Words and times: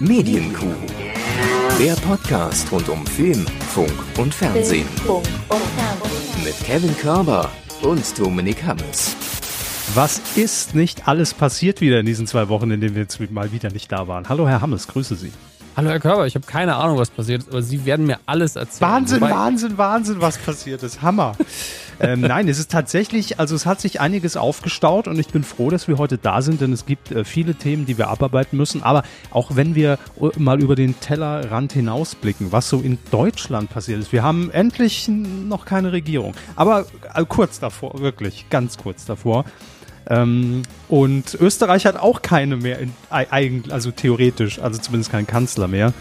Medienkuh. 0.00 0.66
Der 1.78 1.94
Podcast 1.94 2.70
rund 2.72 2.88
um 2.88 3.04
Film, 3.06 3.44
Funk 3.74 3.92
und 4.18 4.32
Fernsehen. 4.34 4.86
Mit 6.44 6.54
Kevin 6.64 6.96
Körber 6.98 7.50
und 7.82 8.18
Dominik 8.18 8.62
Hammes. 8.64 9.16
Was 9.94 10.20
ist 10.36 10.74
nicht 10.74 11.08
alles 11.08 11.34
passiert 11.34 11.80
wieder 11.80 12.00
in 12.00 12.06
diesen 12.06 12.26
zwei 12.26 12.48
Wochen, 12.48 12.70
in 12.70 12.80
denen 12.80 12.94
wir 12.94 13.02
jetzt 13.02 13.18
mal 13.30 13.50
wieder 13.52 13.70
nicht 13.70 13.90
da 13.90 14.06
waren? 14.06 14.28
Hallo 14.28 14.46
Herr 14.48 14.60
Hammes, 14.60 14.86
grüße 14.86 15.16
Sie. 15.16 15.32
Hallo 15.76 15.90
Herr 15.90 16.00
Körber, 16.00 16.26
ich 16.26 16.34
habe 16.34 16.46
keine 16.46 16.74
Ahnung, 16.76 16.98
was 16.98 17.10
passiert 17.10 17.42
ist, 17.42 17.48
aber 17.50 17.62
Sie 17.62 17.84
werden 17.84 18.06
mir 18.06 18.18
alles 18.26 18.56
erzählen. 18.56 18.90
Wahnsinn, 18.90 19.20
Wobei- 19.20 19.30
Wahnsinn, 19.30 19.78
Wahnsinn, 19.78 20.20
was 20.20 20.38
passiert 20.38 20.82
ist. 20.82 21.02
Hammer. 21.02 21.36
ähm, 22.00 22.20
nein, 22.20 22.48
es 22.48 22.58
ist 22.58 22.70
tatsächlich, 22.70 23.40
also 23.40 23.54
es 23.54 23.66
hat 23.66 23.80
sich 23.80 24.00
einiges 24.00 24.36
aufgestaut 24.36 25.08
und 25.08 25.18
ich 25.18 25.28
bin 25.28 25.42
froh, 25.42 25.70
dass 25.70 25.88
wir 25.88 25.98
heute 25.98 26.18
da 26.18 26.42
sind, 26.42 26.60
denn 26.60 26.72
es 26.72 26.86
gibt 26.86 27.10
äh, 27.10 27.24
viele 27.24 27.54
Themen, 27.54 27.86
die 27.86 27.98
wir 27.98 28.08
abarbeiten 28.08 28.56
müssen. 28.56 28.82
Aber 28.82 29.02
auch 29.30 29.56
wenn 29.56 29.74
wir 29.74 29.98
äh, 30.20 30.38
mal 30.38 30.60
über 30.62 30.76
den 30.76 30.98
Tellerrand 31.00 31.72
hinausblicken, 31.72 32.52
was 32.52 32.68
so 32.68 32.80
in 32.80 32.98
Deutschland 33.10 33.70
passiert 33.70 34.00
ist, 34.00 34.12
wir 34.12 34.22
haben 34.22 34.50
endlich 34.50 35.08
noch 35.08 35.64
keine 35.64 35.92
Regierung. 35.92 36.34
Aber 36.56 36.86
äh, 37.14 37.24
kurz 37.28 37.58
davor, 37.58 37.98
wirklich, 37.98 38.46
ganz 38.50 38.78
kurz 38.78 39.04
davor. 39.04 39.44
Ähm, 40.08 40.62
und 40.88 41.34
Österreich 41.34 41.84
hat 41.84 41.96
auch 41.96 42.22
keine 42.22 42.56
mehr, 42.56 42.78
in, 42.78 42.92
also 43.70 43.90
theoretisch, 43.90 44.60
also 44.60 44.80
zumindest 44.80 45.10
keinen 45.10 45.26
Kanzler 45.26 45.68
mehr. 45.68 45.92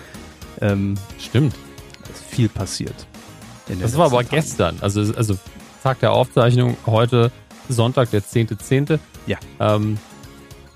Ähm, 0.61 0.95
Stimmt. 1.19 1.55
ist 2.11 2.23
viel 2.23 2.49
passiert. 2.49 3.07
Das 3.81 3.97
war 3.97 4.05
aber 4.05 4.17
Tagen. 4.17 4.29
gestern, 4.29 4.77
also, 4.79 5.01
also 5.13 5.37
Tag 5.87 6.01
der 6.01 6.11
Aufzeichnung, 6.11 6.75
heute 6.85 7.31
Sonntag, 7.69 8.11
der 8.11 8.21
10.10. 8.21 8.99
Ja. 9.25 9.37
Ähm, 9.61 9.97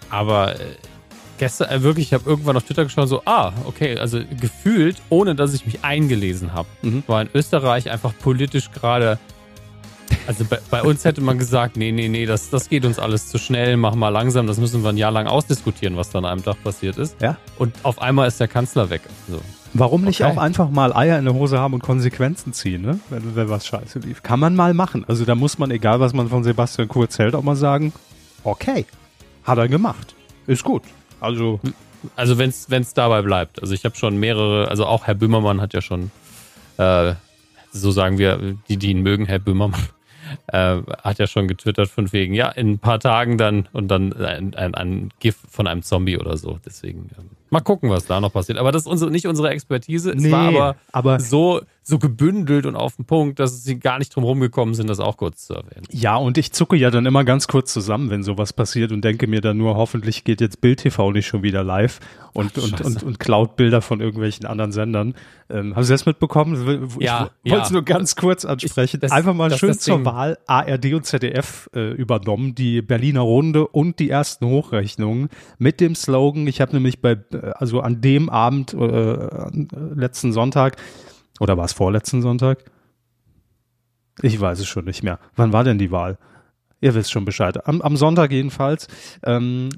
aber 0.10 0.56
äh, 0.58 0.64
gestern, 1.38 1.70
äh, 1.70 1.84
wirklich, 1.84 2.06
ich 2.08 2.14
habe 2.14 2.30
irgendwann 2.30 2.56
auf 2.56 2.64
Twitter 2.64 2.86
geschaut, 2.86 3.10
so, 3.10 3.22
ah, 3.26 3.52
okay, 3.66 3.98
also 3.98 4.22
gefühlt, 4.40 5.02
ohne 5.10 5.36
dass 5.36 5.54
ich 5.54 5.66
mich 5.66 5.84
eingelesen 5.84 6.54
habe, 6.54 6.70
Mhm. 6.82 7.04
war 7.08 7.22
in 7.22 7.28
Österreich 7.34 7.92
einfach 7.92 8.14
politisch 8.20 8.72
gerade. 8.72 9.20
Also 10.28 10.46
bei, 10.46 10.60
bei 10.70 10.82
uns 10.82 11.04
hätte 11.04 11.20
man 11.20 11.38
gesagt, 11.38 11.76
nee, 11.76 11.92
nee, 11.92 12.08
nee, 12.08 12.26
das, 12.26 12.50
das 12.50 12.70
geht 12.70 12.86
uns 12.86 12.98
alles 12.98 13.28
zu 13.28 13.38
schnell, 13.38 13.76
mach 13.76 13.96
mal 13.96 14.08
langsam, 14.08 14.48
das 14.48 14.60
müssen 14.60 14.82
wir 14.82 14.92
ein 14.92 14.98
Jahr 14.98 15.12
lang 15.12 15.28
ausdiskutieren, 15.28 15.98
was 15.98 16.12
da 16.12 16.20
an 16.20 16.26
einem 16.26 16.42
Tag 16.42 16.64
passiert 16.64 16.98
ist. 16.98 17.20
Ja. 17.22 17.36
Und 17.58 17.76
auf 17.84 18.02
einmal 18.02 18.30
ist 18.30 18.40
der 18.40 18.48
Kanzler 18.48 18.90
weg. 18.90 19.02
So. 19.30 19.42
Warum 19.74 20.04
nicht 20.04 20.22
Okay. 20.22 20.32
auch 20.32 20.38
einfach 20.38 20.70
mal 20.70 20.94
Eier 20.94 21.18
in 21.18 21.26
der 21.26 21.34
Hose 21.34 21.60
haben 21.60 21.74
und 21.74 21.82
Konsequenzen 21.82 22.52
ziehen, 22.54 22.82
ne? 22.82 23.00
wenn, 23.10 23.36
wenn 23.36 23.50
was 23.50 23.66
scheiße 23.66 24.00
lief? 24.00 24.22
Kann 24.22 24.40
man 24.40 24.56
mal 24.56 24.74
machen. 24.74 25.06
Also 25.08 25.24
da 25.26 25.36
muss 25.36 25.58
man, 25.58 25.72
egal 25.72 26.00
was 26.00 26.14
man 26.14 26.28
von 26.30 26.44
Sebastian 26.44 26.88
Kurz 26.88 27.18
hält, 27.20 27.36
auch 27.36 27.44
mal 27.44 27.56
sagen, 27.56 27.94
okay, 28.44 28.86
hat 29.44 29.58
er 29.58 29.68
gemacht. 29.70 30.16
Ist 30.48 30.64
gut. 30.64 30.84
Also, 31.20 31.60
Also 32.16 32.38
wenn 32.38 32.50
es 32.50 32.94
dabei 32.94 33.22
bleibt. 33.22 33.62
Also 33.62 33.74
ich 33.74 33.86
habe 33.86 33.96
schon 33.96 34.18
mehrere, 34.18 34.68
also 34.68 34.86
auch 34.86 35.08
Herr 35.08 35.16
Böhmermann 35.16 35.62
hat 35.62 35.74
ja 35.74 35.82
schon, 35.82 36.12
äh, 36.78 37.14
so 37.72 37.92
sagen 37.92 38.18
wir, 38.18 38.58
die, 38.68 38.78
die 38.78 38.92
ihn 38.92 39.02
mögen, 39.02 39.26
Herr 39.26 39.40
Böhmermann, 39.40 39.88
äh, 40.48 40.78
hat 41.04 41.20
ja 41.20 41.28
schon 41.28 41.48
getwittert 41.48 41.88
von 41.90 42.12
wegen, 42.12 42.34
ja, 42.34 42.50
in 42.50 42.72
ein 42.72 42.80
paar 42.80 43.00
Tagen 43.00 43.38
dann 43.38 43.70
und 43.72 43.88
dann 43.88 44.12
ein, 44.14 44.54
ein, 44.56 44.76
ein 44.76 45.10
GIF 45.20 45.38
von 45.50 45.68
einem 45.68 45.84
Zombie 45.84 46.18
oder 46.18 46.36
so. 46.38 46.60
Deswegen 46.66 47.10
ähm, 47.18 47.30
mal 47.52 47.60
gucken, 47.62 47.90
was 47.90 48.06
da 48.06 48.20
noch 48.20 48.34
passiert. 48.34 48.58
Aber 48.58 48.72
das 48.72 48.84
ist 48.84 48.88
unsere, 48.88 49.12
nicht 49.12 49.28
unsere 49.28 49.50
Expertise. 49.50 50.12
Es 50.12 50.22
Nee, 50.24 50.32
war 50.32 50.48
aber, 50.48 50.76
aber- 50.92 51.20
so, 51.20 51.62
so 51.84 51.98
gebündelt 51.98 52.68
und 52.68 52.76
auf 52.76 52.96
den 52.98 53.06
Punkt, 53.06 53.40
dass 53.40 53.64
sie 53.64 53.80
gar 53.80 53.98
nicht 53.98 54.16
drum 54.16 54.24
rumgekommen 54.24 54.76
sind, 54.76 54.88
das 54.88 55.00
auch 55.00 55.18
kurz 55.18 55.48
zu 55.48 55.56
erwähnen. 55.56 55.84
ja, 55.90 56.16
und 56.16 56.38
ich 56.38 56.52
zucke 56.52 56.76
ja 56.76 56.92
dann 56.92 57.08
immer 57.08 57.24
ganz 57.24 57.48
kurz 57.48 57.74
zusammen, 57.74 58.12
wenn 58.12 58.22
sowas 58.24 58.54
passiert 58.54 58.92
und 58.92 59.04
denke 59.04 59.26
mir 59.26 59.42
dann 59.42 59.58
nur, 59.58 59.76
hoffentlich 59.76 60.24
geht 60.24 60.42
jetzt 60.42 60.62
Bild 60.62 60.80
TV 60.82 61.12
nicht 61.12 61.26
schon 61.26 61.42
wieder 61.42 61.64
live 61.64 62.00
und, 62.34 62.52
Ach, 62.58 62.64
und, 62.64 62.82
und, 62.82 63.04
und 63.04 63.20
klaut 63.20 63.56
Bilder 63.56 63.82
von 63.82 64.00
irgendwelchen 64.00 64.46
anderen 64.46 64.72
Sendern. 64.72 65.16
Ähm, 65.50 65.76
haben 65.76 65.84
Sie 65.84 65.92
das 65.92 66.06
mitbekommen? 66.06 66.54
Ich 67.00 67.04
Ja, 67.06 67.32
wollte 67.46 67.64
es 67.64 67.70
ja. 67.70 67.74
nur 67.74 67.84
ganz 67.84 68.16
kurz 68.16 68.46
ansprechen. 68.46 69.00
das- 69.00 69.12
Einfach 69.12 69.34
mal 69.34 69.50
das- 69.50 69.60
schön 69.60 69.70
das 69.70 69.80
zur 69.80 70.06
Wahl 70.06 70.38
ARD 70.46 70.94
und 70.94 71.06
ZDF 71.06 71.68
äh, 71.76 71.92
übernommen, 71.94 72.54
die 72.54 72.84
Berliner 72.84 73.22
Runde 73.22 73.66
und 73.68 73.98
die 73.98 74.10
ersten 74.12 74.46
Hochrechnungen 74.46 75.30
mit 75.58 75.80
dem 75.82 75.96
Slogan, 75.96 76.46
ich 76.46 76.62
habe 76.62 76.74
nämlich 76.74 77.02
bei, 77.02 77.14
äh, 77.34 77.38
also 77.56 77.82
an 77.82 78.02
dem 78.02 78.30
Abend, 78.30 78.74
äh, 78.76 78.78
äh, 78.86 79.50
letzten 79.96 80.32
Sonntag, 80.32 80.78
oder 81.42 81.58
war 81.58 81.66
es 81.66 81.74
vorletzten 81.74 82.22
Sonntag? 82.22 82.64
Ich 84.22 84.40
weiß 84.40 84.60
es 84.60 84.68
schon 84.68 84.86
nicht 84.86 85.02
mehr. 85.02 85.18
Wann 85.36 85.52
war 85.52 85.64
denn 85.64 85.80
die 85.80 85.90
Wahl? 85.90 86.20
Ihr 86.82 86.94
wisst 86.94 87.12
schon 87.12 87.26
Bescheid. 87.26 87.68
Am, 87.68 87.82
am 87.82 87.98
Sonntag 87.98 88.32
jedenfalls. 88.32 88.88
Ähm, 89.26 89.70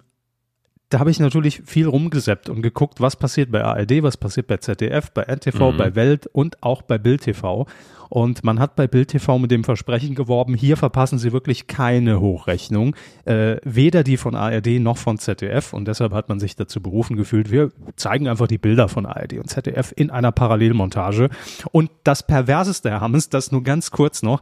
da 0.94 1.00
habe 1.00 1.10
ich 1.10 1.20
natürlich 1.20 1.64
viel 1.66 1.88
rumgeseppt 1.88 2.50
und 2.50 2.62
geguckt, 2.62 3.02
was 3.02 3.16
passiert 3.16 3.52
bei 3.52 3.64
ARD, 3.64 4.04
was 4.04 4.16
passiert 4.16 4.46
bei 4.46 4.58
ZDF, 4.58 5.10
bei 5.12 5.24
NTV, 5.24 5.72
Mhm. 5.72 5.78
bei 5.78 5.96
Welt 5.96 6.28
und 6.28 6.62
auch 6.62 6.84
bei 6.84 7.00
Bild 7.00 7.22
TV. 7.22 7.66
Und 8.10 8.44
man 8.44 8.60
hat 8.60 8.76
bei 8.76 8.86
Bild 8.86 9.08
TV 9.08 9.40
mit 9.40 9.50
dem 9.50 9.64
Versprechen 9.64 10.14
geworben, 10.14 10.54
hier 10.54 10.78
verpassen 10.78 11.18
Sie 11.18 11.32
wirklich 11.34 11.66
keine 11.66 12.20
Hochrechnung, 12.20 12.96
äh, 13.26 13.56
weder 13.64 14.04
die 14.04 14.18
von 14.18 14.36
ARD 14.36 14.78
noch 14.80 14.98
von 14.98 15.18
ZDF. 15.18 15.74
Und 15.74 15.88
deshalb 15.88 16.14
hat 16.14 16.30
man 16.30 16.40
sich 16.40 16.56
dazu 16.56 16.80
berufen 16.80 17.16
gefühlt, 17.16 17.50
wir 17.50 17.72
zeigen 17.96 18.28
einfach 18.28 18.46
die 18.46 18.60
Bilder 18.60 18.88
von 18.88 19.08
ARD 19.08 19.40
und 19.40 19.50
ZDF 19.50 19.94
in 19.96 20.12
einer 20.12 20.32
Parallelmontage. 20.32 21.30
Und 21.72 21.90
das 22.04 22.22
Perverseste, 22.22 22.92
Herr 22.92 23.02
Hammes, 23.02 23.30
das 23.30 23.52
nur 23.52 23.64
ganz 23.64 23.90
kurz 23.90 24.22
noch, 24.22 24.42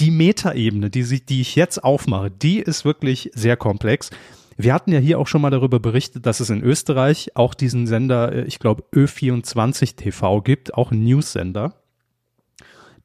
die 0.00 0.10
Metaebene, 0.10 0.88
die, 0.88 1.04
die 1.26 1.42
ich 1.42 1.56
jetzt 1.56 1.84
aufmache, 1.84 2.30
die 2.30 2.58
ist 2.58 2.86
wirklich 2.86 3.30
sehr 3.34 3.58
komplex. 3.58 4.08
Wir 4.56 4.74
hatten 4.74 4.92
ja 4.92 4.98
hier 4.98 5.18
auch 5.18 5.26
schon 5.26 5.42
mal 5.42 5.50
darüber 5.50 5.80
berichtet, 5.80 6.26
dass 6.26 6.40
es 6.40 6.50
in 6.50 6.62
Österreich 6.62 7.36
auch 7.36 7.54
diesen 7.54 7.86
Sender, 7.86 8.32
äh, 8.32 8.44
ich 8.44 8.58
glaube 8.58 8.84
Ö24 8.94 9.96
TV 9.96 10.40
gibt, 10.42 10.74
auch 10.74 10.90
ein 10.90 11.04
News-Sender, 11.04 11.74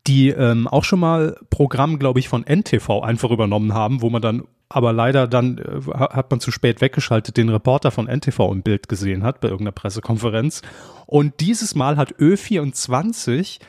die 0.06 0.30
ähm, 0.30 0.68
auch 0.68 0.84
schon 0.84 1.00
mal 1.00 1.38
Programm, 1.50 2.00
glaube 2.00 2.20
ich, 2.20 2.30
von 2.30 2.44
NTV 2.46 3.02
einfach 3.02 3.30
übernommen 3.32 3.74
haben, 3.74 4.02
wo 4.02 4.10
man 4.10 4.22
dann 4.22 4.44
aber 4.70 4.92
leider 4.94 5.28
dann 5.28 5.58
äh, 5.58 5.82
ha- 5.94 6.14
hat 6.14 6.30
man 6.32 6.40
zu 6.40 6.52
spät 6.52 6.82
weggeschaltet, 6.82 7.38
den 7.38 7.50
Reporter 7.50 7.92
von 7.92 8.08
NTV 8.08 8.52
im 8.52 8.62
Bild 8.64 8.90
gesehen 8.90 9.24
hat 9.24 9.40
bei 9.42 9.48
irgendeiner 9.48 9.72
Pressekonferenz. 9.74 10.62
Und 11.06 11.40
dieses 11.40 11.74
Mal 11.76 11.98
hat 11.98 12.14
Ö24 12.16 13.60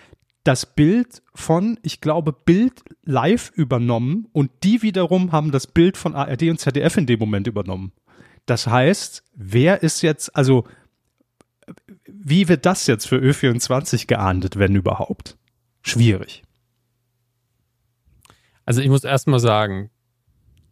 das 0.48 0.64
Bild 0.64 1.22
von, 1.34 1.78
ich 1.82 2.00
glaube, 2.00 2.32
Bild 2.32 2.82
live 3.04 3.52
übernommen 3.54 4.28
und 4.32 4.50
die 4.64 4.80
wiederum 4.80 5.30
haben 5.30 5.52
das 5.52 5.66
Bild 5.66 5.98
von 5.98 6.14
ARD 6.14 6.44
und 6.44 6.58
ZDF 6.58 6.96
in 6.96 7.04
dem 7.04 7.18
Moment 7.18 7.46
übernommen. 7.46 7.92
Das 8.46 8.66
heißt, 8.66 9.24
wer 9.34 9.82
ist 9.82 10.00
jetzt, 10.00 10.34
also 10.34 10.64
wie 12.06 12.48
wird 12.48 12.64
das 12.64 12.86
jetzt 12.86 13.06
für 13.06 13.18
Ö24 13.18 14.06
geahndet, 14.06 14.58
wenn 14.58 14.74
überhaupt? 14.74 15.36
Schwierig. 15.82 16.44
Also 18.64 18.80
ich 18.80 18.88
muss 18.88 19.04
erstmal 19.04 19.40
sagen, 19.40 19.90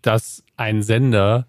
dass 0.01 0.43
ein 0.57 0.83
Sender, 0.83 1.47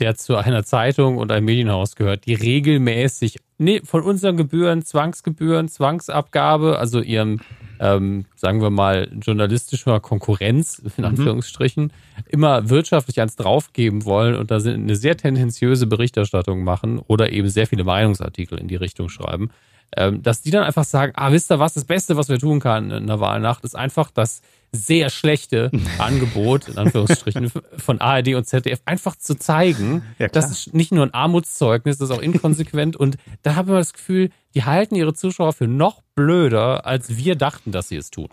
der 0.00 0.16
zu 0.16 0.36
einer 0.36 0.64
Zeitung 0.64 1.18
und 1.18 1.32
einem 1.32 1.46
Medienhaus 1.46 1.96
gehört, 1.96 2.26
die 2.26 2.34
regelmäßig 2.34 3.38
nee, 3.58 3.80
von 3.84 4.02
unseren 4.02 4.36
Gebühren, 4.36 4.84
Zwangsgebühren, 4.84 5.68
Zwangsabgabe, 5.68 6.78
also 6.78 7.00
ihrem, 7.00 7.40
ähm, 7.80 8.26
sagen 8.34 8.60
wir 8.60 8.70
mal, 8.70 9.10
journalistischer 9.20 10.00
Konkurrenz, 10.00 10.82
in 10.96 11.04
Anführungsstrichen, 11.04 11.92
immer 12.28 12.68
wirtschaftlich 12.68 13.20
eins 13.20 13.36
draufgeben 13.36 14.04
wollen 14.04 14.34
und 14.34 14.50
da 14.50 14.60
sind 14.60 14.82
eine 14.82 14.96
sehr 14.96 15.16
tendenziöse 15.16 15.86
Berichterstattung 15.86 16.64
machen 16.64 16.98
oder 16.98 17.32
eben 17.32 17.48
sehr 17.48 17.66
viele 17.66 17.84
Meinungsartikel 17.84 18.58
in 18.58 18.68
die 18.68 18.76
Richtung 18.76 19.08
schreiben, 19.08 19.50
ähm, 19.96 20.22
dass 20.22 20.42
die 20.42 20.50
dann 20.50 20.64
einfach 20.64 20.84
sagen, 20.84 21.12
ah, 21.16 21.32
wisst 21.32 21.50
ihr 21.50 21.58
was, 21.58 21.74
das 21.74 21.84
Beste, 21.84 22.16
was 22.16 22.28
wir 22.28 22.38
tun 22.38 22.60
können 22.60 22.90
in 22.90 23.06
der 23.06 23.20
Wahlnacht, 23.20 23.64
ist 23.64 23.76
einfach 23.76 24.10
das 24.10 24.42
sehr 24.72 25.10
schlechte 25.10 25.70
Angebot, 25.98 26.68
in 26.68 26.78
Anführungsstrichen, 26.78 27.50
von 27.76 28.00
ARD 28.00 28.34
und 28.34 28.46
ZDF 28.46 28.80
einfach 28.84 29.16
zu 29.16 29.38
zeigen. 29.38 30.02
Ja, 30.18 30.28
das 30.28 30.50
ist 30.50 30.74
nicht 30.74 30.92
nur 30.92 31.04
ein 31.04 31.14
Armutszeugnis, 31.14 31.98
das 31.98 32.10
ist 32.10 32.16
auch 32.16 32.22
inkonsequent 32.22 32.96
und 32.96 33.16
da 33.42 33.54
haben 33.54 33.68
wir 33.68 33.76
das 33.76 33.92
Gefühl, 33.92 34.30
die 34.54 34.64
halten 34.64 34.94
ihre 34.94 35.14
Zuschauer 35.14 35.52
für 35.52 35.66
noch 35.66 36.02
blöder, 36.14 36.86
als 36.86 37.16
wir 37.16 37.36
dachten, 37.36 37.72
dass 37.72 37.88
sie 37.88 37.96
es 37.96 38.10
tun. 38.10 38.28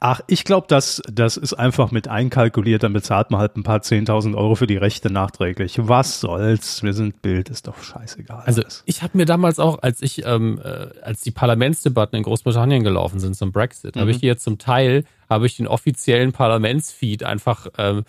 Ach, 0.00 0.20
ich 0.26 0.44
glaube, 0.44 0.66
das, 0.68 1.02
das 1.12 1.36
ist 1.36 1.54
einfach 1.54 1.90
mit 1.90 2.08
einkalkuliert, 2.08 2.82
dann 2.82 2.92
bezahlt 2.92 3.30
man 3.30 3.40
halt 3.40 3.56
ein 3.56 3.62
paar 3.62 3.78
10.000 3.78 4.36
Euro 4.36 4.54
für 4.54 4.66
die 4.66 4.76
Rechte 4.76 5.12
nachträglich. 5.12 5.78
Was 5.80 6.20
soll's? 6.20 6.82
Wir 6.82 6.92
sind 6.92 7.22
Bild, 7.22 7.48
ist 7.48 7.66
doch 7.66 7.82
scheißegal. 7.82 8.42
Also 8.46 8.62
ich 8.84 9.02
habe 9.02 9.16
mir 9.16 9.26
damals 9.26 9.58
auch, 9.58 9.82
als 9.82 10.02
ich, 10.02 10.24
ähm, 10.24 10.60
äh, 10.62 10.88
als 11.02 11.22
die 11.22 11.30
Parlamentsdebatten 11.30 12.16
in 12.16 12.22
Großbritannien 12.22 12.84
gelaufen 12.84 13.20
sind 13.20 13.36
zum 13.36 13.52
Brexit, 13.52 13.96
habe 13.96 14.10
ich 14.10 14.18
hier 14.18 14.38
zum 14.38 14.58
Teil, 14.58 15.04
habe 15.28 15.46
ich 15.46 15.56
den 15.56 15.66
offiziellen 15.66 16.32
Parlamentsfeed 16.32 17.22
einfach 17.22 17.68
ähm, 17.78 18.04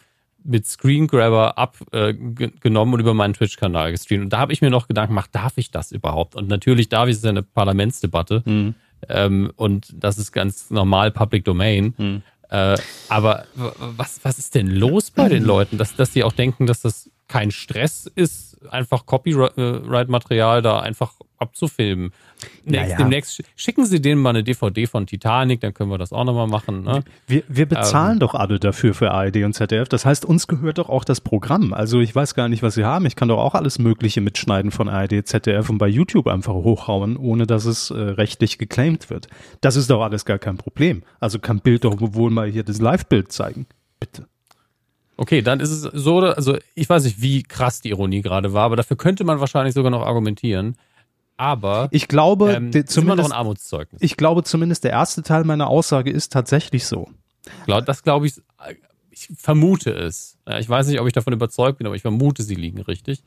mit 0.45 0.67
Screen 0.67 1.07
Grabber 1.07 1.57
abgenommen 1.57 2.93
und 2.93 2.99
über 2.99 3.13
meinen 3.13 3.33
Twitch-Kanal 3.33 3.91
gestreamt. 3.91 4.25
Und 4.25 4.29
da 4.33 4.37
habe 4.37 4.53
ich 4.53 4.61
mir 4.61 4.69
noch 4.69 4.87
Gedanken 4.87 5.11
gemacht, 5.11 5.31
darf 5.33 5.53
ich 5.57 5.71
das 5.71 5.91
überhaupt? 5.91 6.35
Und 6.35 6.47
natürlich 6.47 6.87
darf 6.87 7.09
ich, 7.09 7.15
es 7.15 7.23
ja 7.23 7.31
eine 7.31 7.43
Parlamentsdebatte. 7.43 8.43
Ähm, 9.09 9.51
und 9.55 9.93
das 9.93 10.17
ist 10.17 10.31
ganz 10.31 10.69
normal 10.71 11.11
Public 11.11 11.45
Domain. 11.45 11.93
Äh, 12.49 12.77
aber 13.09 13.45
was, 13.55 14.19
was 14.23 14.37
ist 14.37 14.55
denn 14.55 14.67
los 14.67 15.11
bei 15.11 15.29
den 15.29 15.43
Leuten, 15.43 15.77
dass, 15.77 15.95
dass 15.95 16.11
die 16.11 16.23
auch 16.23 16.33
denken, 16.33 16.67
dass 16.67 16.81
das 16.81 17.09
kein 17.27 17.51
Stress 17.51 18.09
ist, 18.13 18.57
einfach 18.69 19.05
Copyright-Material 19.05 20.61
da 20.61 20.79
einfach 20.79 21.13
abzufilmen. 21.37 22.11
Naja. 22.63 22.97
Demnächst 22.97 23.43
schicken 23.55 23.85
Sie 23.85 24.01
denen 24.01 24.21
mal 24.21 24.31
eine 24.31 24.43
DVD 24.43 24.87
von 24.87 25.05
Titanic, 25.05 25.61
dann 25.61 25.73
können 25.73 25.89
wir 25.89 25.97
das 25.97 26.13
auch 26.13 26.23
nochmal 26.23 26.47
machen. 26.47 26.83
Ne? 26.83 27.03
Wir, 27.27 27.43
wir 27.47 27.65
bezahlen 27.65 28.13
ähm, 28.13 28.19
doch 28.19 28.33
alle 28.35 28.59
dafür 28.59 28.93
für 28.93 29.11
ARD 29.11 29.37
und 29.37 29.53
ZDF. 29.53 29.87
Das 29.89 30.05
heißt, 30.05 30.25
uns 30.25 30.47
gehört 30.47 30.77
doch 30.77 30.89
auch 30.89 31.03
das 31.03 31.21
Programm. 31.21 31.73
Also 31.73 31.99
ich 31.99 32.15
weiß 32.15 32.35
gar 32.35 32.49
nicht, 32.49 32.63
was 32.63 32.75
Sie 32.75 32.85
haben. 32.85 33.05
Ich 33.05 33.15
kann 33.15 33.27
doch 33.27 33.39
auch 33.39 33.55
alles 33.55 33.79
Mögliche 33.79 34.21
mitschneiden 34.21 34.71
von 34.71 34.89
ARD, 34.89 35.25
ZDF 35.25 35.69
und 35.69 35.77
bei 35.77 35.87
YouTube 35.87 36.27
einfach 36.27 36.53
hochhauen, 36.53 37.17
ohne 37.17 37.47
dass 37.47 37.65
es 37.65 37.91
äh, 37.91 37.95
rechtlich 37.95 38.57
geclaimed 38.57 39.09
wird. 39.09 39.27
Das 39.61 39.75
ist 39.75 39.89
doch 39.89 40.01
alles 40.01 40.25
gar 40.25 40.39
kein 40.39 40.57
Problem. 40.57 41.03
Also 41.19 41.39
kann 41.39 41.59
Bild 41.59 41.83
doch 41.83 41.95
wohl 41.99 42.31
mal 42.31 42.49
hier 42.49 42.63
das 42.63 42.79
Live-Bild 42.79 43.31
zeigen. 43.31 43.65
Bitte. 43.99 44.27
Okay, 45.17 45.41
dann 45.41 45.59
ist 45.61 45.71
es 45.71 45.81
so, 45.81 46.19
also 46.19 46.57
ich 46.73 46.89
weiß 46.89 47.05
nicht, 47.05 47.21
wie 47.21 47.43
krass 47.43 47.81
die 47.81 47.89
Ironie 47.89 48.21
gerade 48.21 48.53
war, 48.53 48.63
aber 48.63 48.75
dafür 48.75 48.97
könnte 48.97 49.23
man 49.23 49.39
wahrscheinlich 49.39 49.73
sogar 49.73 49.91
noch 49.91 50.05
argumentieren. 50.05 50.75
Aber 51.37 51.89
ich 51.91 52.07
glaube, 52.07 52.53
ähm, 52.53 52.71
zumindest, 52.87 53.31
ein 53.31 53.37
Armutszeugnis. 53.37 54.01
ich 54.01 54.15
glaube 54.15 54.43
zumindest 54.43 54.83
der 54.83 54.91
erste 54.91 55.21
Teil 55.21 55.43
meiner 55.43 55.67
Aussage 55.67 56.09
ist 56.11 56.31
tatsächlich 56.31 56.85
so. 56.85 57.09
Das 57.67 58.03
glaube 58.03 58.27
ich, 58.27 58.41
ich 59.09 59.29
vermute 59.37 59.91
es. 59.91 60.37
Ich 60.59 60.69
weiß 60.69 60.87
nicht, 60.87 60.99
ob 60.99 61.07
ich 61.07 61.13
davon 61.13 61.33
überzeugt 61.33 61.77
bin, 61.77 61.87
aber 61.87 61.95
ich 61.95 62.01
vermute, 62.01 62.43
sie 62.43 62.55
liegen 62.55 62.81
richtig. 62.81 63.23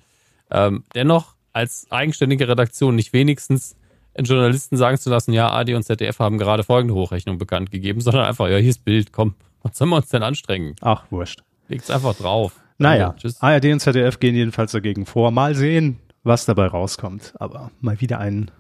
Ähm, 0.51 0.85
dennoch 0.95 1.35
als 1.53 1.87
eigenständige 1.91 2.49
Redaktion 2.49 2.95
nicht 2.95 3.13
wenigstens 3.13 3.77
Journalisten 4.17 4.77
sagen 4.77 4.99
zu 4.99 5.11
lassen, 5.11 5.33
ja, 5.33 5.53
AD 5.53 5.75
und 5.75 5.85
ZDF 5.85 6.19
haben 6.19 6.39
gerade 6.39 6.65
folgende 6.65 6.95
Hochrechnung 6.95 7.39
bekannt 7.39 7.71
gegeben, 7.71 8.01
sondern 8.01 8.25
einfach, 8.25 8.49
ja, 8.49 8.57
hier 8.57 8.71
ist 8.71 8.85
Bild, 8.85 9.13
komm, 9.13 9.35
was 9.63 9.77
sollen 9.77 9.91
wir 9.91 9.97
uns 9.97 10.09
denn 10.09 10.23
anstrengen? 10.23 10.75
Ach, 10.81 11.05
wurscht. 11.11 11.43
Legt's 11.69 11.91
einfach 11.91 12.15
drauf. 12.15 12.53
Naja, 12.79 13.15
also, 13.23 13.37
ARD 13.41 13.67
und 13.67 13.81
ZDF 13.81 14.21
gehen 14.21 14.35
jedenfalls 14.35 14.73
dagegen 14.73 15.05
vor. 15.05 15.31
Mal 15.31 15.55
sehen, 15.55 15.99
was 16.29 16.47
dabei 16.47 16.67
rauskommt. 16.67 17.35
Aber 17.41 17.73
mal 17.81 18.01
wieder 18.01 18.21
ein 18.21 18.53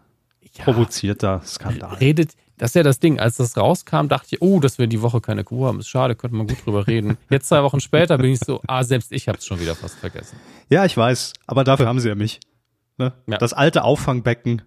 ja, 0.55 0.65
provozierter 0.65 1.41
Skandal. 1.45 1.95
Redet, 1.95 2.33
das 2.57 2.71
ist 2.71 2.75
ja 2.75 2.83
das 2.83 2.99
Ding. 2.99 3.21
Als 3.21 3.37
das 3.37 3.57
rauskam, 3.57 4.09
dachte 4.09 4.35
ich, 4.35 4.43
oh, 4.43 4.59
dass 4.59 4.79
wir 4.79 4.89
die 4.89 5.01
Woche 5.01 5.21
keine 5.21 5.45
Kuh 5.45 5.67
haben. 5.67 5.79
Ist 5.79 5.89
schade, 5.89 6.17
könnte 6.17 6.37
man 6.37 6.49
gut 6.49 6.65
drüber 6.65 6.87
reden. 6.89 7.17
Jetzt 7.31 7.49
zwei 7.49 7.63
Wochen 7.63 7.79
später 7.79 8.19
bin 8.19 8.33
ich 8.33 8.41
so, 8.41 8.61
ah, 8.67 8.83
selbst 8.83 9.13
ich 9.13 9.29
habe 9.29 9.39
es 9.39 9.47
schon 9.47 9.61
wieder 9.61 9.77
fast 9.77 9.99
vergessen. 9.99 10.37
Ja, 10.69 10.85
ich 10.85 10.97
weiß. 10.97 11.35
Aber 11.47 11.63
dafür 11.63 11.87
haben 11.87 12.01
sie 12.01 12.09
ja 12.09 12.17
mich. 12.17 12.41
Ne? 12.97 13.13
Ja. 13.29 13.39
Das 13.39 13.53
alte 13.53 13.85
Auffangbecken 13.85 14.63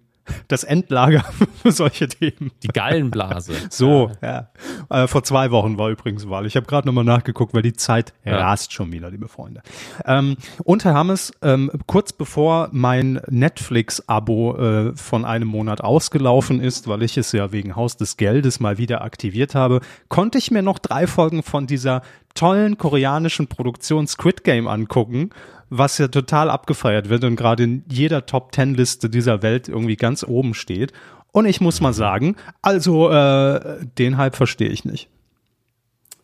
das 0.48 0.64
Endlager 0.64 1.24
für 1.62 1.72
solche 1.72 2.08
Themen. 2.08 2.50
Die 2.62 2.68
Gallenblase. 2.68 3.52
So, 3.70 4.10
ja. 4.20 4.48
ja. 4.90 5.04
Äh, 5.04 5.06
vor 5.08 5.24
zwei 5.24 5.50
Wochen 5.50 5.78
war 5.78 5.88
übrigens 5.88 6.28
Wahl. 6.28 6.46
Ich 6.46 6.56
habe 6.56 6.66
gerade 6.66 6.86
nochmal 6.86 7.04
nachgeguckt, 7.04 7.54
weil 7.54 7.62
die 7.62 7.72
Zeit 7.72 8.12
ja. 8.24 8.36
rast 8.36 8.72
schon 8.72 8.92
wieder, 8.92 9.10
liebe 9.10 9.28
Freunde. 9.28 9.62
Ähm, 10.04 10.36
und 10.64 10.84
Herr 10.84 10.94
Hammes, 10.94 11.32
ähm, 11.42 11.70
kurz 11.86 12.12
bevor 12.12 12.68
mein 12.72 13.20
Netflix-Abo 13.28 14.56
äh, 14.56 14.96
von 14.96 15.24
einem 15.24 15.48
Monat 15.48 15.80
ausgelaufen 15.80 16.60
ist, 16.60 16.86
weil 16.86 17.02
ich 17.02 17.16
es 17.16 17.32
ja 17.32 17.50
wegen 17.52 17.76
Haus 17.76 17.96
des 17.96 18.16
Geldes 18.16 18.60
mal 18.60 18.78
wieder 18.78 19.02
aktiviert 19.02 19.54
habe, 19.54 19.80
konnte 20.08 20.38
ich 20.38 20.50
mir 20.50 20.62
noch 20.62 20.78
drei 20.78 21.06
Folgen 21.06 21.42
von 21.42 21.66
dieser 21.66 22.02
tollen 22.34 22.78
koreanischen 22.78 23.46
Produktion 23.46 24.06
Squid 24.06 24.44
Game 24.44 24.66
angucken 24.66 25.30
was 25.74 25.96
ja 25.96 26.08
total 26.08 26.50
abgefeiert 26.50 27.08
wird 27.08 27.24
und 27.24 27.36
gerade 27.36 27.64
in 27.64 27.84
jeder 27.90 28.26
Top 28.26 28.52
Ten 28.52 28.74
Liste 28.74 29.08
dieser 29.08 29.42
Welt 29.42 29.68
irgendwie 29.68 29.96
ganz 29.96 30.22
oben 30.22 30.52
steht. 30.52 30.92
Und 31.32 31.46
ich 31.46 31.62
muss 31.62 31.80
mal 31.80 31.94
sagen, 31.94 32.36
also 32.60 33.10
äh, 33.10 33.86
den 33.98 34.18
Hype 34.18 34.36
verstehe 34.36 34.68
ich 34.68 34.84
nicht. 34.84 35.08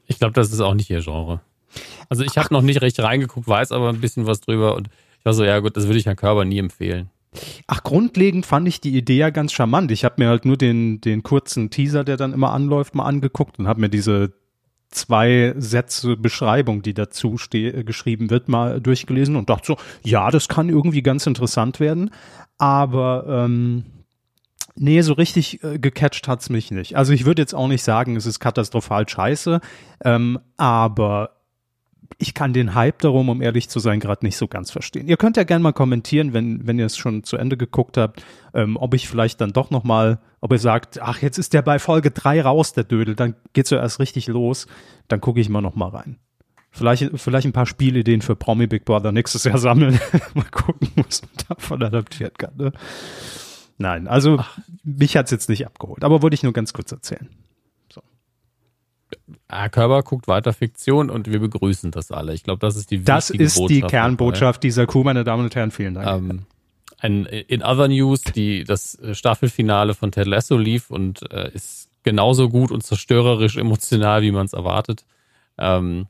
Ich 0.06 0.18
glaube, 0.18 0.34
das 0.34 0.52
ist 0.52 0.60
auch 0.60 0.74
nicht 0.74 0.90
ihr 0.90 1.00
Genre. 1.00 1.40
Also 2.10 2.24
ich 2.24 2.36
habe 2.36 2.52
noch 2.52 2.60
nicht 2.60 2.82
recht 2.82 3.00
reingeguckt, 3.00 3.48
weiß 3.48 3.72
aber 3.72 3.88
ein 3.88 4.00
bisschen 4.00 4.26
was 4.26 4.40
drüber 4.40 4.76
und 4.76 4.88
ich 5.18 5.24
war 5.24 5.32
so, 5.32 5.44
ja 5.44 5.58
gut, 5.60 5.76
das 5.76 5.86
würde 5.86 5.98
ich 5.98 6.06
Herrn 6.06 6.16
Körber 6.16 6.44
nie 6.44 6.58
empfehlen. 6.58 7.08
Ach, 7.66 7.82
grundlegend 7.82 8.44
fand 8.44 8.68
ich 8.68 8.80
die 8.80 8.96
Idee 8.96 9.16
ja 9.16 9.30
ganz 9.30 9.52
charmant. 9.52 9.90
Ich 9.90 10.04
habe 10.04 10.16
mir 10.18 10.28
halt 10.28 10.44
nur 10.44 10.56
den, 10.56 11.00
den 11.00 11.22
kurzen 11.22 11.70
Teaser, 11.70 12.04
der 12.04 12.16
dann 12.16 12.32
immer 12.34 12.52
anläuft, 12.52 12.94
mal 12.94 13.04
angeguckt 13.04 13.58
und 13.58 13.66
habe 13.66 13.80
mir 13.80 13.88
diese 13.88 14.32
zwei 14.90 15.54
Sätze 15.58 16.16
Beschreibung, 16.16 16.82
die 16.82 16.94
dazu 16.94 17.36
geschrieben 17.50 18.30
wird, 18.30 18.48
mal 18.48 18.80
durchgelesen 18.80 19.36
und 19.36 19.50
dachte 19.50 19.66
so, 19.66 19.76
ja, 20.02 20.30
das 20.30 20.48
kann 20.48 20.68
irgendwie 20.68 21.02
ganz 21.02 21.26
interessant 21.26 21.80
werden, 21.80 22.10
aber 22.56 23.24
ähm, 23.28 23.84
nee, 24.74 25.00
so 25.02 25.12
richtig 25.12 25.62
äh, 25.62 25.78
gecatcht 25.78 26.28
hat's 26.28 26.50
mich 26.50 26.70
nicht. 26.70 26.96
Also 26.96 27.12
ich 27.12 27.24
würde 27.24 27.42
jetzt 27.42 27.54
auch 27.54 27.68
nicht 27.68 27.82
sagen, 27.82 28.16
es 28.16 28.26
ist 28.26 28.40
katastrophal 28.40 29.08
scheiße, 29.08 29.60
ähm, 30.04 30.38
aber 30.56 31.37
ich 32.16 32.34
kann 32.34 32.52
den 32.52 32.74
Hype 32.74 33.00
darum, 33.00 33.28
um 33.28 33.42
ehrlich 33.42 33.68
zu 33.68 33.78
sein, 33.78 34.00
gerade 34.00 34.24
nicht 34.24 34.36
so 34.36 34.48
ganz 34.48 34.70
verstehen. 34.70 35.08
Ihr 35.08 35.16
könnt 35.16 35.36
ja 35.36 35.44
gerne 35.44 35.62
mal 35.62 35.72
kommentieren, 35.72 36.32
wenn, 36.32 36.66
wenn 36.66 36.78
ihr 36.78 36.86
es 36.86 36.96
schon 36.96 37.22
zu 37.22 37.36
Ende 37.36 37.56
geguckt 37.56 37.96
habt, 37.96 38.24
ähm, 38.54 38.76
ob 38.76 38.94
ich 38.94 39.08
vielleicht 39.08 39.40
dann 39.40 39.52
doch 39.52 39.70
nochmal, 39.70 40.18
ob 40.40 40.52
ihr 40.52 40.58
sagt, 40.58 41.00
ach, 41.00 41.20
jetzt 41.20 41.38
ist 41.38 41.52
der 41.52 41.62
bei 41.62 41.78
Folge 41.78 42.10
drei 42.10 42.40
raus, 42.40 42.72
der 42.72 42.84
Dödel, 42.84 43.14
dann 43.14 43.34
geht's 43.52 43.70
ja 43.70 43.78
erst 43.78 44.00
richtig 44.00 44.26
los, 44.26 44.66
dann 45.08 45.20
gucke 45.20 45.40
ich 45.40 45.48
mal 45.48 45.60
nochmal 45.60 45.90
rein. 45.90 46.16
Vielleicht, 46.70 47.10
vielleicht 47.14 47.46
ein 47.46 47.52
paar 47.52 47.66
Spielideen 47.66 48.20
für 48.20 48.36
Promi 48.36 48.66
Big 48.66 48.84
Brother 48.84 49.12
nächstes 49.12 49.44
Jahr 49.44 49.58
sammeln. 49.58 49.98
mal 50.34 50.44
gucken, 50.50 50.90
was 50.96 51.22
man 51.22 51.30
davon 51.48 51.82
adaptiert 51.82 52.38
kann. 52.38 52.56
Ne? 52.56 52.72
Nein, 53.78 54.08
also 54.08 54.38
ach. 54.38 54.58
mich 54.82 55.16
hat's 55.16 55.30
jetzt 55.30 55.48
nicht 55.48 55.66
abgeholt, 55.66 56.04
aber 56.04 56.20
wollte 56.22 56.34
ich 56.34 56.42
nur 56.42 56.52
ganz 56.52 56.72
kurz 56.72 56.90
erzählen. 56.92 57.28
Herr 59.48 59.68
Körber 59.68 60.02
guckt 60.02 60.28
weiter 60.28 60.52
Fiktion 60.52 61.10
und 61.10 61.30
wir 61.30 61.40
begrüßen 61.40 61.90
das 61.90 62.10
alle. 62.10 62.34
Ich 62.34 62.42
glaube, 62.42 62.60
das 62.60 62.76
ist 62.76 62.90
die 62.90 63.02
Das 63.02 63.30
ist 63.30 63.56
Botschaft 63.56 63.70
die 63.70 63.80
Kernbotschaft 63.82 64.62
dieser 64.62 64.86
Kuh, 64.86 65.04
meine 65.04 65.24
Damen 65.24 65.44
und 65.44 65.54
Herren. 65.54 65.70
Vielen 65.70 65.94
Dank. 65.94 66.08
Ähm, 66.08 66.42
ein, 66.98 67.26
in 67.26 67.62
Other 67.62 67.88
News, 67.88 68.22
die, 68.22 68.64
das 68.64 68.98
Staffelfinale 69.12 69.94
von 69.94 70.10
Ted 70.10 70.26
Lasso 70.26 70.56
lief 70.56 70.90
und 70.90 71.30
äh, 71.30 71.50
ist 71.52 71.88
genauso 72.02 72.48
gut 72.48 72.70
und 72.70 72.82
zerstörerisch 72.82 73.56
emotional, 73.56 74.22
wie 74.22 74.32
man 74.32 74.46
es 74.46 74.52
erwartet. 74.52 75.04
Ähm, 75.58 76.06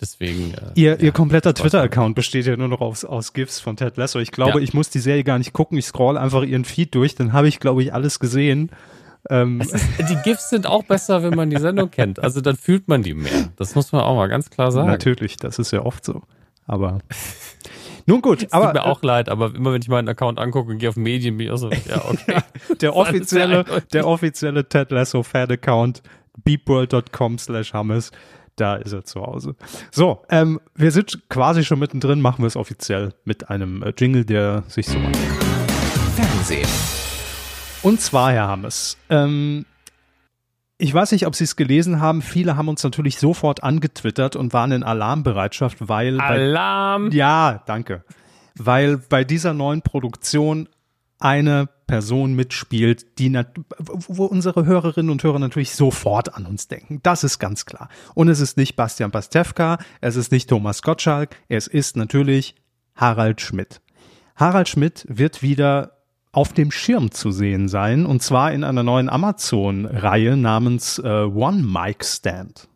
deswegen. 0.00 0.54
Äh, 0.54 0.70
ihr, 0.74 0.92
ja, 0.92 0.98
ihr 0.98 1.12
kompletter 1.12 1.54
Twitter-Account 1.54 2.14
besteht 2.14 2.46
ja 2.46 2.56
nur 2.56 2.68
noch 2.68 2.80
aus, 2.80 3.04
aus 3.04 3.32
GIFs 3.32 3.60
von 3.60 3.76
Ted 3.76 3.96
Lasso. 3.96 4.18
Ich 4.18 4.32
glaube, 4.32 4.58
ja. 4.58 4.64
ich 4.64 4.74
muss 4.74 4.90
die 4.90 5.00
Serie 5.00 5.24
gar 5.24 5.38
nicht 5.38 5.52
gucken. 5.52 5.76
Ich 5.76 5.86
scroll 5.86 6.16
einfach 6.16 6.42
ihren 6.42 6.64
Feed 6.64 6.94
durch, 6.94 7.14
dann 7.14 7.32
habe 7.32 7.48
ich, 7.48 7.60
glaube 7.60 7.82
ich, 7.82 7.92
alles 7.92 8.18
gesehen. 8.18 8.70
Ähm. 9.30 9.60
Ist, 9.60 9.76
die 10.08 10.16
GIFs 10.24 10.50
sind 10.50 10.66
auch 10.66 10.84
besser, 10.84 11.22
wenn 11.22 11.34
man 11.34 11.50
die 11.50 11.58
Sendung 11.58 11.90
kennt. 11.90 12.18
Also 12.20 12.40
dann 12.40 12.56
fühlt 12.56 12.88
man 12.88 13.02
die 13.02 13.14
mehr. 13.14 13.50
Das 13.56 13.74
muss 13.74 13.92
man 13.92 14.02
auch 14.02 14.16
mal 14.16 14.28
ganz 14.28 14.50
klar 14.50 14.72
sagen. 14.72 14.88
Natürlich, 14.88 15.36
das 15.36 15.58
ist 15.58 15.70
ja 15.72 15.82
oft 15.82 16.04
so. 16.04 16.22
Aber 16.66 16.98
nun 18.06 18.22
gut, 18.22 18.42
es 18.42 18.52
aber 18.52 18.66
tut 18.66 18.74
mir 18.74 18.84
auch 18.84 19.02
leid, 19.02 19.28
aber 19.28 19.54
immer 19.54 19.72
wenn 19.72 19.82
ich 19.82 19.88
meinen 19.88 20.08
Account 20.08 20.38
angucke 20.38 20.72
und 20.72 20.78
gehe 20.78 20.88
auf 20.88 20.96
Medien, 20.96 21.36
bin 21.36 21.46
ich 21.46 21.52
auch 21.52 21.56
so, 21.56 21.70
ja, 21.70 22.04
okay. 22.08 22.40
der 22.80 22.96
offizielle, 22.96 23.64
der 23.92 24.06
offizielle 24.06 24.68
Ted 24.68 24.90
Lasso 24.90 25.22
Fan 25.22 25.50
Account 25.50 26.02
beepworld.com 26.44 27.38
slash 27.38 27.72
Hammes. 27.72 28.10
Da 28.56 28.74
ist 28.76 28.92
er 28.92 29.04
zu 29.04 29.22
Hause. 29.22 29.56
So, 29.90 30.22
ähm, 30.28 30.60
wir 30.74 30.90
sind 30.90 31.22
quasi 31.30 31.64
schon 31.64 31.78
mittendrin, 31.78 32.20
machen 32.20 32.42
wir 32.42 32.48
es 32.48 32.56
offiziell 32.56 33.14
mit 33.24 33.48
einem 33.48 33.82
äh, 33.82 33.94
Jingle, 33.96 34.26
der 34.26 34.64
sich 34.68 34.86
so 34.86 34.98
anhört. 34.98 35.14
Fernsehen. 36.14 36.68
Und 37.82 38.00
zwar, 38.00 38.32
Herr 38.32 38.46
Hammes, 38.46 38.96
ähm, 39.10 39.66
ich 40.78 40.92
weiß 40.92 41.12
nicht, 41.12 41.26
ob 41.26 41.34
Sie 41.34 41.44
es 41.44 41.56
gelesen 41.56 42.00
haben. 42.00 42.22
Viele 42.22 42.56
haben 42.56 42.68
uns 42.68 42.82
natürlich 42.82 43.18
sofort 43.18 43.62
angetwittert 43.62 44.36
und 44.36 44.52
waren 44.52 44.72
in 44.72 44.82
Alarmbereitschaft, 44.82 45.88
weil. 45.88 46.20
Alarm! 46.20 47.10
Bei, 47.10 47.16
ja, 47.16 47.62
danke. 47.66 48.04
Weil 48.56 48.98
bei 48.98 49.24
dieser 49.24 49.54
neuen 49.54 49.82
Produktion 49.82 50.68
eine 51.18 51.68
Person 51.86 52.34
mitspielt, 52.34 53.18
die 53.18 53.32
wo 53.78 54.24
unsere 54.24 54.64
Hörerinnen 54.66 55.10
und 55.10 55.22
Hörer 55.22 55.38
natürlich 55.38 55.74
sofort 55.74 56.34
an 56.34 56.46
uns 56.46 56.66
denken. 56.66 57.00
Das 57.02 57.22
ist 57.22 57.38
ganz 57.38 57.64
klar. 57.64 57.88
Und 58.14 58.28
es 58.28 58.40
ist 58.40 58.56
nicht 58.56 58.74
Bastian 58.74 59.12
Pastewka, 59.12 59.78
es 60.00 60.16
ist 60.16 60.32
nicht 60.32 60.48
Thomas 60.48 60.82
Gottschalk, 60.82 61.36
es 61.48 61.68
ist 61.68 61.96
natürlich 61.96 62.56
Harald 62.96 63.40
Schmidt. 63.40 63.80
Harald 64.34 64.68
Schmidt 64.68 65.04
wird 65.08 65.42
wieder 65.42 66.01
auf 66.32 66.54
dem 66.54 66.70
Schirm 66.70 67.10
zu 67.10 67.30
sehen 67.30 67.68
sein, 67.68 68.06
und 68.06 68.22
zwar 68.22 68.52
in 68.52 68.64
einer 68.64 68.82
neuen 68.82 69.10
Amazon-Reihe 69.10 70.36
namens 70.36 70.98
äh, 70.98 71.24
One 71.24 71.62
Mic 71.62 72.04
Stand. 72.04 72.68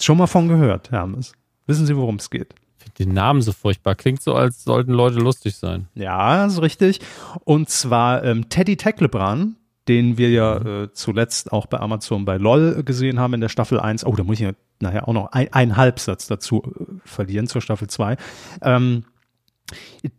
Schon 0.00 0.18
mal 0.18 0.28
von 0.28 0.48
gehört, 0.48 0.92
Hermes. 0.92 1.32
Wissen 1.66 1.86
Sie, 1.86 1.96
worum 1.96 2.16
es 2.16 2.30
geht? 2.30 2.54
Den 2.98 3.12
Namen 3.12 3.42
so 3.42 3.52
furchtbar. 3.52 3.94
Klingt 3.94 4.22
so, 4.22 4.34
als 4.34 4.64
sollten 4.64 4.92
Leute 4.92 5.18
lustig 5.18 5.56
sein. 5.56 5.88
Ja, 5.94 6.46
ist 6.46 6.62
richtig. 6.62 7.00
Und 7.44 7.68
zwar 7.68 8.24
ähm, 8.24 8.48
Teddy 8.48 8.76
Tecklebrand, 8.76 9.56
den 9.88 10.16
wir 10.16 10.30
ja 10.30 10.60
mhm. 10.60 10.66
äh, 10.66 10.92
zuletzt 10.92 11.52
auch 11.52 11.66
bei 11.66 11.78
Amazon 11.80 12.24
bei 12.24 12.36
LOL 12.36 12.82
gesehen 12.84 13.18
haben 13.18 13.34
in 13.34 13.40
der 13.40 13.48
Staffel 13.48 13.80
1. 13.80 14.06
Oh, 14.06 14.14
da 14.14 14.22
muss 14.22 14.34
ich 14.34 14.46
ja 14.46 14.52
nachher 14.80 15.08
auch 15.08 15.12
noch 15.12 15.32
ein, 15.32 15.52
einen 15.52 15.76
Halbsatz 15.76 16.26
dazu 16.26 16.62
äh, 16.62 16.84
verlieren 17.04 17.48
zur 17.48 17.60
Staffel 17.60 17.88
2. 17.88 18.16
Ähm, 18.62 19.04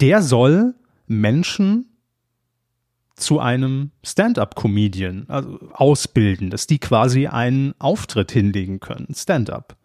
der 0.02 0.22
soll 0.22 0.76
Menschen 1.08 1.98
zu 3.16 3.40
einem 3.40 3.92
Stand-up-Comedian 4.04 5.26
also 5.28 5.60
ausbilden, 5.74 6.52
dass 6.52 6.68
die 6.68 6.78
quasi 6.78 7.28
einen 7.28 7.74
Auftritt 7.80 8.32
hinlegen 8.32 8.80
können, 8.80 9.14
Stand-up. 9.16 9.76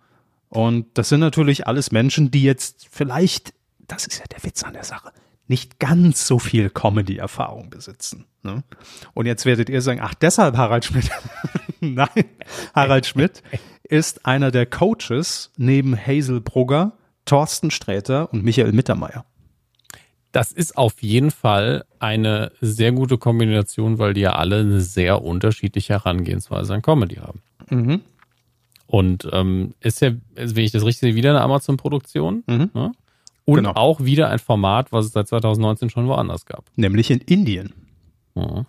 Und 0.48 0.86
das 0.98 1.08
sind 1.08 1.20
natürlich 1.20 1.66
alles 1.66 1.92
Menschen, 1.92 2.30
die 2.30 2.42
jetzt 2.42 2.86
vielleicht 2.90 3.54
das 3.92 4.06
ist 4.06 4.18
ja 4.18 4.24
der 4.26 4.42
Witz 4.44 4.62
an 4.62 4.72
der 4.72 4.84
Sache, 4.84 5.12
nicht 5.48 5.78
ganz 5.78 6.26
so 6.26 6.38
viel 6.38 6.70
Comedy-Erfahrung 6.70 7.70
besitzen. 7.70 8.26
Ne? 8.42 8.62
Und 9.14 9.26
jetzt 9.26 9.44
werdet 9.44 9.68
ihr 9.68 9.82
sagen, 9.82 10.00
ach, 10.02 10.14
deshalb 10.14 10.56
Harald 10.56 10.84
Schmidt. 10.84 11.10
Nein, 11.80 12.24
Harald 12.74 13.06
Schmidt 13.06 13.42
ist 13.82 14.24
einer 14.24 14.50
der 14.50 14.66
Coaches 14.66 15.50
neben 15.56 15.96
Hazel 15.96 16.40
Brugger, 16.40 16.96
Thorsten 17.24 17.70
Sträter 17.70 18.32
und 18.32 18.44
Michael 18.44 18.72
Mittermeier. 18.72 19.24
Das 20.32 20.50
ist 20.50 20.76
auf 20.78 21.02
jeden 21.02 21.30
Fall 21.30 21.84
eine 21.98 22.52
sehr 22.60 22.92
gute 22.92 23.18
Kombination, 23.18 23.98
weil 23.98 24.14
die 24.14 24.22
ja 24.22 24.32
alle 24.34 24.60
eine 24.60 24.80
sehr 24.80 25.22
unterschiedliche 25.22 25.92
Herangehensweise 25.92 26.74
an 26.74 26.82
Comedy 26.82 27.16
haben. 27.16 27.42
Mhm. 27.70 28.00
Und 28.86 29.28
ähm, 29.32 29.74
ist 29.80 30.00
ja, 30.00 30.12
also 30.36 30.56
wenn 30.56 30.64
ich 30.64 30.72
das 30.72 30.84
richtig 30.84 31.00
sehe, 31.00 31.14
wieder 31.14 31.30
eine 31.30 31.40
Amazon-Produktion. 31.42 32.44
Mhm. 32.46 32.70
Ne? 32.74 32.92
Und 33.44 33.56
Genau. 33.56 33.72
auch 33.72 34.00
wieder 34.00 34.28
ein 34.28 34.38
Format, 34.38 34.92
was 34.92 35.06
es 35.06 35.12
seit 35.12 35.28
2019 35.28 35.90
schon 35.90 36.06
woanders 36.08 36.46
gab. 36.46 36.64
Nämlich 36.76 37.10
in 37.10 37.18
Indien. 37.18 37.72
Mhm. 38.34 38.66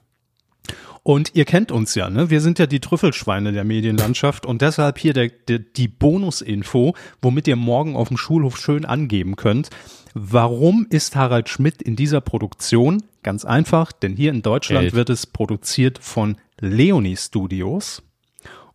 Und 1.03 1.36
ihr 1.36 1.43
kennt 1.43 1.72
uns 1.72 1.96
ja, 1.96 2.10
ne? 2.10 2.29
Wir 2.29 2.39
sind 2.39 2.60
ja 2.60 2.65
die 2.65 2.79
Trüffelschweine 2.79 3.51
der 3.51 3.65
Medienlandschaft 3.65 4.46
und 4.46 4.62
deshalb 4.62 4.98
hier 4.98 5.13
der, 5.13 5.27
der, 5.27 5.60
die 5.60 5.89
Bonusinfo, 5.89 6.96
womit 7.22 7.48
ihr 7.50 7.58
morgen 7.58 7.98
auf 7.98 8.08
dem 8.08 8.15
Schulhof 8.15 8.58
schön 8.58 8.86
angeben 8.86 9.36
könnt. 9.36 9.70
Warum 10.13 10.86
ist 10.89 11.15
Harald 11.15 11.50
Schmidt 11.50 11.82
in 11.82 11.96
dieser 11.96 12.22
Produktion? 12.22 13.03
Ganz 13.24 13.46
einfach, 13.46 13.91
denn 13.91 14.15
hier 14.15 14.32
in 14.32 14.41
Deutschland 14.41 14.84
Geld. 14.84 14.93
wird 14.93 15.10
es 15.10 15.25
produziert 15.25 15.98
von 16.00 16.38
Leonie 16.60 17.17
Studios. 17.17 18.03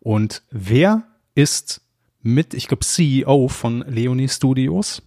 Und 0.01 0.43
wer 0.51 1.05
ist 1.35 1.81
mit, 2.23 2.55
ich 2.55 2.67
glaube, 2.67 2.85
CEO 2.85 3.49
von 3.49 3.85
Leonie 3.89 4.29
Studios? 4.29 5.03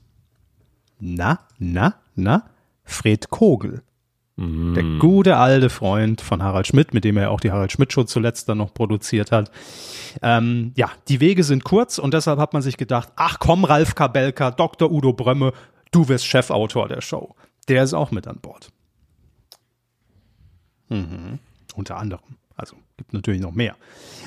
Na, 1.00 1.39
na, 1.59 1.95
na? 2.15 2.50
Fred 2.83 3.29
Kogel. 3.29 3.83
Der 4.38 4.83
gute 4.97 5.38
alte 5.38 5.69
Freund 5.69 6.19
von 6.19 6.41
Harald 6.41 6.65
Schmidt, 6.65 6.95
mit 6.95 7.03
dem 7.03 7.15
er 7.15 7.29
auch 7.29 7.39
die 7.39 7.51
Harald 7.51 7.71
Schmidt 7.71 7.93
Show 7.93 8.05
zuletzt 8.05 8.50
dann 8.50 8.57
noch 8.57 8.73
produziert 8.73 9.31
hat. 9.31 9.51
Ähm, 10.23 10.71
ja, 10.75 10.89
die 11.09 11.19
Wege 11.19 11.43
sind 11.43 11.63
kurz 11.63 12.00
und 12.00 12.15
deshalb 12.15 12.39
hat 12.39 12.53
man 12.53 12.63
sich 12.63 12.77
gedacht, 12.77 13.09
ach 13.15 13.38
komm, 13.38 13.65
Ralf 13.65 13.93
Kabelka, 13.93 14.50
Dr. 14.50 14.91
Udo 14.91 15.13
Brömme, 15.13 15.53
du 15.91 16.07
wirst 16.07 16.25
Chefautor 16.25 16.88
der 16.88 17.01
Show. 17.01 17.36
Der 17.67 17.83
ist 17.83 17.93
auch 17.93 18.12
mit 18.12 18.27
an 18.27 18.39
Bord. 18.41 18.71
Mhm. 20.89 21.39
Unter 21.75 21.98
anderem. 21.98 22.38
Also 22.55 22.75
gibt 22.98 23.13
natürlich 23.13 23.41
noch 23.41 23.53
mehr. 23.53 23.75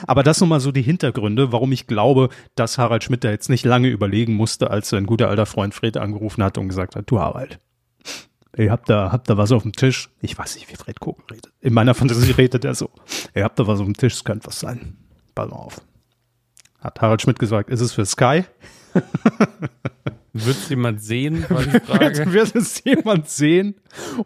Aber 0.07 0.23
das 0.23 0.41
nun 0.41 0.49
mal 0.49 0.61
so 0.61 0.73
die 0.73 0.83
Hintergründe, 0.83 1.53
warum 1.53 1.73
ich 1.73 1.87
glaube, 1.87 2.31
dass 2.55 2.79
Harald 2.79 3.05
Schmidt 3.05 3.23
da 3.23 3.31
jetzt 3.31 3.51
nicht 3.51 3.65
lange 3.65 3.89
überlegen 3.89 4.35
musste, 4.35 4.71
als 4.71 4.89
sein 4.89 5.07
guter 5.07 5.29
alter 5.29 5.47
Freund 5.47 5.75
Fred 5.75 5.97
angerufen 5.97 6.43
hat 6.43 6.59
und 6.59 6.69
gesagt 6.69 6.97
hat, 6.97 7.11
du 7.11 7.21
Harald, 7.21 7.61
Ihr 8.57 8.71
habt 8.71 8.89
da, 8.89 9.11
habt 9.11 9.29
da 9.29 9.37
was 9.37 9.51
auf 9.53 9.63
dem 9.63 9.73
Tisch. 9.73 10.11
Ich 10.21 10.39
weiß 10.39 10.55
nicht, 10.55 10.71
wie 10.71 10.77
Fred 10.77 11.01
Kogel 11.01 11.25
redet. 11.31 11.53
In 11.61 11.75
meiner 11.75 11.95
Fantasie 11.95 12.31
redet 12.33 12.65
er 12.65 12.75
so. 12.75 12.91
Ihr 13.35 13.43
habt 13.43 13.59
da 13.59 13.67
was 13.67 13.81
auf 13.81 13.87
dem 13.87 13.97
Tisch, 13.97 14.15
es 14.15 14.25
könnte 14.25 14.47
was 14.47 14.61
sein. 14.61 14.97
Pass 15.35 15.51
mal 15.51 15.57
auf. 15.57 15.81
Hat 16.81 17.01
Harald 17.01 17.23
Schmidt 17.23 17.39
gesagt, 17.39 17.71
ist 17.71 17.81
es 17.81 17.93
für 17.93 18.07
Sky? 18.07 18.45
Wird 20.35 20.57
es 20.57 20.69
jemand 20.69 21.01
sehen. 21.01 21.47
Wird, 21.49 22.33
wird 22.33 22.57
es 22.57 22.83
jemand 22.85 23.29
sehen? 23.29 23.77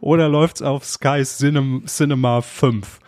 Oder 0.00 0.29
läuft 0.31 0.57
es 0.57 0.62
auf 0.62 0.85
Sky 0.85 1.23
Cinem, 1.23 1.85
Cinema 1.87 2.41
5? 2.41 2.99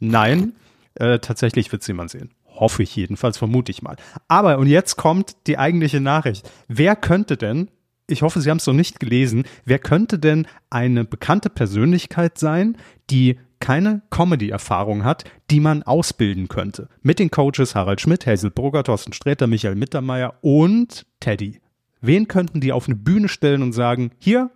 Nein, 0.00 0.54
äh, 0.94 1.18
tatsächlich 1.18 1.70
wird 1.70 1.82
es 1.82 1.88
jemand 1.88 2.10
sehen. 2.10 2.30
Hoffe 2.46 2.82
ich 2.82 2.96
jedenfalls, 2.96 3.36
vermute 3.36 3.70
ich 3.70 3.82
mal. 3.82 3.96
Aber, 4.28 4.58
und 4.58 4.68
jetzt 4.68 4.96
kommt 4.96 5.36
die 5.46 5.58
eigentliche 5.58 6.00
Nachricht. 6.00 6.50
Wer 6.66 6.96
könnte 6.96 7.36
denn, 7.36 7.68
ich 8.08 8.22
hoffe, 8.22 8.40
Sie 8.40 8.48
haben 8.50 8.56
es 8.56 8.66
noch 8.66 8.74
nicht 8.74 9.00
gelesen, 9.00 9.44
wer 9.66 9.78
könnte 9.78 10.18
denn 10.18 10.46
eine 10.70 11.04
bekannte 11.04 11.50
Persönlichkeit 11.50 12.38
sein, 12.38 12.78
die 13.10 13.38
keine 13.58 14.02
Comedy-Erfahrung 14.10 15.04
hat, 15.04 15.24
die 15.50 15.60
man 15.60 15.82
ausbilden 15.82 16.48
könnte? 16.48 16.88
Mit 17.02 17.18
den 17.18 17.30
Coaches 17.30 17.74
Harald 17.74 18.00
Schmidt, 18.00 18.26
Hazel 18.26 18.50
Brugger, 18.50 18.84
Thorsten 18.84 19.12
Sträter, 19.12 19.46
Michael 19.46 19.74
Mittermeier 19.74 20.38
und 20.40 21.04
Teddy. 21.20 21.60
Wen 22.06 22.28
könnten 22.28 22.60
die 22.60 22.72
auf 22.72 22.86
eine 22.86 22.96
Bühne 22.96 23.28
stellen 23.28 23.62
und 23.62 23.72
sagen, 23.72 24.12
hier, 24.18 24.50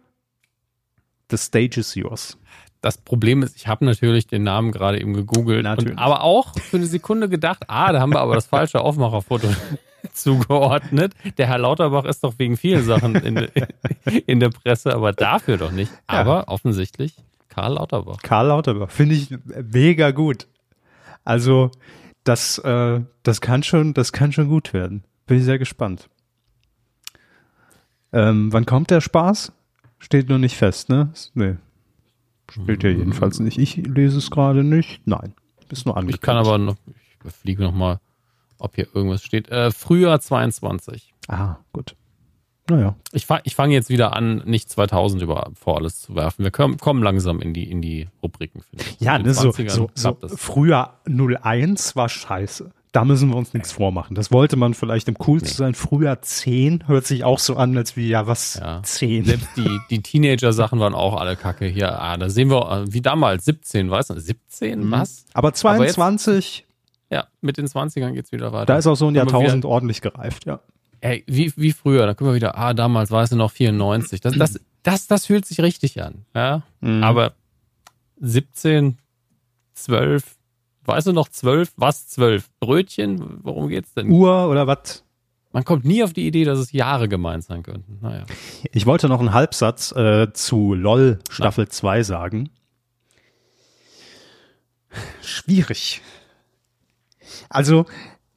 the 1.30 1.36
stage 1.36 1.80
is 1.80 1.94
yours. 1.94 2.38
Das 2.80 2.96
Problem 2.96 3.42
ist, 3.42 3.56
ich 3.56 3.68
habe 3.68 3.84
natürlich 3.84 4.26
den 4.26 4.42
Namen 4.42 4.72
gerade 4.72 5.00
eben 5.00 5.12
gegoogelt, 5.12 5.66
und, 5.66 5.98
aber 5.98 6.22
auch 6.22 6.58
für 6.58 6.78
eine 6.78 6.86
Sekunde 6.86 7.28
gedacht, 7.28 7.64
ah, 7.68 7.92
da 7.92 8.00
haben 8.00 8.10
wir 8.10 8.20
aber 8.20 8.34
das 8.34 8.46
falsche 8.46 8.80
Aufmacherfoto 8.80 9.48
zugeordnet. 10.14 11.12
Der 11.36 11.46
Herr 11.46 11.58
Lauterbach 11.58 12.06
ist 12.06 12.24
doch 12.24 12.38
wegen 12.38 12.56
vielen 12.56 12.84
Sachen 12.84 13.16
in, 13.16 13.48
in 14.26 14.40
der 14.40 14.48
Presse, 14.48 14.94
aber 14.94 15.12
dafür 15.12 15.58
doch 15.58 15.72
nicht. 15.72 15.92
Aber 16.06 16.48
offensichtlich 16.48 17.14
Karl 17.50 17.74
Lauterbach. 17.74 18.18
Karl 18.22 18.46
Lauterbach, 18.46 18.90
finde 18.90 19.16
ich 19.16 19.28
mega 19.70 20.12
gut. 20.12 20.46
Also, 21.24 21.70
das, 22.24 22.58
äh, 22.58 23.00
das 23.22 23.40
kann 23.42 23.62
schon, 23.62 23.92
das 23.92 24.12
kann 24.12 24.32
schon 24.32 24.48
gut 24.48 24.72
werden. 24.72 25.04
Bin 25.26 25.38
ich 25.38 25.44
sehr 25.44 25.58
gespannt. 25.58 26.08
Ähm, 28.12 28.52
wann 28.52 28.66
kommt 28.66 28.90
der 28.90 29.00
Spaß? 29.00 29.52
Steht 29.98 30.28
noch 30.28 30.38
nicht 30.38 30.56
fest, 30.56 30.88
ne? 30.88 31.12
Nee. 31.34 31.56
Steht 32.50 32.82
ja 32.82 32.90
jedenfalls 32.90 33.38
nicht. 33.38 33.58
Ich 33.58 33.76
lese 33.76 34.18
es 34.18 34.30
gerade 34.30 34.64
nicht. 34.64 35.00
Nein. 35.06 35.34
Ist 35.68 35.86
nur 35.86 35.96
angekündigt. 35.96 36.22
Ich 36.22 36.26
kann 36.26 36.36
aber 36.36 36.58
noch, 36.58 36.76
ich 36.86 37.20
überfliege 37.20 37.62
noch 37.62 37.74
mal, 37.74 38.00
ob 38.58 38.74
hier 38.74 38.88
irgendwas 38.92 39.22
steht. 39.22 39.48
Äh, 39.50 39.70
Frühjahr 39.70 40.20
22. 40.20 41.14
Ah, 41.28 41.56
gut. 41.72 41.94
Naja. 42.68 42.96
Ich 43.12 43.26
fange 43.26 43.42
ich 43.44 43.54
fang 43.54 43.70
jetzt 43.70 43.88
wieder 43.88 44.14
an, 44.14 44.42
nicht 44.46 44.70
2000 44.70 45.22
über, 45.22 45.50
vor 45.54 45.78
alles 45.78 46.00
zu 46.00 46.14
werfen. 46.14 46.44
Wir 46.44 46.50
kommen, 46.50 46.78
kommen 46.78 47.02
langsam 47.02 47.40
in 47.40 47.52
die, 47.52 47.70
in 47.70 47.82
die 47.82 48.08
Rubriken, 48.22 48.62
finde 48.62 48.84
ich. 48.84 49.00
Ja, 49.00 49.18
ne, 49.18 49.34
so, 49.34 49.50
20ern 49.50 49.70
so, 49.70 49.90
so 49.94 50.36
früher 50.36 50.94
01 51.06 51.96
war 51.96 52.08
scheiße. 52.08 52.70
Da 52.92 53.04
müssen 53.04 53.28
wir 53.28 53.36
uns 53.36 53.54
nichts 53.54 53.70
vormachen. 53.70 54.16
Das 54.16 54.32
wollte 54.32 54.56
man 54.56 54.74
vielleicht 54.74 55.06
im 55.06 55.16
cool 55.26 55.40
zu 55.40 55.54
sein. 55.54 55.74
Früher 55.74 56.20
10 56.22 56.88
hört 56.88 57.06
sich 57.06 57.22
auch 57.22 57.38
so 57.38 57.54
an, 57.54 57.76
als 57.76 57.96
wie, 57.96 58.08
ja, 58.08 58.26
was? 58.26 58.56
Ja. 58.60 58.82
10. 58.82 59.26
Selbst 59.26 59.48
die, 59.56 59.78
die 59.90 60.02
Teenager-Sachen 60.02 60.80
waren 60.80 60.94
auch 60.94 61.16
alle 61.16 61.36
kacke. 61.36 61.66
Hier, 61.66 62.00
ah, 62.00 62.16
da 62.16 62.28
sehen 62.28 62.50
wir, 62.50 62.68
äh, 62.68 62.92
wie 62.92 63.00
damals, 63.00 63.44
17, 63.44 63.90
weißt 63.90 64.10
du? 64.10 64.18
17? 64.18 64.86
Mhm. 64.86 64.90
Was? 64.90 65.24
Aber 65.34 65.52
22, 65.52 66.66
Ja, 67.10 67.28
mit 67.40 67.58
den 67.58 67.68
20ern 67.68 68.12
geht's 68.12 68.32
wieder 68.32 68.52
weiter. 68.52 68.66
da 68.66 68.78
ist 68.78 68.88
auch 68.88 68.96
so 68.96 69.06
ein 69.06 69.14
Jahrtausend 69.14 69.64
ordentlich 69.64 70.00
gereift, 70.00 70.46
ja. 70.46 70.58
Ey, 71.00 71.24
wie, 71.28 71.52
wie 71.56 71.72
früher, 71.72 72.06
da 72.06 72.14
können 72.14 72.30
wir 72.30 72.34
wieder, 72.34 72.58
ah, 72.58 72.74
damals 72.74 73.10
weißt 73.12 73.32
du 73.32 73.36
noch 73.36 73.52
94. 73.52 74.20
Das, 74.20 74.34
das, 74.36 74.60
das, 74.82 75.06
das 75.06 75.26
fühlt 75.26 75.46
sich 75.46 75.60
richtig 75.60 76.02
an. 76.02 76.26
Ja? 76.34 76.62
Mhm. 76.80 77.04
Aber 77.04 77.34
17, 78.20 78.98
12, 79.74 80.36
weißt 80.84 81.08
du 81.08 81.12
noch 81.12 81.28
12? 81.28 81.72
Was 81.76 82.08
12? 82.08 82.48
Brötchen? 82.60 83.40
Worum 83.42 83.68
geht's 83.68 83.94
denn? 83.94 84.10
Uhr 84.10 84.48
oder 84.48 84.66
was? 84.66 85.04
Man 85.52 85.64
kommt 85.64 85.84
nie 85.84 86.04
auf 86.04 86.12
die 86.12 86.26
Idee, 86.26 86.44
dass 86.44 86.58
es 86.58 86.70
Jahre 86.72 87.08
gemeint 87.08 87.42
sein 87.42 87.62
könnten. 87.62 87.98
Naja. 88.00 88.24
Ich 88.72 88.86
wollte 88.86 89.08
noch 89.08 89.18
einen 89.18 89.32
Halbsatz 89.32 89.90
äh, 89.92 90.32
zu 90.32 90.74
LOL 90.74 91.18
Staffel 91.28 91.68
2 91.68 92.04
sagen. 92.04 92.50
Schwierig. 95.22 96.02
Also, 97.48 97.86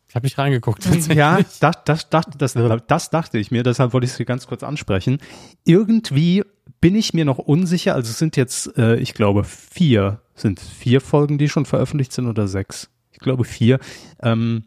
Ich 0.08 0.16
habe 0.16 0.26
nicht 0.26 0.38
reingeguckt. 0.38 0.86
ja, 1.14 1.40
das, 1.60 1.84
das, 1.86 2.10
das, 2.10 2.26
das, 2.38 2.54
das 2.88 3.10
dachte 3.10 3.38
ich 3.38 3.52
mir, 3.52 3.64
deshalb 3.64 3.94
wollte 3.94 4.06
ich 4.06 4.12
es 4.12 4.18
hier 4.18 4.26
ganz 4.26 4.48
kurz 4.48 4.64
ansprechen. 4.64 5.20
Irgendwie 5.66 6.44
bin 6.84 6.98
ich 6.98 7.14
mir 7.14 7.24
noch 7.24 7.38
unsicher, 7.38 7.96
also 7.96 8.10
es 8.10 8.20
sind 8.20 8.36
jetzt, 8.36 8.78
äh, 8.78 8.98
ich 8.98 9.14
glaube, 9.14 9.46
vier, 9.46 10.20
sind 10.36 10.60
vier 10.60 11.00
Folgen, 11.00 11.38
die 11.38 11.48
schon 11.48 11.66
veröffentlicht 11.66 12.12
sind 12.12 12.28
oder 12.28 12.46
sechs? 12.46 12.90
Ich 13.14 13.20
glaube 13.20 13.46
vier. 13.46 13.80
Ähm, 14.22 14.66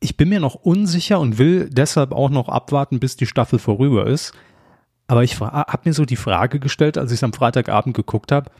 ich 0.00 0.16
bin 0.16 0.30
mir 0.30 0.40
noch 0.40 0.56
unsicher 0.56 1.20
und 1.20 1.38
will 1.38 1.70
deshalb 1.70 2.10
auch 2.10 2.28
noch 2.28 2.48
abwarten, 2.48 2.98
bis 2.98 3.14
die 3.14 3.26
Staffel 3.26 3.60
vorüber 3.60 4.08
ist. 4.08 4.32
Aber 5.06 5.22
ich 5.22 5.38
habe 5.38 5.82
mir 5.84 5.92
so 5.92 6.04
die 6.04 6.16
Frage 6.16 6.58
gestellt, 6.58 6.98
als 6.98 7.12
ich 7.12 7.20
es 7.20 7.22
am 7.22 7.32
Freitagabend 7.32 7.94
geguckt 7.94 8.32
habe, 8.32 8.50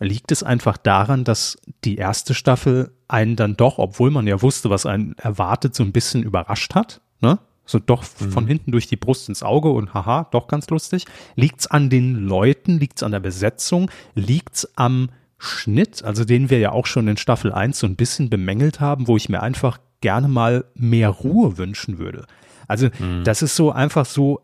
liegt 0.00 0.32
es 0.32 0.42
einfach 0.42 0.76
daran, 0.76 1.24
dass 1.24 1.56
die 1.84 1.96
erste 1.96 2.34
Staffel 2.34 2.92
einen 3.08 3.36
dann 3.36 3.56
doch, 3.56 3.78
obwohl 3.78 4.10
man 4.10 4.26
ja 4.26 4.42
wusste, 4.42 4.68
was 4.68 4.84
einen 4.84 5.14
erwartet, 5.16 5.74
so 5.74 5.82
ein 5.82 5.92
bisschen 5.92 6.24
überrascht 6.24 6.74
hat, 6.74 7.00
ne? 7.22 7.38
So 7.70 7.78
doch 7.78 8.02
von 8.04 8.46
hinten 8.46 8.72
durch 8.72 8.86
die 8.86 8.96
Brust 8.96 9.28
ins 9.28 9.42
Auge 9.42 9.70
und 9.70 9.94
haha, 9.94 10.26
doch 10.30 10.48
ganz 10.48 10.68
lustig. 10.70 11.06
Liegt's 11.36 11.66
an 11.66 11.88
den 11.88 12.26
Leuten, 12.26 12.78
liegt's 12.78 13.02
an 13.02 13.12
der 13.12 13.20
Besetzung, 13.20 13.90
liegt's 14.14 14.68
am 14.76 15.10
Schnitt, 15.38 16.04
also 16.04 16.24
den 16.24 16.50
wir 16.50 16.58
ja 16.58 16.72
auch 16.72 16.86
schon 16.86 17.08
in 17.08 17.16
Staffel 17.16 17.52
1 17.52 17.78
so 17.78 17.86
ein 17.86 17.96
bisschen 17.96 18.28
bemängelt 18.28 18.80
haben, 18.80 19.08
wo 19.08 19.16
ich 19.16 19.28
mir 19.28 19.42
einfach 19.42 19.78
gerne 20.00 20.28
mal 20.28 20.64
mehr 20.74 21.08
Ruhe 21.08 21.56
wünschen 21.58 21.98
würde. 21.98 22.26
Also 22.66 22.88
das 23.24 23.42
ist 23.42 23.56
so 23.56 23.72
einfach 23.72 24.04
so 24.04 24.42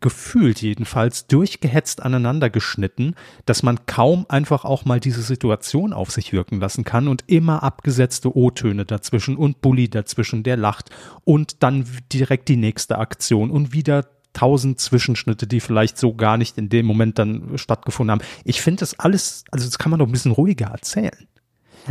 gefühlt 0.00 0.62
jedenfalls 0.62 1.26
durchgehetzt 1.26 2.02
aneinander 2.02 2.50
geschnitten, 2.50 3.14
dass 3.44 3.62
man 3.62 3.86
kaum 3.86 4.26
einfach 4.28 4.64
auch 4.64 4.84
mal 4.84 5.00
diese 5.00 5.22
Situation 5.22 5.92
auf 5.92 6.10
sich 6.10 6.32
wirken 6.32 6.60
lassen 6.60 6.84
kann 6.84 7.08
und 7.08 7.24
immer 7.26 7.62
abgesetzte 7.62 8.36
O-Töne 8.36 8.84
dazwischen 8.84 9.36
und 9.36 9.60
Bully 9.60 9.88
dazwischen, 9.88 10.42
der 10.42 10.56
lacht 10.56 10.90
und 11.24 11.62
dann 11.62 11.86
direkt 12.12 12.48
die 12.48 12.56
nächste 12.56 12.98
Aktion 12.98 13.50
und 13.50 13.72
wieder 13.72 14.06
tausend 14.32 14.78
Zwischenschnitte, 14.80 15.46
die 15.46 15.60
vielleicht 15.60 15.96
so 15.96 16.14
gar 16.14 16.36
nicht 16.36 16.58
in 16.58 16.68
dem 16.68 16.84
Moment 16.84 17.18
dann 17.18 17.56
stattgefunden 17.56 18.12
haben. 18.12 18.28
Ich 18.44 18.60
finde 18.60 18.80
das 18.80 18.98
alles, 18.98 19.44
also 19.50 19.64
das 19.64 19.78
kann 19.78 19.90
man 19.90 19.98
doch 19.98 20.06
ein 20.06 20.12
bisschen 20.12 20.32
ruhiger 20.32 20.66
erzählen. 20.66 21.26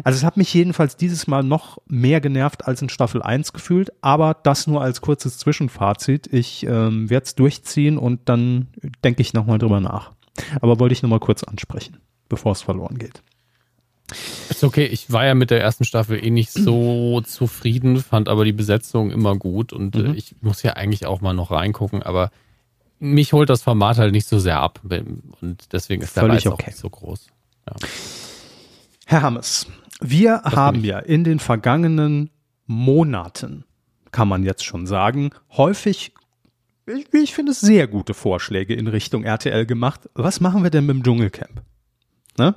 Also 0.04 0.18
es 0.18 0.24
hat 0.24 0.38
mich 0.38 0.54
jedenfalls 0.54 0.98
dieses 0.98 1.28
Mal 1.28 1.44
noch 1.44 1.78
mehr 1.88 2.22
genervt 2.22 2.68
als 2.68 2.82
in 2.82 2.90
Staffel 2.90 3.22
1 3.22 3.54
gefühlt, 3.54 3.92
aber 4.02 4.36
das 4.44 4.68
nur 4.68 4.82
als 4.82 5.02
kurzes 5.02 5.38
Zwischenfazit. 5.38 6.28
Ich 6.32 6.66
ähm, 6.66 7.10
werde 7.10 7.26
es 7.26 7.36
durchziehen 7.36 7.98
und 7.98 8.22
dann 8.26 8.68
denke 9.04 9.22
ich 9.22 9.34
nochmal 9.34 9.58
drüber 9.58 9.80
nach. 9.80 10.12
Aber 10.62 10.80
wollte 10.80 10.94
ich 10.94 11.02
nochmal 11.02 11.20
kurz 11.20 11.44
ansprechen, 11.44 11.98
bevor 12.30 12.52
es 12.52 12.62
verloren 12.62 12.98
geht. 12.98 13.22
Ist 14.50 14.64
okay, 14.64 14.86
ich 14.86 15.12
war 15.12 15.26
ja 15.26 15.34
mit 15.34 15.50
der 15.50 15.62
ersten 15.62 15.84
Staffel 15.84 16.24
eh 16.24 16.30
nicht 16.30 16.52
so 16.52 17.22
zufrieden, 17.22 17.98
fand 18.00 18.30
aber 18.30 18.46
die 18.46 18.54
Besetzung 18.54 19.10
immer 19.10 19.36
gut 19.36 19.74
und 19.74 19.96
äh, 19.96 20.00
mhm. 20.00 20.14
ich 20.14 20.36
muss 20.42 20.62
ja 20.62 20.74
eigentlich 20.74 21.08
auch 21.08 21.22
mal 21.22 21.34
noch 21.34 21.50
reingucken, 21.50 22.04
aber 22.04 22.30
mich 23.00 23.34
holt 23.34 23.50
das 23.50 23.64
Format 23.64 23.98
halt 23.98 24.12
nicht 24.12 24.28
so 24.28 24.38
sehr 24.38 24.60
ab 24.60 24.82
und 24.84 25.58
deswegen 25.72 26.04
ist 26.04 26.16
der 26.16 26.22
Völlig 26.22 26.46
Reiz 26.46 26.54
okay. 26.54 26.64
auch 26.64 26.68
nicht 26.68 26.78
so 26.78 26.90
groß. 26.90 27.28
Ja. 27.68 27.76
Herr 29.08 29.22
Hammes, 29.24 29.68
wir 30.02 30.42
das 30.44 30.56
haben 30.56 30.84
ja 30.84 31.00
in 31.00 31.24
den 31.24 31.40
vergangenen 31.40 32.30
Monaten, 32.68 33.66
kann 34.12 34.28
man 34.28 34.44
jetzt 34.44 34.66
schon 34.66 34.88
sagen, 34.88 35.32
häufig, 35.52 36.14
wie 36.86 37.24
ich 37.24 37.34
finde, 37.34 37.54
sehr 37.54 37.88
gute 37.88 38.14
Vorschläge 38.14 38.74
in 38.74 38.88
Richtung 38.88 39.24
RTL 39.24 39.66
gemacht. 39.66 40.10
Was 40.14 40.40
machen 40.40 40.64
wir 40.64 40.70
denn 40.70 40.86
mit 40.86 40.96
dem 40.96 41.04
Dschungelcamp? 41.04 41.62
Ne? 42.38 42.56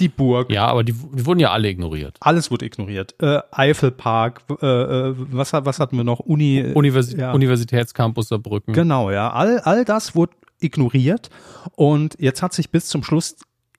Die 0.00 0.08
Burg. 0.08 0.50
Ja, 0.50 0.66
aber 0.66 0.84
die, 0.84 0.92
die, 0.92 1.26
wurden 1.26 1.40
ja 1.40 1.50
alle 1.50 1.68
ignoriert. 1.68 2.16
Alles 2.20 2.50
wurde 2.50 2.64
ignoriert. 2.64 3.14
Äh, 3.20 3.40
Eifelpark, 3.50 4.42
äh, 4.62 4.66
äh 4.66 5.14
was, 5.16 5.52
was 5.52 5.78
hatten 5.80 5.96
wir 5.96 6.04
noch? 6.04 6.20
Uni, 6.20 6.72
Universi 6.74 7.18
ja. 7.18 7.32
Universitätscampus 7.32 8.28
Saarbrücken. 8.28 8.72
Genau, 8.72 9.10
ja. 9.10 9.30
All, 9.32 9.60
all 9.60 9.84
das 9.84 10.14
wurde 10.14 10.32
ignoriert. 10.60 11.28
Und 11.74 12.16
jetzt 12.18 12.42
hat 12.42 12.54
sich 12.54 12.70
bis 12.70 12.86
zum 12.86 13.02
Schluss 13.02 13.36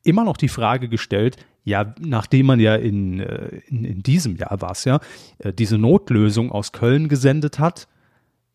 immer 0.08 0.24
noch 0.24 0.38
die 0.38 0.48
Frage 0.48 0.90
gestellt, 0.90 1.38
ja, 1.64 1.94
nachdem 2.00 2.46
man 2.46 2.60
ja 2.60 2.76
in, 2.76 3.20
äh, 3.20 3.62
in, 3.68 3.84
in 3.84 4.04
diesem 4.04 4.38
Jahr 4.38 4.62
war 4.62 4.72
es 4.72 4.86
ja, 4.86 5.00
äh, 5.40 5.52
diese 5.52 5.78
Notlösung 5.78 6.52
aus 6.52 6.72
Köln 6.72 7.10
gesendet 7.10 7.60
hat, 7.60 7.88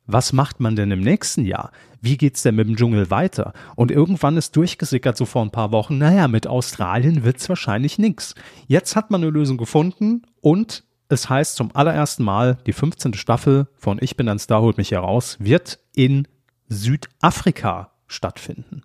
was 0.07 0.33
macht 0.33 0.61
man 0.61 0.75
denn 0.77 0.91
im 0.91 1.01
nächsten 1.01 1.45
Jahr? 1.45 1.71
Wie 2.01 2.17
geht's 2.17 2.43
denn 2.43 2.57
mit 2.57 2.67
dem 2.67 2.77
Dschungel 2.77 3.11
weiter? 3.11 3.53
Und 3.77 3.91
irgendwann 3.91 4.37
ist 4.37 4.57
durchgesickert, 4.57 5.17
so 5.17 5.27
vor 5.27 5.43
ein 5.43 5.53
paar 5.53 5.73
Wochen, 5.73 5.99
naja, 5.99 6.27
mit 6.27 6.47
Australien 6.47 7.23
wird's 7.23 7.49
wahrscheinlich 7.49 7.99
nix. 7.99 8.35
Jetzt 8.67 8.97
hat 8.97 9.11
man 9.11 9.23
eine 9.23 9.31
Lösung 9.31 9.59
gefunden 9.59 10.23
und 10.41 10.85
es 11.09 11.29
heißt 11.29 11.57
zum 11.57 11.77
allerersten 11.77 12.25
Mal, 12.25 12.57
die 12.67 12.73
15. 12.73 13.15
Staffel 13.15 13.69
von 13.77 13.99
Ich 14.01 14.17
bin 14.17 14.29
ein 14.29 14.39
Star, 14.39 14.63
holt 14.63 14.79
mich 14.79 14.91
heraus, 14.91 15.37
wird 15.39 15.79
in 15.95 16.27
Südafrika 16.69 17.93
stattfinden. 18.07 18.83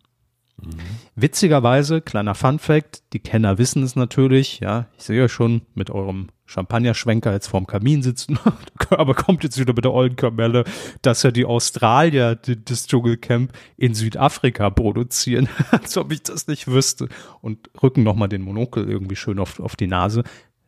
Mhm. 0.62 0.80
Witzigerweise, 1.16 2.02
kleiner 2.02 2.36
Fun 2.36 2.60
Fact, 2.60 3.04
die 3.14 3.20
Kenner 3.20 3.58
wissen 3.58 3.84
es 3.84 3.96
natürlich, 3.96 4.60
ja, 4.60 4.88
ich 4.98 5.04
sehe 5.04 5.20
ja 5.20 5.30
schon 5.30 5.62
mit 5.76 5.90
eurem 5.90 6.30
Champagnerschwenker 6.46 7.34
jetzt 7.34 7.48
vorm 7.48 7.68
Kamin 7.68 8.02
sitzen, 8.02 8.40
aber 8.90 9.14
kommt 9.14 9.44
jetzt 9.44 9.60
wieder 9.60 9.74
mit 9.74 9.84
der 9.84 9.94
ollen 9.94 10.16
Kamelle, 10.16 10.64
dass 11.02 11.24
ja 11.24 11.32
die 11.32 11.46
Australier 11.46 12.36
das 12.36 12.88
Dschungelcamp 12.88 13.52
in 13.76 13.94
Südafrika 13.94 14.70
produzieren, 14.70 15.50
als 15.72 15.98
ob 15.98 16.12
ich 16.12 16.24
das 16.24 16.48
nicht 16.48 16.68
wüsste 16.68 17.10
und 17.42 17.70
rücken 17.84 18.04
nochmal 18.04 18.30
den 18.30 18.42
Monokel 18.42 18.90
irgendwie 18.90 19.16
schön 19.16 19.40
auf, 19.40 19.60
auf 19.60 19.76
die 19.76 19.88
Nase. 19.88 20.24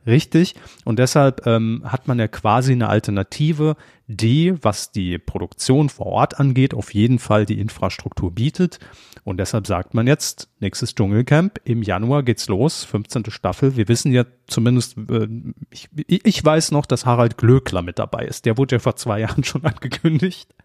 Richtig. 0.05 0.55
Und 0.85 0.97
deshalb 0.97 1.45
ähm, 1.45 1.83
hat 1.85 2.07
man 2.07 2.19
ja 2.19 2.27
quasi 2.27 2.71
eine 2.71 2.89
Alternative, 2.89 3.75
die, 4.07 4.55
was 4.61 4.91
die 4.91 5.17
Produktion 5.17 5.89
vor 5.89 6.07
Ort 6.07 6.39
angeht, 6.39 6.73
auf 6.73 6.93
jeden 6.93 7.19
Fall 7.19 7.45
die 7.45 7.59
Infrastruktur 7.59 8.31
bietet. 8.31 8.79
Und 9.23 9.37
deshalb 9.37 9.67
sagt 9.67 9.93
man 9.93 10.07
jetzt, 10.07 10.49
nächstes 10.59 10.95
Dschungelcamp, 10.95 11.59
im 11.65 11.83
Januar 11.83 12.23
geht's 12.23 12.47
los, 12.47 12.83
15. 12.85 13.29
Staffel. 13.29 13.75
Wir 13.75 13.87
wissen 13.87 14.11
ja 14.11 14.25
zumindest, 14.47 14.97
äh, 14.97 15.27
ich, 15.69 15.89
ich 16.07 16.43
weiß 16.43 16.71
noch, 16.71 16.85
dass 16.85 17.05
Harald 17.05 17.37
Glöckler 17.37 17.81
mit 17.81 17.99
dabei 17.99 18.25
ist. 18.25 18.45
Der 18.45 18.57
wurde 18.57 18.77
ja 18.77 18.79
vor 18.79 18.95
zwei 18.95 19.19
Jahren 19.21 19.43
schon 19.43 19.65
angekündigt. 19.65 20.55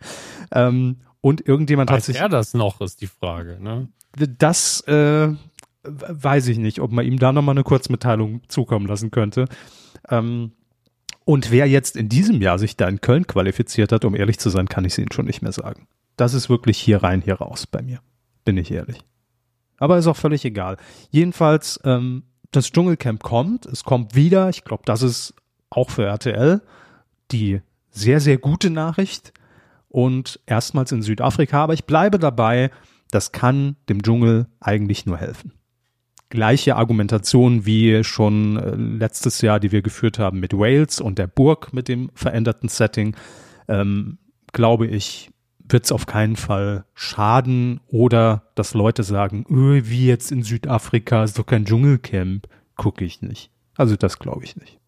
Ähm, 0.53 1.01
und 1.21 1.47
irgendjemand 1.47 1.91
weiß 1.91 1.97
hat 1.97 2.05
sich. 2.05 2.17
er 2.17 2.29
das 2.29 2.55
noch, 2.55 2.81
ist 2.81 3.01
die 3.01 3.07
Frage, 3.07 3.59
ne? 3.61 3.89
Das, 4.17 4.81
äh, 4.83 5.29
weiß 5.85 6.49
ich 6.49 6.59
nicht, 6.59 6.81
ob 6.81 6.93
man 6.93 7.07
ihm 7.07 7.19
da 7.19 7.33
nochmal 7.33 7.55
eine 7.55 7.65
Kurzmitteilung 7.65 8.43
zukommen 8.49 8.87
lassen 8.87 9.11
könnte. 9.11 9.47
Ähm, 10.09 10.53
und 11.25 11.51
wer 11.51 11.67
jetzt 11.67 11.97
in 11.97 12.09
diesem 12.09 12.43
Jahr 12.43 12.59
sich 12.59 12.77
da 12.77 12.89
in 12.89 13.01
Köln 13.01 13.27
qualifiziert 13.27 13.93
hat, 13.93 14.05
um 14.05 14.15
ehrlich 14.15 14.39
zu 14.39 14.51
sein, 14.51 14.69
kann 14.69 14.85
ich 14.85 14.93
es 14.93 14.99
Ihnen 14.99 15.13
schon 15.13 15.27
nicht 15.27 15.43
mehr 15.43 15.53
sagen. 15.53 15.87
Das 16.17 16.35
ist 16.35 16.51
wirklich 16.51 16.79
hier 16.79 17.03
rein, 17.03 17.23
hier 17.23 17.37
raus 17.37 17.67
bei 17.67 17.83
mir. 17.83 18.01
Bin 18.45 18.59
ich 18.59 18.71
ehrlich. 18.71 19.01
Aber 19.79 19.99
ist 19.99 20.07
auch 20.07 20.17
völlig 20.17 20.45
egal. 20.45 20.77
Jedenfalls, 21.11 21.81
ähm, 21.85 22.25
das 22.51 22.71
Dschungelcamp 22.71 23.23
kommt, 23.23 23.67
es 23.67 23.85
kommt 23.85 24.15
wieder. 24.15 24.49
Ich 24.51 24.65
glaube, 24.65 24.83
das 24.87 25.03
ist 25.03 25.35
auch 25.71 25.91
für 25.91 26.05
RTL 26.05 26.61
die 27.33 27.63
sehr, 27.91 28.21
sehr 28.21 28.37
gute 28.37 28.71
Nachricht. 28.71 29.33
Und 29.89 30.41
erstmals 30.47 30.93
in 30.93 31.03
Südafrika. 31.03 31.63
Aber 31.63 31.73
ich 31.73 31.85
bleibe 31.85 32.19
dabei, 32.19 32.71
das 33.11 33.33
kann 33.33 33.77
dem 33.89 34.03
Dschungel 34.03 34.47
eigentlich 34.61 35.07
nur 35.07 35.17
helfen 35.17 35.53
gleiche 36.29 36.77
Argumentation 36.77 37.67
wie 37.67 38.03
schon 38.05 38.57
äh, 38.57 38.75
letztes 38.75 39.41
Jahr, 39.41 39.61
die 39.61 39.73
wir 39.73 39.83
geführt 39.83 40.19
haben 40.19 40.41
mit 40.41 40.53
Wales 40.53 41.01
und 41.01 41.19
der 41.19 41.27
Burg 41.27 41.73
mit 41.73 41.89
dem 41.89 42.11
veränderten 42.15 42.69
Setting, 42.69 43.17
ähm, 43.69 44.19
glaube 44.53 44.87
ich, 44.87 45.31
wird 45.67 45.85
es 45.85 45.93
auf 45.93 46.07
keinen 46.07 46.37
Fall 46.37 46.85
schaden 46.95 47.81
oder 47.87 48.51
dass 48.55 48.75
Leute 48.75 49.03
sagen, 49.03 49.47
öh, 49.49 49.83
wie 49.85 50.07
jetzt 50.07 50.31
in 50.31 50.43
Südafrika 50.43 51.25
ist 51.25 51.39
doch 51.39 51.47
kein 51.47 51.65
Dschungelcamp, 51.65 52.49
gucke 52.77 53.05
ich 53.05 53.23
nicht. 53.23 53.51
Also 53.77 53.97
das 53.97 54.19
glaube 54.19 54.45
ich 54.45 54.57
nicht. 54.57 54.79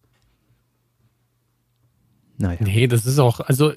Naja. 2.37 2.59
Nee, 2.61 2.87
das 2.87 3.05
ist 3.05 3.17
auch, 3.19 3.39
also 3.39 3.73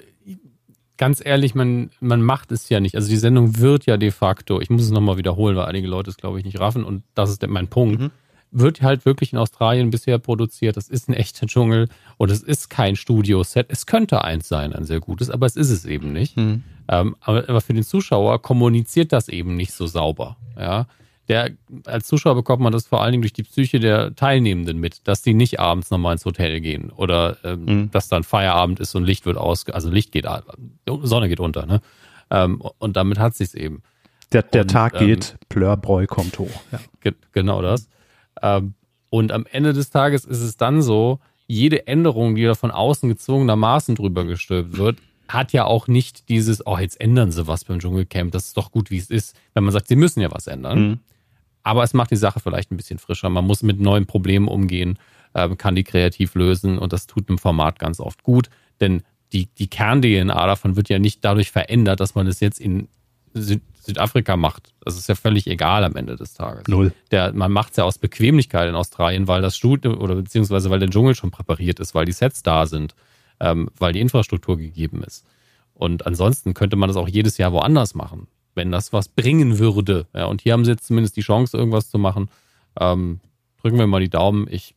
ganz 1.01 1.19
ehrlich, 1.25 1.55
man, 1.55 1.89
man 1.99 2.21
macht 2.21 2.51
es 2.51 2.69
ja 2.69 2.79
nicht. 2.79 2.95
Also 2.95 3.09
die 3.09 3.17
Sendung 3.17 3.57
wird 3.57 3.87
ja 3.87 3.97
de 3.97 4.11
facto, 4.11 4.61
ich 4.61 4.69
muss 4.69 4.83
es 4.83 4.91
nochmal 4.91 5.17
wiederholen, 5.17 5.55
weil 5.55 5.65
einige 5.65 5.87
Leute 5.87 6.11
es, 6.11 6.15
glaube 6.15 6.37
ich, 6.37 6.45
nicht 6.45 6.59
raffen 6.59 6.83
und 6.83 7.01
das 7.15 7.31
ist 7.31 7.47
mein 7.47 7.67
Punkt, 7.69 7.99
mhm. 7.99 8.11
wird 8.51 8.83
halt 8.83 9.03
wirklich 9.03 9.33
in 9.33 9.39
Australien 9.39 9.89
bisher 9.89 10.19
produziert. 10.19 10.77
Das 10.77 10.89
ist 10.89 11.09
ein 11.09 11.15
echter 11.15 11.47
Dschungel 11.47 11.89
und 12.17 12.29
es 12.29 12.43
ist 12.43 12.69
kein 12.69 12.95
Studioset. 12.95 13.65
Es 13.69 13.87
könnte 13.87 14.23
eins 14.23 14.47
sein, 14.47 14.73
ein 14.73 14.85
sehr 14.85 14.99
gutes, 14.99 15.31
aber 15.31 15.47
es 15.47 15.55
ist 15.55 15.71
es 15.71 15.85
eben 15.85 16.13
nicht. 16.13 16.37
Mhm. 16.37 16.61
Ähm, 16.87 17.15
aber, 17.19 17.49
aber 17.49 17.61
für 17.61 17.73
den 17.73 17.83
Zuschauer 17.83 18.39
kommuniziert 18.43 19.11
das 19.11 19.27
eben 19.27 19.55
nicht 19.55 19.73
so 19.73 19.87
sauber. 19.87 20.37
Ja 20.55 20.85
der, 21.31 21.51
als 21.85 22.07
Zuschauer 22.07 22.35
bekommt 22.35 22.61
man 22.61 22.73
das 22.73 22.87
vor 22.87 23.01
allen 23.01 23.13
Dingen 23.13 23.21
durch 23.21 23.31
die 23.31 23.43
Psyche 23.43 23.79
der 23.79 24.13
Teilnehmenden 24.17 24.77
mit, 24.77 25.07
dass 25.07 25.21
die 25.21 25.33
nicht 25.33 25.61
abends 25.61 25.89
nochmal 25.89 26.11
ins 26.11 26.25
Hotel 26.25 26.59
gehen 26.59 26.91
oder 26.91 27.37
ähm, 27.45 27.63
mhm. 27.65 27.91
dass 27.91 28.09
dann 28.09 28.23
Feierabend 28.23 28.81
ist 28.81 28.95
und 28.95 29.05
Licht 29.05 29.25
wird 29.25 29.37
aus, 29.37 29.65
also 29.69 29.89
Licht 29.89 30.11
geht, 30.11 30.27
Sonne 30.85 31.29
geht 31.29 31.39
unter, 31.39 31.65
ne? 31.65 31.81
Ähm, 32.29 32.61
und 32.79 32.97
damit 32.97 33.17
hat 33.17 33.33
sich's 33.35 33.53
eben. 33.53 33.81
Der, 34.33 34.43
der 34.43 34.63
und, 34.63 34.71
Tag 34.71 34.99
ähm, 34.99 35.07
geht, 35.07 35.37
Plörbräu 35.47 36.05
kommt 36.05 36.37
hoch. 36.37 36.61
Ja. 36.73 36.79
Ge 36.99 37.13
genau 37.31 37.61
das. 37.61 37.87
Ähm, 38.41 38.73
und 39.09 39.31
am 39.31 39.45
Ende 39.49 39.71
des 39.71 39.89
Tages 39.89 40.25
ist 40.25 40.41
es 40.41 40.57
dann 40.57 40.81
so, 40.81 41.19
jede 41.47 41.87
Änderung, 41.87 42.35
die 42.35 42.43
da 42.43 42.55
von 42.55 42.71
außen 42.71 43.07
gezwungenermaßen 43.07 43.95
drüber 43.95 44.25
gestülpt 44.25 44.77
wird, 44.77 44.97
hat 45.29 45.53
ja 45.53 45.63
auch 45.63 45.87
nicht 45.87 46.27
dieses, 46.27 46.65
oh, 46.67 46.77
jetzt 46.77 46.99
ändern 46.99 47.31
sie 47.31 47.47
was 47.47 47.63
beim 47.63 47.79
Dschungelcamp, 47.79 48.33
das 48.33 48.47
ist 48.47 48.57
doch 48.57 48.71
gut, 48.71 48.91
wie 48.91 48.97
es 48.97 49.09
ist, 49.09 49.33
wenn 49.53 49.63
man 49.63 49.71
sagt, 49.71 49.87
sie 49.87 49.95
müssen 49.95 50.19
ja 50.19 50.29
was 50.29 50.47
ändern. 50.47 50.79
Mhm. 50.79 50.99
Aber 51.63 51.83
es 51.83 51.93
macht 51.93 52.11
die 52.11 52.15
Sache 52.15 52.39
vielleicht 52.39 52.71
ein 52.71 52.77
bisschen 52.77 52.99
frischer. 52.99 53.29
Man 53.29 53.45
muss 53.45 53.63
mit 53.63 53.79
neuen 53.79 54.05
Problemen 54.05 54.47
umgehen, 54.47 54.97
äh, 55.33 55.49
kann 55.55 55.75
die 55.75 55.83
kreativ 55.83 56.35
lösen 56.35 56.77
und 56.77 56.93
das 56.93 57.07
tut 57.07 57.29
einem 57.29 57.37
Format 57.37 57.79
ganz 57.79 57.99
oft 57.99 58.23
gut, 58.23 58.49
denn 58.79 59.03
die, 59.33 59.45
die 59.45 59.67
Kern-DNA 59.67 60.45
davon 60.45 60.75
wird 60.75 60.89
ja 60.89 60.99
nicht 60.99 61.23
dadurch 61.23 61.51
verändert, 61.51 61.99
dass 61.99 62.15
man 62.15 62.27
es 62.27 62.39
jetzt 62.39 62.59
in 62.59 62.89
Süd 63.33 63.61
Südafrika 63.83 64.37
macht. 64.37 64.73
Das 64.81 64.95
ist 64.95 65.09
ja 65.09 65.15
völlig 65.15 65.47
egal 65.47 65.83
am 65.83 65.95
Ende 65.95 66.15
des 66.15 66.35
Tages. 66.35 66.67
Null. 66.67 66.93
Der, 67.09 67.33
man 67.33 67.51
macht 67.51 67.71
es 67.71 67.77
ja 67.77 67.83
aus 67.83 67.97
Bequemlichkeit 67.97 68.69
in 68.69 68.75
Australien, 68.75 69.27
weil 69.27 69.41
das 69.41 69.57
Studio 69.57 69.93
oder 69.93 70.13
beziehungsweise 70.13 70.69
weil 70.69 70.77
der 70.77 70.89
Dschungel 70.89 71.15
schon 71.15 71.31
präpariert 71.31 71.79
ist, 71.79 71.95
weil 71.95 72.05
die 72.05 72.11
Sets 72.11 72.43
da 72.43 72.67
sind, 72.67 72.93
ähm, 73.39 73.69
weil 73.79 73.93
die 73.93 73.99
Infrastruktur 73.99 74.55
gegeben 74.55 75.03
ist. 75.03 75.25
Und 75.73 76.05
ansonsten 76.05 76.53
könnte 76.53 76.75
man 76.75 76.89
das 76.89 76.95
auch 76.95 77.07
jedes 77.07 77.39
Jahr 77.39 77.53
woanders 77.53 77.95
machen 77.95 78.27
wenn 78.55 78.71
das 78.71 78.93
was 78.93 79.07
bringen 79.07 79.59
würde. 79.59 80.07
Ja, 80.13 80.25
und 80.25 80.41
hier 80.41 80.53
haben 80.53 80.65
sie 80.65 80.71
jetzt 80.71 80.85
zumindest 80.85 81.15
die 81.17 81.21
Chance, 81.21 81.57
irgendwas 81.57 81.89
zu 81.89 81.97
machen. 81.97 82.29
Ähm, 82.79 83.19
drücken 83.61 83.77
wir 83.77 83.87
mal 83.87 84.01
die 84.01 84.09
Daumen. 84.09 84.47
Ich, 84.49 84.75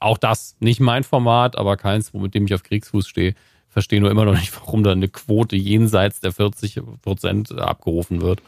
auch 0.00 0.18
das, 0.18 0.56
nicht 0.60 0.80
mein 0.80 1.04
Format, 1.04 1.56
aber 1.56 1.76
keins, 1.76 2.12
mit 2.12 2.34
dem 2.34 2.46
ich 2.46 2.54
auf 2.54 2.62
Kriegsfuß 2.62 3.06
stehe. 3.06 3.34
Verstehe 3.68 4.00
nur 4.00 4.10
immer 4.10 4.24
noch 4.24 4.34
nicht, 4.38 4.54
warum 4.60 4.82
da 4.82 4.92
eine 4.92 5.08
Quote 5.08 5.56
jenseits 5.56 6.20
der 6.20 6.32
40 6.32 6.80
Prozent 7.02 7.52
abgerufen 7.52 8.20
wird. 8.20 8.42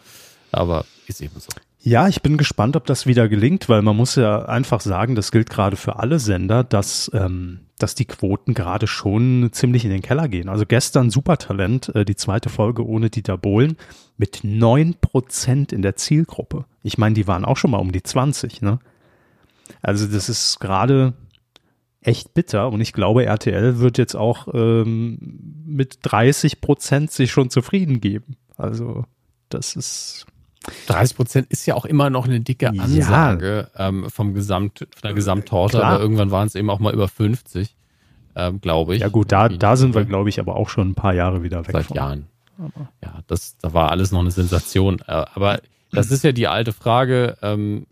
Aber 0.52 0.84
ist 1.06 1.20
eben 1.20 1.38
so. 1.40 1.48
Ja, 1.86 2.08
ich 2.08 2.22
bin 2.22 2.38
gespannt, 2.38 2.76
ob 2.76 2.86
das 2.86 3.06
wieder 3.06 3.28
gelingt, 3.28 3.68
weil 3.68 3.82
man 3.82 3.94
muss 3.94 4.14
ja 4.14 4.46
einfach 4.46 4.80
sagen, 4.80 5.14
das 5.14 5.30
gilt 5.30 5.50
gerade 5.50 5.76
für 5.76 5.96
alle 5.96 6.18
Sender, 6.18 6.64
dass, 6.64 7.10
ähm, 7.12 7.66
dass 7.78 7.94
die 7.94 8.06
Quoten 8.06 8.54
gerade 8.54 8.86
schon 8.86 9.50
ziemlich 9.52 9.84
in 9.84 9.90
den 9.90 10.00
Keller 10.00 10.28
gehen. 10.28 10.48
Also 10.48 10.64
gestern 10.64 11.10
Supertalent, 11.10 11.94
äh, 11.94 12.06
die 12.06 12.16
zweite 12.16 12.48
Folge 12.48 12.86
ohne 12.86 13.10
Dieter 13.10 13.36
Bohlen, 13.36 13.76
mit 14.16 14.40
neun 14.44 14.94
Prozent 14.98 15.74
in 15.74 15.82
der 15.82 15.94
Zielgruppe. 15.94 16.64
Ich 16.82 16.96
meine, 16.96 17.14
die 17.14 17.26
waren 17.26 17.44
auch 17.44 17.58
schon 17.58 17.72
mal 17.72 17.80
um 17.80 17.92
die 17.92 18.02
20, 18.02 18.62
ne? 18.62 18.78
Also 19.82 20.06
das 20.06 20.30
ist 20.30 20.60
gerade 20.60 21.12
echt 22.00 22.32
bitter 22.32 22.72
und 22.72 22.80
ich 22.80 22.94
glaube, 22.94 23.26
RTL 23.26 23.78
wird 23.80 23.98
jetzt 23.98 24.16
auch 24.16 24.48
ähm, 24.54 25.18
mit 25.66 25.98
30 26.00 26.62
Prozent 26.62 27.10
sich 27.10 27.30
schon 27.30 27.50
zufrieden 27.50 28.00
geben. 28.00 28.36
Also 28.56 29.04
das 29.50 29.76
ist 29.76 30.24
30 30.86 31.16
Prozent 31.16 31.46
ist 31.50 31.66
ja 31.66 31.74
auch 31.74 31.84
immer 31.84 32.10
noch 32.10 32.26
eine 32.26 32.40
dicke 32.40 32.68
Ansage 32.68 33.68
ja. 33.76 33.88
ähm, 33.88 34.08
vom 34.08 34.34
Gesamt, 34.34 34.80
von 34.80 35.02
der 35.02 35.14
Gesamttorte, 35.14 35.78
Klar. 35.78 35.92
aber 35.92 36.02
irgendwann 36.02 36.30
waren 36.30 36.46
es 36.46 36.54
eben 36.54 36.70
auch 36.70 36.78
mal 36.78 36.92
über 36.92 37.08
50, 37.08 37.74
ähm, 38.36 38.60
glaube 38.60 38.94
ich. 38.94 39.02
Ja 39.02 39.08
gut, 39.08 39.32
da, 39.32 39.48
da 39.48 39.76
sind 39.76 39.94
wir, 39.94 40.04
glaube 40.04 40.28
ich, 40.28 40.40
aber 40.40 40.56
auch 40.56 40.68
schon 40.68 40.90
ein 40.90 40.94
paar 40.94 41.14
Jahre 41.14 41.42
wieder 41.42 41.66
weg. 41.66 41.72
Seit 41.72 41.86
von. 41.86 41.96
Jahren. 41.96 42.26
Ja, 43.02 43.20
das, 43.26 43.56
da 43.58 43.72
war 43.72 43.90
alles 43.90 44.12
noch 44.12 44.20
eine 44.20 44.30
Sensation. 44.30 45.00
Äh, 45.06 45.24
aber 45.34 45.60
das 45.90 46.10
ist 46.10 46.24
ja 46.24 46.32
die 46.32 46.46
alte 46.46 46.72
Frage. 46.72 47.36
Ähm, 47.42 47.86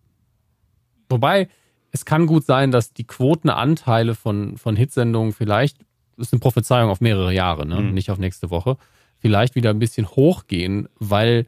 wobei, 1.08 1.48
es 1.90 2.04
kann 2.04 2.26
gut 2.26 2.44
sein, 2.44 2.70
dass 2.70 2.92
die 2.92 3.06
Quotenanteile 3.06 4.14
von, 4.14 4.56
von 4.56 4.76
Hitsendungen 4.76 5.32
vielleicht, 5.32 5.78
das 6.16 6.28
ist 6.28 6.32
eine 6.32 6.40
Prophezeiung 6.40 6.90
auf 6.90 7.00
mehrere 7.00 7.32
Jahre, 7.32 7.66
ne? 7.66 7.80
Mhm. 7.80 7.94
nicht 7.94 8.10
auf 8.10 8.18
nächste 8.18 8.50
Woche, 8.50 8.76
vielleicht 9.18 9.54
wieder 9.54 9.70
ein 9.70 9.78
bisschen 9.78 10.08
hochgehen, 10.08 10.88
weil 10.98 11.46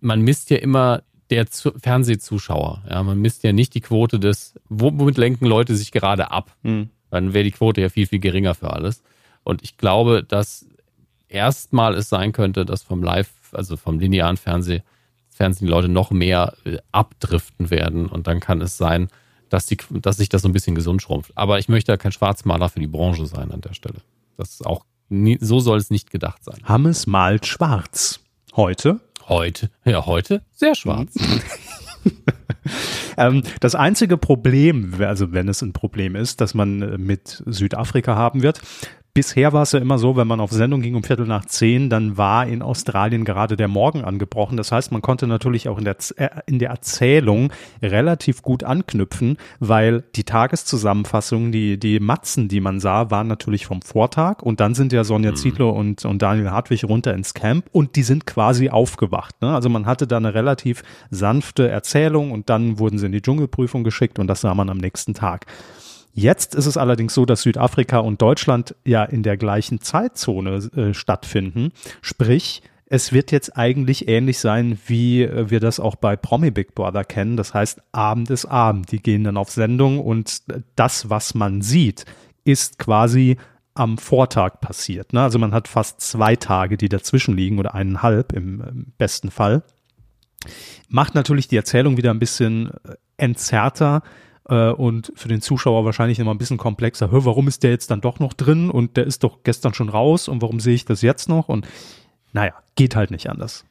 man 0.00 0.20
misst 0.22 0.50
ja 0.50 0.58
immer 0.58 1.02
der 1.30 1.46
Fernsehzuschauer. 1.46 2.82
Ja, 2.88 3.02
man 3.02 3.20
misst 3.20 3.42
ja 3.44 3.52
nicht 3.52 3.74
die 3.74 3.80
Quote 3.80 4.18
des, 4.18 4.54
womit 4.68 5.16
lenken 5.16 5.46
Leute 5.46 5.76
sich 5.76 5.92
gerade 5.92 6.30
ab. 6.30 6.56
Mhm. 6.62 6.90
Dann 7.10 7.32
wäre 7.32 7.44
die 7.44 7.52
Quote 7.52 7.80
ja 7.80 7.88
viel, 7.88 8.06
viel 8.06 8.18
geringer 8.18 8.54
für 8.54 8.72
alles. 8.72 9.02
Und 9.44 9.62
ich 9.62 9.76
glaube, 9.76 10.24
dass 10.24 10.66
erstmal 11.28 11.94
es 11.94 12.08
sein 12.08 12.32
könnte, 12.32 12.64
dass 12.64 12.82
vom 12.82 13.02
Live, 13.02 13.30
also 13.52 13.76
vom 13.76 13.98
linearen 13.98 14.36
Fernseh, 14.36 14.82
Fernsehen 15.28 15.66
die 15.66 15.70
Leute 15.70 15.88
noch 15.88 16.10
mehr 16.10 16.54
äh, 16.64 16.78
abdriften 16.92 17.70
werden. 17.70 18.06
Und 18.06 18.26
dann 18.26 18.40
kann 18.40 18.60
es 18.60 18.76
sein, 18.76 19.08
dass, 19.48 19.66
die, 19.66 19.78
dass 19.90 20.18
sich 20.18 20.28
das 20.28 20.42
so 20.42 20.48
ein 20.48 20.52
bisschen 20.52 20.74
gesund 20.74 21.00
schrumpft. 21.00 21.32
Aber 21.36 21.58
ich 21.58 21.68
möchte 21.68 21.92
ja 21.92 21.96
kein 21.96 22.12
Schwarzmaler 22.12 22.68
für 22.68 22.80
die 22.80 22.86
Branche 22.86 23.26
sein 23.26 23.50
an 23.50 23.60
der 23.60 23.74
Stelle. 23.74 24.02
Das 24.36 24.50
ist 24.50 24.66
auch 24.66 24.84
nie, 25.08 25.38
so 25.40 25.60
soll 25.60 25.78
es 25.78 25.90
nicht 25.90 26.10
gedacht 26.10 26.44
sein. 26.44 26.58
Hammes 26.64 27.06
malt 27.06 27.46
schwarz. 27.46 28.20
Heute 28.54 29.00
Heute, 29.30 29.70
ja, 29.84 30.06
heute? 30.06 30.42
Sehr 30.50 30.74
schwarz. 30.74 31.14
ähm, 33.16 33.44
das 33.60 33.76
einzige 33.76 34.16
Problem, 34.16 34.96
also 34.98 35.32
wenn 35.32 35.46
es 35.46 35.62
ein 35.62 35.72
Problem 35.72 36.16
ist, 36.16 36.40
dass 36.40 36.52
man 36.52 37.00
mit 37.00 37.40
Südafrika 37.46 38.16
haben 38.16 38.42
wird, 38.42 38.60
Bisher 39.12 39.52
war 39.52 39.62
es 39.62 39.72
ja 39.72 39.80
immer 39.80 39.98
so, 39.98 40.16
wenn 40.16 40.28
man 40.28 40.38
auf 40.38 40.52
Sendung 40.52 40.82
ging 40.82 40.94
um 40.94 41.02
Viertel 41.02 41.26
nach 41.26 41.44
zehn, 41.44 41.90
dann 41.90 42.16
war 42.16 42.46
in 42.46 42.62
Australien 42.62 43.24
gerade 43.24 43.56
der 43.56 43.66
Morgen 43.66 44.04
angebrochen. 44.04 44.56
Das 44.56 44.70
heißt, 44.70 44.92
man 44.92 45.02
konnte 45.02 45.26
natürlich 45.26 45.68
auch 45.68 45.78
in 45.78 45.84
der, 45.84 45.96
äh, 46.16 46.28
in 46.46 46.60
der 46.60 46.70
Erzählung 46.70 47.52
relativ 47.82 48.42
gut 48.42 48.62
anknüpfen, 48.62 49.36
weil 49.58 50.04
die 50.14 50.22
Tageszusammenfassungen, 50.22 51.50
die, 51.50 51.78
die 51.78 51.98
Matzen, 51.98 52.46
die 52.46 52.60
man 52.60 52.78
sah, 52.78 53.10
waren 53.10 53.26
natürlich 53.26 53.66
vom 53.66 53.82
Vortag 53.82 54.42
und 54.42 54.60
dann 54.60 54.74
sind 54.74 54.92
ja 54.92 55.02
Sonja 55.02 55.32
mhm. 55.32 55.36
Zietlow 55.36 55.70
und, 55.70 56.04
und 56.04 56.22
Daniel 56.22 56.52
Hartwig 56.52 56.84
runter 56.84 57.12
ins 57.12 57.34
Camp 57.34 57.66
und 57.72 57.96
die 57.96 58.04
sind 58.04 58.26
quasi 58.26 58.70
aufgewacht. 58.70 59.42
Ne? 59.42 59.52
Also 59.52 59.68
man 59.68 59.86
hatte 59.86 60.06
da 60.06 60.18
eine 60.18 60.34
relativ 60.34 60.84
sanfte 61.10 61.68
Erzählung 61.68 62.30
und 62.30 62.48
dann 62.48 62.78
wurden 62.78 62.98
sie 62.98 63.06
in 63.06 63.12
die 63.12 63.22
Dschungelprüfung 63.22 63.82
geschickt 63.82 64.20
und 64.20 64.28
das 64.28 64.42
sah 64.42 64.54
man 64.54 64.70
am 64.70 64.78
nächsten 64.78 65.14
Tag. 65.14 65.46
Jetzt 66.12 66.54
ist 66.54 66.66
es 66.66 66.76
allerdings 66.76 67.14
so, 67.14 67.24
dass 67.24 67.42
Südafrika 67.42 67.98
und 67.98 68.20
Deutschland 68.20 68.74
ja 68.84 69.04
in 69.04 69.22
der 69.22 69.36
gleichen 69.36 69.80
Zeitzone 69.80 70.70
äh, 70.76 70.94
stattfinden. 70.94 71.72
Sprich, 72.02 72.62
es 72.86 73.12
wird 73.12 73.30
jetzt 73.30 73.56
eigentlich 73.56 74.08
ähnlich 74.08 74.40
sein, 74.40 74.78
wie 74.86 75.22
äh, 75.22 75.48
wir 75.50 75.60
das 75.60 75.78
auch 75.78 75.94
bei 75.94 76.16
Promi 76.16 76.50
Big 76.50 76.74
Brother 76.74 77.04
kennen. 77.04 77.36
Das 77.36 77.54
heißt, 77.54 77.80
Abend 77.92 78.30
ist 78.30 78.46
Abend. 78.46 78.90
Die 78.90 79.00
gehen 79.00 79.24
dann 79.24 79.36
auf 79.36 79.50
Sendung 79.50 80.00
und 80.00 80.42
das, 80.74 81.08
was 81.08 81.34
man 81.34 81.62
sieht, 81.62 82.04
ist 82.44 82.78
quasi 82.78 83.36
am 83.74 83.96
Vortag 83.96 84.60
passiert. 84.60 85.12
Ne? 85.12 85.22
Also 85.22 85.38
man 85.38 85.52
hat 85.52 85.68
fast 85.68 86.00
zwei 86.00 86.34
Tage, 86.34 86.76
die 86.76 86.88
dazwischen 86.88 87.36
liegen 87.36 87.60
oder 87.60 87.74
eineinhalb 87.74 88.32
im, 88.32 88.60
im 88.60 88.86
besten 88.98 89.30
Fall. 89.30 89.62
Macht 90.88 91.14
natürlich 91.14 91.46
die 91.46 91.56
Erzählung 91.56 91.96
wieder 91.96 92.10
ein 92.10 92.18
bisschen 92.18 92.70
äh, 92.84 92.96
entzerrter 93.16 94.02
äh, 94.50 94.70
und 94.70 95.12
für 95.14 95.28
den 95.28 95.40
Zuschauer 95.40 95.84
wahrscheinlich 95.84 96.18
immer 96.18 96.32
ein 96.32 96.38
bisschen 96.38 96.58
komplexer. 96.58 97.10
Hör, 97.10 97.24
warum 97.24 97.48
ist 97.48 97.62
der 97.62 97.70
jetzt 97.70 97.90
dann 97.90 98.00
doch 98.00 98.18
noch 98.18 98.34
drin 98.34 98.68
und 98.68 98.96
der 98.96 99.06
ist 99.06 99.22
doch 99.22 99.42
gestern 99.44 99.72
schon 99.72 99.88
raus 99.88 100.28
und 100.28 100.42
warum 100.42 100.60
sehe 100.60 100.74
ich 100.74 100.84
das 100.84 101.02
jetzt 101.02 101.28
noch? 101.28 101.48
Und 101.48 101.66
naja, 102.32 102.54
geht 102.74 102.96
halt 102.96 103.10
nicht 103.10 103.30
anders. 103.30 103.64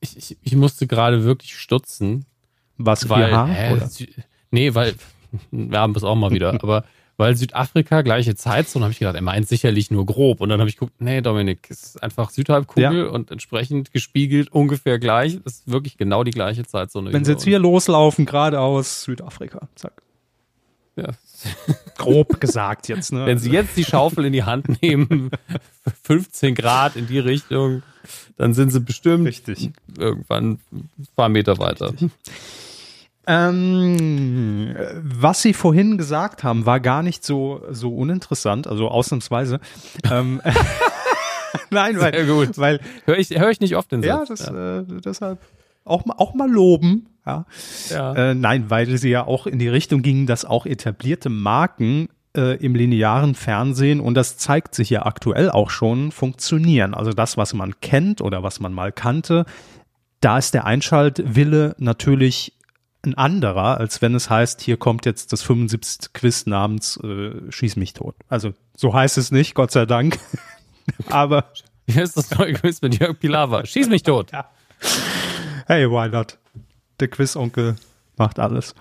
Ich, 0.00 0.16
ich, 0.16 0.36
ich 0.42 0.54
musste 0.54 0.86
gerade 0.86 1.24
wirklich 1.24 1.56
stutzen. 1.56 2.26
Was 2.76 3.08
weil, 3.08 3.32
4H? 3.32 3.46
Hä, 3.46 3.72
oder? 3.72 3.90
Nee, 4.50 4.74
weil 4.74 4.94
wir 5.50 5.78
haben 5.78 5.94
es 5.96 6.04
auch 6.04 6.14
mal 6.14 6.30
wieder, 6.30 6.52
aber 6.62 6.84
weil 7.16 7.34
Südafrika 7.34 8.02
gleiche 8.02 8.36
Zeitzone, 8.36 8.84
habe 8.84 8.92
ich 8.92 9.00
gedacht, 9.00 9.16
er 9.16 9.22
meint 9.22 9.48
sicherlich 9.48 9.90
nur 9.90 10.06
grob. 10.06 10.40
Und 10.40 10.50
dann 10.50 10.60
habe 10.60 10.70
ich 10.70 10.76
geguckt, 10.76 11.00
nee, 11.00 11.20
Dominik, 11.20 11.68
ist 11.68 12.00
einfach 12.00 12.30
Südhalbkugel 12.30 13.06
ja. 13.06 13.06
und 13.06 13.32
entsprechend 13.32 13.92
gespiegelt 13.92 14.52
ungefähr 14.52 15.00
gleich. 15.00 15.40
Das 15.42 15.54
ist 15.54 15.68
wirklich 15.68 15.96
genau 15.96 16.22
die 16.22 16.30
gleiche 16.30 16.64
Zeitzone. 16.64 17.12
Wenn 17.12 17.24
sie 17.24 17.32
jetzt 17.32 17.42
hier 17.42 17.58
loslaufen, 17.58 18.24
geradeaus 18.24 19.02
Südafrika, 19.02 19.68
zack. 19.74 20.00
Ja. 20.98 21.12
Grob 21.96 22.40
gesagt 22.40 22.88
jetzt, 22.88 23.12
ne? 23.12 23.24
Wenn 23.26 23.38
Sie 23.38 23.50
jetzt 23.50 23.76
die 23.76 23.84
Schaufel 23.84 24.24
in 24.24 24.32
die 24.32 24.42
Hand 24.42 24.82
nehmen, 24.82 25.30
15 26.02 26.54
Grad 26.54 26.96
in 26.96 27.06
die 27.06 27.18
Richtung, 27.20 27.82
dann 28.36 28.54
sind 28.54 28.70
Sie 28.70 28.80
bestimmt 28.80 29.26
Richtig. 29.26 29.70
irgendwann 29.96 30.58
ein 30.72 30.88
paar 31.14 31.28
Meter 31.28 31.58
weiter. 31.58 31.92
Ähm, 33.26 34.74
was 35.02 35.42
Sie 35.42 35.52
vorhin 35.52 35.98
gesagt 35.98 36.42
haben, 36.42 36.66
war 36.66 36.80
gar 36.80 37.02
nicht 37.02 37.24
so, 37.24 37.62
so 37.70 37.94
uninteressant, 37.94 38.66
also 38.66 38.88
ausnahmsweise. 38.88 39.60
ähm, 40.10 40.40
Nein, 41.70 42.00
weil, 42.00 42.12
Sehr 42.14 42.26
gut. 42.26 42.58
weil 42.58 42.80
höre 43.04 43.18
ich, 43.18 43.30
hör 43.30 43.50
ich 43.50 43.60
nicht 43.60 43.76
oft 43.76 43.92
den 43.92 44.02
Satz. 44.02 44.28
Ja, 44.28 44.34
das, 44.34 44.46
ja. 44.46 44.78
Äh, 44.78 44.84
deshalb 45.04 45.38
auch, 45.88 46.04
auch 46.18 46.34
mal 46.34 46.50
loben. 46.50 47.06
Ja. 47.26 47.46
ja. 47.90 48.14
Äh, 48.14 48.34
nein, 48.34 48.70
weil 48.70 48.96
sie 48.96 49.10
ja 49.10 49.26
auch 49.26 49.46
in 49.46 49.58
die 49.58 49.68
Richtung 49.68 50.02
gingen, 50.02 50.26
dass 50.26 50.44
auch 50.44 50.66
etablierte 50.66 51.28
Marken 51.28 52.08
äh, 52.36 52.56
im 52.64 52.74
linearen 52.74 53.34
Fernsehen, 53.34 54.00
und 54.00 54.14
das 54.14 54.38
zeigt 54.38 54.74
sich 54.74 54.90
ja 54.90 55.04
aktuell 55.04 55.50
auch 55.50 55.70
schon, 55.70 56.12
funktionieren. 56.12 56.94
Also 56.94 57.12
das, 57.12 57.36
was 57.36 57.52
man 57.54 57.80
kennt 57.80 58.20
oder 58.20 58.42
was 58.42 58.60
man 58.60 58.72
mal 58.72 58.92
kannte, 58.92 59.44
da 60.20 60.38
ist 60.38 60.54
der 60.54 60.64
Einschaltwille 60.64 61.74
natürlich 61.78 62.54
ein 63.02 63.14
anderer, 63.14 63.78
als 63.78 64.02
wenn 64.02 64.14
es 64.14 64.28
heißt, 64.28 64.60
hier 64.60 64.76
kommt 64.76 65.06
jetzt 65.06 65.32
das 65.32 65.42
75. 65.42 66.12
Quiz 66.12 66.46
namens 66.46 66.98
äh, 67.02 67.50
Schieß 67.50 67.76
mich 67.76 67.92
tot. 67.92 68.16
Also 68.28 68.52
so 68.76 68.92
heißt 68.92 69.18
es 69.18 69.30
nicht, 69.30 69.54
Gott 69.54 69.70
sei 69.70 69.86
Dank. 69.86 70.18
Aber 71.08 71.44
hier 71.86 72.02
ist 72.02 72.16
das 72.16 72.30
neue 72.36 72.54
Quiz 72.54 72.82
mit 72.82 72.98
Jörg 72.98 73.18
Pilawa. 73.18 73.64
Schieß 73.64 73.88
mich 73.88 74.02
tot. 74.02 74.32
Ja. 74.32 74.50
Hey, 75.68 75.88
why 75.90 76.08
not? 76.08 76.38
der 77.00 77.08
Quizonkel 77.08 77.76
macht 78.16 78.38
alles. 78.38 78.74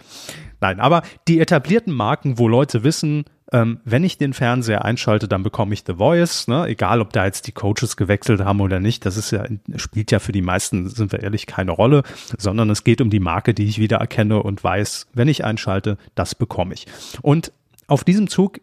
Nein, 0.60 0.80
aber 0.80 1.04
die 1.28 1.40
etablierten 1.40 1.94
Marken, 1.94 2.40
wo 2.40 2.48
Leute 2.48 2.84
wissen, 2.84 3.26
ähm, 3.52 3.80
wenn 3.86 4.04
ich 4.04 4.18
den 4.18 4.34
Fernseher 4.34 4.84
einschalte, 4.84 5.28
dann 5.28 5.44
bekomme 5.44 5.74
ich 5.74 5.84
The 5.86 5.96
Voice, 5.96 6.48
ne? 6.48 6.66
egal 6.66 7.00
ob 7.00 7.14
da 7.14 7.26
jetzt 7.26 7.46
die 7.48 7.52
Coaches 7.52 7.96
gewechselt 7.96 8.40
haben 8.40 8.60
oder 8.60 8.80
nicht, 8.80 9.06
das 9.06 9.16
ist 9.16 9.32
ja, 9.32 9.46
spielt 9.76 10.12
ja 10.12 10.20
für 10.20 10.32
die 10.32 10.42
meisten, 10.42 10.90
sind 10.90 11.12
wir 11.12 11.22
ehrlich, 11.22 11.46
keine 11.46 11.72
Rolle, 11.72 12.04
sondern 12.38 12.70
es 12.70 12.84
geht 12.84 13.00
um 13.00 13.10
die 13.10 13.20
Marke, 13.20 13.54
die 13.54 13.66
ich 13.66 13.80
wieder 13.80 13.98
erkenne 13.98 14.42
und 14.42 14.64
weiß, 14.64 15.08
wenn 15.14 15.28
ich 15.28 15.46
einschalte, 15.46 15.98
das 16.16 16.36
bekomme 16.36 16.74
ich. 16.74 16.88
Und 17.22 17.54
auf 17.88 18.04
diesem 18.04 18.28
Zug 18.28 18.60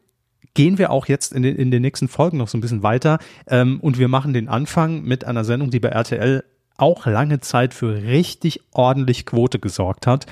gehen 0.55 0.79
wir 0.79 0.91
auch 0.91 1.07
jetzt 1.07 1.33
in 1.33 1.43
den, 1.43 1.57
in 1.57 1.71
den 1.71 1.83
nächsten 1.83 2.09
Folgen 2.09 2.39
noch 2.39 2.49
so 2.49 2.59
ein 2.59 2.61
bisschen 2.61 2.83
weiter 2.83 3.19
ähm, 3.47 3.81
und 3.81 3.99
wir 3.99 4.09
machen 4.09 4.33
den 4.33 4.49
Anfang 4.49 5.03
mit 5.03 5.25
einer 5.25 5.45
Sendung, 5.45 5.71
die 5.71 5.81
bei 5.81 5.89
RTL 5.89 6.45
auch 6.77 7.07
lange 7.07 7.41
Zeit 7.41 7.75
für 7.75 8.03
richtig 8.03 8.61
ordentlich 8.73 9.27
Quote 9.27 9.59
gesorgt 9.59 10.07
hat. 10.07 10.27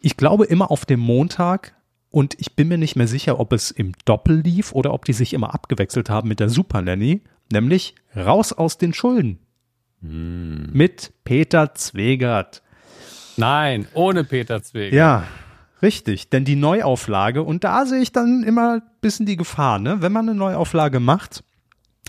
Ich 0.00 0.16
glaube 0.16 0.46
immer 0.46 0.70
auf 0.70 0.84
dem 0.84 1.00
Montag 1.00 1.74
und 2.10 2.38
ich 2.38 2.54
bin 2.54 2.68
mir 2.68 2.78
nicht 2.78 2.96
mehr 2.96 3.08
sicher, 3.08 3.40
ob 3.40 3.52
es 3.52 3.70
im 3.70 3.92
Doppel 4.04 4.40
lief 4.40 4.72
oder 4.72 4.92
ob 4.92 5.04
die 5.04 5.12
sich 5.12 5.32
immer 5.32 5.54
abgewechselt 5.54 6.10
haben 6.10 6.28
mit 6.28 6.40
der 6.40 6.48
Super 6.48 6.82
Nanny, 6.82 7.22
nämlich 7.50 7.94
raus 8.16 8.52
aus 8.52 8.78
den 8.78 8.94
Schulden. 8.94 9.38
Hm. 10.00 10.70
Mit 10.72 11.12
Peter 11.24 11.74
Zwegert. 11.74 12.62
Nein, 13.36 13.86
ohne 13.94 14.24
Peter 14.24 14.62
Zwegert. 14.62 14.92
Ja, 14.92 15.24
richtig. 15.80 16.28
Denn 16.28 16.44
die 16.44 16.56
Neuauflage, 16.56 17.42
und 17.42 17.64
da 17.64 17.86
sehe 17.86 18.00
ich 18.00 18.12
dann 18.12 18.42
immer 18.42 18.74
ein 18.74 18.82
bisschen 19.00 19.26
die 19.26 19.36
Gefahr, 19.36 19.78
ne? 19.78 20.02
wenn 20.02 20.12
man 20.12 20.28
eine 20.28 20.38
Neuauflage 20.38 21.00
macht, 21.00 21.44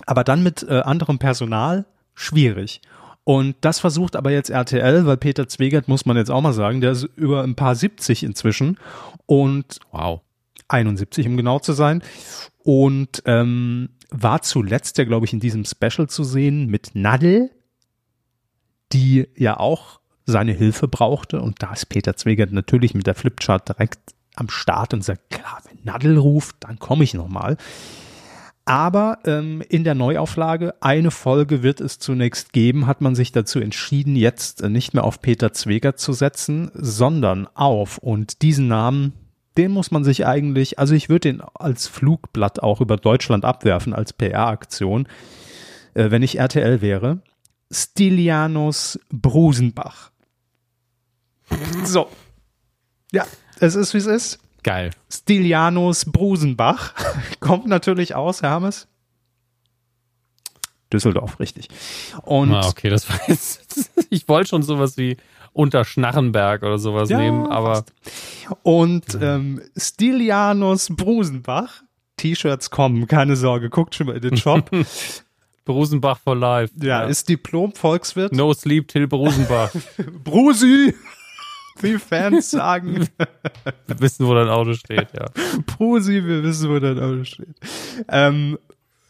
aber 0.06 0.24
dann 0.24 0.42
mit 0.42 0.62
äh, 0.68 0.80
anderem 0.80 1.18
Personal, 1.18 1.86
schwierig. 2.14 2.82
Und 3.24 3.56
das 3.62 3.80
versucht 3.80 4.16
aber 4.16 4.30
jetzt 4.30 4.50
RTL, 4.50 5.06
weil 5.06 5.16
Peter 5.16 5.48
Zwegert, 5.48 5.88
muss 5.88 6.04
man 6.04 6.16
jetzt 6.16 6.30
auch 6.30 6.42
mal 6.42 6.52
sagen, 6.52 6.82
der 6.82 6.92
ist 6.92 7.08
über 7.16 7.42
ein 7.42 7.54
paar 7.54 7.74
70 7.74 8.22
inzwischen 8.22 8.78
und 9.26 9.80
Wow. 9.90 10.20
71, 10.68 11.26
um 11.26 11.36
genau 11.36 11.58
zu 11.58 11.72
sein. 11.72 12.02
Und 12.62 13.22
ähm, 13.26 13.90
war 14.10 14.42
zuletzt 14.42 14.98
ja, 14.98 15.04
glaube 15.04 15.26
ich, 15.26 15.32
in 15.32 15.40
diesem 15.40 15.64
Special 15.64 16.08
zu 16.08 16.24
sehen 16.24 16.66
mit 16.66 16.94
Nadel, 16.94 17.50
die 18.92 19.28
ja 19.36 19.58
auch 19.58 20.00
seine 20.26 20.52
Hilfe 20.52 20.88
brauchte. 20.88 21.40
Und 21.40 21.62
da 21.62 21.72
ist 21.72 21.86
Peter 21.86 22.16
Zwegert 22.16 22.52
natürlich 22.52 22.94
mit 22.94 23.06
der 23.06 23.14
Flipchart 23.14 23.68
direkt 23.68 24.00
am 24.36 24.48
Start 24.48 24.94
und 24.94 25.02
sagt, 25.02 25.30
klar, 25.30 25.60
wenn 25.68 25.78
Nadel 25.84 26.18
ruft, 26.18 26.56
dann 26.60 26.78
komme 26.78 27.04
ich 27.04 27.14
nochmal. 27.14 27.56
Aber 28.66 29.18
ähm, 29.26 29.62
in 29.68 29.84
der 29.84 29.94
Neuauflage, 29.94 30.74
eine 30.80 31.10
Folge 31.10 31.62
wird 31.62 31.82
es 31.82 31.98
zunächst 31.98 32.54
geben, 32.54 32.86
hat 32.86 33.02
man 33.02 33.14
sich 33.14 33.30
dazu 33.30 33.60
entschieden, 33.60 34.16
jetzt 34.16 34.62
äh, 34.62 34.70
nicht 34.70 34.94
mehr 34.94 35.04
auf 35.04 35.20
Peter 35.20 35.52
Zwegert 35.52 35.98
zu 35.98 36.14
setzen, 36.14 36.70
sondern 36.74 37.46
auf, 37.54 37.98
und 37.98 38.40
diesen 38.40 38.68
Namen, 38.68 39.12
den 39.58 39.70
muss 39.70 39.90
man 39.90 40.02
sich 40.02 40.26
eigentlich, 40.26 40.78
also 40.78 40.94
ich 40.94 41.10
würde 41.10 41.30
den 41.30 41.42
als 41.54 41.86
Flugblatt 41.88 42.62
auch 42.62 42.80
über 42.80 42.96
Deutschland 42.96 43.44
abwerfen, 43.44 43.92
als 43.92 44.14
PR-Aktion, 44.14 45.08
äh, 45.92 46.10
wenn 46.10 46.22
ich 46.22 46.38
RTL 46.38 46.80
wäre. 46.80 47.20
Stilianos 47.70 48.98
Brusenbach. 49.10 50.10
So. 51.84 52.08
Ja, 53.12 53.26
es 53.60 53.74
ist, 53.74 53.92
wie 53.92 53.98
es 53.98 54.06
ist. 54.06 54.38
Geil. 54.64 54.90
Stilianos 55.12 56.06
Brusenbach. 56.06 56.94
Kommt 57.40 57.66
natürlich 57.66 58.14
aus, 58.16 58.42
Hermes. 58.42 58.88
Düsseldorf, 60.92 61.38
richtig. 61.40 61.68
Und 62.22 62.52
Ah, 62.52 62.66
okay, 62.68 62.88
das 62.88 63.08
war 63.08 63.20
jetzt. 63.28 63.90
Ich 64.10 64.28
wollte 64.28 64.48
schon 64.50 64.62
sowas 64.62 64.96
wie 64.96 65.16
unter 65.52 65.84
Schnarrenberg 65.84 66.62
oder 66.62 66.78
sowas 66.78 67.08
Ja, 67.10 67.18
nehmen, 67.18 67.46
aber 67.48 67.84
Und 68.62 69.18
ähm, 69.20 69.60
Stilianos 69.76 70.88
Brusenbach. 70.90 71.82
T-Shirts 72.16 72.70
kommen, 72.70 73.08
keine 73.08 73.34
Sorge, 73.34 73.70
guckt 73.70 73.94
schon 73.96 74.06
mal 74.06 74.16
in 74.16 74.22
den 74.22 74.36
Shop. 74.36 74.70
Brusenbach 75.64 76.18
for 76.18 76.36
life. 76.36 76.72
ja, 76.80 77.04
ist 77.04 77.28
Diplom-Volkswirt. 77.28 78.32
No 78.32 78.52
sleep 78.52 78.86
till 78.88 79.08
Brusenbach. 79.08 79.70
Brusi, 80.22 80.94
wie 81.80 81.98
Fans 81.98 82.50
sagen. 82.50 83.08
Wir 83.86 84.00
wissen, 84.00 84.26
wo 84.26 84.34
dein 84.34 84.48
Auto 84.48 84.74
steht, 84.74 85.08
ja. 85.12 85.26
Brusi, 85.66 86.24
wir 86.24 86.42
wissen, 86.42 86.70
wo 86.70 86.78
dein 86.78 86.98
Auto 86.98 87.24
steht. 87.24 87.54
Ähm, 88.08 88.58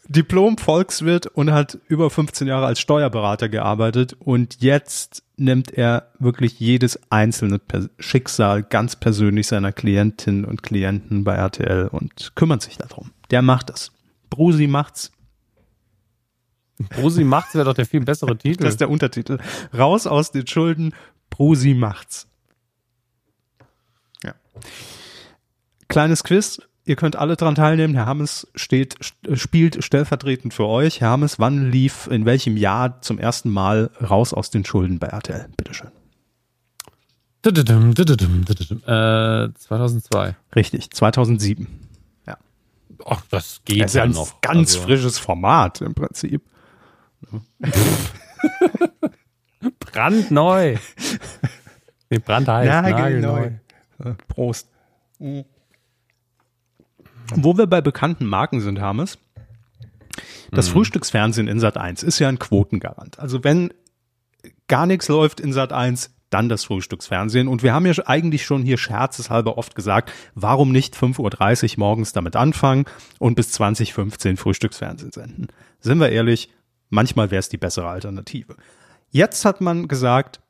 Diplom-Volkswirt 0.07 1.27
und 1.27 1.51
hat 1.51 1.79
über 1.87 2.09
15 2.09 2.47
Jahre 2.47 2.67
als 2.67 2.79
Steuerberater 2.79 3.49
gearbeitet 3.49 4.13
und 4.19 4.61
jetzt 4.61 5.23
nimmt 5.37 5.71
er 5.71 6.11
wirklich 6.19 6.59
jedes 6.59 6.99
einzelne 7.11 7.59
Schicksal 7.99 8.63
ganz 8.63 8.95
persönlich 8.95 9.47
seiner 9.47 9.71
Klientinnen 9.71 10.45
und 10.45 10.63
Klienten 10.63 11.23
bei 11.23 11.35
RTL 11.35 11.87
und 11.87 12.33
kümmert 12.35 12.61
sich 12.61 12.77
darum. 12.77 13.11
Der 13.31 13.41
macht 13.41 13.69
das. 13.69 13.91
Brusi 14.29 14.67
macht's. 14.67 15.11
Brusi 16.89 17.23
macht's 17.23 17.55
wäre 17.55 17.65
doch 17.65 17.73
der 17.73 17.85
viel 17.85 18.01
bessere 18.01 18.37
Titel. 18.37 18.63
Das 18.63 18.73
ist 18.73 18.81
der 18.81 18.89
Untertitel. 18.89 19.39
Raus 19.75 20.07
aus 20.07 20.31
den 20.31 20.45
Schulden. 20.45 20.93
Brusi 21.29 21.73
macht's. 21.73 22.27
Ja. 24.55 24.61
Kleines 25.87 26.23
Quiz. 26.23 26.61
Ihr 26.87 26.95
könnt 26.95 27.15
alle 27.15 27.35
dran 27.35 27.55
teilnehmen. 27.55 27.95
Herr 27.95 28.05
Hammes 28.05 28.47
steht, 28.55 28.95
st- 28.99 29.35
spielt 29.37 29.83
stellvertretend 29.83 30.53
für 30.53 30.65
euch. 30.67 31.01
Herr 31.01 31.09
Hammes, 31.09 31.39
wann 31.39 31.71
lief 31.71 32.07
in 32.07 32.25
welchem 32.25 32.57
Jahr 32.57 33.01
zum 33.01 33.17
ersten 33.17 33.49
Mal 33.49 33.89
raus 34.07 34.33
aus 34.33 34.51
den 34.51 34.65
Schulden 34.65 34.99
bei 34.99 35.07
RTL? 35.07 35.47
Bitteschön. 35.57 35.89
Dududum, 37.41 37.93
dududum, 37.93 38.45
dududum. 38.45 38.77
Äh, 38.83 39.53
2002. 39.55 40.35
Richtig, 40.55 40.91
2007. 40.91 41.67
Ach, 43.07 43.21
das 43.29 43.59
geht 43.65 43.81
Das 43.81 43.91
ist 43.91 43.95
ja 43.95 44.03
ja 44.03 44.05
ein 44.05 44.11
noch. 44.13 44.39
ganz 44.39 44.73
Also, 44.75 44.83
frisches 44.87 45.19
Format 45.19 45.81
im 45.81 45.93
Prinzip. 45.93 46.41
Brandneu. 49.79 50.77
Nee, 52.11 52.19
brandheiß. 52.19 52.67
Nagelneu. 52.67 52.99
nagelneu. 53.31 53.51
Äh, 54.03 54.13
Prost. 54.27 54.69
Wo 57.33 57.57
wir 57.57 57.67
bei 57.67 57.81
bekannten 57.81 58.25
Marken 58.25 58.61
sind, 58.61 58.79
Hermes, 58.79 59.17
das 60.51 60.69
Frühstücksfernsehen 60.69 61.47
in 61.47 61.59
Sat 61.59 61.77
1 61.77 62.03
ist 62.03 62.19
ja 62.19 62.29
ein 62.29 62.39
Quotengarant. 62.39 63.19
Also 63.19 63.43
wenn 63.43 63.73
gar 64.67 64.85
nichts 64.85 65.07
läuft 65.07 65.39
in 65.39 65.53
Sat 65.53 65.73
1, 65.73 66.11
dann 66.29 66.49
das 66.49 66.65
Frühstücksfernsehen. 66.65 67.47
Und 67.47 67.63
wir 67.63 67.73
haben 67.73 67.85
ja 67.85 67.93
eigentlich 68.05 68.45
schon 68.45 68.63
hier 68.63 68.77
scherzeshalber 68.77 69.57
oft 69.57 69.75
gesagt, 69.75 70.11
warum 70.33 70.71
nicht 70.71 70.95
5.30 70.95 71.73
Uhr 71.73 71.79
morgens 71.79 72.13
damit 72.13 72.35
anfangen 72.35 72.85
und 73.19 73.35
bis 73.35 73.51
2015 73.51 74.37
Frühstücksfernsehen 74.37 75.11
senden. 75.11 75.47
Sind 75.79 75.99
wir 75.99 76.09
ehrlich, 76.09 76.49
manchmal 76.89 77.31
wäre 77.31 77.39
es 77.39 77.49
die 77.49 77.57
bessere 77.57 77.87
Alternative. 77.87 78.55
Jetzt 79.11 79.45
hat 79.45 79.61
man 79.61 79.87
gesagt, 79.87 80.41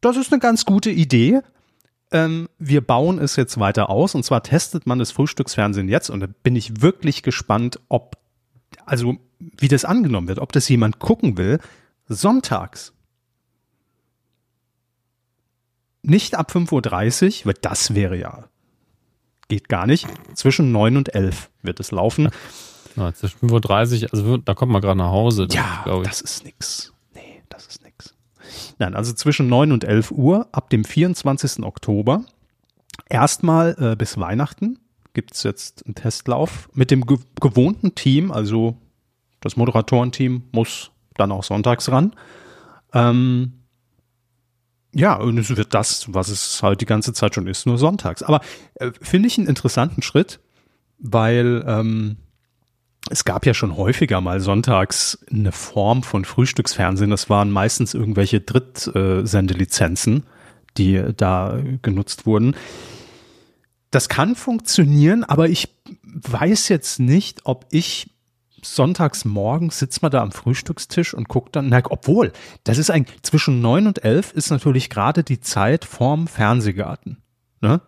das 0.00 0.16
ist 0.16 0.32
eine 0.32 0.40
ganz 0.40 0.64
gute 0.64 0.90
Idee. 0.90 1.40
Ähm, 2.12 2.48
wir 2.58 2.82
bauen 2.82 3.18
es 3.18 3.36
jetzt 3.36 3.58
weiter 3.58 3.88
aus 3.88 4.14
und 4.14 4.22
zwar 4.22 4.42
testet 4.42 4.86
man 4.86 4.98
das 4.98 5.10
Frühstücksfernsehen 5.12 5.88
jetzt 5.88 6.10
und 6.10 6.20
da 6.20 6.28
bin 6.42 6.54
ich 6.56 6.82
wirklich 6.82 7.22
gespannt, 7.22 7.80
ob, 7.88 8.18
also 8.84 9.16
wie 9.38 9.68
das 9.68 9.86
angenommen 9.86 10.28
wird, 10.28 10.38
ob 10.38 10.52
das 10.52 10.68
jemand 10.68 10.98
gucken 10.98 11.38
will, 11.38 11.58
sonntags. 12.06 12.92
Nicht 16.02 16.34
ab 16.34 16.52
5.30 16.52 17.40
Uhr, 17.40 17.46
weil 17.46 17.54
das 17.62 17.94
wäre 17.94 18.16
ja, 18.16 18.44
geht 19.48 19.68
gar 19.68 19.86
nicht. 19.86 20.06
Zwischen 20.34 20.70
9 20.72 20.96
und 20.96 21.14
11 21.14 21.50
wird 21.62 21.80
es 21.80 21.92
laufen. 21.92 22.28
Ja, 22.96 23.14
zwischen 23.14 23.48
5.30 23.48 24.02
Uhr, 24.02 24.08
also 24.12 24.36
da 24.36 24.54
kommt 24.54 24.72
man 24.72 24.82
gerade 24.82 24.98
nach 24.98 25.10
Hause. 25.10 25.48
Ja, 25.50 25.82
glaube 25.84 26.02
ich. 26.02 26.08
das 26.08 26.20
ist 26.20 26.44
nix. 26.44 26.92
Nee, 27.14 27.42
das 27.48 27.66
ist 27.66 27.82
nix. 27.84 28.14
Nein, 28.82 28.96
also 28.96 29.12
zwischen 29.12 29.46
9 29.46 29.70
und 29.70 29.84
11 29.84 30.10
Uhr 30.10 30.48
ab 30.50 30.68
dem 30.68 30.82
24. 30.82 31.62
Oktober. 31.62 32.24
Erstmal 33.08 33.76
äh, 33.78 33.94
bis 33.94 34.18
Weihnachten 34.18 34.80
gibt's 35.14 35.44
jetzt 35.44 35.86
einen 35.86 35.94
Testlauf 35.94 36.68
mit 36.74 36.90
dem 36.90 37.06
ge 37.06 37.18
gewohnten 37.40 37.94
Team. 37.94 38.32
Also 38.32 38.76
das 39.40 39.54
Moderatorenteam 39.54 40.48
muss 40.50 40.90
dann 41.14 41.30
auch 41.30 41.44
sonntags 41.44 41.92
ran. 41.92 42.16
Ähm, 42.92 43.52
ja, 44.92 45.14
und 45.14 45.38
es 45.38 45.56
wird 45.56 45.74
das, 45.74 46.12
was 46.12 46.28
es 46.28 46.60
halt 46.60 46.80
die 46.80 46.86
ganze 46.86 47.12
Zeit 47.12 47.36
schon 47.36 47.46
ist, 47.46 47.66
nur 47.66 47.78
sonntags. 47.78 48.24
Aber 48.24 48.40
äh, 48.74 48.90
finde 49.00 49.28
ich 49.28 49.38
einen 49.38 49.46
interessanten 49.46 50.02
Schritt, 50.02 50.40
weil 50.98 51.64
ähm, 51.68 52.16
es 53.10 53.24
gab 53.24 53.46
ja 53.46 53.54
schon 53.54 53.76
häufiger 53.76 54.20
mal 54.20 54.40
sonntags 54.40 55.18
eine 55.30 55.52
Form 55.52 56.02
von 56.02 56.24
Frühstücksfernsehen. 56.24 57.10
Das 57.10 57.28
waren 57.28 57.50
meistens 57.50 57.94
irgendwelche 57.94 58.40
Drittsendelizenzen, 58.40 60.24
die 60.78 61.02
da 61.16 61.60
genutzt 61.82 62.26
wurden. 62.26 62.54
Das 63.90 64.08
kann 64.08 64.36
funktionieren, 64.36 65.24
aber 65.24 65.48
ich 65.48 65.68
weiß 66.04 66.68
jetzt 66.68 67.00
nicht, 67.00 67.42
ob 67.44 67.66
ich 67.70 68.10
sonntags 68.64 69.24
morgens 69.24 69.78
sitzt 69.78 70.02
man 70.02 70.12
da 70.12 70.22
am 70.22 70.30
Frühstückstisch 70.30 71.14
und 71.14 71.28
guckt 71.28 71.56
dann, 71.56 71.68
na, 71.68 71.82
obwohl, 71.90 72.32
das 72.64 72.78
ist 72.78 72.90
eigentlich, 72.90 73.20
zwischen 73.22 73.60
neun 73.60 73.88
und 73.88 74.04
elf 74.04 74.32
ist 74.32 74.50
natürlich 74.50 74.88
gerade 74.88 75.24
die 75.24 75.40
Zeit 75.40 75.84
vorm 75.84 76.28
Fernsehgarten. 76.28 77.18
Ne? 77.60 77.80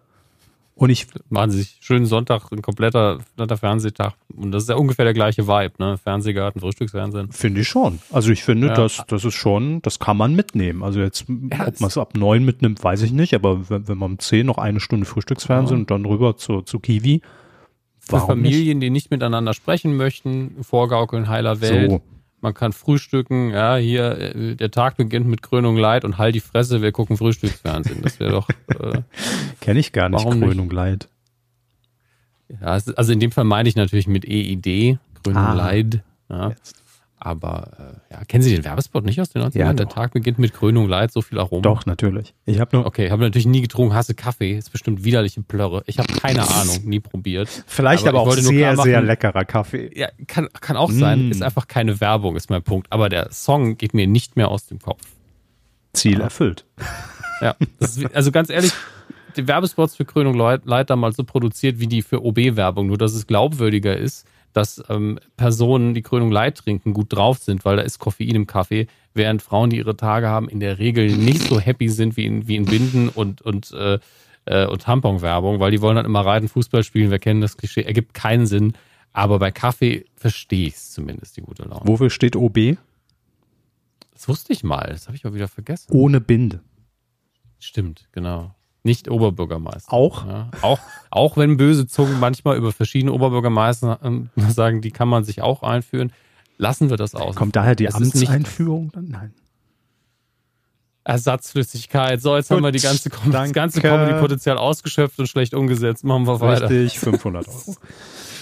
Und 0.76 0.90
ich 0.90 1.06
Machen 1.28 1.52
sie 1.52 1.58
sich 1.58 1.76
schönen 1.80 2.04
Sonntag, 2.04 2.50
ein 2.50 2.60
kompletter, 2.60 3.18
kompletter 3.36 3.56
Fernsehtag. 3.56 4.14
Und 4.36 4.50
das 4.50 4.64
ist 4.64 4.68
ja 4.68 4.74
ungefähr 4.74 5.04
der 5.04 5.14
gleiche 5.14 5.46
Vibe, 5.46 5.74
ne? 5.78 5.98
Fernsehgarten, 5.98 6.60
Frühstücksfernsehen. 6.60 7.30
Finde 7.30 7.60
ich 7.60 7.68
schon. 7.68 8.00
Also 8.10 8.32
ich 8.32 8.42
finde, 8.42 8.66
Ja. 8.68 8.74
das, 8.74 9.02
das 9.06 9.24
ist 9.24 9.34
schon, 9.34 9.82
das 9.82 10.00
kann 10.00 10.16
man 10.16 10.34
mitnehmen. 10.34 10.82
Also 10.82 11.00
jetzt, 11.00 11.26
ob 11.28 11.80
man 11.80 11.88
es 11.88 11.96
ab 11.96 12.16
neun 12.16 12.44
mitnimmt, 12.44 12.82
weiß 12.82 13.02
ich 13.02 13.12
nicht, 13.12 13.34
aber 13.34 13.70
wenn, 13.70 13.86
wenn 13.86 13.98
man 13.98 14.12
um 14.12 14.18
zehn 14.18 14.46
noch 14.46 14.58
eine 14.58 14.80
Stunde 14.80 15.06
Frühstücksfernsehen 15.06 15.78
Ja. 15.78 15.82
und 15.82 15.90
dann 15.92 16.04
rüber 16.06 16.36
zu, 16.36 16.62
zu 16.62 16.80
Kiwi, 16.80 17.22
Für 18.00 18.12
warum 18.14 18.40
nicht? 18.42 18.52
Familien, 18.52 18.80
die 18.80 18.90
nicht 18.90 19.12
miteinander 19.12 19.54
sprechen 19.54 19.96
möchten, 19.96 20.56
vorgaukeln 20.62 21.28
heiler 21.28 21.60
Welt. 21.60 21.90
So. 21.92 22.02
Man 22.44 22.52
kann 22.52 22.74
frühstücken, 22.74 23.52
ja, 23.52 23.76
hier, 23.76 24.18
äh, 24.18 24.54
der 24.54 24.70
Tag 24.70 24.98
beginnt 24.98 25.26
mit 25.26 25.40
Krönung 25.40 25.78
Leid 25.78 26.04
und 26.04 26.18
halt 26.18 26.34
die 26.34 26.40
Fresse, 26.40 26.82
wir 26.82 26.92
gucken 26.92 27.16
Frühstücksfernsehen. 27.16 28.02
Das 28.02 28.20
wäre 28.20 28.32
doch, 28.32 28.48
äh, 28.68 29.00
Kenne 29.62 29.80
ich 29.80 29.92
gar 29.92 30.10
nicht? 30.10 30.22
Krönung 30.22 30.68
Leid. 30.68 31.08
ja, 32.50 32.66
also 32.66 33.12
in 33.12 33.18
dem 33.18 33.32
Fall 33.32 33.44
meine 33.44 33.66
ich 33.66 33.76
natürlich 33.76 34.06
mit 34.08 34.26
EID, 34.26 34.98
Krönung 35.22 35.42
Ah. 35.42 35.54
Leid. 35.54 36.02
Ja. 36.28 36.50
Jetzt. 36.50 36.83
Aber 37.24 38.00
äh, 38.10 38.14
ja, 38.14 38.24
kennen 38.26 38.42
Sie 38.42 38.54
den 38.54 38.64
Werbespot 38.64 39.04
nicht 39.04 39.18
aus 39.20 39.30
den 39.30 39.42
90ern? 39.42 39.58
Ja, 39.58 39.72
Der. 39.72 39.88
Tag 39.88 40.12
beginnt 40.12 40.38
mit 40.38 40.52
Krönung 40.52 40.88
Leid, 40.88 41.10
so 41.10 41.22
viel 41.22 41.38
Aroma. 41.38 41.62
Doch, 41.62 41.86
natürlich. 41.86 42.34
Ich 42.44 42.60
habe 42.60 42.76
nur, 42.76 42.86
Okay, 42.86 43.10
habe 43.10 43.22
natürlich 43.22 43.46
nie 43.46 43.62
getrunken, 43.62 43.94
hasse 43.94 44.14
Kaffee, 44.14 44.56
ist 44.58 44.70
bestimmt 44.70 45.04
widerliche 45.04 45.40
Plörre. 45.42 45.82
Ich 45.86 45.98
habe 45.98 46.12
keine 46.12 46.46
Ahnung, 46.48 46.80
nie 46.84 47.00
probiert. 47.00 47.48
vielleicht 47.66 48.06
aber, 48.06 48.20
ich 48.22 48.26
auch 48.28 48.32
sehr, 48.34 48.76
sehr 48.76 49.00
leckerer 49.00 49.44
Kaffee. 49.46 49.90
Ja, 49.98 50.08
kann, 50.26 50.48
kann 50.60 50.76
auch 50.76 50.90
sein, 50.90 51.28
Mm. 51.28 51.30
ist 51.30 51.42
einfach 51.42 51.66
keine 51.66 52.00
Werbung, 52.00 52.36
ist 52.36 52.50
mein 52.50 52.62
Punkt. 52.62 52.86
Aber 52.90 53.08
der 53.08 53.32
Song 53.32 53.76
geht 53.78 53.94
mir 53.94 54.06
nicht 54.06 54.36
mehr 54.36 54.48
aus 54.50 54.66
dem 54.66 54.78
Kopf. 54.78 55.00
Ziel 55.94 56.20
erfüllt. 56.20 56.64
Ja, 57.40 57.56
ist, 57.80 58.14
also 58.14 58.30
ganz 58.32 58.50
ehrlich, 58.50 58.72
die 59.36 59.46
Werbespots 59.48 59.96
für 59.96 60.04
Krönung 60.04 60.34
Leid, 60.34 60.62
Leid 60.66 60.90
damals 60.90 61.16
so 61.16 61.24
produziert 61.24 61.78
wie 61.80 61.86
die 61.86 62.02
für 62.02 62.22
OB-Werbung, 62.24 62.86
nur 62.86 62.98
dass 62.98 63.14
es 63.14 63.26
glaubwürdiger 63.26 63.96
ist, 63.96 64.26
dass 64.54 64.82
ähm, 64.88 65.18
Personen, 65.36 65.92
die 65.92 66.02
Krönung 66.02 66.30
Leid 66.30 66.56
trinken, 66.56 66.94
gut 66.94 67.12
drauf 67.12 67.38
sind, 67.38 67.64
weil 67.64 67.76
da 67.76 67.82
ist 67.82 67.98
Koffein 67.98 68.34
im 68.34 68.46
Kaffee, 68.46 68.86
während 69.12 69.42
Frauen, 69.42 69.68
die 69.68 69.76
ihre 69.76 69.96
Tage 69.96 70.28
haben, 70.28 70.48
in 70.48 70.60
der 70.60 70.78
Regel 70.78 71.14
nicht 71.16 71.42
so 71.42 71.60
happy 71.60 71.88
sind 71.88 72.16
wie 72.16 72.24
in, 72.24 72.48
wie 72.48 72.56
in 72.56 72.64
Binden 72.64 73.08
und, 73.08 73.42
und, 73.42 73.72
äh, 73.72 73.98
äh, 74.46 74.66
und 74.66 74.82
Tampon-Werbung, 74.82 75.60
weil 75.60 75.72
die 75.72 75.82
wollen 75.82 75.96
dann 75.96 76.06
immer 76.06 76.24
reiten, 76.24 76.48
Fußball 76.48 76.84
spielen, 76.84 77.10
wir 77.10 77.18
kennen 77.18 77.40
das 77.40 77.56
Klischee, 77.56 77.82
ergibt 77.82 78.14
keinen 78.14 78.46
Sinn. 78.46 78.74
Aber 79.12 79.38
bei 79.38 79.50
Kaffee 79.50 80.06
verstehe 80.16 80.68
ich 80.68 80.74
es 80.74 80.92
zumindest, 80.92 81.36
die 81.36 81.42
gute 81.42 81.64
Laune. 81.64 81.82
Wofür 81.84 82.10
steht 82.10 82.34
OB? 82.34 82.76
Das 84.12 84.28
wusste 84.28 84.52
ich 84.52 84.64
mal, 84.64 84.88
das 84.88 85.06
habe 85.06 85.16
ich 85.16 85.24
aber 85.24 85.34
wieder 85.34 85.48
vergessen. 85.48 85.92
Ohne 85.92 86.20
Binde. 86.20 86.60
Stimmt, 87.58 88.08
genau. 88.12 88.53
Nicht 88.84 89.10
Oberbürgermeister. 89.10 89.92
Auch? 89.92 90.26
Ja, 90.26 90.50
auch, 90.60 90.78
auch 91.10 91.36
wenn 91.38 91.56
böse 91.56 91.86
Zungen 91.86 92.20
manchmal 92.20 92.56
über 92.58 92.70
verschiedene 92.70 93.12
Oberbürgermeister 93.12 93.98
ähm, 94.04 94.28
sagen, 94.48 94.82
die 94.82 94.90
kann 94.90 95.08
man 95.08 95.24
sich 95.24 95.40
auch 95.40 95.62
einführen, 95.62 96.12
lassen 96.58 96.90
wir 96.90 96.98
das 96.98 97.14
aus. 97.14 97.34
Kommt 97.34 97.56
daher 97.56 97.74
die 97.74 97.86
Es 97.86 97.94
Amtseinführung 97.94 98.92
dann? 98.92 99.08
Nein. 99.08 99.34
Ersatzflüssigkeit. 101.04 102.20
So, 102.20 102.36
jetzt 102.36 102.50
haben 102.50 102.62
wir 102.62 102.72
die 102.72 102.80
ganze, 102.80 103.10
Com- 103.10 103.30
das 103.32 103.52
ganze. 103.52 103.80
Comedy-Potenzial 103.80 104.56
ausgeschöpft 104.58 105.18
und 105.18 105.26
schlecht 105.28 105.54
umgesetzt. 105.54 106.04
Machen 106.04 106.26
wir 106.26 106.40
weiter. 106.40 106.68
Richtig, 106.70 106.98
500 107.00 107.48
Euro. 107.48 107.76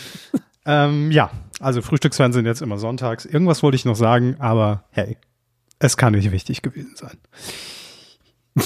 ähm, 0.66 1.10
ja, 1.10 1.30
also 1.60 1.82
Frühstücksfernsehen 1.82 2.46
jetzt 2.46 2.62
immer 2.62 2.78
sonntags. 2.78 3.24
Irgendwas 3.24 3.62
wollte 3.62 3.76
ich 3.76 3.84
noch 3.84 3.96
sagen, 3.96 4.36
aber 4.38 4.84
hey, 4.90 5.16
es 5.78 5.96
kann 5.96 6.12
nicht 6.14 6.30
wichtig 6.30 6.62
gewesen 6.62 6.94
sein. 6.96 7.18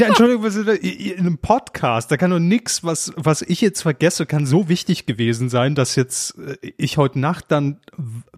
Ja, 0.00 0.06
Entschuldigung, 0.08 0.44
in 0.80 1.18
einem 1.18 1.38
Podcast, 1.38 2.10
da 2.10 2.16
kann 2.16 2.30
doch 2.30 2.38
nix, 2.38 2.82
was, 2.82 3.12
was 3.16 3.42
ich 3.42 3.60
jetzt 3.60 3.82
vergesse, 3.82 4.24
kann 4.26 4.46
so 4.46 4.68
wichtig 4.68 5.04
gewesen 5.06 5.48
sein, 5.50 5.74
dass 5.74 5.94
jetzt 5.94 6.38
äh, 6.38 6.56
ich 6.78 6.96
heute 6.96 7.18
Nacht 7.18 7.46
dann 7.48 7.80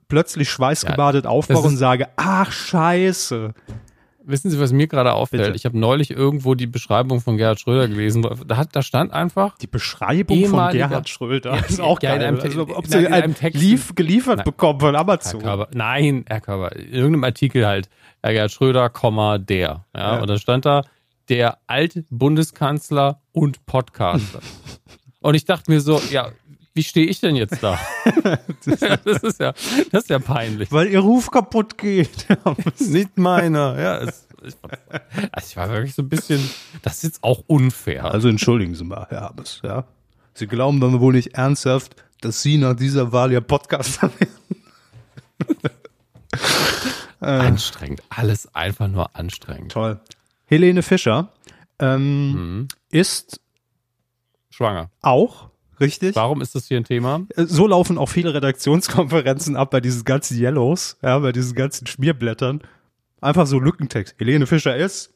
plötzlich 0.08 0.50
schweißgebadet 0.50 1.26
aufwache 1.26 1.54
das 1.54 1.64
ist- 1.64 1.70
und 1.70 1.76
sage, 1.76 2.08
ach 2.16 2.50
scheiße. 2.50 3.54
Wissen 4.24 4.50
Sie, 4.50 4.60
was 4.60 4.72
mir 4.72 4.86
gerade 4.86 5.14
auffällt? 5.14 5.42
Bitte. 5.42 5.56
Ich 5.56 5.64
habe 5.64 5.76
neulich 5.78 6.10
irgendwo 6.10 6.54
die 6.54 6.68
Beschreibung 6.68 7.20
von 7.20 7.36
Gerhard 7.36 7.58
Schröder 7.60 7.88
gelesen. 7.88 8.22
Da, 8.46 8.56
hat, 8.56 8.68
da 8.74 8.82
stand 8.82 9.12
einfach, 9.12 9.56
Die 9.58 9.66
Beschreibung 9.66 10.44
von 10.46 10.70
Gerhard 10.70 11.08
Schröder 11.08 11.54
Ja, 11.56 11.60
ist 11.64 11.80
auch 11.80 12.00
ja, 12.02 12.16
geil. 12.16 12.38
also, 12.40 12.68
ob 12.68 12.86
sie 12.86 12.98
in 13.04 13.12
einem 13.12 13.34
Text- 13.34 13.60
lief, 13.60 13.94
geliefert 13.96 14.36
Nein. 14.38 14.44
bekommen 14.44 14.78
von 14.80 14.92
Herr 14.92 15.00
Amazon. 15.00 15.42
Körber, 15.42 15.68
nein, 15.74 16.24
Herr 16.28 16.40
Körber, 16.40 16.74
in 16.76 16.92
irgendeinem 16.92 17.24
Artikel 17.24 17.66
halt, 17.66 17.88
Herr 18.22 18.32
Gerhard 18.32 18.52
Schröder, 18.52 18.90
Komma, 18.90 19.38
der. 19.38 19.84
Ja, 19.94 20.14
Ja. 20.16 20.20
Und 20.20 20.28
dann 20.30 20.38
stand 20.38 20.66
da, 20.66 20.82
der 21.28 21.58
Alt-Bundeskanzler 21.66 23.20
und 23.32 23.64
Podcaster. 23.66 24.40
und 25.20 25.34
ich 25.34 25.44
dachte 25.44 25.70
mir 25.70 25.80
so, 25.80 26.00
ja, 26.10 26.30
wie 26.74 26.82
stehe 26.82 27.06
ich 27.06 27.20
denn 27.20 27.36
jetzt 27.36 27.62
da? 27.62 27.78
das, 28.64 29.22
ist 29.22 29.40
ja, 29.40 29.52
das 29.90 30.04
ist 30.04 30.10
ja 30.10 30.18
peinlich. 30.18 30.72
Weil 30.72 30.88
ihr 30.88 31.00
Ruf 31.00 31.30
kaputt 31.30 31.76
geht. 31.78 32.26
Nicht 32.78 33.18
meiner, 33.18 33.78
ja. 33.78 33.98
Es, 33.98 34.26
ich, 34.42 34.54
also 35.32 35.48
ich 35.48 35.56
war 35.56 35.68
wirklich 35.70 35.94
so 35.94 36.02
ein 36.02 36.08
bisschen, 36.08 36.40
das 36.82 36.96
ist 36.96 37.02
jetzt 37.04 37.24
auch 37.24 37.44
unfair. 37.46 38.06
also 38.06 38.28
entschuldigen 38.28 38.74
Sie 38.74 38.84
mal, 38.84 39.06
Herr 39.10 39.22
Habes, 39.22 39.60
ja. 39.62 39.84
Sie 40.34 40.46
glauben 40.46 40.80
dann 40.80 40.98
wohl 41.00 41.12
nicht 41.12 41.34
ernsthaft, 41.34 41.94
dass 42.22 42.40
Sie 42.42 42.56
nach 42.56 42.74
dieser 42.74 43.12
Wahl 43.12 43.32
Ihr 43.32 43.42
Podcaster 43.42 44.10
werden. 44.18 44.32
anstrengend. 47.20 48.02
Alles 48.08 48.52
einfach 48.54 48.88
nur 48.88 49.14
anstrengend. 49.14 49.72
Toll. 49.72 50.00
Helene 50.52 50.82
Fischer 50.82 51.32
ähm, 51.78 52.32
Mhm. 52.32 52.68
ist 52.90 53.40
Schwanger. 54.50 54.90
auch, 55.00 55.48
richtig? 55.80 56.14
Warum 56.14 56.40
ist 56.42 56.54
das 56.54 56.66
hier 56.68 56.76
ein 56.76 56.84
Thema? 56.84 57.22
Äh, 57.36 57.44
So 57.46 57.66
laufen 57.66 57.96
auch 57.98 58.08
viele 58.10 58.34
Redaktionskonferenzen 58.34 59.56
ab 59.56 59.70
bei 59.70 59.80
diesen 59.80 60.04
ganzen 60.04 60.38
Yellows, 60.38 60.98
ja, 61.02 61.18
bei 61.18 61.32
diesen 61.32 61.54
ganzen 61.54 61.86
Schmierblättern. 61.86 62.62
Einfach 63.20 63.46
so 63.46 63.58
Lückentext. 63.58 64.14
Helene 64.18 64.46
Fischer 64.46 64.76
ist. 64.76 65.14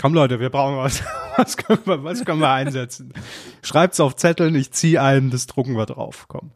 Komm 0.00 0.14
Leute, 0.14 0.40
wir 0.40 0.48
brauchen 0.50 0.76
was. 0.78 1.02
Was 1.36 1.56
können 1.56 1.80
wir, 1.84 2.02
was 2.04 2.24
können 2.24 2.40
wir 2.40 2.50
einsetzen? 2.50 3.14
Schreibt's 3.62 3.98
auf 4.00 4.14
Zetteln, 4.16 4.54
ich 4.54 4.72
ziehe 4.72 5.00
ein, 5.00 5.30
das 5.30 5.46
drucken 5.46 5.76
wir 5.76 5.86
drauf. 5.86 6.26
Komm. 6.28 6.50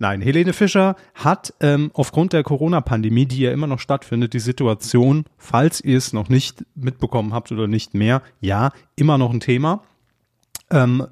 Nein, 0.00 0.22
Helene 0.22 0.54
Fischer 0.54 0.96
hat 1.14 1.52
ähm, 1.60 1.90
aufgrund 1.92 2.32
der 2.32 2.42
Corona-Pandemie, 2.42 3.26
die 3.26 3.40
ja 3.40 3.52
immer 3.52 3.66
noch 3.66 3.80
stattfindet, 3.80 4.32
die 4.32 4.40
Situation, 4.40 5.26
falls 5.36 5.82
ihr 5.82 5.98
es 5.98 6.14
noch 6.14 6.30
nicht 6.30 6.64
mitbekommen 6.74 7.34
habt 7.34 7.52
oder 7.52 7.66
nicht 7.66 7.92
mehr, 7.92 8.22
ja, 8.40 8.70
immer 8.96 9.18
noch 9.18 9.30
ein 9.30 9.40
Thema. 9.40 9.82
Ähm, 10.70 11.06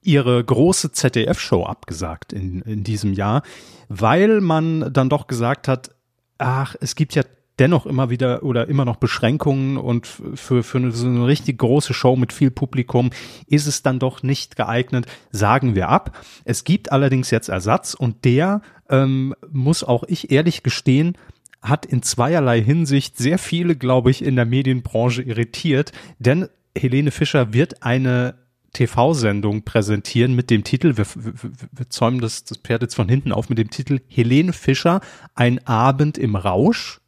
ihre 0.00 0.42
große 0.42 0.92
ZDF-Show 0.92 1.64
abgesagt 1.64 2.32
in, 2.32 2.62
in 2.62 2.84
diesem 2.84 3.12
Jahr, 3.12 3.42
weil 3.90 4.40
man 4.40 4.90
dann 4.94 5.10
doch 5.10 5.26
gesagt 5.26 5.68
hat, 5.68 5.94
ach, 6.38 6.74
es 6.80 6.94
gibt 6.94 7.14
ja 7.14 7.24
dennoch 7.62 7.86
immer 7.86 8.10
wieder 8.10 8.42
oder 8.42 8.66
immer 8.66 8.84
noch 8.84 8.96
Beschränkungen 8.96 9.76
und 9.76 10.08
für, 10.08 10.64
für 10.64 10.78
eine, 10.78 10.90
so 10.90 11.06
eine 11.06 11.28
richtig 11.28 11.58
große 11.58 11.94
Show 11.94 12.16
mit 12.16 12.32
viel 12.32 12.50
Publikum 12.50 13.10
ist 13.46 13.68
es 13.68 13.84
dann 13.84 14.00
doch 14.00 14.24
nicht 14.24 14.56
geeignet, 14.56 15.06
sagen 15.30 15.76
wir 15.76 15.88
ab. 15.88 16.18
Es 16.44 16.64
gibt 16.64 16.90
allerdings 16.90 17.30
jetzt 17.30 17.48
Ersatz 17.48 17.94
und 17.94 18.24
der 18.24 18.62
ähm, 18.90 19.36
muss 19.52 19.84
auch 19.84 20.02
ich 20.08 20.32
ehrlich 20.32 20.64
gestehen, 20.64 21.16
hat 21.62 21.86
in 21.86 22.02
zweierlei 22.02 22.60
Hinsicht 22.60 23.16
sehr 23.16 23.38
viele, 23.38 23.76
glaube 23.76 24.10
ich, 24.10 24.24
in 24.24 24.34
der 24.34 24.44
Medienbranche 24.44 25.22
irritiert, 25.22 25.92
denn 26.18 26.48
Helene 26.76 27.12
Fischer 27.12 27.52
wird 27.52 27.84
eine 27.84 28.34
TV-Sendung 28.72 29.62
präsentieren 29.62 30.34
mit 30.34 30.50
dem 30.50 30.64
Titel, 30.64 30.96
wir, 30.96 31.06
wir, 31.14 31.52
wir 31.70 31.90
zäumen 31.90 32.20
das, 32.20 32.42
das 32.42 32.58
Pferd 32.58 32.82
jetzt 32.82 32.96
von 32.96 33.08
hinten 33.08 33.30
auf, 33.30 33.48
mit 33.50 33.58
dem 33.58 33.70
Titel 33.70 34.00
Helene 34.08 34.52
Fischer, 34.52 35.00
ein 35.36 35.64
Abend 35.64 36.18
im 36.18 36.34
Rausch, 36.34 37.01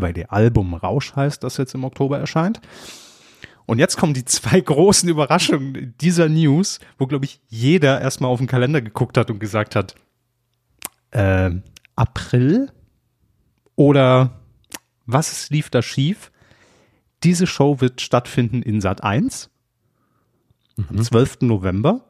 weil 0.00 0.16
ihr 0.16 0.32
Album 0.32 0.74
Rausch 0.74 1.14
heißt, 1.14 1.42
das 1.42 1.56
jetzt 1.56 1.74
im 1.74 1.84
Oktober 1.84 2.18
erscheint. 2.18 2.60
Und 3.66 3.78
jetzt 3.78 3.96
kommen 3.96 4.14
die 4.14 4.24
zwei 4.24 4.60
großen 4.60 5.08
Überraschungen 5.08 5.94
dieser 6.00 6.28
News, 6.28 6.80
wo, 6.98 7.06
glaube 7.06 7.24
ich, 7.24 7.40
jeder 7.48 8.00
erstmal 8.00 8.30
auf 8.30 8.38
den 8.38 8.48
Kalender 8.48 8.82
geguckt 8.82 9.16
hat 9.16 9.30
und 9.30 9.38
gesagt 9.38 9.76
hat, 9.76 9.94
äh, 11.12 11.50
April 11.96 12.72
oder 13.76 14.40
was 15.06 15.50
lief 15.50 15.70
da 15.70 15.82
schief? 15.82 16.32
Diese 17.22 17.46
Show 17.46 17.80
wird 17.80 18.00
stattfinden 18.00 18.62
in 18.62 18.80
Sat 18.80 19.04
1 19.04 19.50
am 20.88 21.02
12. 21.02 21.42
November. 21.42 22.09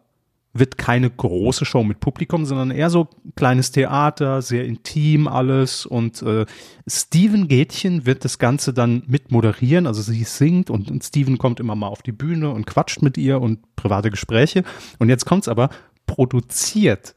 Wird 0.53 0.79
keine 0.79 1.09
große 1.09 1.65
Show 1.65 1.85
mit 1.85 2.01
Publikum, 2.01 2.45
sondern 2.45 2.73
eher 2.73 2.91
so 2.91 3.09
kleines 3.37 3.71
Theater, 3.71 4.43
sehr 4.43 4.65
intim 4.65 5.29
alles. 5.29 5.87
Und 5.87 6.23
äh, 6.23 6.45
Steven 6.89 7.47
Gätchen 7.47 8.05
wird 8.05 8.25
das 8.25 8.39
Ganze 8.39 8.75
dann 8.75 9.05
mit 9.07 9.31
moderieren. 9.31 9.87
Also 9.87 10.03
sie 10.03 10.25
singt 10.25 10.69
und, 10.71 11.05
Steven 11.05 11.39
kommt 11.39 11.61
immer 11.61 11.77
mal 11.77 11.87
auf 11.87 12.03
die 12.03 12.13
Bühne 12.13 12.51
und 12.51 12.67
quatscht 12.67 13.03
mit 13.03 13.17
ihr 13.17 13.41
und 13.41 13.77
private 13.77 14.11
Gespräche. 14.11 14.65
Und 14.99 15.09
jetzt 15.09 15.25
kommt's 15.25 15.47
aber 15.47 15.71
produziert 16.07 17.15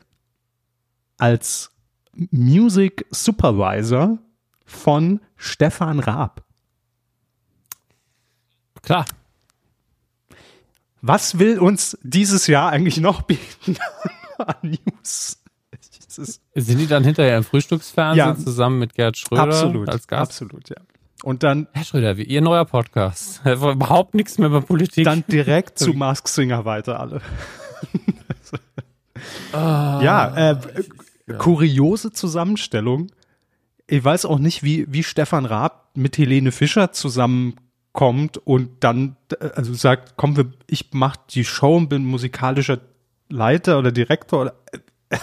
als 1.17 1.71
Music 2.31 3.05
Supervisor 3.09 4.19
von 4.65 5.19
Stefan 5.35 5.99
Raab. 5.99 6.43
Klar. 8.83 9.05
Was 11.05 11.37
will 11.37 11.59
uns 11.59 11.97
dieses 12.01 12.47
Jahr 12.47 12.71
eigentlich 12.71 12.97
noch 12.97 13.23
bieten 13.23 13.75
an 14.37 14.55
News? 14.61 15.37
Sind 16.07 16.77
die 16.79 16.87
dann 16.87 17.03
hinterher 17.03 17.35
im 17.37 17.43
Frühstücksfernsehen 17.43 18.25
Ja. 18.25 18.37
zusammen 18.37 18.79
mit 18.79 18.93
Gerd 18.93 19.17
Schröder 19.17 19.43
absolut, 19.43 19.89
als 19.89 20.07
Gast? 20.07 20.31
absolut, 20.31 20.69
ja. 20.69 20.77
Und 21.23 21.43
dann, 21.43 21.67
Herr 21.73 21.83
Schröder, 21.83 22.15
wie 22.15 22.23
Ihr 22.23 22.39
neuer 22.41 22.63
Podcast. 22.63 23.41
Überhaupt 23.45 24.13
nichts 24.13 24.37
mehr 24.37 24.47
über 24.47 24.61
Politik. 24.61 25.03
dann 25.03 25.25
direkt 25.27 25.77
zu 25.77 25.93
Mask 25.95 26.27
Singer 26.29 26.63
weiter 26.63 27.01
alle. 27.01 27.21
ja, 29.53 30.51
äh, 30.51 30.57
kuriose 31.37 32.11
Zusammenstellung. 32.11 33.11
Ich 33.87 34.03
weiß 34.03 34.23
auch 34.25 34.39
nicht, 34.39 34.63
wie, 34.63 34.85
wie 34.89 35.03
Stefan 35.03 35.45
Raab 35.45 35.89
mit 35.95 36.17
Helene 36.17 36.53
Fischer 36.53 36.93
zusammenkommt 37.93 38.37
und 38.37 38.83
dann 38.83 39.15
also 39.55 39.73
sagt, 39.73 40.15
komm, 40.17 40.53
ich 40.67 40.89
mach 40.93 41.15
die 41.15 41.45
Show 41.45 41.77
und 41.77 41.89
bin 41.89 42.05
musikalischer 42.05 42.81
Leiter 43.29 43.79
oder 43.79 43.91
Direktor. 43.91 44.41
Oder, 44.41 44.55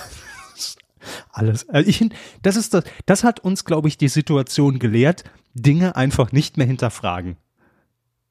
Alles. 1.32 1.68
Also 1.68 1.88
ich, 1.88 2.10
das 2.42 2.56
ist 2.56 2.74
das, 2.74 2.84
das 3.06 3.24
hat 3.24 3.40
uns, 3.40 3.64
glaube 3.64 3.88
ich, 3.88 3.98
die 3.98 4.08
Situation 4.08 4.78
gelehrt, 4.78 5.24
Dinge 5.54 5.96
einfach 5.96 6.32
nicht 6.32 6.56
mehr 6.56 6.66
hinterfragen. 6.66 7.36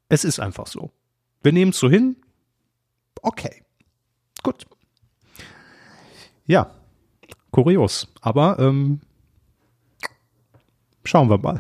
Es 0.08 0.24
ist 0.24 0.40
einfach 0.40 0.68
so. 0.68 0.92
Wir 1.42 1.52
nehmen 1.52 1.72
es 1.72 1.80
so 1.80 1.90
hin. 1.90 2.16
Okay. 3.22 3.64
Gut. 4.44 4.66
Ja. 6.46 6.72
Kurios. 7.52 8.08
Aber 8.22 8.58
ähm, 8.60 9.02
schauen 11.04 11.30
wir 11.30 11.38
mal. 11.38 11.60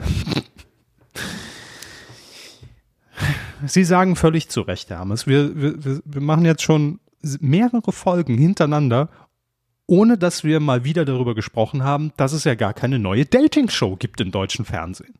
Sie 3.66 3.84
sagen 3.84 4.16
völlig 4.16 4.50
zu 4.50 4.62
Recht, 4.62 4.90
Hermes. 4.90 5.28
Wir, 5.28 5.56
wir, 5.56 6.02
wir 6.04 6.22
machen 6.22 6.46
jetzt 6.46 6.62
schon 6.62 7.00
mehrere 7.40 7.92
Folgen 7.92 8.38
hintereinander, 8.38 9.10
ohne 9.88 10.18
dass 10.18 10.44
wir 10.44 10.60
mal 10.60 10.84
wieder 10.84 11.06
darüber 11.06 11.36
gesprochen 11.36 11.84
haben, 11.84 12.12
dass 12.18 12.34
es 12.34 12.44
ja 12.44 12.56
gar 12.56 12.74
keine 12.74 13.00
neue 13.00 13.26
Dating-Show 13.26 13.98
gibt 13.98 14.22
im 14.22 14.32
deutschen 14.32 14.66
Fernsehen. 14.66 15.16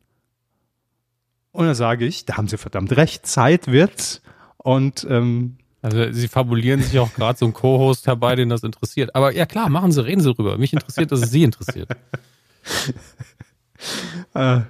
Und 1.52 1.66
da 1.66 1.74
sage 1.74 2.06
ich, 2.06 2.24
da 2.24 2.36
haben 2.36 2.48
Sie 2.48 2.56
verdammt 2.56 2.96
recht, 2.96 3.26
Zeit 3.26 3.66
wird's. 3.66 4.22
Und 4.56 5.06
ähm, 5.10 5.56
also 5.82 6.12
Sie 6.12 6.28
fabulieren 6.28 6.82
sich 6.82 6.98
auch 6.98 7.12
gerade 7.14 7.38
so 7.38 7.46
einen 7.46 7.54
Co-Host 7.54 8.06
herbei, 8.06 8.36
den 8.36 8.48
das 8.48 8.62
interessiert. 8.62 9.14
Aber 9.14 9.34
ja 9.34 9.46
klar, 9.46 9.68
machen 9.68 9.90
Sie, 9.90 10.04
reden 10.04 10.20
Sie 10.20 10.32
drüber. 10.32 10.58
Mich 10.58 10.72
interessiert, 10.72 11.10
dass 11.10 11.22
es 11.22 11.30
Sie 11.30 11.42
interessiert. 11.42 11.90
äh, 14.34 14.60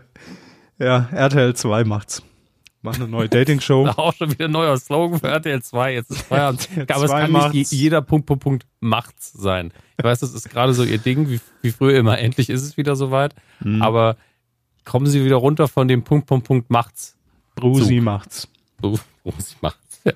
ja, 0.78 1.08
RTL 1.12 1.54
2 1.54 1.84
macht's. 1.84 2.22
Mach 2.82 2.94
eine 2.94 3.08
neue 3.08 3.28
Dating-Show. 3.28 3.86
auch 3.96 4.14
schon 4.14 4.30
wieder 4.30 4.46
ein 4.46 4.52
neuer 4.52 4.76
Slogan 4.78 5.20
für 5.20 5.28
RTL 5.28 5.62
2. 5.62 5.94
Jetzt 5.94 6.10
ist 6.10 6.22
Feierabend. 6.22 6.68
Aber 6.88 7.04
es 7.04 7.10
kann 7.10 7.30
macht's. 7.30 7.54
nicht 7.54 7.72
jeder 7.72 8.00
Punkt, 8.00 8.26
Punkt, 8.26 8.42
Punkt 8.42 8.66
macht's 8.80 9.32
sein. 9.32 9.72
Ich 9.98 10.04
weiß, 10.04 10.20
das 10.20 10.32
ist 10.32 10.48
gerade 10.48 10.72
so 10.72 10.82
Ihr 10.82 10.98
Ding, 10.98 11.28
wie, 11.28 11.40
wie 11.60 11.70
früher 11.70 11.98
immer. 11.98 12.18
Endlich 12.18 12.48
ist 12.48 12.62
es 12.62 12.76
wieder 12.78 12.96
soweit. 12.96 13.34
Mhm. 13.62 13.82
Aber 13.82 14.16
kommen 14.84 15.06
Sie 15.06 15.24
wieder 15.24 15.36
runter 15.36 15.68
von 15.68 15.88
dem 15.88 16.04
Punkt, 16.04 16.26
Punkt, 16.26 16.46
Punkt 16.46 16.70
macht's. 16.70 17.16
Brusi 17.54 17.96
Zug. 17.96 18.04
macht's. 18.04 18.48
Brusi 18.80 19.56
macht's, 19.60 20.00
ja. 20.04 20.14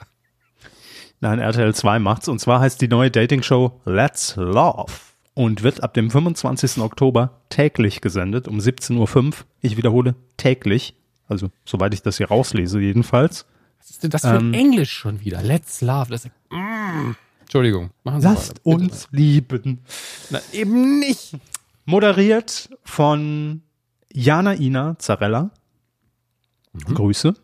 Nein, 1.21 1.39
RTL 1.39 1.75
2 1.75 1.99
macht's. 1.99 2.29
Und 2.29 2.39
zwar 2.39 2.61
heißt 2.61 2.81
die 2.81 2.89
neue 2.89 3.11
Dating-Show 3.11 3.81
Let's 3.85 4.37
Love 4.37 4.93
und 5.35 5.63
wird 5.63 5.83
ab 5.83 5.93
dem 5.93 6.11
25. 6.11 6.79
Oktober 6.79 7.43
täglich 7.51 8.01
gesendet 8.01 8.49
um 8.49 8.59
17.05 8.59 9.27
Uhr. 9.27 9.33
Ich 9.61 9.77
wiederhole, 9.77 10.15
täglich 10.39 10.95
also, 11.29 11.51
soweit 11.65 11.95
ich 11.95 12.03
das 12.03 12.19
hier 12.19 12.29
rauslese, 12.29 12.81
jedenfalls. 12.81 13.47
Was 13.79 13.91
ist 13.91 14.03
denn 14.03 14.11
das 14.11 14.23
für 14.23 14.37
ähm, 14.37 14.55
Englisch 14.55 14.93
schon 14.93 15.21
wieder? 15.21 15.43
Let's 15.43 15.81
love. 15.81 16.11
Das, 16.11 16.27
mm. 16.51 17.13
Entschuldigung. 17.41 17.91
Machen 18.03 18.21
Sie 18.21 18.29
Lasst 18.29 18.51
weiter, 18.51 18.67
uns 18.67 19.09
lieben. 19.11 19.81
Na, 20.31 20.41
eben 20.53 20.99
nicht. 20.99 21.37
Moderiert 21.85 22.71
von 22.83 23.63
Jana 24.13 24.55
Ina 24.55 24.99
Zarella. 24.99 25.51
Mhm. 26.73 26.95
Grüße. 26.95 27.35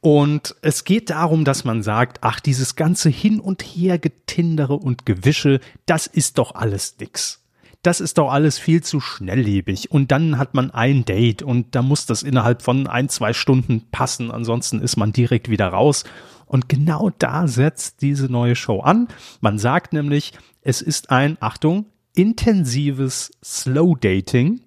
Und 0.00 0.56
es 0.62 0.84
geht 0.84 1.10
darum, 1.10 1.44
dass 1.44 1.64
man 1.64 1.82
sagt, 1.82 2.18
ach, 2.22 2.40
dieses 2.40 2.74
ganze 2.74 3.08
Hin 3.08 3.38
und 3.38 3.62
Her 3.62 3.98
Getindere 3.98 4.74
und 4.74 5.06
Gewische, 5.06 5.60
das 5.86 6.08
ist 6.08 6.38
doch 6.38 6.54
alles 6.56 6.96
nix 6.98 7.41
das 7.82 8.00
ist 8.00 8.18
doch 8.18 8.30
alles 8.30 8.58
viel 8.58 8.82
zu 8.82 9.00
schnelllebig. 9.00 9.90
Und 9.90 10.12
dann 10.12 10.38
hat 10.38 10.54
man 10.54 10.70
ein 10.70 11.04
Date 11.04 11.42
und 11.42 11.74
da 11.74 11.82
muss 11.82 12.06
das 12.06 12.22
innerhalb 12.22 12.62
von 12.62 12.86
ein, 12.86 13.08
zwei 13.08 13.32
Stunden 13.32 13.88
passen. 13.90 14.30
Ansonsten 14.30 14.80
ist 14.80 14.96
man 14.96 15.12
direkt 15.12 15.50
wieder 15.50 15.68
raus. 15.68 16.04
Und 16.46 16.68
genau 16.68 17.10
da 17.18 17.48
setzt 17.48 18.02
diese 18.02 18.26
neue 18.26 18.54
Show 18.54 18.80
an. 18.80 19.08
Man 19.40 19.58
sagt 19.58 19.92
nämlich, 19.92 20.32
es 20.60 20.80
ist 20.80 21.10
ein, 21.10 21.36
Achtung, 21.40 21.86
intensives 22.14 23.32
Slow 23.42 23.96
Dating. 23.98 24.60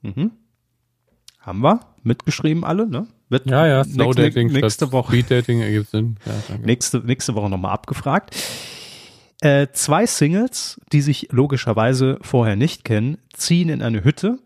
Mhm. 0.00 0.32
Haben 1.38 1.60
wir 1.60 1.80
mitgeschrieben 2.02 2.64
alle, 2.64 2.88
ne? 2.88 3.06
Wird 3.28 3.46
ja, 3.46 3.66
ja, 3.66 3.84
Slow 3.84 4.12
Dating 4.12 4.50
nächste 4.50 4.90
Woche. 4.90 5.12
Speed 5.12 5.30
Dating 5.30 5.60
ergibt 5.60 5.90
Sinn. 5.90 6.16
Ja, 6.26 6.56
nächste, 6.58 6.98
nächste 6.98 7.34
Woche 7.34 7.48
nochmal 7.48 7.72
abgefragt. 7.72 8.34
Äh, 9.42 9.72
zwei 9.72 10.06
Singles, 10.06 10.80
die 10.92 11.00
sich 11.00 11.28
logischerweise 11.32 12.18
vorher 12.22 12.54
nicht 12.54 12.84
kennen, 12.84 13.18
ziehen 13.32 13.70
in 13.70 13.82
eine 13.82 14.04
Hütte 14.04 14.38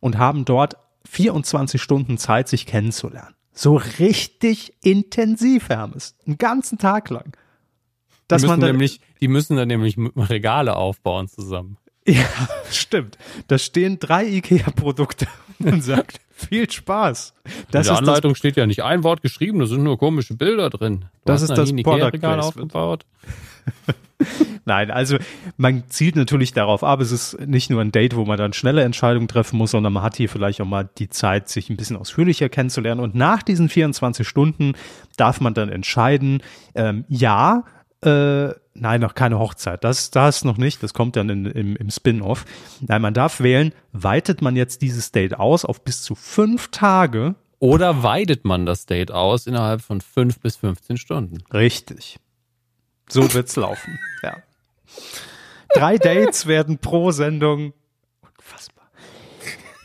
und 0.00 0.16
haben 0.16 0.46
dort 0.46 0.78
24 1.06 1.82
Stunden 1.82 2.16
Zeit, 2.16 2.48
sich 2.48 2.64
kennenzulernen. 2.64 3.34
So 3.52 3.76
richtig 3.98 4.72
intensiv, 4.82 5.68
Hermes. 5.68 6.16
Einen 6.26 6.38
ganzen 6.38 6.78
Tag 6.78 7.10
lang. 7.10 7.36
Dass 8.26 8.40
die, 8.40 8.48
müssen 8.48 8.60
man 8.60 8.70
nämlich, 8.70 9.00
die 9.20 9.28
müssen 9.28 9.58
dann 9.58 9.68
nämlich 9.68 9.98
Regale 10.16 10.76
aufbauen 10.76 11.28
zusammen. 11.28 11.76
Ja, 12.06 12.24
stimmt. 12.70 13.18
Da 13.48 13.58
stehen 13.58 13.98
drei 13.98 14.24
IKEA-Produkte 14.28 15.26
und 15.58 15.84
sagt, 15.84 16.20
viel 16.30 16.70
Spaß. 16.70 17.34
Das 17.70 17.86
In 17.86 17.92
der 17.92 17.98
Anleitung 17.98 18.34
steht 18.34 18.56
ja 18.56 18.66
nicht 18.66 18.82
ein 18.82 19.04
Wort 19.04 19.20
geschrieben, 19.20 19.58
da 19.58 19.66
sind 19.66 19.82
nur 19.82 19.98
komische 19.98 20.34
Bilder 20.34 20.70
drin. 20.70 21.00
Du 21.00 21.06
das 21.24 21.42
ist 21.42 21.50
das 21.50 21.70
Product 21.70 22.24
aufgebaut. 22.24 23.04
Nein, 24.64 24.90
also 24.90 25.16
man 25.56 25.84
zielt 25.88 26.16
natürlich 26.16 26.52
darauf 26.52 26.82
ab, 26.82 27.00
es 27.00 27.12
ist 27.12 27.40
nicht 27.40 27.70
nur 27.70 27.80
ein 27.80 27.92
Date, 27.92 28.16
wo 28.16 28.24
man 28.24 28.36
dann 28.36 28.52
schnelle 28.52 28.82
Entscheidungen 28.82 29.28
treffen 29.28 29.56
muss, 29.56 29.70
sondern 29.70 29.92
man 29.92 30.02
hat 30.02 30.16
hier 30.16 30.28
vielleicht 30.28 30.60
auch 30.60 30.66
mal 30.66 30.88
die 30.98 31.08
Zeit, 31.08 31.48
sich 31.48 31.70
ein 31.70 31.76
bisschen 31.76 31.96
ausführlicher 31.96 32.48
kennenzulernen. 32.48 33.00
Und 33.00 33.14
nach 33.14 33.42
diesen 33.42 33.68
24 33.68 34.26
Stunden 34.26 34.74
darf 35.16 35.40
man 35.40 35.54
dann 35.54 35.68
entscheiden, 35.68 36.42
ähm, 36.74 37.04
ja, 37.08 37.64
äh, 38.02 38.48
nein, 38.74 39.00
noch 39.00 39.14
keine 39.14 39.38
Hochzeit. 39.38 39.82
Das, 39.84 40.10
das 40.10 40.44
noch 40.44 40.56
nicht. 40.56 40.82
Das 40.82 40.94
kommt 40.94 41.16
dann 41.16 41.28
in, 41.28 41.46
im, 41.46 41.76
im 41.76 41.90
Spin-off. 41.90 42.44
Nein, 42.80 43.02
man 43.02 43.14
darf 43.14 43.40
wählen, 43.40 43.72
weitet 43.92 44.42
man 44.42 44.56
jetzt 44.56 44.82
dieses 44.82 45.12
Date 45.12 45.38
aus 45.38 45.64
auf 45.64 45.82
bis 45.82 46.02
zu 46.02 46.14
fünf 46.14 46.68
Tage. 46.68 47.34
Oder 47.60 48.02
weidet 48.02 48.44
man 48.44 48.66
das 48.66 48.86
Date 48.86 49.10
aus 49.10 49.46
innerhalb 49.46 49.80
von 49.80 50.00
fünf 50.00 50.38
bis 50.40 50.56
15 50.56 50.96
Stunden? 50.96 51.38
Richtig. 51.52 52.18
So 53.08 53.32
wird's 53.34 53.56
laufen. 53.56 53.98
Ja. 54.22 54.36
Drei 55.74 55.96
Dates 55.96 56.46
werden 56.46 56.78
pro 56.78 57.12
Sendung 57.12 57.72
unfassbar. 58.20 58.90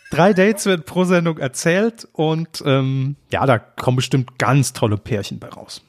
Drei 0.09 0.33
Dates 0.33 0.65
werden 0.65 0.83
pro 0.85 1.03
Sendung 1.03 1.37
erzählt 1.37 2.07
und 2.13 2.63
ähm, 2.65 3.15
ja, 3.31 3.45
da 3.45 3.59
kommen 3.59 3.97
bestimmt 3.97 4.39
ganz 4.39 4.73
tolle 4.73 4.97
Pärchen 4.97 5.37
bei 5.37 5.49
raus. 5.49 5.83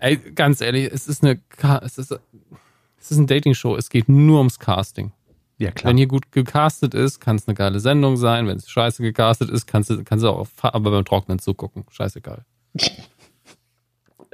Ey, 0.00 0.16
ganz 0.16 0.60
ehrlich, 0.60 0.90
es 0.92 1.08
ist 1.08 1.22
eine, 1.24 1.40
es 1.82 1.96
ist, 1.96 2.10
es 2.10 3.10
ist 3.10 3.16
eine 3.16 3.26
Dating-Show. 3.26 3.76
Es 3.76 3.88
geht 3.88 4.08
nur 4.10 4.38
ums 4.38 4.58
Casting. 4.58 5.12
Ja, 5.58 5.70
klar. 5.70 5.90
Wenn 5.90 5.98
hier 5.98 6.06
gut 6.06 6.32
gecastet 6.32 6.94
ist, 6.94 7.20
kann 7.20 7.36
es 7.36 7.46
eine 7.46 7.54
geile 7.54 7.80
Sendung 7.80 8.16
sein. 8.16 8.46
Wenn 8.46 8.56
es 8.56 8.70
scheiße 8.70 9.02
gecastet 9.02 9.50
ist, 9.50 9.66
kannst 9.66 9.90
du, 9.90 10.02
kannst 10.04 10.24
du 10.24 10.28
auch 10.28 10.48
aber 10.62 10.90
beim 10.90 11.04
Trocknen 11.04 11.38
zugucken. 11.38 11.84
Scheißegal. 11.90 12.44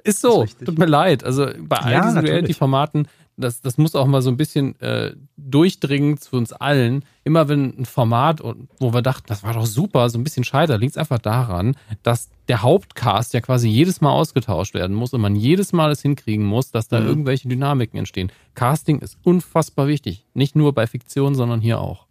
Ist 0.07 0.21
so. 0.21 0.45
Ist 0.45 0.65
Tut 0.65 0.79
mir 0.79 0.87
leid. 0.87 1.25
Also 1.25 1.49
bei 1.59 1.79
all 1.79 1.93
ja, 1.93 2.03
diesen 2.03 2.19
Reality-Formaten, 2.19 3.09
das, 3.37 3.61
das 3.61 3.77
muss 3.77 3.95
auch 3.95 4.07
mal 4.07 4.23
so 4.23 4.31
ein 4.31 4.37
bisschen 4.37 4.81
äh, 4.81 5.15
durchdringen 5.37 6.17
zu 6.17 6.37
uns 6.37 6.53
allen. 6.53 7.05
Immer 7.25 7.49
wenn 7.49 7.79
ein 7.79 7.85
Format, 7.85 8.41
wo 8.79 8.95
wir 8.95 9.03
dachten, 9.03 9.25
das 9.27 9.43
war 9.43 9.53
doch 9.53 9.67
super, 9.67 10.09
so 10.09 10.19
ein 10.19 10.25
bisschen 10.25 10.45
scheitert, 10.45 10.81
liegt 10.81 10.93
es 10.93 10.97
einfach 10.97 11.19
daran, 11.19 11.77
dass 12.03 12.31
der 12.49 12.63
Hauptcast 12.63 13.35
ja 13.35 13.41
quasi 13.41 13.69
jedes 13.69 14.01
Mal 14.01 14.13
ausgetauscht 14.13 14.75
werden 14.75 14.95
muss 14.95 15.13
und 15.13 15.21
man 15.21 15.37
jedes 15.37 15.73
Mal 15.73 15.91
es 15.91 16.03
hinkriegen 16.03 16.47
muss, 16.47 16.71
dass 16.71 16.89
da 16.89 17.01
mhm. 17.01 17.09
irgendwelche 17.09 17.49
Dynamiken 17.49 17.99
entstehen. 17.99 18.31
Casting 18.55 19.01
ist 19.01 19.19
unfassbar 19.25 19.89
wichtig. 19.89 20.25
Nicht 20.33 20.57
nur 20.57 20.73
bei 20.73 20.87
Fiktion, 20.87 21.35
sondern 21.35 21.61
hier 21.61 21.81
auch. 21.81 22.07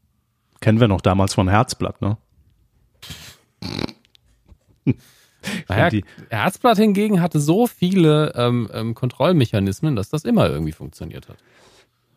Kennen 0.59 0.79
wir 0.79 0.87
noch 0.87 1.01
damals 1.01 1.33
von 1.33 1.47
Herzblatt, 1.47 2.01
ne? 2.01 2.17
Naja, 5.67 5.89
die 5.89 6.03
Herzblatt 6.29 6.77
hingegen 6.77 7.21
hatte 7.21 7.39
so 7.39 7.67
viele 7.67 8.33
ähm, 8.35 8.69
ähm, 8.73 8.95
Kontrollmechanismen, 8.95 9.95
dass 9.95 10.09
das 10.09 10.25
immer 10.25 10.49
irgendwie 10.49 10.71
funktioniert 10.71 11.29
hat. 11.29 11.37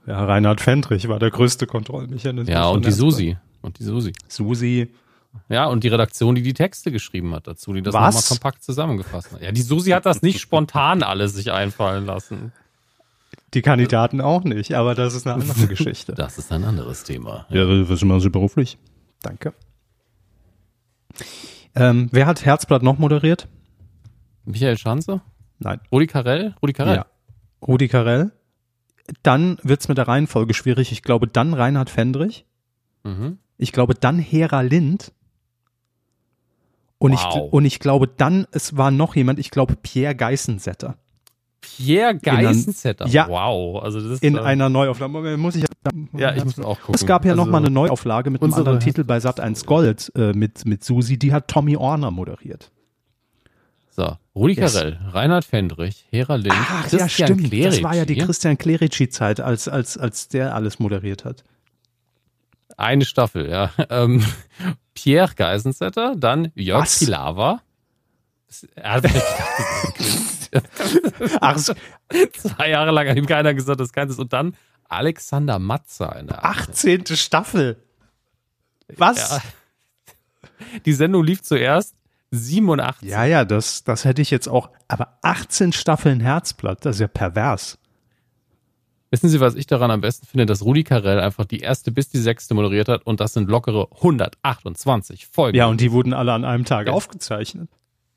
Ja, 0.07 0.24
Reinhard 0.24 0.61
Fendrich 0.61 1.09
war 1.09 1.18
der 1.18 1.31
größte 1.31 1.66
Kontrollmechanismus. 1.66 2.53
Ja, 2.53 2.68
und 2.68 2.87
die 2.87 2.93
Susi. 2.93 3.37
Und 3.61 3.79
die 3.79 3.85
Susi. 3.85 4.12
Susi. 4.29 4.89
Ja, 5.49 5.66
und 5.66 5.85
die 5.85 5.89
Redaktion, 5.89 6.35
die 6.35 6.43
die 6.43 6.55
Texte 6.55 6.91
geschrieben 6.91 7.35
hat 7.35 7.47
dazu, 7.47 7.72
die 7.72 7.83
das 7.83 7.93
nochmal 7.93 8.22
kompakt 8.26 8.62
zusammengefasst 8.62 9.33
hat. 9.33 9.43
Ja, 9.43 9.53
die 9.53 9.62
Susi 9.62 9.91
hat 9.91 10.07
das 10.07 10.22
nicht 10.22 10.41
spontan 10.41 11.03
alles 11.03 11.35
sich 11.35 11.53
einfallen 11.53 12.07
lassen. 12.07 12.53
Die 13.55 13.62
Kandidaten 13.62 14.20
auch 14.20 14.45
nicht, 14.45 14.74
aber 14.74 14.95
das 14.95 15.14
ist 15.14 15.26
eine 15.26 15.41
andere 15.41 15.66
Geschichte. 15.68 16.14
Das 16.14 16.39
ist 16.39 16.53
ein 16.53 16.64
anderes 16.64 17.05
Thema. 17.05 17.47
Ja, 17.51 17.64
ja 17.64 17.81
das 17.81 17.91
ist 17.91 18.03
immer 18.03 18.20
so 18.20 18.31
beruflich. 18.31 18.79
Danke. 19.22 19.53
Ähm, 21.79 22.09
wer 22.11 22.26
hat 22.26 22.45
Herzblatt 22.45 22.83
noch 22.83 22.99
moderiert? 22.99 23.49
Michael 24.45 24.76
Schanze? 24.79 25.20
Nein. 25.59 25.81
Rudi 25.93 26.07
Carell? 26.07 26.55
Rudi 26.61 26.72
Carell? 26.72 26.97
Ja. 26.97 27.07
Rudi 27.66 27.89
Carell. 27.89 28.33
Dann 29.22 29.59
wird's 29.62 29.89
mit 29.89 29.97
der 29.99 30.09
Reihenfolge 30.09 30.55
schwierig. 30.55 30.93
Ich 30.93 31.03
glaube, 31.03 31.29
dann 31.29 31.55
Reinhard 31.55 31.91
Fendrich. 31.91 32.47
Mhm. 33.05 33.39
Ich 33.57 33.72
glaube, 33.72 33.95
dann 33.95 34.18
Hera 34.18 34.61
Lind. 34.61 35.12
Und, 36.99 37.12
wow. 37.12 37.37
ich, 37.47 37.53
und 37.53 37.64
ich 37.64 37.79
glaube, 37.79 38.09
dann, 38.09 38.47
es 38.51 38.76
war 38.76 38.91
noch 38.91 39.14
jemand, 39.14 39.39
ich 39.39 39.51
glaube, 39.51 39.76
Pierre 39.76 40.16
Geissensetter. 40.16 40.97
Pierre 41.61 42.16
Geisenzetter. 42.16 43.06
Ja. 43.09 43.28
Wow. 43.28 43.82
Also 43.82 44.00
das 44.00 44.12
ist, 44.12 44.22
In 44.22 44.38
einer 44.38 44.68
Neuauflage. 44.68 45.36
Muss 45.36 45.56
ich, 45.56 45.64
Ja, 46.16 46.34
ich 46.34 46.44
muss 46.44 46.59
auch 46.61 46.78
gucken. 46.78 46.94
Es 46.94 47.04
gab 47.06 47.24
ja 47.24 47.34
noch 47.34 47.42
Also, 47.44 47.52
mal 47.52 47.59
eine 47.59 47.70
Neuauflage 47.70 48.30
mit 48.30 48.42
einem 48.42 48.54
anderen 48.54 48.80
Titel 48.80 49.04
bei 49.04 49.18
Sat1 49.18 49.64
Gold 49.66 50.12
äh, 50.14 50.32
mit, 50.32 50.64
mit 50.66 50.84
Susi. 50.84 51.18
Die 51.18 51.32
hat 51.32 51.48
Tommy 51.48 51.76
Orner 51.76 52.11
moderiert. 52.11 52.70
So, 53.90 54.16
Rudi 54.36 54.54
Yes. 54.54 54.74
Carell, 54.74 54.98
Reinhard 55.11 55.44
Fendrich, 55.44 56.06
Hera 56.11 56.36
Lind, 56.36 56.54
Ach, 56.56 56.84
ja, 56.92 56.98
Christian 56.98 57.09
stimmt. 57.09 57.42
Das 57.42 57.50
Clerici. 57.50 57.82
war 57.82 57.96
ja 57.96 58.04
die 58.04 58.14
Christian 58.16 58.56
Clerici-Zeit, 58.56 59.40
als, 59.40 59.66
als, 59.66 59.98
als 59.98 60.28
der 60.28 60.54
alles 60.54 60.78
moderiert 60.78 61.24
hat. 61.24 61.42
Eine 62.76 63.04
Staffel, 63.04 63.50
ja. 63.50 63.72
Ähm, 63.90 64.24
Pierre 64.94 65.32
Geisenzetter, 65.34 66.14
dann 66.16 66.52
Jörg 66.54 66.82
Was? 66.82 67.00
Pilawa. 67.00 67.61
Er 68.76 68.92
hat 68.92 69.05
Ach, 71.40 71.57
zwei 71.59 72.70
Jahre 72.70 72.90
lang 72.90 73.09
hat 73.09 73.16
ihm 73.16 73.26
keiner 73.26 73.55
gesagt, 73.55 73.80
das 73.80 73.92
kann 73.92 74.09
es. 74.09 74.18
Und 74.18 74.32
dann 74.32 74.57
Alexander 74.88 75.59
Matzer 75.59 76.16
in 76.18 76.28
der 76.28 76.44
18. 76.44 77.05
Staffel. 77.16 77.76
Was? 78.96 79.30
Ja. 79.30 79.40
Die 80.86 80.92
Sendung 80.94 81.24
lief 81.24 81.42
zuerst 81.42 81.94
87. 82.30 83.09
Ja, 83.09 83.24
ja, 83.24 83.44
das, 83.44 83.84
das 83.84 84.05
hätte 84.05 84.22
ich 84.22 84.30
jetzt 84.30 84.49
auch. 84.49 84.70
Aber 84.88 85.18
18 85.22 85.72
Staffeln 85.72 86.20
Herzblatt, 86.20 86.84
das 86.84 86.96
ist 86.96 87.01
ja 87.01 87.09
pervers. 87.09 87.78
Wissen 89.11 89.28
Sie, 89.30 89.40
was 89.40 89.55
ich 89.55 89.66
daran 89.66 89.90
am 89.90 90.03
besten 90.03 90.26
finde? 90.26 90.44
Dass 90.44 90.62
Rudi 90.62 90.84
Carell 90.84 91.20
einfach 91.20 91.46
die 91.46 91.61
erste 91.61 91.90
bis 91.92 92.09
die 92.11 92.18
sechste 92.18 92.55
moderiert 92.55 92.88
hat 92.88 93.07
und 93.07 93.20
das 93.20 93.32
sind 93.32 93.49
lockere 93.49 93.88
128 93.96 95.26
Folgen. 95.26 95.57
Ja, 95.57 95.66
und 95.66 95.80
die 95.80 95.92
wurden 95.92 96.12
alle 96.12 96.32
an 96.34 96.44
einem 96.44 96.64
Tag 96.66 96.88
Ja. 96.88 96.92
aufgezeichnet. 96.92 97.70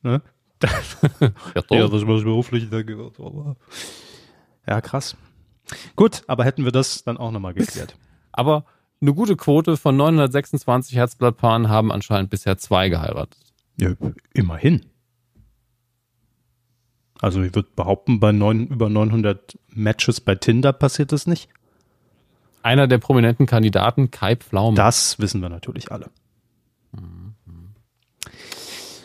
Ne? 0.03 0.21
Ja. 0.63 1.63
Ja, 1.71 1.87
das 1.87 2.05
beruflich 2.05 2.69
da 2.69 2.83
gehört. 2.83 3.19
Aber 3.19 3.55
ja, 4.67 4.79
krass. 4.81 5.15
Gut, 5.95 6.23
aber 6.27 6.43
hätten 6.45 6.65
wir 6.65 6.71
das 6.71 7.03
dann 7.03 7.17
auch 7.17 7.31
nochmal 7.31 7.53
geklärt. 7.53 7.95
Aber 8.31 8.65
eine 9.01 9.13
gute 9.13 9.35
Quote 9.35 9.77
von 9.77 9.95
926 9.95 10.95
Herzblattpaaren 10.95 11.69
haben 11.69 11.91
anscheinend 11.91 12.29
bisher 12.29 12.57
zwei 12.57 12.89
geheiratet. 12.89 13.39
Ja, 13.79 13.93
immerhin. 14.33 14.85
Also 17.19 17.41
ich 17.41 17.53
würde 17.55 17.69
behaupten, 17.75 18.19
bei 18.19 18.31
neun, 18.31 18.67
über 18.67 18.89
900 18.89 19.57
Matches 19.69 20.21
bei 20.21 20.35
Tinder 20.35 20.73
passiert 20.73 21.11
das 21.11 21.27
nicht. 21.27 21.49
Einer 22.63 22.87
der 22.87 22.99
prominenten 22.99 23.45
Kandidaten, 23.45 24.11
Kai 24.11 24.35
Pflaume. 24.35 24.75
Das 24.75 25.19
wissen 25.19 25.41
wir 25.41 25.49
natürlich 25.49 25.91
alle. 25.91 26.09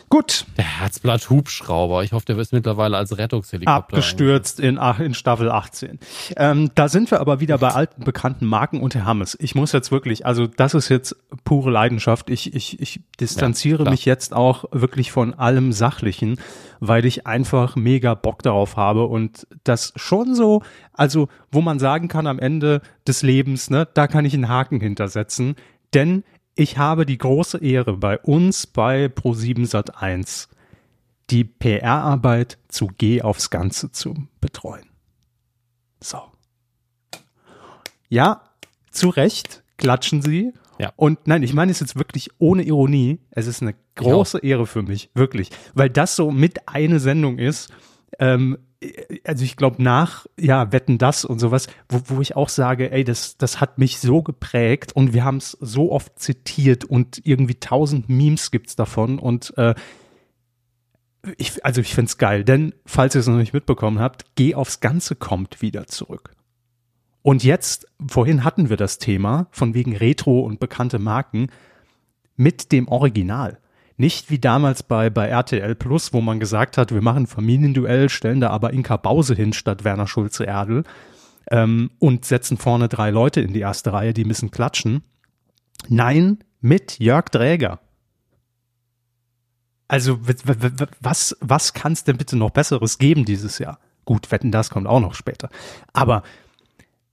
Gut, 0.09 0.45
Der 0.55 0.79
Herzblatt-Hubschrauber. 0.79 2.01
Ich 2.01 2.13
hoffe, 2.13 2.25
der 2.27 2.37
ist 2.37 2.53
mittlerweile 2.53 2.95
als 2.95 3.17
Rettungshelikopter. 3.17 3.75
abgestürzt 3.75 4.57
in, 4.61 4.77
in 4.99 5.13
Staffel 5.13 5.51
18. 5.51 5.99
Ähm, 6.37 6.71
da 6.75 6.87
sind 6.87 7.11
wir 7.11 7.19
aber 7.19 7.41
wieder 7.41 7.57
bei 7.57 7.69
alten 7.69 8.05
bekannten 8.05 8.45
Marken 8.45 8.79
und 8.79 8.95
Herr 8.95 9.05
Hammes. 9.05 9.37
Ich 9.41 9.53
muss 9.53 9.73
jetzt 9.73 9.91
wirklich, 9.91 10.25
also 10.25 10.47
das 10.47 10.75
ist 10.75 10.87
jetzt 10.87 11.17
pure 11.43 11.71
Leidenschaft. 11.71 12.29
Ich, 12.29 12.55
ich, 12.55 12.79
ich 12.79 13.01
distanziere 13.19 13.83
klar. 13.83 13.91
mich 13.91 14.05
jetzt 14.05 14.33
auch 14.33 14.63
wirklich 14.71 15.11
von 15.11 15.33
allem 15.33 15.73
Sachlichen, 15.73 16.39
weil 16.79 17.05
ich 17.05 17.27
einfach 17.27 17.75
mega 17.75 18.13
Bock 18.13 18.43
darauf 18.43 18.77
habe 18.77 19.07
und 19.07 19.45
das 19.65 19.91
schon 19.97 20.35
so, 20.35 20.61
also 20.93 21.27
wo 21.51 21.59
man 21.59 21.79
sagen 21.79 22.07
kann 22.07 22.27
am 22.27 22.39
Ende 22.39 22.81
des 23.05 23.23
Lebens, 23.23 23.69
ne, 23.69 23.85
da 23.93 24.07
kann 24.07 24.23
ich 24.23 24.33
einen 24.33 24.47
Haken 24.47 24.79
hintersetzen, 24.79 25.55
denn 25.93 26.23
ich 26.57 26.77
habe 26.77 27.05
die 27.05 27.17
große 27.17 27.59
Ehre 27.59 27.97
bei 27.97 28.17
uns 28.17 28.67
bei 28.67 29.05
Pro7 29.05 29.69
Sat1 29.69 30.47
die 31.29 31.43
PR-Arbeit 31.43 32.57
zu 32.67 32.89
Geh 32.97 33.21
aufs 33.21 33.49
Ganze 33.49 33.91
zu 33.91 34.15
betreuen. 34.41 34.89
So. 36.01 36.21
Ja, 38.09 38.41
zu 38.91 39.09
Recht 39.09 39.63
klatschen 39.77 40.21
Sie. 40.21 40.53
Ja. 40.79 40.93
Und 40.95 41.27
nein, 41.27 41.43
ich 41.43 41.53
meine 41.53 41.71
es 41.71 41.79
jetzt 41.79 41.97
wirklich 41.97 42.29
ohne 42.39 42.63
Ironie. 42.63 43.19
Es 43.31 43.47
ist 43.47 43.61
eine 43.61 43.75
große 43.95 44.39
Ehre 44.39 44.65
für 44.65 44.83
mich, 44.83 45.09
wirklich. 45.13 45.49
Weil 45.73 45.89
das 45.89 46.15
so 46.15 46.31
mit 46.31 46.67
eine 46.67 46.99
Sendung 46.99 47.39
ist, 47.39 47.71
ähm, 48.19 48.57
also 49.23 49.43
ich 49.43 49.55
glaube 49.55 49.81
nach, 49.81 50.27
ja, 50.39 50.71
Wetten 50.71 50.97
das 50.97 51.25
und 51.25 51.39
sowas, 51.39 51.67
wo, 51.89 52.01
wo 52.05 52.21
ich 52.21 52.35
auch 52.35 52.49
sage, 52.49 52.91
ey, 52.91 53.03
das, 53.03 53.37
das 53.37 53.59
hat 53.59 53.77
mich 53.77 53.99
so 53.99 54.21
geprägt 54.21 54.95
und 54.95 55.13
wir 55.13 55.23
haben 55.23 55.37
es 55.37 55.57
so 55.59 55.91
oft 55.91 56.19
zitiert 56.19 56.85
und 56.85 57.21
irgendwie 57.23 57.55
tausend 57.55 58.09
Memes 58.09 58.51
gibt's 58.51 58.75
davon 58.75 59.19
und 59.19 59.57
äh, 59.57 59.73
ich, 61.37 61.65
also 61.65 61.81
ich 61.81 61.93
find's 61.93 62.17
geil, 62.17 62.43
denn 62.43 62.73
falls 62.85 63.15
ihr 63.15 63.21
es 63.21 63.27
noch 63.27 63.37
nicht 63.37 63.53
mitbekommen 63.53 63.99
habt, 63.99 64.25
Geh 64.35 64.55
aufs 64.55 64.79
Ganze 64.79 65.15
kommt 65.15 65.61
wieder 65.61 65.87
zurück. 65.87 66.31
Und 67.23 67.43
jetzt, 67.43 67.87
vorhin 68.07 68.43
hatten 68.43 68.69
wir 68.69 68.77
das 68.77 68.99
Thema 68.99 69.47
von 69.51 69.73
wegen 69.73 69.95
Retro 69.95 70.41
und 70.41 70.59
bekannte 70.59 70.99
Marken 70.99 71.47
mit 72.35 72.71
dem 72.71 72.87
Original. 72.87 73.59
Nicht 73.97 74.29
wie 74.29 74.37
damals 74.37 74.83
bei, 74.83 75.09
bei 75.09 75.27
RTL 75.27 75.73
Plus, 75.73 76.13
wo 76.13 76.21
man 76.21 76.39
gesagt 76.39 76.77
hat, 76.77 76.93
wir 76.93 77.01
machen 77.01 77.25
Familienduell, 77.25 78.09
stellen 78.09 78.39
da 78.39 78.51
aber 78.51 78.71
Inka 78.71 78.97
Bause 78.97 79.33
hin 79.33 79.53
statt 79.53 79.83
Werner 79.83 80.05
Schulze-Erdel 80.05 80.83
ähm, 81.49 81.89
und 81.97 82.23
setzen 82.23 82.57
vorne 82.57 82.89
drei 82.89 83.09
Leute 83.09 83.41
in 83.41 83.53
die 83.53 83.59
erste 83.59 83.93
Reihe, 83.93 84.13
die 84.13 84.25
müssen 84.25 84.51
klatschen. 84.51 85.01
Nein, 85.89 86.43
mit 86.61 86.99
Jörg 86.99 87.25
Dräger. 87.25 87.79
Also 89.87 90.19
was, 90.99 91.35
was 91.39 91.73
kann 91.73 91.93
es 91.93 92.03
denn 92.03 92.17
bitte 92.17 92.35
noch 92.35 92.51
Besseres 92.51 92.99
geben 92.99 93.25
dieses 93.25 93.57
Jahr? 93.57 93.79
Gut, 94.05 94.31
Wetten, 94.31 94.51
das 94.51 94.69
kommt 94.69 94.85
auch 94.85 94.99
noch 94.99 95.15
später. 95.15 95.49
Aber 95.93 96.23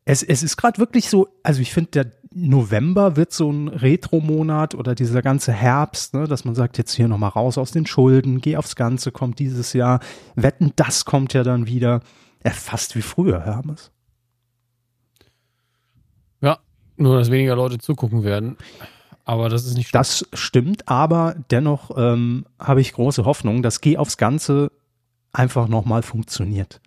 es, 0.05 0.23
es 0.23 0.43
ist 0.43 0.57
gerade 0.57 0.79
wirklich 0.79 1.09
so, 1.09 1.29
also 1.43 1.63
ich 1.63 1.73
finde, 1.73 1.91
der 1.91 2.13
November 2.35 3.17
wird 3.17 3.33
so 3.33 3.51
ein 3.51 3.69
Retro-Monat 3.69 4.75
oder 4.75 4.95
dieser 4.95 5.23
ganze 5.23 5.53
Herbst, 5.53 6.15
ne, 6.15 6.27
dass 6.27 6.45
man 6.45 6.55
sagt, 6.55 6.79
jetzt 6.79 6.93
hier 6.93 7.09
nochmal 7.09 7.31
raus 7.31 7.59
aus 7.59 7.71
den 7.71 7.87
Schulden, 7.87 8.41
geh 8.41 8.57
aufs 8.57 8.77
Ganze, 8.77 9.13
kommt 9.13 9.39
dieses 9.39 9.73
Jahr. 9.73 10.01
Wetten, 10.35 10.73
das 10.77 11.05
kommt 11.05 11.33
ja 11.33 11.45
dann 11.45 11.67
wieder. 11.67 12.01
Ja, 12.45 12.51
fast 12.51 12.97
wie 12.97 13.03
früher, 13.03 13.45
Hermes. 13.45 13.93
Ja, 16.41 16.59
nur 16.97 17.19
dass 17.19 17.31
weniger 17.31 17.57
Leute 17.57 17.79
zugucken 17.79 18.25
werden. 18.25 18.57
Aber 19.25 19.49
das 19.49 19.65
ist 19.65 19.77
nicht 19.77 19.89
schlimm. 19.89 20.01
Das 20.01 20.27
stimmt, 20.35 20.89
aber 20.89 21.37
dennoch 21.51 21.97
ähm, 21.97 22.47
habe 22.59 22.81
ich 22.81 22.93
große 22.93 23.25
Hoffnung, 23.25 23.63
dass 23.63 23.81
Geh 23.81 23.97
aufs 23.97 24.19
Ganze 24.19 24.71
einfach 25.35 25.69
nochmal 25.69 26.03
funktioniert. 26.03 26.81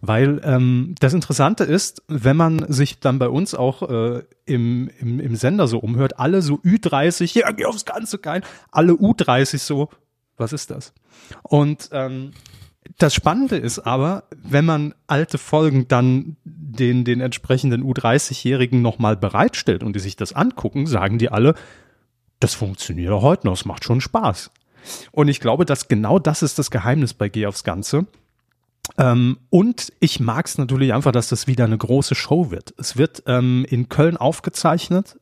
Weil 0.00 0.40
ähm, 0.44 0.94
das 1.00 1.14
Interessante 1.14 1.64
ist, 1.64 2.02
wenn 2.06 2.36
man 2.36 2.64
sich 2.72 3.00
dann 3.00 3.18
bei 3.18 3.28
uns 3.28 3.54
auch 3.54 3.82
äh, 3.88 4.22
im, 4.46 4.88
im, 5.00 5.20
im 5.20 5.36
Sender 5.36 5.66
so 5.66 5.78
umhört, 5.78 6.18
alle 6.18 6.42
so 6.42 6.56
Ü30, 6.56 7.38
ja, 7.38 7.50
geh 7.50 7.64
aufs 7.64 7.84
Ganze 7.84 8.18
geil, 8.18 8.42
alle 8.70 8.92
U30 8.92 9.58
so, 9.58 9.88
was 10.36 10.52
ist 10.52 10.70
das? 10.70 10.92
Und 11.42 11.88
ähm, 11.92 12.32
das 12.98 13.14
Spannende 13.14 13.56
ist 13.56 13.80
aber, 13.80 14.24
wenn 14.36 14.64
man 14.64 14.94
alte 15.06 15.38
Folgen 15.38 15.88
dann 15.88 16.36
den, 16.44 17.04
den 17.04 17.20
entsprechenden 17.20 17.82
U30-Jährigen 17.82 18.82
nochmal 18.82 19.16
bereitstellt 19.16 19.82
und 19.82 19.96
die 19.96 20.00
sich 20.00 20.16
das 20.16 20.34
angucken, 20.34 20.86
sagen 20.86 21.18
die 21.18 21.30
alle, 21.30 21.54
das 22.40 22.54
funktioniert 22.54 23.12
auch 23.12 23.22
heute 23.22 23.46
noch, 23.46 23.54
es 23.54 23.64
macht 23.64 23.84
schon 23.84 24.00
Spaß. 24.00 24.50
Und 25.12 25.28
ich 25.28 25.40
glaube, 25.40 25.64
dass 25.64 25.88
genau 25.88 26.18
das 26.18 26.42
ist 26.42 26.58
das 26.58 26.70
Geheimnis 26.70 27.14
bei 27.14 27.28
Geh 27.28 27.46
aufs 27.46 27.64
Ganze. 27.64 28.06
Ähm, 28.98 29.38
und 29.50 29.92
ich 30.00 30.20
mag 30.20 30.46
es 30.46 30.58
natürlich 30.58 30.92
einfach, 30.92 31.12
dass 31.12 31.28
das 31.28 31.46
wieder 31.46 31.64
eine 31.64 31.78
große 31.78 32.14
Show 32.14 32.50
wird. 32.50 32.74
Es 32.78 32.96
wird 32.96 33.22
ähm, 33.26 33.66
in 33.68 33.88
Köln 33.88 34.16
aufgezeichnet, 34.16 35.18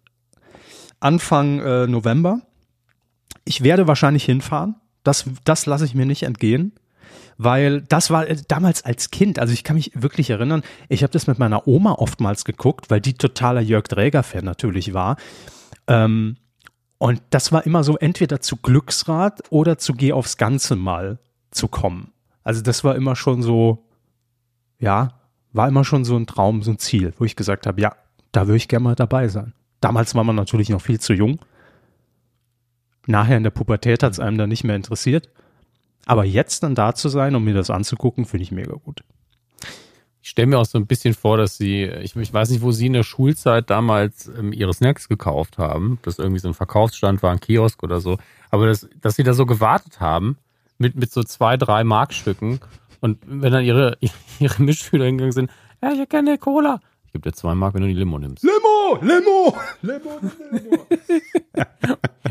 Anfang 1.00 1.60
äh, 1.60 1.86
November. 1.86 2.40
Ich 3.44 3.62
werde 3.62 3.86
wahrscheinlich 3.86 4.24
hinfahren. 4.24 4.76
Das, 5.04 5.24
das 5.44 5.66
lasse 5.66 5.84
ich 5.84 5.94
mir 5.94 6.06
nicht 6.06 6.24
entgehen. 6.24 6.72
Weil 7.38 7.82
das 7.82 8.10
war 8.10 8.28
äh, 8.28 8.36
damals 8.46 8.84
als 8.84 9.10
Kind, 9.10 9.38
also 9.38 9.52
ich 9.52 9.64
kann 9.64 9.76
mich 9.76 9.92
wirklich 9.94 10.30
erinnern, 10.30 10.62
ich 10.88 11.02
habe 11.02 11.12
das 11.12 11.26
mit 11.26 11.38
meiner 11.38 11.66
Oma 11.66 11.92
oftmals 11.92 12.44
geguckt, 12.44 12.90
weil 12.90 13.00
die 13.00 13.14
totaler 13.14 13.60
Jörg 13.60 13.84
Dräger-Fan 13.84 14.44
natürlich 14.44 14.94
war. 14.94 15.16
Ähm, 15.86 16.36
und 17.02 17.20
das 17.30 17.50
war 17.50 17.66
immer 17.66 17.82
so, 17.82 17.98
entweder 17.98 18.40
zu 18.40 18.56
Glücksrad 18.56 19.42
oder 19.50 19.76
zu 19.76 19.92
Geh 19.94 20.12
aufs 20.12 20.36
Ganze 20.36 20.76
mal 20.76 21.18
zu 21.50 21.66
kommen. 21.66 22.12
Also 22.44 22.62
das 22.62 22.84
war 22.84 22.94
immer 22.94 23.16
schon 23.16 23.42
so, 23.42 23.84
ja, 24.78 25.08
war 25.52 25.66
immer 25.66 25.84
schon 25.84 26.04
so 26.04 26.16
ein 26.16 26.28
Traum, 26.28 26.62
so 26.62 26.70
ein 26.70 26.78
Ziel, 26.78 27.12
wo 27.18 27.24
ich 27.24 27.34
gesagt 27.34 27.66
habe, 27.66 27.80
ja, 27.80 27.96
da 28.30 28.46
würde 28.46 28.58
ich 28.58 28.68
gerne 28.68 28.84
mal 28.84 28.94
dabei 28.94 29.26
sein. 29.26 29.52
Damals 29.80 30.14
war 30.14 30.22
man 30.22 30.36
natürlich 30.36 30.68
noch 30.68 30.80
viel 30.80 31.00
zu 31.00 31.12
jung. 31.12 31.40
Nachher 33.08 33.36
in 33.36 33.42
der 33.42 33.50
Pubertät 33.50 34.04
hat 34.04 34.12
es 34.12 34.20
einem 34.20 34.38
dann 34.38 34.48
nicht 34.48 34.62
mehr 34.62 34.76
interessiert. 34.76 35.28
Aber 36.06 36.24
jetzt 36.24 36.62
dann 36.62 36.76
da 36.76 36.94
zu 36.94 37.08
sein, 37.08 37.34
um 37.34 37.42
mir 37.42 37.54
das 37.54 37.70
anzugucken, 37.70 38.26
finde 38.26 38.44
ich 38.44 38.52
mega 38.52 38.74
gut. 38.74 39.02
Ich 40.22 40.30
stelle 40.30 40.46
mir 40.46 40.58
auch 40.58 40.66
so 40.66 40.78
ein 40.78 40.86
bisschen 40.86 41.14
vor, 41.14 41.36
dass 41.36 41.56
sie, 41.56 41.82
ich, 41.84 42.14
ich 42.14 42.32
weiß 42.32 42.50
nicht, 42.50 42.62
wo 42.62 42.70
sie 42.70 42.86
in 42.86 42.92
der 42.92 43.02
Schulzeit 43.02 43.68
damals 43.70 44.28
ähm, 44.28 44.52
ihre 44.52 44.72
Snacks 44.72 45.08
gekauft 45.08 45.58
haben. 45.58 45.98
Das 46.02 46.18
irgendwie 46.18 46.38
so 46.38 46.48
ein 46.48 46.54
Verkaufsstand 46.54 47.22
war, 47.22 47.32
ein 47.32 47.40
Kiosk 47.40 47.82
oder 47.82 48.00
so. 48.00 48.18
Aber 48.50 48.66
das, 48.66 48.88
dass 49.00 49.16
sie 49.16 49.24
da 49.24 49.34
so 49.34 49.46
gewartet 49.46 50.00
haben 50.00 50.38
mit, 50.78 50.94
mit 50.94 51.10
so 51.10 51.22
zwei, 51.24 51.56
drei 51.56 51.82
Markstücken 51.82 52.60
Und 53.02 53.18
wenn 53.26 53.52
dann 53.52 53.64
ihre, 53.64 53.98
ihre 54.38 54.62
Mitschüler 54.62 55.04
hingegangen 55.06 55.32
sind, 55.32 55.50
ja, 55.82 55.90
ich 55.90 55.98
hätte 55.98 56.06
gerne 56.06 56.38
Cola. 56.38 56.80
Ich 57.04 57.12
gebe 57.12 57.28
dir 57.28 57.36
zwei 57.36 57.54
Mark, 57.54 57.74
wenn 57.74 57.82
du 57.82 57.88
die 57.88 57.94
Limo 57.94 58.18
nimmst. 58.18 58.44
Limo, 58.44 58.54
Limo, 59.00 59.56
Limo, 59.82 60.20
Limo. 60.50 60.86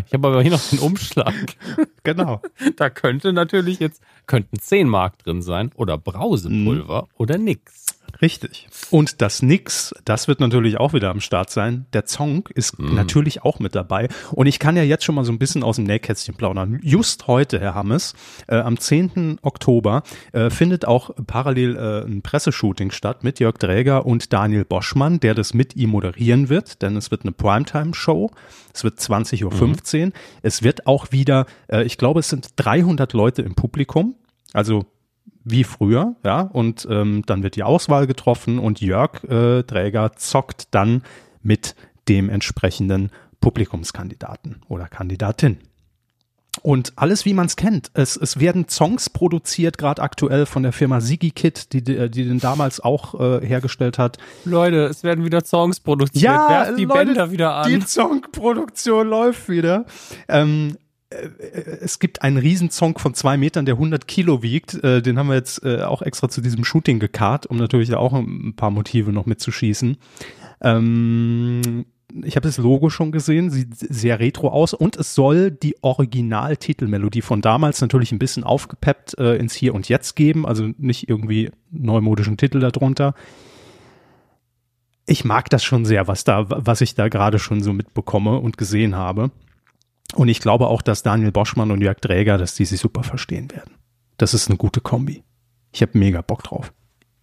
Ich 0.08 0.14
habe 0.14 0.28
aber 0.28 0.42
hier 0.42 0.52
noch 0.52 0.70
den 0.70 0.80
Umschlag. 0.80 1.34
genau. 2.04 2.42
Da 2.76 2.90
könnte 2.90 3.32
natürlich 3.32 3.80
jetzt, 3.80 4.02
könnten 4.26 4.60
10 4.60 4.90
Mark 4.90 5.20
drin 5.20 5.42
sein 5.42 5.72
oder 5.76 5.98
Brausepulver 5.98 7.08
oder 7.18 7.38
nix. 7.38 7.86
Richtig. 8.22 8.68
Und 8.92 9.22
das 9.22 9.42
Nix, 9.42 9.96
das 10.06 10.28
wird 10.28 10.40
natürlich 10.40 10.80
auch 10.80 10.94
wieder 10.94 11.10
am 11.10 11.22
Start 11.22 11.50
sein. 11.50 11.88
Der 11.94 12.06
Zong 12.06 12.48
ist 12.54 12.78
natürlich 12.78 13.44
auch 13.44 13.60
mit 13.60 13.74
dabei. 13.74 14.10
Und 14.32 14.46
ich 14.46 14.60
kann 14.60 14.78
ja 14.78 14.84
jetzt 14.84 15.04
schon 15.04 15.16
mal 15.16 15.26
so 15.26 15.32
ein 15.32 15.40
bisschen 15.40 15.64
aus 15.64 15.78
dem 15.78 15.86
Nähkästchen 15.86 16.36
plaudern. 16.36 16.80
Just 16.84 17.26
heute, 17.26 17.60
Herr 17.60 17.74
Hammes, 17.74 18.14
äh, 18.48 18.58
am 18.58 18.78
10. 18.78 19.40
Oktober 19.42 20.04
äh, 20.34 20.52
findet 20.52 20.86
auch 20.86 21.10
parallel 21.26 21.76
äh, 21.76 22.06
ein 22.06 22.22
Presseshooting 22.22 22.92
statt 22.92 23.24
mit 23.24 23.40
Jörg 23.40 23.58
Dräger 23.58 24.06
und 24.06 24.34
Daniel 24.34 24.66
Boschmann, 24.66 25.20
der 25.20 25.34
das 25.34 25.56
mit 25.56 25.76
ihm 25.76 25.90
moderieren 25.90 26.50
wird, 26.50 26.84
denn 26.84 26.98
es 26.98 27.10
wird 27.10 27.24
eine 27.24 27.32
Primetime-Show. 27.32 28.30
Es 28.74 28.84
wird 28.84 29.00
20.15 29.00 30.06
Uhr. 30.06 30.12
Es 30.44 30.62
wird 30.62 30.86
auch 30.86 31.12
wieder, 31.12 31.48
äh, 31.68 31.84
ich 31.84 31.98
glaube, 31.98 32.20
es 32.20 32.30
sind 32.30 32.50
300 32.58 33.14
Leute 33.14 33.42
im 33.42 33.56
Publikum. 33.56 34.16
Also 34.54 34.86
wie 35.44 35.64
früher, 35.64 36.16
ja, 36.24 36.42
und 36.42 36.88
ähm, 36.90 37.24
dann 37.26 37.44
wird 37.44 37.56
die 37.56 37.64
Auswahl 37.64 38.08
getroffen 38.08 38.60
und 38.60 38.82
Jörg 38.82 39.24
äh, 39.24 39.64
Träger 39.64 40.14
zockt 40.16 40.68
dann 40.72 41.04
mit 41.42 41.76
dem 42.08 42.30
entsprechenden 42.30 43.10
Publikumskandidaten 43.40 44.62
oder 44.68 44.88
Kandidatin. 44.88 45.58
Und 46.64 46.94
alles, 46.98 47.26
wie 47.26 47.34
man 47.34 47.46
es 47.46 47.56
kennt. 47.56 47.92
Es, 47.94 48.18
es 48.18 48.40
werden 48.40 48.68
Songs 48.68 49.10
produziert, 49.10 49.78
gerade 49.78 50.02
aktuell 50.02 50.46
von 50.46 50.64
der 50.64 50.74
Firma 50.74 51.00
Sigi 51.00 51.32
Kid, 51.32 51.72
die, 51.72 51.82
die, 51.82 52.10
die 52.10 52.26
den 52.26 52.40
damals 52.40 52.82
auch 52.82 53.20
äh, 53.20 53.46
hergestellt 53.46 53.98
hat. 53.98 54.18
Leute, 54.44 54.84
es 54.84 55.04
werden 55.04 55.24
wieder 55.24 55.46
Songs 55.46 55.80
produziert. 55.80 56.24
Ja, 56.24 56.50
Werft 56.50 56.78
die 56.78 56.86
Leute, 56.86 57.06
Bänder 57.06 57.32
wieder 57.32 57.56
an. 57.56 57.70
Die 57.70 57.80
Songproduktion 57.80 59.08
läuft 59.08 59.48
wieder. 59.48 59.86
Ähm, 60.28 60.76
äh, 60.76 60.91
es 61.82 62.00
gibt 62.00 62.22
einen 62.22 62.38
Riesensong 62.38 62.98
von 62.98 63.14
zwei 63.14 63.38
Metern, 63.38 63.66
der 63.66 63.76
100 63.76 64.08
Kilo 64.08 64.42
wiegt. 64.42 64.82
Äh, 64.84 65.02
den 65.02 65.20
haben 65.20 65.28
wir 65.28 65.36
jetzt 65.36 65.64
äh, 65.64 65.82
auch 65.82 66.02
extra 66.02 66.30
zu 66.30 66.42
diesem 66.42 66.64
Shooting 66.64 67.00
gekarrt, 67.00 67.46
um 67.46 67.58
natürlich 67.58 67.94
auch 67.94 68.14
ein 68.14 68.54
paar 68.56 68.72
Motive 68.72 69.12
noch 69.12 69.26
mitzuschießen. 69.26 69.98
Ähm, 70.62 71.86
ich 72.24 72.36
habe 72.36 72.48
das 72.48 72.58
Logo 72.58 72.90
schon 72.90 73.12
gesehen, 73.12 73.50
sieht 73.50 73.76
sehr 73.78 74.20
retro 74.20 74.50
aus 74.50 74.74
und 74.74 74.98
es 74.98 75.16
soll 75.16 75.52
die 75.52 75.76
Original-Titelmelodie 75.82 77.22
von 77.22 77.42
damals 77.42 77.82
natürlich 77.82 78.12
ein 78.12 78.20
bisschen 78.20 78.44
aufgepeppt 78.44 79.18
äh, 79.18 79.36
ins 79.36 79.54
Hier 79.54 79.74
und 79.74 79.88
Jetzt 79.88 80.16
geben, 80.16 80.46
also 80.46 80.70
nicht 80.78 81.10
irgendwie 81.10 81.52
neumodischen 81.72 82.38
Titel 82.38 82.60
darunter. 82.60 83.14
Ich 85.06 85.26
mag 85.26 85.50
das 85.50 85.64
schon 85.64 85.86
sehr, 85.86 86.08
was 86.08 86.24
da, 86.24 86.46
was 86.50 86.82
ich 86.82 86.96
da 86.96 87.08
gerade 87.08 87.40
schon 87.40 87.62
so 87.64 87.74
mitbekomme 87.74 88.38
und 88.40 88.58
gesehen 88.58 88.96
habe. 88.96 89.32
Und 90.16 90.28
ich 90.28 90.40
glaube 90.40 90.68
auch, 90.68 90.82
dass 90.82 91.04
Daniel 91.04 91.32
Boschmann 91.32 91.72
und 91.72 91.82
Jörg 91.82 92.00
Dräger, 92.00 92.38
dass 92.38 92.56
die 92.56 92.66
sich 92.66 92.80
super 92.80 93.04
verstehen 93.04 93.52
werden. 93.52 93.76
Das 94.18 94.34
ist 94.34 94.50
eine 94.50 94.58
gute 94.58 94.82
Kombi. 94.82 95.24
Ich 95.72 95.82
habe 95.82 95.98
mega 95.98 96.22
Bock 96.22 96.44
drauf. 96.44 96.74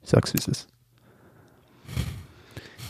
Ich 0.03 0.11
sag's, 0.11 0.33
wie 0.33 0.39
es 0.39 0.49
ist. 0.49 0.69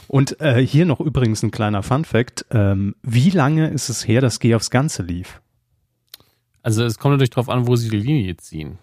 Und 0.07 0.41
äh, 0.41 0.65
hier 0.65 0.87
noch 0.87 1.01
übrigens 1.01 1.43
ein 1.43 1.51
kleiner 1.51 1.83
Fun 1.83 2.05
Fact. 2.05 2.47
Ähm, 2.51 2.95
wie 3.03 3.31
lange 3.31 3.69
ist 3.69 3.89
es 3.91 4.09
her, 4.09 4.21
dass 4.21 4.41
Geh 4.41 4.55
aufs 4.55 4.71
Ganze 4.71 5.03
lief? 5.03 5.43
Also 6.63 6.85
es 6.85 6.99
kommt 6.99 7.13
natürlich 7.13 7.31
drauf 7.31 7.49
an, 7.49 7.67
wo 7.67 7.77
sie 7.77 7.91
die 7.91 7.99
Linie 8.01 8.37
ziehen. 8.37 8.79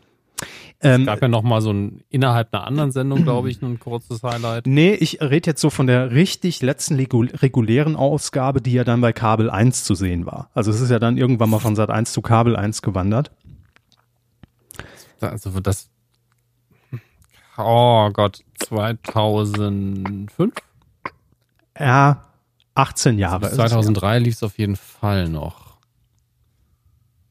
Ähm, 0.82 1.02
Es 1.02 1.08
gab 1.08 1.22
ja 1.22 1.28
noch 1.28 1.42
mal 1.42 1.62
so 1.62 1.72
ein, 1.72 2.04
innerhalb 2.10 2.54
einer 2.54 2.66
anderen 2.68 2.92
Sendung, 2.92 3.24
glaube 3.24 3.50
ich, 3.50 3.62
ein 3.62 3.80
kurzes 3.80 4.22
Highlight. 4.24 4.68
Nee, 4.68 4.94
ich 4.94 5.22
rede 5.22 5.50
jetzt 5.52 5.62
so 5.62 5.70
von 5.70 5.88
der 5.88 6.12
richtig 6.12 6.62
letzten 6.62 6.96
regu- 7.00 7.42
regulären 7.42 7.96
Ausgabe, 7.96 8.62
die 8.62 8.74
ja 8.74 8.84
dann 8.84 9.02
bei 9.02 9.14
Kabel 9.14 9.50
1 9.50 9.84
zu 9.86 9.96
sehen 9.96 10.26
war. 10.26 10.50
Also 10.54 10.72
es 10.72 10.82
ist 10.82 10.90
ja 10.92 11.00
dann 11.00 11.18
irgendwann 11.18 11.50
mal 11.50 11.60
von 11.60 11.76
Sat 11.76 11.90
1 11.90 12.12
zu 12.12 12.22
Kabel 12.22 12.56
1 12.56 12.82
gewandert. 12.82 13.32
Also 15.22 15.60
das, 15.62 15.90
oh 17.58 18.10
Gott, 18.12 18.44
2005? 18.60 20.54
Ja, 21.80 22.26
18 22.76 23.18
Jahre. 23.18 23.46
Es 23.48 23.56
2003 23.56 24.20
lief 24.20 24.36
es 24.36 24.44
auf 24.44 24.58
jeden 24.60 24.76
Fall 24.76 25.30
noch. 25.30 25.78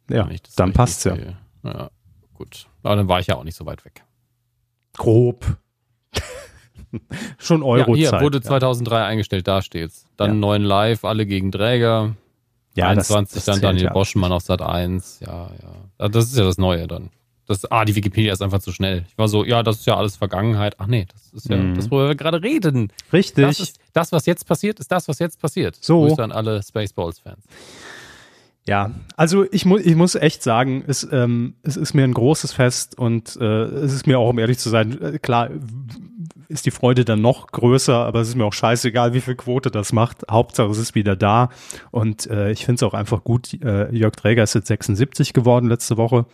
Ja, 0.09 0.25
dann 0.25 0.31
richtig 0.31 0.75
passt's 0.75 1.05
ja. 1.05 1.15
sehe. 1.15 1.37
Ja, 1.63 1.91
gut. 2.35 2.67
Aber 2.85 2.95
dann 2.97 3.09
war 3.09 3.19
ich 3.19 3.27
ja 3.27 3.35
auch 3.37 3.45
nicht 3.45 3.57
so 3.57 3.67
weit 3.67 3.85
weg. 3.85 4.05
Grob. 4.97 5.45
Schon 7.39 7.63
Ja, 7.63 7.67
Eurozeit. 7.67 7.97
hier 7.97 8.21
wurde 8.21 8.39
ja. 8.39 8.43
2003 8.45 9.03
eingestellt, 9.05 9.49
da 9.49 9.63
steht's. 9.63 10.07
Dann 10.17 10.31
Ja. 10.31 10.35
neuen 10.37 10.63
Live, 10.63 11.05
alle 11.05 11.27
gegen 11.27 11.51
Träger. 11.51 12.15
Ja, 12.77 12.95
das- 12.95 13.11
21 13.11 13.35
das 13.37 13.45
dann 13.47 13.55
zählt 13.55 13.65
Daniel 13.65 13.85
ja. 13.87 13.93
Boschmann 13.93 14.31
auf 14.33 14.43
Sat 14.43 14.63
1. 14.63 15.21
Ja, 15.21 15.51
ja. 15.61 15.69
Ah, 15.99 16.09
Das 16.09 16.27
ist 16.27 16.37
ja 16.37 16.45
das 16.45 16.59
Neue 16.59 16.87
dann. 16.87 17.11
Das, 17.47 17.71
ah, 17.71 17.85
die 17.85 17.95
Wikipedia 17.95 18.33
ist 18.33 18.41
einfach 18.43 18.61
zu 18.61 18.73
schnell. 18.73 19.05
Ich 19.09 19.19
war 19.19 19.29
so, 19.29 19.45
ja, 19.45 19.63
das 19.63 19.77
ist 19.81 19.87
ja 19.87 19.97
alles 19.97 20.17
Vergangenheit. 20.17 20.77
Ach 20.79 20.87
nee, 20.87 21.07
das 21.13 21.33
ist 21.33 21.49
ja 21.49 21.57
Mhm. 21.57 21.75
das, 21.75 21.91
worüber 21.91 22.09
wir 22.09 22.15
gerade 22.15 22.43
reden. 22.43 22.91
Richtig. 23.13 23.45
Das 23.45 23.61
ist 23.61 23.79
das, 23.93 24.13
was 24.13 24.25
jetzt 24.27 24.47
passiert, 24.47 24.81
ist 24.81 24.91
das, 24.91 25.09
was 25.09 25.19
jetzt 25.19 25.41
passiert. 25.41 25.77
So. 25.81 26.07
Grüße 26.07 26.23
an 26.23 26.33
alle 26.33 26.63
Spaceballs-Fans. 26.63 27.45
Ja, 28.67 28.93
also 29.17 29.45
ich, 29.53 29.67
mu 29.67 29.77
ich 29.77 29.95
muss 29.95 30.15
echt 30.15 30.43
sagen, 30.43 30.85
es, 30.87 31.07
ähm, 31.13 31.55
es 31.63 31.77
ist 31.77 31.93
mir 31.93 32.05
ein 32.05 32.15
großes 32.15 32.53
Fest 32.53 32.99
und 32.99 33.37
äh, 33.39 33.45
es 33.45 33.93
ist 33.93 34.07
mir 34.07 34.19
auch, 34.19 34.31
um 34.31 34.39
ehrlich 34.39 34.59
zu 34.59 34.71
sein, 34.71 35.01
äh, 35.03 35.19
klar 35.19 35.51
ist 36.49 36.65
die 36.65 36.71
Freude 36.71 37.05
dann 37.05 37.21
noch 37.21 37.49
größer, 37.49 37.95
aber 37.95 38.21
es 38.21 38.29
ist 38.29 38.37
mir 38.37 38.45
auch 38.47 38.55
scheißegal, 38.55 39.13
wie 39.13 39.21
viel 39.21 39.35
Quote 39.35 39.71
das 39.71 39.93
macht. 39.93 40.25
Hauptsache, 40.31 40.71
es 40.71 40.79
ist 40.79 40.95
wieder 40.95 41.15
da 41.15 41.51
und 41.91 42.27
äh, 42.31 42.53
ich 42.53 42.65
finde 42.65 42.77
es 42.77 42.83
auch 42.85 42.95
einfach 42.95 43.23
gut. 43.23 43.53
Äh, 43.63 43.95
Jörg 43.95 44.17
Träger 44.17 44.43
ist 44.43 44.55
jetzt 44.55 44.69
76 44.69 45.35
geworden 45.35 45.69
letzte 45.69 45.99
Woche, 45.99 46.25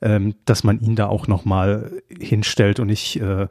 ähm, 0.00 0.36
dass 0.44 0.62
man 0.62 0.78
ihn 0.80 0.94
da 0.94 1.08
auch 1.08 1.26
noch 1.26 1.44
mal 1.44 1.90
hinstellt 2.08 2.78
und 2.78 2.88
ich 2.88 3.20
äh, 3.20 3.48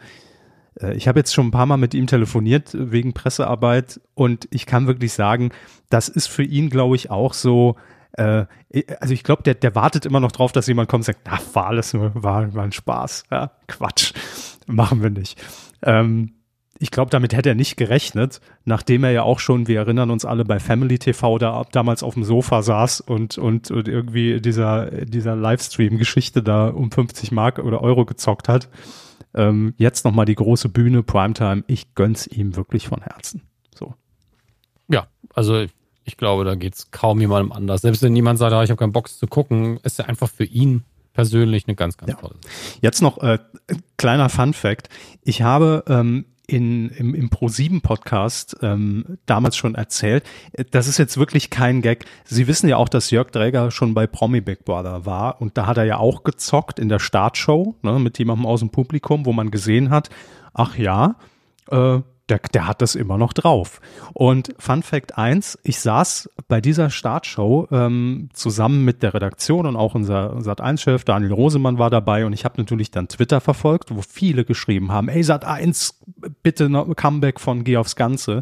äh, 0.81 0.93
ich 0.95 1.09
habe 1.09 1.19
jetzt 1.19 1.33
schon 1.33 1.47
ein 1.47 1.51
paar 1.51 1.65
Mal 1.65 1.77
mit 1.77 1.93
ihm 1.93 2.07
telefoniert 2.07 2.69
wegen 2.73 3.13
Pressearbeit 3.13 3.99
und 4.13 4.47
ich 4.51 4.65
kann 4.65 4.87
wirklich 4.87 5.13
sagen, 5.13 5.51
das 5.89 6.07
ist 6.07 6.27
für 6.27 6.43
ihn, 6.43 6.69
glaube 6.69 6.95
ich, 6.95 7.11
auch 7.11 7.33
so. 7.33 7.75
Äh, 8.13 8.45
also 8.99 9.13
ich 9.13 9.23
glaube, 9.23 9.43
der, 9.43 9.55
der 9.55 9.75
wartet 9.75 10.05
immer 10.05 10.19
noch 10.19 10.31
drauf, 10.31 10.51
dass 10.51 10.67
jemand 10.67 10.89
kommt 10.89 11.01
und 11.01 11.05
sagt, 11.05 11.21
na, 11.25 11.39
war 11.53 11.67
alles 11.67 11.93
nur, 11.93 12.11
war, 12.15 12.53
war 12.53 12.63
ein 12.63 12.71
Spaß. 12.71 13.25
Ja, 13.31 13.51
Quatsch, 13.67 14.13
machen 14.67 15.01
wir 15.01 15.09
nicht. 15.09 15.41
Ähm, 15.81 16.33
ich 16.79 16.91
glaube, 16.91 17.11
damit 17.11 17.33
hätte 17.33 17.49
er 17.49 17.55
nicht 17.55 17.77
gerechnet, 17.77 18.41
nachdem 18.65 19.03
er 19.03 19.11
ja 19.11 19.23
auch 19.23 19.39
schon, 19.39 19.67
wir 19.67 19.79
erinnern 19.79 20.11
uns 20.11 20.25
alle, 20.25 20.43
bei 20.43 20.59
Family 20.59 20.99
TV 20.99 21.37
da 21.37 21.63
damals 21.71 22.03
auf 22.03 22.15
dem 22.15 22.23
Sofa 22.23 22.61
saß 22.61 22.99
und, 22.99 23.37
und, 23.37 23.71
und 23.71 23.87
irgendwie 23.87 24.41
dieser, 24.41 24.91
dieser 25.05 25.35
Livestream-Geschichte 25.35 26.43
da 26.43 26.67
um 26.67 26.91
50 26.91 27.31
Mark 27.31 27.59
oder 27.59 27.81
Euro 27.81 28.05
gezockt 28.05 28.49
hat. 28.49 28.69
Ähm, 29.33 29.73
jetzt 29.77 30.03
nochmal 30.03 30.25
die 30.25 30.35
große 30.35 30.67
Bühne, 30.67 31.03
Primetime. 31.03 31.63
Ich 31.67 31.95
gönn's 31.95 32.27
ihm 32.27 32.55
wirklich 32.55 32.87
von 32.87 33.01
Herzen. 33.01 33.43
So. 33.73 33.93
Ja, 34.89 35.07
also 35.33 35.65
ich 36.05 36.17
glaube, 36.17 36.43
da 36.45 36.55
geht's 36.55 36.91
kaum 36.91 37.19
jemandem 37.21 37.51
anders. 37.51 37.81
Selbst 37.81 38.01
wenn 38.01 38.13
niemand 38.13 38.39
sagt, 38.39 38.53
ah, 38.53 38.63
ich 38.63 38.69
habe 38.69 38.79
keinen 38.79 38.91
Bock 38.93 39.09
zu 39.09 39.27
gucken, 39.27 39.77
ist 39.83 39.99
ja 39.99 40.05
einfach 40.05 40.29
für 40.29 40.43
ihn 40.45 40.83
persönlich 41.13 41.67
eine 41.67 41.75
ganz, 41.75 41.97
ganz 41.97 42.11
Ja. 42.11 42.17
tolle 42.17 42.33
Sache. 42.41 42.77
Jetzt 42.81 43.01
noch 43.01 43.19
äh, 43.19 43.37
kleiner 43.97 44.29
Fun 44.29 44.53
Fact. 44.53 44.89
Ich 45.23 45.41
habe 45.43 45.83
ähm, 45.87 46.25
in, 46.47 46.89
im, 46.89 47.13
im 47.15 47.29
Pro7-Podcast 47.29 48.57
ähm, 48.61 49.17
damals 49.25 49.55
schon 49.55 49.75
erzählt, 49.75 50.23
äh, 50.53 50.65
das 50.69 50.87
ist 50.87 50.97
jetzt 50.97 51.17
wirklich 51.17 51.49
kein 51.49 51.81
Gag. 51.81 52.05
Sie 52.25 52.47
wissen 52.47 52.67
ja 52.67 52.77
auch, 52.77 52.89
dass 52.89 53.11
Jörg 53.11 53.31
Dräger 53.31 53.71
schon 53.71 53.93
bei 53.93 54.07
Promi 54.07 54.41
Big 54.41 54.65
Brother 54.65 55.05
war 55.05 55.39
und 55.41 55.57
da 55.57 55.67
hat 55.67 55.77
er 55.77 55.85
ja 55.85 55.97
auch 55.97 56.23
gezockt 56.23 56.79
in 56.79 56.89
der 56.89 56.99
Startshow 56.99 57.75
ne, 57.81 57.99
mit 57.99 58.17
jemandem 58.19 58.45
aus 58.45 58.59
dem 58.59 58.69
Publikum, 58.69 59.25
wo 59.25 59.33
man 59.33 59.51
gesehen 59.51 59.89
hat, 59.89 60.09
ach 60.53 60.77
ja, 60.77 61.15
äh, 61.69 61.99
der, 62.33 62.49
der 62.53 62.67
hat 62.67 62.81
das 62.81 62.95
immer 62.95 63.17
noch 63.17 63.33
drauf. 63.33 63.79
Und 64.13 64.53
Fun 64.57 64.83
Fact 64.83 65.17
1, 65.17 65.59
ich 65.63 65.79
saß 65.79 66.29
bei 66.47 66.61
dieser 66.61 66.89
Startshow 66.89 67.67
ähm, 67.71 68.29
zusammen 68.33 68.83
mit 68.83 69.03
der 69.03 69.13
Redaktion 69.13 69.65
und 69.65 69.75
auch 69.75 69.95
unser 69.95 70.37
Sat1-Chef 70.37 71.03
Daniel 71.03 71.33
Rosemann 71.33 71.77
war 71.77 71.89
dabei 71.89 72.25
und 72.25 72.33
ich 72.33 72.45
habe 72.45 72.55
natürlich 72.57 72.91
dann 72.91 73.07
Twitter 73.07 73.39
verfolgt, 73.41 73.95
wo 73.95 74.01
viele 74.01 74.45
geschrieben 74.45 74.91
haben, 74.91 75.09
ey 75.09 75.21
Sat1, 75.21 75.93
bitte 76.41 76.69
noch 76.69 76.93
Comeback 76.95 77.39
von 77.39 77.63
Geh 77.63 77.77
aufs 77.77 77.95
Ganze. 77.95 78.41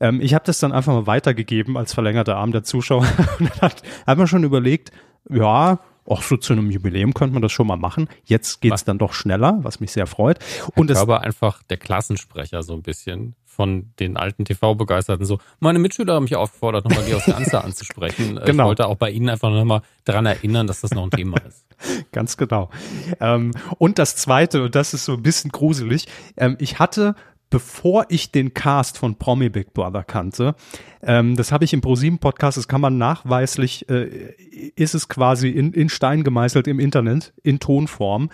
Ähm, 0.00 0.20
ich 0.20 0.34
habe 0.34 0.44
das 0.44 0.58
dann 0.60 0.72
einfach 0.72 0.92
mal 0.92 1.06
weitergegeben 1.06 1.76
als 1.76 1.92
verlängerter 1.92 2.36
Arm 2.36 2.52
der 2.52 2.62
Zuschauer 2.62 3.06
und 3.38 3.50
dann 3.50 3.60
hat, 3.60 3.82
hat 4.06 4.18
man 4.18 4.26
schon 4.26 4.44
überlegt, 4.44 4.92
ja, 5.28 5.80
auch 6.06 6.22
so 6.22 6.36
zu 6.36 6.52
einem 6.52 6.70
Jubiläum 6.70 7.14
könnte 7.14 7.34
man 7.34 7.42
das 7.42 7.52
schon 7.52 7.66
mal 7.66 7.76
machen. 7.76 8.08
Jetzt 8.24 8.60
geht's 8.60 8.84
dann 8.84 8.98
doch 8.98 9.12
schneller, 9.12 9.58
was 9.62 9.80
mich 9.80 9.92
sehr 9.92 10.06
freut. 10.06 10.38
Und 10.74 10.90
es 10.90 11.06
war 11.06 11.22
einfach 11.22 11.62
der 11.62 11.76
Klassensprecher 11.76 12.62
so 12.62 12.74
ein 12.74 12.82
bisschen 12.82 13.34
von 13.52 13.92
den 14.00 14.16
alten 14.16 14.46
TV-Begeisterten 14.46 15.26
so. 15.26 15.38
Meine 15.60 15.78
Mitschüler 15.78 16.14
haben 16.14 16.24
mich 16.24 16.36
aufgefordert, 16.36 16.86
nochmal 16.86 17.04
Georg 17.04 17.26
Ganze 17.26 17.62
anzusprechen. 17.64 18.40
Genau. 18.46 18.64
Ich 18.64 18.68
wollte 18.68 18.86
auch 18.86 18.96
bei 18.96 19.10
Ihnen 19.10 19.28
einfach 19.28 19.50
nochmal 19.50 19.82
daran 20.04 20.24
erinnern, 20.24 20.66
dass 20.66 20.80
das 20.80 20.92
noch 20.92 21.04
ein 21.04 21.10
Thema 21.10 21.36
ist. 21.46 21.66
Ganz 22.12 22.38
genau. 22.38 22.70
Ähm, 23.20 23.52
und 23.78 23.98
das 23.98 24.16
Zweite, 24.16 24.64
und 24.64 24.74
das 24.74 24.94
ist 24.94 25.04
so 25.04 25.12
ein 25.12 25.22
bisschen 25.22 25.50
gruselig, 25.52 26.06
ähm, 26.38 26.56
ich 26.60 26.78
hatte 26.78 27.14
bevor 27.52 28.06
ich 28.08 28.32
den 28.32 28.54
Cast 28.54 28.96
von 28.96 29.16
Promi 29.16 29.50
Big 29.50 29.74
Brother 29.74 30.02
kannte, 30.02 30.56
ähm, 31.02 31.36
das 31.36 31.52
habe 31.52 31.64
ich 31.64 31.74
im 31.74 31.82
ProSieben 31.82 32.18
Podcast, 32.18 32.56
das 32.56 32.66
kann 32.66 32.80
man 32.80 32.96
nachweislich, 32.96 33.88
äh, 33.90 34.34
ist 34.74 34.94
es 34.94 35.08
quasi 35.08 35.50
in, 35.50 35.72
in 35.72 35.90
Stein 35.90 36.24
gemeißelt 36.24 36.66
im 36.66 36.80
Internet, 36.80 37.34
in 37.42 37.60
Tonform, 37.60 38.30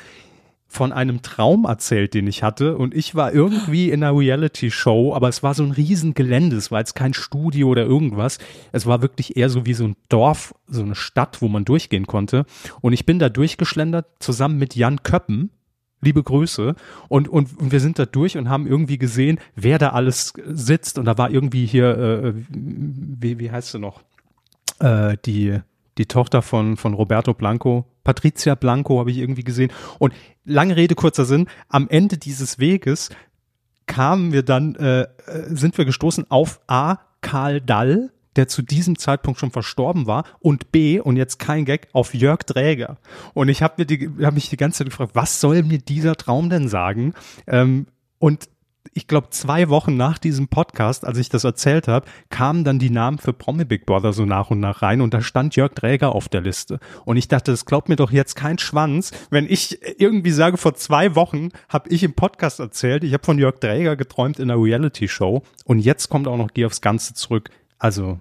von 0.71 0.93
einem 0.93 1.23
Traum 1.23 1.64
erzählt, 1.64 2.14
den 2.14 2.27
ich 2.27 2.43
hatte. 2.43 2.77
Und 2.77 2.95
ich 2.95 3.14
war 3.14 3.33
irgendwie 3.33 3.91
in 3.91 4.05
einer 4.05 4.16
Reality-Show, 4.16 5.14
aber 5.14 5.29
es 5.29 5.43
war 5.43 5.55
so 5.55 5.64
ein 5.64 5.73
Riesengelände. 5.73 6.57
Es 6.57 6.71
war 6.71 6.79
jetzt 6.79 6.95
kein 6.95 7.14
Studio 7.14 7.69
oder 7.69 7.87
irgendwas. 7.87 8.39
Es 8.71 8.87
war 8.87 9.01
wirklich 9.01 9.37
eher 9.37 9.49
so 9.49 9.64
wie 9.64 9.73
so 9.73 9.85
ein 9.85 9.97
Dorf, 10.11 10.55
so 10.69 10.83
eine 10.83 10.95
Stadt, 10.95 11.41
wo 11.41 11.49
man 11.49 11.64
durchgehen 11.64 12.07
konnte. 12.07 12.45
Und 12.83 12.93
ich 12.93 13.07
bin 13.07 13.19
da 13.19 13.31
durchgeschlendert 13.31 14.07
zusammen 14.21 14.59
mit 14.59 14.77
Jan 14.77 15.03
Köppen 15.03 15.51
liebe 16.01 16.22
Grüße. 16.22 16.74
Und, 17.09 17.28
und, 17.28 17.59
und 17.59 17.72
wir 17.72 17.80
sind 17.80 17.99
da 17.99 18.07
durch 18.07 18.36
und 18.36 18.49
haben 18.49 18.66
irgendwie 18.66 18.99
gesehen, 18.99 19.38
wer 19.55 19.78
da 19.78 19.90
alles 19.90 20.32
sitzt. 20.46 20.99
Und 20.99 21.05
da 21.05 21.18
war 21.18 21.30
irgendwie 21.30 21.66
hier, 21.66 21.99
äh, 21.99 22.34
wie, 22.49 23.38
wie 23.38 23.51
heißt 23.51 23.72
sie 23.72 23.78
noch? 23.78 24.03
Äh, 24.80 25.16
die, 25.24 25.59
die 25.99 26.07
Tochter 26.07 26.42
von, 26.42 26.76
von 26.76 26.94
Roberto 26.94 27.34
Blanco, 27.34 27.86
Patricia 28.05 28.55
Blanco 28.55 29.01
habe 29.01 29.11
ich 29.11 29.18
irgendwie 29.18 29.44
gesehen. 29.44 29.70
Und 29.99 30.14
lange 30.44 30.76
Rede, 30.76 30.94
kurzer 30.94 31.24
Sinn, 31.24 31.49
am 31.68 31.88
Ende 31.88 32.16
dieses 32.16 32.59
Weges 32.59 33.11
kamen 33.86 34.32
wir 34.32 34.42
dann, 34.42 34.74
äh, 34.76 35.03
äh 35.03 35.07
sind 35.49 35.76
wir 35.76 35.84
gestoßen 35.84 36.30
auf 36.30 36.61
A. 36.68 36.99
Karl 37.20 37.61
Dall, 37.61 38.12
der 38.39 38.49
zu 38.49 38.62
diesem 38.62 38.99
Zeitpunkt 38.99 39.39
schon 39.39 39.51
verstorben 39.51 40.07
war 40.07 40.24
und 40.41 40.72
B, 40.72 41.01
und 41.01 41.16
jetzt 41.16 41.39
kein 41.39 41.64
Gag, 41.64 41.89
auf 41.93 42.14
Jörg 42.14 42.45
Dräger. 42.45 42.97
Und 43.34 43.49
ich 43.49 43.62
habe 43.62 43.84
hab 44.22 44.34
mich 44.34 44.49
die 44.49 44.57
ganze 44.57 44.78
Zeit 44.78 44.86
gefragt, 44.86 45.11
was 45.14 45.41
soll 45.41 45.62
mir 45.64 45.78
dieser 45.78 46.16
Traum 46.16 46.49
denn 46.49 46.68
sagen? 46.68 47.14
Ähm, 47.47 47.86
und 48.18 48.49
ich 48.95 49.07
glaube, 49.07 49.30
zwei 49.30 49.68
Wochen 49.68 49.97
nach 49.97 50.18
diesem 50.18 50.49
Podcast, 50.49 51.05
als 51.05 51.18
ich 51.18 51.28
das 51.28 51.45
erzählt 51.45 51.89
habe, 51.89 52.07
kamen 52.30 52.64
dann 52.64 52.78
die 52.78 52.91
Namen 52.91 53.18
für 53.18 53.32
Promi 53.32 53.64
Big 53.64 53.86
Brother 53.86 54.12
so 54.12 54.24
nach 54.24 54.51
und 54.51 54.61
nach 54.61 54.82
rein 54.82 55.01
und 55.01 55.14
da 55.14 55.20
stand 55.20 55.57
Jörg 55.57 55.74
Dräger 55.74 56.14
auf 56.14 56.28
der 56.28 56.41
Liste. 56.41 56.78
Und 57.05 57.16
ich 57.16 57.28
dachte, 57.28 57.51
das 57.51 57.66
glaubt 57.66 57.89
mir 57.89 57.97
doch 57.97 58.11
jetzt 58.11 58.34
kein 58.36 58.59
Schwanz, 58.59 59.11
wenn 59.30 59.47
ich 59.47 59.80
irgendwie 59.99 60.30
sage, 60.30 60.57
vor 60.57 60.74
zwei 60.74 61.14
Wochen 61.14 61.51
habe 61.68 61.91
ich 61.91 62.03
im 62.03 62.14
Podcast 62.14 62.61
erzählt, 62.61 63.05
ich 63.05 63.12
habe 63.12 63.24
von 63.24 63.39
Jörg 63.39 63.59
Dräger 63.59 63.97
geträumt 63.97 64.39
in 64.39 64.51
einer 64.51 64.62
Reality-Show 64.62 65.43
und 65.64 65.80
jetzt 65.80 66.09
kommt 66.09 66.28
auch 66.28 66.36
noch 66.36 66.53
Geh 66.55 66.64
aufs 66.64 66.80
Ganze 66.80 67.14
zurück. 67.14 67.51
Also 67.78 68.18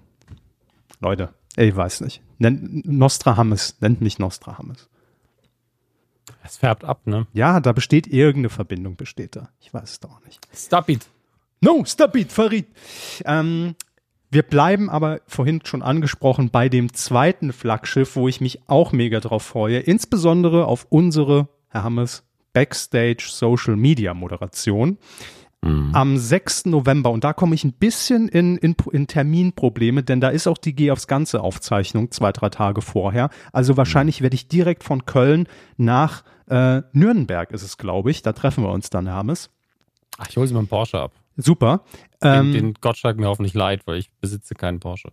Leute, 1.00 1.34
ich 1.56 1.74
weiß 1.74 2.00
nicht. 2.02 2.22
Nennt 2.38 2.86
Nostradamus, 2.86 3.76
nennt 3.80 4.00
mich 4.00 4.18
Nostradamus. 4.18 4.88
Es 6.44 6.56
färbt 6.56 6.84
ab, 6.84 7.06
ne? 7.06 7.26
Ja, 7.32 7.60
da 7.60 7.72
besteht 7.72 8.06
irgendeine 8.06 8.50
Verbindung, 8.50 8.96
besteht 8.96 9.36
da. 9.36 9.50
Ich 9.60 9.72
weiß 9.72 9.90
es 9.90 10.00
doch 10.00 10.24
nicht. 10.24 10.46
Stop 10.54 10.88
it. 10.88 11.06
No, 11.60 11.84
stop 11.84 12.16
it, 12.16 12.32
Farid. 12.32 12.66
Ähm, 13.24 13.74
wir 14.30 14.42
bleiben 14.42 14.90
aber 14.90 15.20
vorhin 15.26 15.60
schon 15.64 15.82
angesprochen 15.82 16.50
bei 16.50 16.68
dem 16.68 16.92
zweiten 16.92 17.52
Flaggschiff, 17.52 18.14
wo 18.14 18.28
ich 18.28 18.40
mich 18.40 18.60
auch 18.68 18.92
mega 18.92 19.20
drauf 19.20 19.42
freue, 19.42 19.78
insbesondere 19.78 20.66
auf 20.66 20.86
unsere, 20.90 21.48
Herr 21.68 21.84
Hammes, 21.84 22.24
Backstage 22.52 23.26
Social 23.28 23.76
Media 23.76 24.14
Moderation. 24.14 24.98
Mhm. 25.60 25.90
Am 25.92 26.16
6. 26.16 26.66
November, 26.66 27.10
und 27.10 27.24
da 27.24 27.32
komme 27.32 27.54
ich 27.54 27.64
ein 27.64 27.72
bisschen 27.72 28.28
in, 28.28 28.56
in, 28.58 28.76
in 28.92 29.06
Terminprobleme, 29.06 30.02
denn 30.04 30.20
da 30.20 30.28
ist 30.28 30.46
auch 30.46 30.58
die 30.58 30.74
Geh 30.74 30.90
aufs 30.90 31.08
Ganze 31.08 31.40
Aufzeichnung 31.40 32.10
zwei, 32.10 32.30
drei 32.32 32.48
Tage 32.48 32.80
vorher. 32.80 33.30
Also 33.52 33.76
wahrscheinlich 33.76 34.20
mhm. 34.20 34.24
werde 34.24 34.34
ich 34.34 34.48
direkt 34.48 34.84
von 34.84 35.04
Köln 35.04 35.48
nach 35.76 36.22
äh, 36.48 36.82
Nürnberg, 36.92 37.50
ist 37.50 37.62
es, 37.62 37.76
glaube 37.76 38.10
ich. 38.10 38.22
Da 38.22 38.32
treffen 38.32 38.62
wir 38.62 38.70
uns 38.70 38.90
dann, 38.90 39.06
Hermes. 39.06 39.50
Ach, 40.18 40.28
ich 40.28 40.36
hole 40.36 40.46
sie 40.46 40.54
mal 40.54 40.60
einen 40.60 40.68
Porsche 40.68 41.00
ab. 41.00 41.12
Super. 41.36 41.82
Den, 42.22 42.32
ähm, 42.32 42.52
den 42.52 42.74
Gottschalk 42.74 43.18
mir 43.18 43.26
hoffentlich 43.26 43.54
leid, 43.54 43.82
weil 43.86 43.98
ich 43.98 44.10
besitze 44.20 44.54
keinen 44.54 44.80
Porsche. 44.80 45.12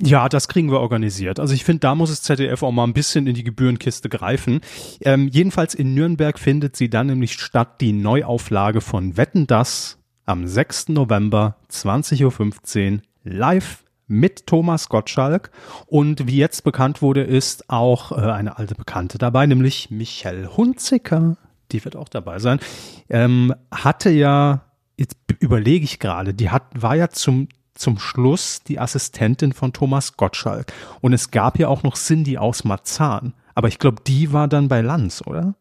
Ja, 0.00 0.28
das 0.28 0.48
kriegen 0.48 0.70
wir 0.70 0.80
organisiert. 0.80 1.40
Also 1.40 1.54
ich 1.54 1.64
finde, 1.64 1.80
da 1.80 1.94
muss 1.94 2.10
das 2.10 2.22
ZDF 2.22 2.62
auch 2.62 2.70
mal 2.70 2.84
ein 2.84 2.92
bisschen 2.92 3.26
in 3.26 3.34
die 3.34 3.44
Gebührenkiste 3.44 4.08
greifen. 4.08 4.60
Ähm, 5.00 5.28
jedenfalls 5.28 5.74
in 5.74 5.94
Nürnberg 5.94 6.38
findet 6.38 6.76
sie 6.76 6.88
dann 6.88 7.08
nämlich 7.08 7.34
statt 7.34 7.80
die 7.80 7.92
Neuauflage 7.92 8.80
von 8.80 9.16
Wetten 9.16 9.46
das 9.46 9.98
am 10.26 10.46
6. 10.46 10.90
November 10.90 11.56
20.15 11.70 12.92
Uhr 12.92 13.00
live 13.24 13.84
mit 14.06 14.46
Thomas 14.46 14.88
Gottschalk. 14.88 15.50
Und 15.86 16.26
wie 16.26 16.36
jetzt 16.36 16.62
bekannt 16.62 17.02
wurde, 17.02 17.22
ist 17.22 17.70
auch 17.70 18.12
äh, 18.12 18.30
eine 18.30 18.58
alte 18.58 18.74
Bekannte 18.74 19.18
dabei, 19.18 19.46
nämlich 19.46 19.90
Michelle 19.90 20.56
Hunziker. 20.56 21.36
Die 21.72 21.84
wird 21.84 21.96
auch 21.96 22.08
dabei 22.08 22.38
sein. 22.38 22.60
Ähm, 23.08 23.54
hatte 23.70 24.10
ja, 24.10 24.66
jetzt 24.96 25.16
überlege 25.40 25.84
ich 25.84 25.98
gerade, 25.98 26.34
die 26.34 26.50
hat, 26.50 26.64
war 26.74 26.94
ja 26.94 27.08
zum 27.08 27.48
zum 27.74 27.98
Schluss 27.98 28.62
die 28.62 28.78
Assistentin 28.78 29.52
von 29.52 29.72
Thomas 29.72 30.16
Gottschalk. 30.16 30.72
Und 31.00 31.12
es 31.12 31.30
gab 31.30 31.58
ja 31.58 31.68
auch 31.68 31.82
noch 31.82 31.96
Cindy 31.96 32.38
aus 32.38 32.64
Marzahn. 32.64 33.34
Aber 33.54 33.68
ich 33.68 33.78
glaube, 33.78 34.02
die 34.06 34.32
war 34.32 34.48
dann 34.48 34.68
bei 34.68 34.80
Lanz, 34.80 35.22
oder? 35.26 35.54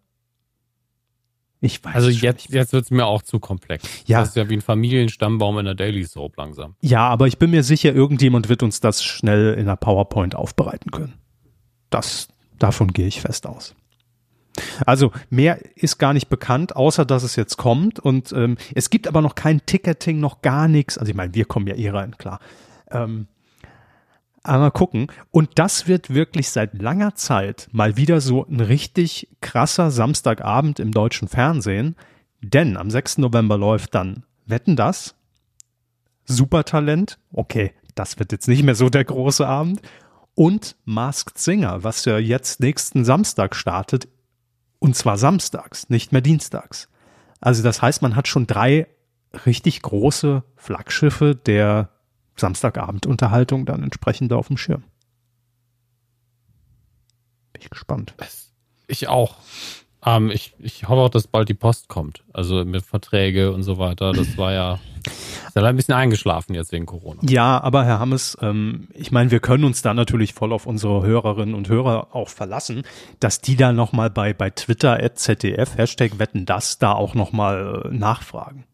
Ich 1.61 1.83
weiß 1.83 1.95
Also 1.95 2.09
jetzt, 2.09 2.49
jetzt 2.49 2.73
wird 2.73 2.83
es 2.83 2.91
mir 2.91 3.05
auch 3.05 3.21
zu 3.21 3.39
komplex. 3.39 3.87
Ja. 4.05 4.19
Das 4.19 4.29
ist 4.29 4.35
ja 4.35 4.49
wie 4.49 4.55
ein 4.55 4.61
Familienstammbaum 4.61 5.59
in 5.59 5.65
der 5.65 5.75
Daily 5.75 6.03
Soap 6.03 6.35
langsam. 6.35 6.75
Ja, 6.81 7.07
aber 7.07 7.27
ich 7.27 7.37
bin 7.37 7.51
mir 7.51 7.63
sicher, 7.63 7.93
irgendjemand 7.93 8.49
wird 8.49 8.63
uns 8.63 8.81
das 8.81 9.01
schnell 9.01 9.53
in 9.53 9.67
der 9.67 9.77
PowerPoint 9.77 10.35
aufbereiten 10.35 10.91
können. 10.91 11.13
Das, 11.89 12.27
davon 12.59 12.91
gehe 12.91 13.07
ich 13.07 13.21
fest 13.21 13.47
aus. 13.47 13.75
Also 14.85 15.11
mehr 15.29 15.59
ist 15.75 15.97
gar 15.97 16.13
nicht 16.13 16.29
bekannt, 16.29 16.75
außer 16.75 17.05
dass 17.05 17.23
es 17.23 17.35
jetzt 17.35 17.57
kommt. 17.57 17.99
Und 17.99 18.31
ähm, 18.33 18.57
es 18.75 18.89
gibt 18.89 19.07
aber 19.07 19.21
noch 19.21 19.35
kein 19.35 19.65
Ticketing, 19.65 20.19
noch 20.19 20.41
gar 20.41 20.67
nichts. 20.67 20.97
Also 20.97 21.09
ich 21.09 21.15
meine, 21.15 21.33
wir 21.33 21.45
kommen 21.45 21.67
ja 21.67 21.75
eh 21.75 21.89
rein, 21.89 22.17
klar. 22.17 22.39
Ähm, 22.91 23.27
aber 24.43 24.71
gucken. 24.71 25.07
Und 25.31 25.51
das 25.55 25.87
wird 25.87 26.13
wirklich 26.13 26.49
seit 26.49 26.81
langer 26.81 27.15
Zeit 27.15 27.69
mal 27.71 27.97
wieder 27.97 28.21
so 28.21 28.45
ein 28.45 28.59
richtig 28.59 29.29
krasser 29.41 29.89
Samstagabend 29.89 30.79
im 30.79 30.91
deutschen 30.91 31.27
Fernsehen. 31.27 31.95
Denn 32.41 32.75
am 32.75 32.89
6. 32.89 33.19
November 33.19 33.57
läuft 33.57 33.95
dann 33.95 34.23
Wetten 34.45 34.75
das, 34.75 35.15
Supertalent, 36.25 37.17
okay, 37.31 37.71
das 37.95 38.19
wird 38.19 38.31
jetzt 38.33 38.47
nicht 38.47 38.63
mehr 38.63 38.75
so 38.75 38.89
der 38.89 39.05
große 39.05 39.47
Abend, 39.47 39.81
und 40.35 40.75
Masked 40.85 41.37
Singer, 41.37 41.83
was 41.83 42.05
ja 42.05 42.17
jetzt 42.17 42.59
nächsten 42.59 43.05
Samstag 43.05 43.55
startet, 43.55 44.07
und 44.83 44.97
zwar 44.97 45.17
samstags, 45.17 45.89
nicht 45.89 46.11
mehr 46.11 46.19
dienstags. 46.19 46.89
Also 47.39 47.63
das 47.63 47.81
heißt, 47.81 48.01
man 48.01 48.17
hat 48.17 48.27
schon 48.27 48.47
drei 48.47 48.87
richtig 49.45 49.81
große 49.81 50.43
Flaggschiffe 50.57 51.37
der 51.37 51.89
Samstagabendunterhaltung 52.35 53.65
dann 53.65 53.81
entsprechend 53.81 54.33
auf 54.33 54.47
dem 54.47 54.57
Schirm. 54.57 54.83
Bin 57.53 57.61
ich 57.61 57.69
gespannt. 57.69 58.13
Ich 58.87 59.07
auch. 59.07 59.37
Ähm, 60.05 60.31
ich, 60.31 60.53
ich 60.59 60.87
hoffe 60.87 61.01
auch, 61.01 61.09
dass 61.09 61.27
bald 61.27 61.49
die 61.49 61.53
Post 61.53 61.87
kommt. 61.87 62.23
Also 62.33 62.65
mit 62.65 62.83
Verträge 62.83 63.51
und 63.51 63.63
so 63.63 63.77
weiter. 63.77 64.13
Das 64.13 64.37
war 64.37 64.53
ja 64.53 64.79
ist 65.55 65.57
ein 65.57 65.75
bisschen 65.75 65.93
eingeschlafen 65.93 66.55
jetzt 66.55 66.71
wegen 66.71 66.85
Corona. 66.85 67.21
Ja, 67.27 67.61
aber 67.61 67.85
Herr 67.85 67.99
Hammes, 67.99 68.37
ähm, 68.41 68.87
ich 68.93 69.11
meine, 69.11 69.31
wir 69.31 69.39
können 69.39 69.65
uns 69.65 69.81
da 69.81 69.93
natürlich 69.93 70.33
voll 70.33 70.53
auf 70.53 70.65
unsere 70.65 71.03
Hörerinnen 71.03 71.53
und 71.53 71.69
Hörer 71.69 72.15
auch 72.15 72.29
verlassen, 72.29 72.83
dass 73.19 73.41
die 73.41 73.55
da 73.55 73.71
nochmal 73.71 74.09
bei, 74.09 74.33
bei 74.33 74.49
Twitter 74.49 74.99
ZDF, 75.15 75.77
Hashtag 75.77 76.19
wetten 76.19 76.45
das, 76.45 76.79
da 76.79 76.93
auch 76.93 77.13
nochmal 77.13 77.83
äh, 77.85 77.93
nachfragen. 77.93 78.65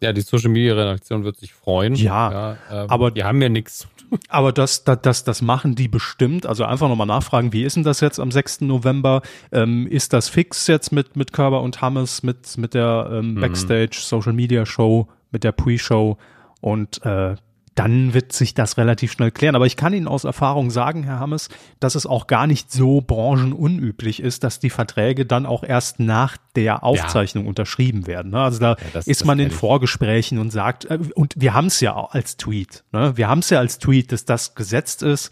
Ja, 0.00 0.12
die 0.12 0.20
Social 0.20 0.50
Media 0.50 0.74
Redaktion 0.74 1.24
wird 1.24 1.38
sich 1.38 1.52
freuen. 1.52 1.94
Ja, 1.94 2.30
ja 2.30 2.56
ähm, 2.84 2.90
aber 2.90 3.10
die 3.10 3.24
haben 3.24 3.42
ja 3.42 3.48
nichts. 3.48 3.88
Aber 4.30 4.52
das, 4.52 4.84
das, 4.84 5.02
das, 5.02 5.24
das 5.24 5.42
machen 5.42 5.74
die 5.74 5.86
bestimmt. 5.86 6.46
Also 6.46 6.64
einfach 6.64 6.88
nochmal 6.88 7.06
nachfragen, 7.06 7.52
wie 7.52 7.64
ist 7.64 7.76
denn 7.76 7.84
das 7.84 8.00
jetzt 8.00 8.18
am 8.18 8.30
6. 8.30 8.62
November? 8.62 9.20
Ähm, 9.52 9.86
ist 9.86 10.14
das 10.14 10.30
fix 10.30 10.66
jetzt 10.66 10.92
mit, 10.92 11.14
mit 11.14 11.34
Körber 11.34 11.60
und 11.60 11.82
Hammes, 11.82 12.22
mit, 12.22 12.56
mit 12.56 12.72
der 12.72 13.10
ähm, 13.12 13.34
mhm. 13.34 13.40
Backstage 13.40 13.98
Social 14.00 14.32
Media 14.32 14.64
Show? 14.64 15.08
mit 15.30 15.44
der 15.44 15.52
Pre-Show 15.52 16.16
und 16.60 17.04
äh, 17.04 17.36
dann 17.78 18.12
wird 18.12 18.32
sich 18.32 18.54
das 18.54 18.76
relativ 18.76 19.12
schnell 19.12 19.30
klären. 19.30 19.54
Aber 19.54 19.66
ich 19.66 19.76
kann 19.76 19.92
Ihnen 19.92 20.08
aus 20.08 20.24
Erfahrung 20.24 20.70
sagen, 20.70 21.04
Herr 21.04 21.20
Hammes, 21.20 21.48
dass 21.78 21.94
es 21.94 22.06
auch 22.06 22.26
gar 22.26 22.48
nicht 22.48 22.72
so 22.72 23.00
branchenunüblich 23.00 24.20
ist, 24.20 24.42
dass 24.42 24.58
die 24.58 24.70
Verträge 24.70 25.24
dann 25.24 25.46
auch 25.46 25.62
erst 25.62 26.00
nach 26.00 26.36
der 26.56 26.82
Aufzeichnung 26.82 27.44
ja. 27.44 27.48
unterschrieben 27.48 28.08
werden. 28.08 28.32
Ne? 28.32 28.40
Also 28.40 28.58
da 28.58 28.70
ja, 28.70 28.76
das, 28.92 29.06
ist 29.06 29.24
man 29.24 29.38
in 29.38 29.52
Vorgesprächen 29.52 30.38
und 30.38 30.50
sagt, 30.50 30.86
äh, 30.86 30.98
und 31.14 31.34
wir 31.36 31.54
haben 31.54 31.66
es 31.66 31.80
ja 31.80 31.94
als 31.94 32.36
Tweet, 32.36 32.82
ne? 32.90 33.16
wir 33.16 33.28
haben 33.28 33.38
es 33.40 33.50
ja 33.50 33.60
als 33.60 33.78
Tweet, 33.78 34.10
dass 34.10 34.24
das 34.24 34.56
gesetzt 34.56 35.04
ist. 35.04 35.30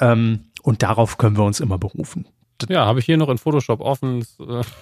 Ähm, 0.00 0.46
und 0.62 0.82
darauf 0.82 1.18
können 1.18 1.36
wir 1.36 1.44
uns 1.44 1.60
immer 1.60 1.78
berufen. 1.78 2.26
Ja, 2.68 2.84
habe 2.84 2.98
ich 2.98 3.06
hier 3.06 3.16
noch 3.16 3.28
in 3.28 3.38
Photoshop 3.38 3.80
offen. 3.80 4.26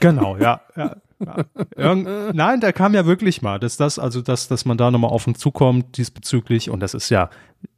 Genau, 0.01 0.37
ja, 0.37 0.63
ja. 0.75 0.97
Irgend, 1.77 2.35
nein, 2.35 2.61
da 2.61 2.73
kam 2.73 2.95
ja 2.95 3.07
wirklich 3.07 3.43
mal, 3.43 3.59
dass 3.59 3.77
das, 3.77 3.99
also 3.99 4.23
dass, 4.23 4.49
dass 4.49 4.65
man 4.65 4.79
da 4.79 4.91
nochmal 4.91 5.11
auf 5.11 5.27
uns 5.27 5.39
zukommt 5.39 5.97
diesbezüglich 5.97 6.71
und 6.71 6.81
das 6.81 6.95
ist 6.95 7.11
ja 7.11 7.31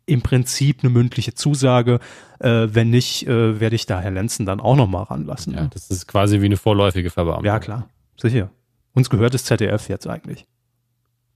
im 0.07 0.23
Prinzip 0.23 0.81
eine 0.83 0.91
mündliche 0.91 1.35
Zusage. 1.35 2.01
Äh, 2.39 2.69
wenn 2.71 2.91
nicht, 2.91 3.27
äh, 3.27 3.61
werde 3.61 3.77
ich 3.77 3.87
da 3.87 4.01
Herr 4.01 4.11
Lenzen 4.11 4.45
dann 4.45 4.61
auch 4.61 4.77
nochmal 4.77 5.05
ranlassen. 5.05 5.55
Ja, 5.55 5.69
das 5.73 5.91
ist 5.91 6.07
quasi 6.07 6.41
wie 6.41 6.47
eine 6.47 6.57
vorläufige 6.57 7.11
Verbeamtung. 7.11 7.47
Ja, 7.47 7.59
klar. 7.59 7.89
Sicher. 8.17 8.51
Uns 8.93 9.09
gehört 9.09 9.35
das 9.35 9.45
ZDF 9.45 9.89
jetzt 9.89 10.07
eigentlich. 10.07 10.47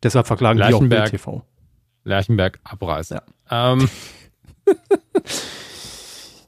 Deshalb 0.03 0.27
verklagen 0.27 0.59
die 0.59 0.75
auch 0.75 1.09
TV. 1.09 1.45
Lerchenberg 2.05 2.61
abreißen. 2.65 3.19
Ja. 3.51 3.73
Ähm. 3.73 3.89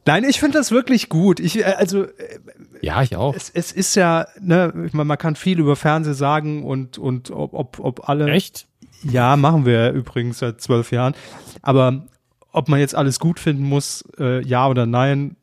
Nein, 0.06 0.24
ich 0.24 0.38
finde 0.38 0.58
das 0.58 0.70
wirklich 0.70 1.08
gut. 1.08 1.40
Ich, 1.40 1.58
äh, 1.58 1.64
also, 1.64 2.04
äh, 2.04 2.38
ja, 2.80 3.02
ich 3.02 3.16
auch. 3.16 3.34
Es, 3.34 3.50
es 3.50 3.72
ist 3.72 3.96
ja, 3.96 4.26
ne, 4.40 4.72
ich 4.86 4.92
meine, 4.92 5.06
man 5.06 5.18
kann 5.18 5.36
viel 5.36 5.58
über 5.58 5.76
Fernsehen 5.76 6.14
sagen 6.14 6.64
und, 6.64 6.96
und 6.96 7.30
ob, 7.30 7.54
ob, 7.54 7.80
ob 7.80 8.08
alle. 8.08 8.30
Echt? 8.30 8.66
Ja, 9.02 9.36
machen 9.36 9.66
wir 9.66 9.90
übrigens 9.92 10.38
seit 10.38 10.60
zwölf 10.60 10.92
Jahren. 10.92 11.14
Aber 11.62 12.06
ob 12.52 12.68
man 12.68 12.80
jetzt 12.80 12.94
alles 12.94 13.18
gut 13.18 13.40
finden 13.40 13.64
muss, 13.64 14.04
äh, 14.18 14.42
ja 14.46 14.68
oder 14.68 14.86
nein, 14.86 15.36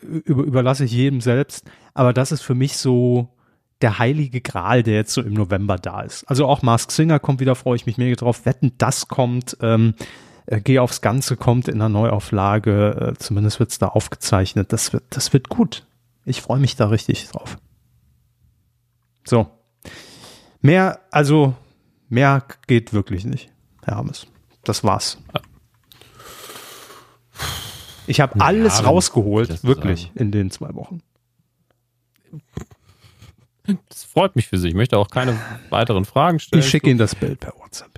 über, 0.00 0.44
überlasse 0.44 0.84
ich 0.84 0.92
jedem 0.92 1.20
selbst. 1.20 1.66
Aber 1.92 2.12
das 2.12 2.32
ist 2.32 2.42
für 2.42 2.54
mich 2.54 2.76
so 2.76 3.28
der 3.82 3.98
heilige 3.98 4.40
Gral, 4.40 4.82
der 4.82 4.94
jetzt 4.94 5.12
so 5.12 5.22
im 5.22 5.34
November 5.34 5.76
da 5.76 6.02
ist. 6.02 6.24
Also 6.28 6.46
auch 6.46 6.62
Mask 6.62 6.90
Singer 6.90 7.18
kommt 7.18 7.40
wieder, 7.40 7.54
freue 7.54 7.76
ich 7.76 7.86
mich 7.86 7.98
mega 7.98 8.16
drauf. 8.16 8.46
Wetten, 8.46 8.72
das 8.78 9.08
kommt. 9.08 9.56
Ähm, 9.60 9.94
äh, 10.48 10.60
Geh 10.60 10.78
aufs 10.78 11.00
Ganze 11.00 11.36
kommt 11.36 11.68
in 11.68 11.74
einer 11.74 11.88
Neuauflage, 11.88 13.14
äh, 13.14 13.18
zumindest 13.18 13.60
wird 13.60 13.70
es 13.70 13.78
da 13.78 13.88
aufgezeichnet. 13.88 14.72
Das 14.72 14.92
wird, 14.92 15.04
das 15.10 15.32
wird 15.32 15.48
gut. 15.48 15.86
Ich 16.24 16.42
freue 16.42 16.58
mich 16.58 16.76
da 16.76 16.88
richtig 16.88 17.28
drauf. 17.28 17.58
So. 19.24 19.46
Mehr, 20.60 21.00
also 21.10 21.54
mehr 22.08 22.42
geht 22.66 22.92
wirklich 22.92 23.24
nicht, 23.24 23.50
Herr 23.84 23.96
Hammes. 23.96 24.26
Das 24.64 24.82
war's. 24.84 25.18
Ich 28.06 28.20
habe 28.20 28.40
alles 28.40 28.84
rausgeholt, 28.84 29.62
wirklich, 29.64 30.04
sagen. 30.04 30.18
in 30.18 30.32
den 30.32 30.50
zwei 30.50 30.74
Wochen. 30.74 31.02
Das 33.90 34.04
freut 34.04 34.34
mich 34.34 34.48
für 34.48 34.56
Sie. 34.56 34.68
Ich 34.68 34.74
möchte 34.74 34.96
auch 34.96 35.08
keine 35.08 35.38
weiteren 35.68 36.06
Fragen 36.06 36.38
stellen. 36.38 36.62
Ich 36.62 36.68
schicke 36.68 36.88
Ihnen 36.88 36.98
das 36.98 37.14
Bild 37.14 37.40
per 37.40 37.54
WhatsApp, 37.58 37.97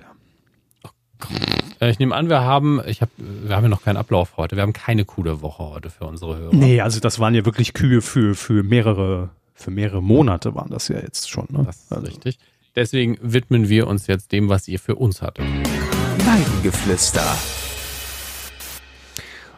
Ich 1.79 1.99
nehme 1.99 2.15
an, 2.15 2.29
wir 2.29 2.41
haben, 2.41 2.81
ich 2.85 3.01
hab, 3.01 3.09
wir 3.17 3.55
haben 3.55 3.63
ja 3.63 3.69
noch 3.69 3.83
keinen 3.83 3.97
Ablauf 3.97 4.37
heute. 4.37 4.55
Wir 4.55 4.63
haben 4.63 4.73
keine 4.73 5.05
coole 5.05 5.41
Woche 5.41 5.63
heute 5.63 5.89
für 5.89 6.05
unsere 6.05 6.37
Hörer. 6.37 6.53
Nee, 6.53 6.81
also 6.81 6.99
das 6.99 7.19
waren 7.19 7.33
ja 7.33 7.43
wirklich 7.45 7.73
Kühe 7.73 8.01
für, 8.01 8.35
für 8.35 8.63
mehrere, 8.63 9.29
für 9.53 9.71
mehrere 9.71 10.03
Monate 10.03 10.53
waren 10.53 10.69
das 10.69 10.87
ja 10.89 10.99
jetzt 10.99 11.29
schon. 11.29 11.47
Ne? 11.49 11.63
Das 11.65 11.77
ist 11.77 11.91
also. 11.91 12.05
richtig. 12.05 12.37
Deswegen 12.75 13.17
widmen 13.21 13.67
wir 13.67 13.87
uns 13.87 14.07
jetzt 14.07 14.31
dem, 14.31 14.47
was 14.47 14.67
ihr 14.67 14.79
für 14.79 14.95
uns 14.95 15.21
hattet. 15.21 15.45
Weidengeflüster. 16.25 17.25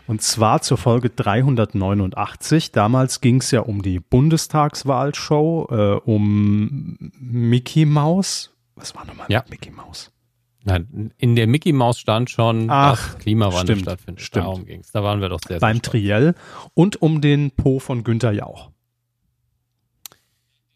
Und 0.08 0.22
zwar 0.22 0.62
zur 0.62 0.78
Folge 0.78 1.10
389. 1.10 2.72
Damals 2.72 3.22
ging 3.22 3.38
es 3.38 3.52
ja 3.52 3.62
um 3.62 3.82
die 3.82 4.00
Bundestagswahlshow, 4.00 5.68
äh, 5.72 6.10
um 6.10 6.98
Mickey 7.20 7.86
Mouse. 7.86 8.52
Was 8.76 8.96
war 8.96 9.06
nochmal 9.06 9.28
ja. 9.30 9.44
Mickey 9.50 9.72
Mouse? 9.72 10.13
Nein, 10.66 11.12
in 11.18 11.36
der 11.36 11.48
Mickey 11.48 11.74
Mouse 11.74 12.00
stand 12.00 12.30
schon, 12.30 12.70
Ach, 12.70 13.14
dass 13.14 13.20
Klimawandel 13.20 13.76
stimmt, 13.76 13.82
stattfindet. 13.82 14.24
Stimmt. 14.24 14.46
Darum 14.46 14.66
ging 14.66 14.80
es. 14.80 14.92
Da 14.92 15.04
waren 15.04 15.20
wir 15.20 15.30
doch 15.30 15.40
sehr, 15.42 15.60
sehr 15.60 15.60
Beim 15.60 15.82
Triell 15.82 16.36
und 16.74 17.02
um 17.02 17.20
den 17.20 17.52
Po 17.52 17.80
von 17.80 18.04
Günther 18.04 18.32
Jauch. 18.32 18.72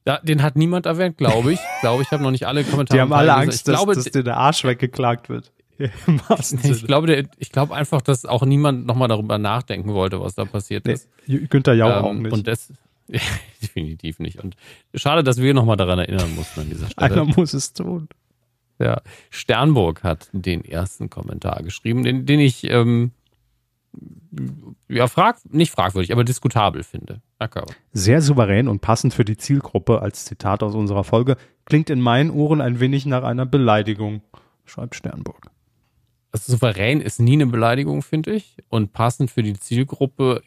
Da, 0.03 0.19
den 0.19 0.41
hat 0.41 0.55
niemand 0.55 0.85
erwähnt, 0.85 1.17
glaube 1.17 1.53
ich. 1.53 1.59
glaube, 1.81 2.03
ich 2.03 2.11
habe 2.11 2.23
noch 2.23 2.31
nicht 2.31 2.47
alle 2.47 2.63
Kommentare. 2.63 2.97
Die 2.97 3.01
haben 3.01 3.13
alle 3.13 3.33
Angst, 3.33 3.67
dass, 3.67 3.75
glaube, 3.75 3.95
dass 3.95 4.05
dir 4.05 4.23
der 4.23 4.37
Arsch 4.37 4.63
weggeklagt 4.63 5.29
wird. 5.29 5.51
ich 5.77 6.85
glaube, 6.85 7.07
der, 7.07 7.25
ich 7.37 7.51
glaube 7.51 7.75
einfach, 7.75 8.01
dass 8.01 8.25
auch 8.25 8.43
niemand 8.43 8.87
nochmal 8.87 9.07
darüber 9.07 9.37
nachdenken 9.37 9.93
wollte, 9.93 10.19
was 10.19 10.33
da 10.33 10.45
passiert 10.45 10.85
nee, 10.85 10.93
ist. 10.93 11.09
Günther 11.27 11.75
Jauch 11.75 11.99
ähm, 11.99 12.05
auch 12.05 12.13
nicht. 12.13 12.33
Und 12.33 12.47
das, 12.47 12.73
ja, 13.07 13.19
definitiv 13.61 14.19
nicht. 14.19 14.43
Und 14.43 14.55
schade, 14.95 15.23
dass 15.23 15.37
wir 15.37 15.53
nochmal 15.53 15.77
daran 15.77 15.99
erinnern 15.99 16.35
mussten 16.35 16.61
an 16.61 16.69
dieser 16.69 16.89
Stelle. 16.89 17.11
Einer 17.11 17.25
muss 17.25 17.53
es 17.53 17.73
tun. 17.73 18.07
Ja, 18.79 19.01
Sternburg 19.29 20.03
hat 20.03 20.29
den 20.33 20.63
ersten 20.63 21.09
Kommentar 21.09 21.63
geschrieben, 21.63 22.03
den, 22.03 22.25
den 22.25 22.39
ich 22.39 22.63
ähm, 22.65 23.11
ja, 24.87 25.07
frag, 25.07 25.37
nicht 25.51 25.71
fragwürdig, 25.71 26.11
aber 26.11 26.23
diskutabel 26.23 26.83
finde. 26.83 27.21
Danke. 27.39 27.63
Sehr 27.93 28.21
souverän 28.21 28.67
und 28.67 28.81
passend 28.81 29.13
für 29.13 29.25
die 29.25 29.37
Zielgruppe 29.37 30.01
als 30.01 30.25
Zitat 30.25 30.63
aus 30.63 30.75
unserer 30.75 31.03
Folge, 31.03 31.37
klingt 31.65 31.89
in 31.89 32.01
meinen 32.01 32.29
Ohren 32.29 32.61
ein 32.61 32.79
wenig 32.79 33.05
nach 33.05 33.23
einer 33.23 33.45
Beleidigung, 33.45 34.21
schreibt 34.65 34.95
Sternburg. 34.95 35.49
Also 36.31 36.51
souverän 36.51 37.01
ist 37.01 37.19
nie 37.19 37.33
eine 37.33 37.47
Beleidigung, 37.47 38.01
finde 38.01 38.33
ich. 38.33 38.57
Und 38.69 38.93
passend 38.93 39.31
für 39.31 39.43
die 39.43 39.53
Zielgruppe 39.53 40.41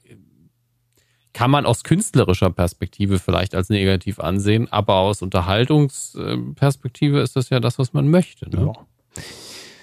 kann 1.33 1.51
man 1.51 1.67
aus 1.67 1.85
künstlerischer 1.85 2.51
Perspektive 2.51 3.19
vielleicht 3.19 3.55
als 3.55 3.69
negativ 3.69 4.19
ansehen, 4.21 4.71
aber 4.73 4.97
aus 4.97 5.23
Unterhaltungsperspektive 5.23 7.21
ist 7.21 7.37
das 7.37 7.51
ja 7.51 7.61
das, 7.61 7.79
was 7.79 7.93
man 7.93 8.09
möchte. 8.09 8.51
Ne? 8.51 8.67
Ja. 8.67 8.73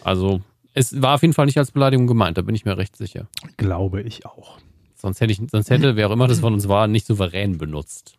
Also 0.04 0.42
es 0.74 1.02
war 1.02 1.16
auf 1.16 1.22
jeden 1.22 1.34
Fall 1.34 1.46
nicht 1.46 1.58
als 1.58 1.72
Beleidigung 1.72 2.08
gemeint, 2.08 2.38
da 2.38 2.42
bin 2.42 2.56
ich 2.56 2.66
mir 2.66 2.78
recht 2.78 2.96
sicher. 2.96 3.28
Glaube 3.58 4.02
ich 4.02 4.26
auch. 4.26 4.60
Sonst 4.96 5.22
hätte 5.22 5.32
ich, 5.32 5.42
sonst 5.52 5.70
hätte, 5.70 5.96
wer 5.96 6.10
auch 6.10 6.14
immer 6.14 6.28
das 6.28 6.40
von 6.40 6.54
uns 6.54 6.68
war, 6.68 6.88
nicht 6.88 7.06
souverän 7.06 7.58
benutzt. 7.58 8.18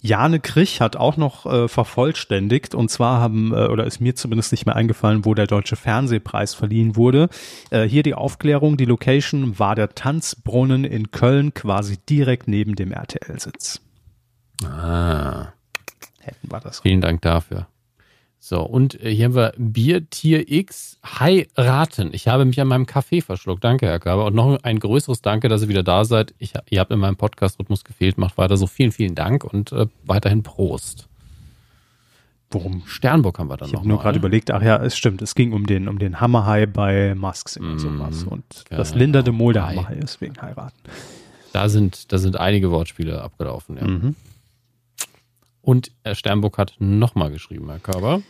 Jane 0.00 0.38
Krich 0.38 0.80
hat 0.80 0.96
auch 0.96 1.16
noch 1.16 1.44
äh, 1.46 1.68
vervollständigt 1.68 2.74
und 2.74 2.88
zwar 2.90 3.20
haben, 3.20 3.52
äh, 3.52 3.66
oder 3.66 3.84
ist 3.84 4.00
mir 4.00 4.14
zumindest 4.14 4.52
nicht 4.52 4.64
mehr 4.64 4.76
eingefallen, 4.76 5.24
wo 5.24 5.34
der 5.34 5.46
Deutsche 5.46 5.76
Fernsehpreis 5.76 6.54
verliehen 6.54 6.94
wurde. 6.94 7.28
Äh, 7.70 7.84
hier 7.84 8.02
die 8.02 8.14
Aufklärung, 8.14 8.76
die 8.76 8.84
Location 8.84 9.58
war 9.58 9.74
der 9.74 9.90
Tanzbrunnen 9.90 10.84
in 10.84 11.10
Köln, 11.10 11.52
quasi 11.52 11.98
direkt 12.08 12.46
neben 12.46 12.76
dem 12.76 12.92
RTL-Sitz. 12.92 13.80
Ah. 14.64 15.52
Hätten 16.20 16.50
wir 16.50 16.60
das. 16.60 16.80
Vielen 16.80 17.00
Dank 17.00 17.22
dafür. 17.22 17.66
So, 18.40 18.62
und 18.62 19.02
äh, 19.02 19.14
hier 19.14 19.26
haben 19.26 19.34
wir 19.34 19.52
Biertier 19.58 20.50
X 20.50 20.98
heiraten. 21.04 22.10
Ich 22.12 22.28
habe 22.28 22.44
mich 22.44 22.60
an 22.60 22.68
meinem 22.68 22.86
Kaffee 22.86 23.20
verschluckt. 23.20 23.64
Danke, 23.64 23.86
Herr 23.86 23.98
Körber. 23.98 24.26
Und 24.26 24.34
noch 24.34 24.62
ein 24.62 24.78
größeres 24.78 25.22
Danke, 25.22 25.48
dass 25.48 25.62
ihr 25.62 25.68
wieder 25.68 25.82
da 25.82 26.04
seid. 26.04 26.34
Ich, 26.38 26.54
ihr 26.70 26.80
habt 26.80 26.92
in 26.92 27.00
meinem 27.00 27.16
Podcast-Rhythmus 27.16 27.84
gefehlt. 27.84 28.16
Macht 28.16 28.38
weiter 28.38 28.56
so. 28.56 28.66
Vielen, 28.66 28.92
vielen 28.92 29.14
Dank 29.14 29.44
und 29.44 29.72
äh, 29.72 29.86
weiterhin 30.04 30.42
Prost. 30.42 31.08
Worum? 32.50 32.82
Sternburg 32.86 33.38
haben 33.38 33.48
wir 33.48 33.56
dann 33.56 33.68
ich 33.68 33.72
noch. 33.74 33.80
Ich 33.80 33.84
habe 33.84 33.88
nur 33.88 34.00
gerade 34.00 34.18
überlegt, 34.18 34.50
ach 34.50 34.62
ja, 34.62 34.82
es 34.82 34.96
stimmt, 34.96 35.20
es 35.20 35.34
ging 35.34 35.52
um 35.52 35.66
den, 35.66 35.86
um 35.86 35.98
den 35.98 36.20
Hammerhai 36.20 36.66
bei 36.66 37.14
Masks 37.14 37.56
und 37.58 37.74
mm, 37.74 37.78
sowas. 37.78 38.22
Und 38.22 38.64
genau, 38.68 38.78
das 38.78 38.94
Linda 38.94 39.22
de 39.22 39.34
Mol 39.34 39.52
der 39.52 39.68
Hammerhai 39.68 39.96
ist 39.96 40.20
wegen 40.20 40.40
heiraten. 40.40 40.76
Da 41.52 41.68
sind, 41.68 42.12
da 42.12 42.18
sind 42.18 42.38
einige 42.38 42.70
Wortspiele 42.70 43.20
abgelaufen, 43.22 43.76
ja. 43.76 43.86
Mhm. 43.86 44.16
Und 45.60 45.92
Sternburg 46.12 46.58
hat 46.58 46.76
nochmal 46.78 47.30
geschrieben, 47.30 47.68
Herr 47.68 47.78
Körber. 47.78 48.22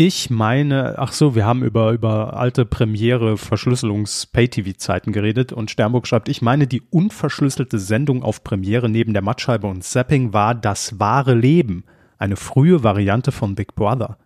Ich 0.00 0.30
meine, 0.30 0.96
ach 0.96 1.10
so, 1.10 1.34
wir 1.34 1.44
haben 1.44 1.64
über, 1.64 1.90
über 1.90 2.36
alte 2.36 2.64
Premiere 2.64 3.36
Verschlüsselungs-Pay-TV-Zeiten 3.36 5.10
geredet 5.10 5.52
und 5.52 5.72
Sternburg 5.72 6.06
schreibt, 6.06 6.28
ich 6.28 6.40
meine, 6.40 6.68
die 6.68 6.82
unverschlüsselte 6.82 7.80
Sendung 7.80 8.22
auf 8.22 8.44
Premiere 8.44 8.88
neben 8.88 9.12
der 9.12 9.22
Mattscheibe 9.22 9.66
und 9.66 9.82
Zapping 9.82 10.32
war 10.32 10.54
das 10.54 11.00
wahre 11.00 11.34
Leben. 11.34 11.82
Eine 12.16 12.36
frühe 12.36 12.84
Variante 12.84 13.32
von 13.32 13.56
Big 13.56 13.74
Brother. 13.74 14.18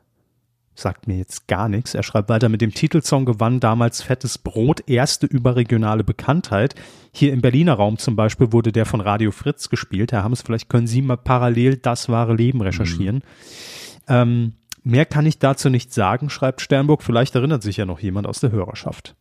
Sagt 0.74 1.06
mir 1.06 1.18
jetzt 1.18 1.48
gar 1.48 1.68
nichts. 1.68 1.94
Er 1.94 2.02
schreibt 2.02 2.30
weiter, 2.30 2.48
mit 2.48 2.62
dem 2.62 2.72
Titelsong 2.72 3.26
gewann 3.26 3.60
damals 3.60 4.02
Fettes 4.02 4.38
Brot 4.38 4.88
erste 4.88 5.26
überregionale 5.26 6.02
Bekanntheit. 6.02 6.74
Hier 7.12 7.32
im 7.32 7.42
Berliner 7.42 7.74
Raum 7.74 7.98
zum 7.98 8.16
Beispiel 8.16 8.52
wurde 8.52 8.72
der 8.72 8.86
von 8.86 9.02
Radio 9.02 9.32
Fritz 9.32 9.68
gespielt. 9.68 10.12
Herr 10.12 10.24
Hammes, 10.24 10.40
vielleicht 10.40 10.70
können 10.70 10.86
Sie 10.86 11.02
mal 11.02 11.18
parallel 11.18 11.76
das 11.76 12.08
wahre 12.08 12.34
Leben 12.34 12.62
recherchieren. 12.62 13.16
Mhm. 13.16 13.22
Ähm, 14.08 14.52
mehr 14.82 15.04
kann 15.04 15.26
ich 15.26 15.38
dazu 15.38 15.68
nicht 15.68 15.92
sagen, 15.92 16.30
schreibt 16.30 16.62
Sternburg. 16.62 17.02
Vielleicht 17.02 17.34
erinnert 17.34 17.62
sich 17.62 17.76
ja 17.76 17.84
noch 17.84 18.00
jemand 18.00 18.26
aus 18.26 18.40
der 18.40 18.50
Hörerschaft. 18.50 19.14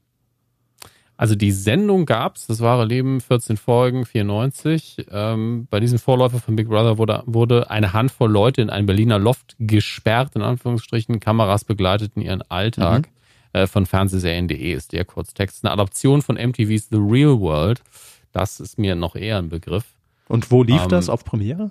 Also 1.21 1.35
die 1.35 1.51
Sendung 1.51 2.07
gab's, 2.07 2.47
das 2.47 2.61
wahre 2.61 2.83
Leben, 2.83 3.21
14 3.21 3.55
Folgen, 3.55 4.07
94. 4.07 5.05
Ähm, 5.11 5.67
bei 5.69 5.79
diesem 5.79 5.99
Vorläufer 5.99 6.39
von 6.39 6.55
Big 6.55 6.67
Brother 6.67 6.97
wurde, 6.97 7.21
wurde 7.27 7.69
eine 7.69 7.93
Handvoll 7.93 8.31
Leute 8.31 8.63
in 8.63 8.71
ein 8.71 8.87
Berliner 8.87 9.19
Loft 9.19 9.55
gesperrt, 9.59 10.31
in 10.33 10.41
Anführungsstrichen. 10.41 11.19
Kameras 11.19 11.63
begleiteten 11.63 12.23
ihren 12.23 12.41
Alltag. 12.49 13.07
Mhm. 13.53 13.59
Äh, 13.61 13.67
von 13.67 13.85
Fernsehserien.de 13.85 14.73
ist 14.73 14.93
der 14.93 15.05
Kurztext. 15.05 15.63
Eine 15.63 15.73
Adaption 15.73 16.23
von 16.23 16.37
MTV's 16.37 16.87
The 16.89 16.97
Real 16.97 17.39
World. 17.39 17.83
Das 18.31 18.59
ist 18.59 18.79
mir 18.79 18.95
noch 18.95 19.15
eher 19.15 19.37
ein 19.37 19.49
Begriff. 19.49 19.85
Und 20.27 20.49
wo 20.49 20.63
lief 20.63 20.81
ähm, 20.81 20.89
das? 20.89 21.07
Auf 21.07 21.23
Premiere? 21.23 21.69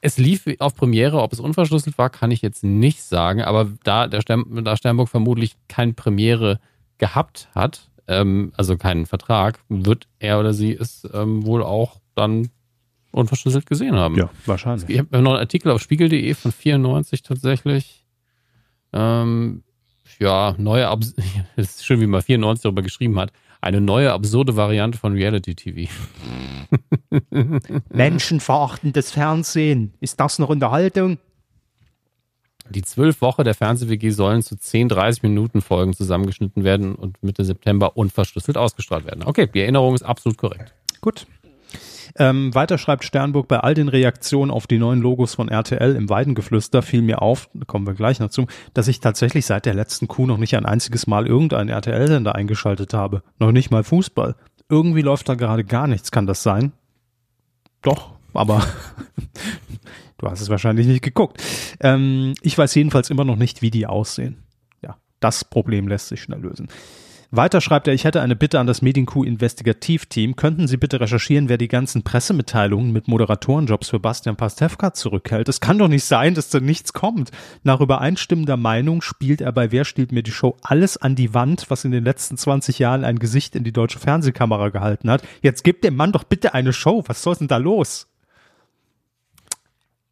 Es 0.00 0.18
lief 0.18 0.44
auf 0.58 0.74
Premiere, 0.74 1.22
ob 1.22 1.32
es 1.32 1.38
unverschlüsselt 1.38 1.98
war, 1.98 2.10
kann 2.10 2.32
ich 2.32 2.42
jetzt 2.42 2.64
nicht 2.64 3.04
sagen, 3.04 3.42
aber 3.42 3.68
da 3.84 4.08
der 4.08 4.22
Stern, 4.22 4.64
da 4.64 4.76
Sternburg 4.76 5.08
vermutlich 5.08 5.54
kein 5.68 5.94
Premiere 5.94 6.58
gehabt 6.98 7.48
hat, 7.54 7.88
ähm, 8.08 8.52
also 8.56 8.76
keinen 8.76 9.06
Vertrag, 9.06 9.60
wird 9.68 10.08
er 10.18 10.40
oder 10.40 10.54
sie 10.54 10.72
es 10.72 11.06
ähm, 11.12 11.46
wohl 11.46 11.62
auch 11.62 12.00
dann 12.14 12.48
unverschlüsselt 13.12 13.66
gesehen 13.66 13.94
haben. 13.94 14.16
Ja, 14.16 14.30
wahrscheinlich. 14.46 14.88
Ich 14.88 14.98
habe 14.98 15.22
noch 15.22 15.32
einen 15.32 15.40
Artikel 15.40 15.70
auf 15.70 15.80
spiegel.de 15.80 16.34
von 16.34 16.52
94 16.52 17.22
tatsächlich. 17.22 18.04
Ähm, 18.92 19.62
ja, 20.18 20.54
neue, 20.58 20.88
Abs 20.88 21.14
es 21.56 21.76
ist 21.76 21.86
schön, 21.86 22.00
wie 22.00 22.06
man 22.06 22.22
94 22.22 22.62
darüber 22.62 22.82
geschrieben 22.82 23.18
hat. 23.18 23.32
Eine 23.60 23.80
neue 23.80 24.12
absurde 24.12 24.56
Variante 24.56 24.98
von 24.98 25.14
Reality 25.14 25.54
TV. 25.54 25.92
Menschenverachtendes 27.92 29.10
Fernsehen. 29.10 29.94
Ist 30.00 30.20
das 30.20 30.38
noch 30.38 30.48
Unterhaltung? 30.48 31.18
Die 32.70 32.82
zwölf 32.82 33.20
Woche 33.20 33.44
der 33.44 33.54
Fernseh-WG 33.54 34.10
sollen 34.10 34.42
zu 34.42 34.56
10 34.56 34.90
30-Minuten-Folgen 34.90 35.94
zusammengeschnitten 35.94 36.64
werden 36.64 36.94
und 36.94 37.22
Mitte 37.22 37.44
September 37.44 37.96
unverschlüsselt 37.96 38.58
ausgestrahlt 38.58 39.06
werden. 39.06 39.24
Okay, 39.24 39.48
die 39.52 39.60
Erinnerung 39.60 39.94
ist 39.94 40.02
absolut 40.02 40.38
korrekt. 40.38 40.74
Gut. 41.00 41.26
Ähm, 42.16 42.54
weiter 42.54 42.78
schreibt 42.78 43.04
Sternburg, 43.04 43.48
bei 43.48 43.60
all 43.60 43.74
den 43.74 43.88
Reaktionen 43.88 44.50
auf 44.50 44.66
die 44.66 44.78
neuen 44.78 45.00
Logos 45.00 45.34
von 45.34 45.48
RTL 45.48 45.94
im 45.94 46.08
Weidengeflüster 46.08 46.82
fiel 46.82 47.02
mir 47.02 47.22
auf, 47.22 47.48
da 47.54 47.64
kommen 47.64 47.86
wir 47.86 47.94
gleich 47.94 48.18
noch 48.18 48.30
zu, 48.30 48.46
dass 48.74 48.88
ich 48.88 49.00
tatsächlich 49.00 49.46
seit 49.46 49.66
der 49.66 49.74
letzten 49.74 50.08
Kuh 50.08 50.26
noch 50.26 50.38
nicht 50.38 50.56
ein 50.56 50.66
einziges 50.66 51.06
Mal 51.06 51.26
irgendeinen 51.26 51.68
RTL-Sender 51.68 52.34
eingeschaltet 52.34 52.92
habe. 52.92 53.22
Noch 53.38 53.52
nicht 53.52 53.70
mal 53.70 53.84
Fußball. 53.84 54.34
Irgendwie 54.68 55.02
läuft 55.02 55.28
da 55.28 55.34
gerade 55.34 55.64
gar 55.64 55.86
nichts, 55.86 56.10
kann 56.10 56.26
das 56.26 56.42
sein? 56.42 56.72
Doch, 57.82 58.10
aber 58.34 58.62
du 60.18 60.28
hast 60.28 60.40
es 60.40 60.50
wahrscheinlich 60.50 60.86
nicht 60.86 61.02
geguckt. 61.02 61.42
Ähm, 61.80 62.34
ich 62.42 62.56
weiß 62.56 62.74
jedenfalls 62.74 63.10
immer 63.10 63.24
noch 63.24 63.36
nicht, 63.36 63.62
wie 63.62 63.70
die 63.70 63.86
aussehen. 63.86 64.44
Ja, 64.82 64.96
das 65.20 65.44
Problem 65.44 65.88
lässt 65.88 66.08
sich 66.08 66.22
schnell 66.22 66.40
lösen. 66.40 66.68
Weiter 67.30 67.60
schreibt 67.60 67.86
er, 67.86 67.92
ich 67.92 68.04
hätte 68.04 68.22
eine 68.22 68.36
Bitte 68.36 68.58
an 68.58 68.66
das 68.66 68.80
Medienkuh 68.80 69.22
Investigativteam. 69.22 70.34
Könnten 70.34 70.66
Sie 70.66 70.78
bitte 70.78 70.98
recherchieren, 70.98 71.50
wer 71.50 71.58
die 71.58 71.68
ganzen 71.68 72.02
Pressemitteilungen 72.02 72.90
mit 72.90 73.06
Moderatorenjobs 73.06 73.90
für 73.90 74.00
Bastian 74.00 74.36
Pastewka 74.36 74.94
zurückhält? 74.94 75.46
Es 75.50 75.60
kann 75.60 75.76
doch 75.76 75.88
nicht 75.88 76.04
sein, 76.04 76.32
dass 76.32 76.48
da 76.48 76.58
nichts 76.58 76.94
kommt. 76.94 77.30
Nach 77.64 77.82
übereinstimmender 77.82 78.56
Meinung 78.56 79.02
spielt 79.02 79.42
er 79.42 79.52
bei 79.52 79.70
Wer 79.72 79.84
stiehlt 79.84 80.10
mir 80.10 80.22
die 80.22 80.30
Show 80.30 80.56
alles 80.62 80.96
an 80.96 81.16
die 81.16 81.34
Wand, 81.34 81.66
was 81.68 81.84
in 81.84 81.90
den 81.90 82.04
letzten 82.04 82.38
20 82.38 82.78
Jahren 82.78 83.04
ein 83.04 83.18
Gesicht 83.18 83.54
in 83.54 83.64
die 83.64 83.74
deutsche 83.74 83.98
Fernsehkamera 83.98 84.70
gehalten 84.70 85.10
hat. 85.10 85.22
Jetzt 85.42 85.64
gibt 85.64 85.84
dem 85.84 85.96
Mann 85.96 86.12
doch 86.12 86.24
bitte 86.24 86.54
eine 86.54 86.72
Show. 86.72 87.04
Was 87.08 87.22
soll 87.22 87.36
denn 87.36 87.48
da 87.48 87.58
los? 87.58 88.07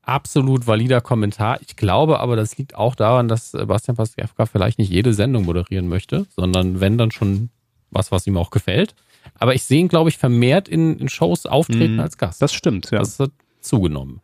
Absolut 0.07 0.67
valider 0.67 1.01
Kommentar. 1.01 1.61
Ich 1.61 1.77
glaube 1.77 2.21
aber, 2.21 2.37
das 2.37 2.57
liegt 2.57 2.75
auch 2.75 2.95
daran, 2.95 3.29
dass 3.29 3.53
Bastian 3.53 3.97
Pastewka 3.97 4.47
vielleicht 4.47 4.79
nicht 4.79 4.91
jede 4.91 5.13
Sendung 5.13 5.45
moderieren 5.45 5.89
möchte, 5.89 6.27
sondern 6.35 6.81
wenn 6.81 6.97
dann 6.97 7.11
schon 7.11 7.51
was, 7.91 8.13
was 8.13 8.27
ihm 8.27 8.37
auch 8.37 8.51
gefällt. 8.51 8.95
Aber 9.35 9.55
ich 9.55 9.65
sehe 9.65 9.81
ihn, 9.81 9.89
glaube 9.89 10.09
ich, 10.09 10.19
vermehrt 10.19 10.69
in, 10.69 10.99
in 10.99 11.09
Shows 11.09 11.47
auftreten 11.47 11.97
mm, 11.97 12.01
als 12.01 12.17
Gast. 12.17 12.41
Das 12.41 12.55
stimmt, 12.55 12.91
ja. 12.91 13.01
Das 13.01 13.19
hat 13.19 13.33
zugenommen. 13.61 14.21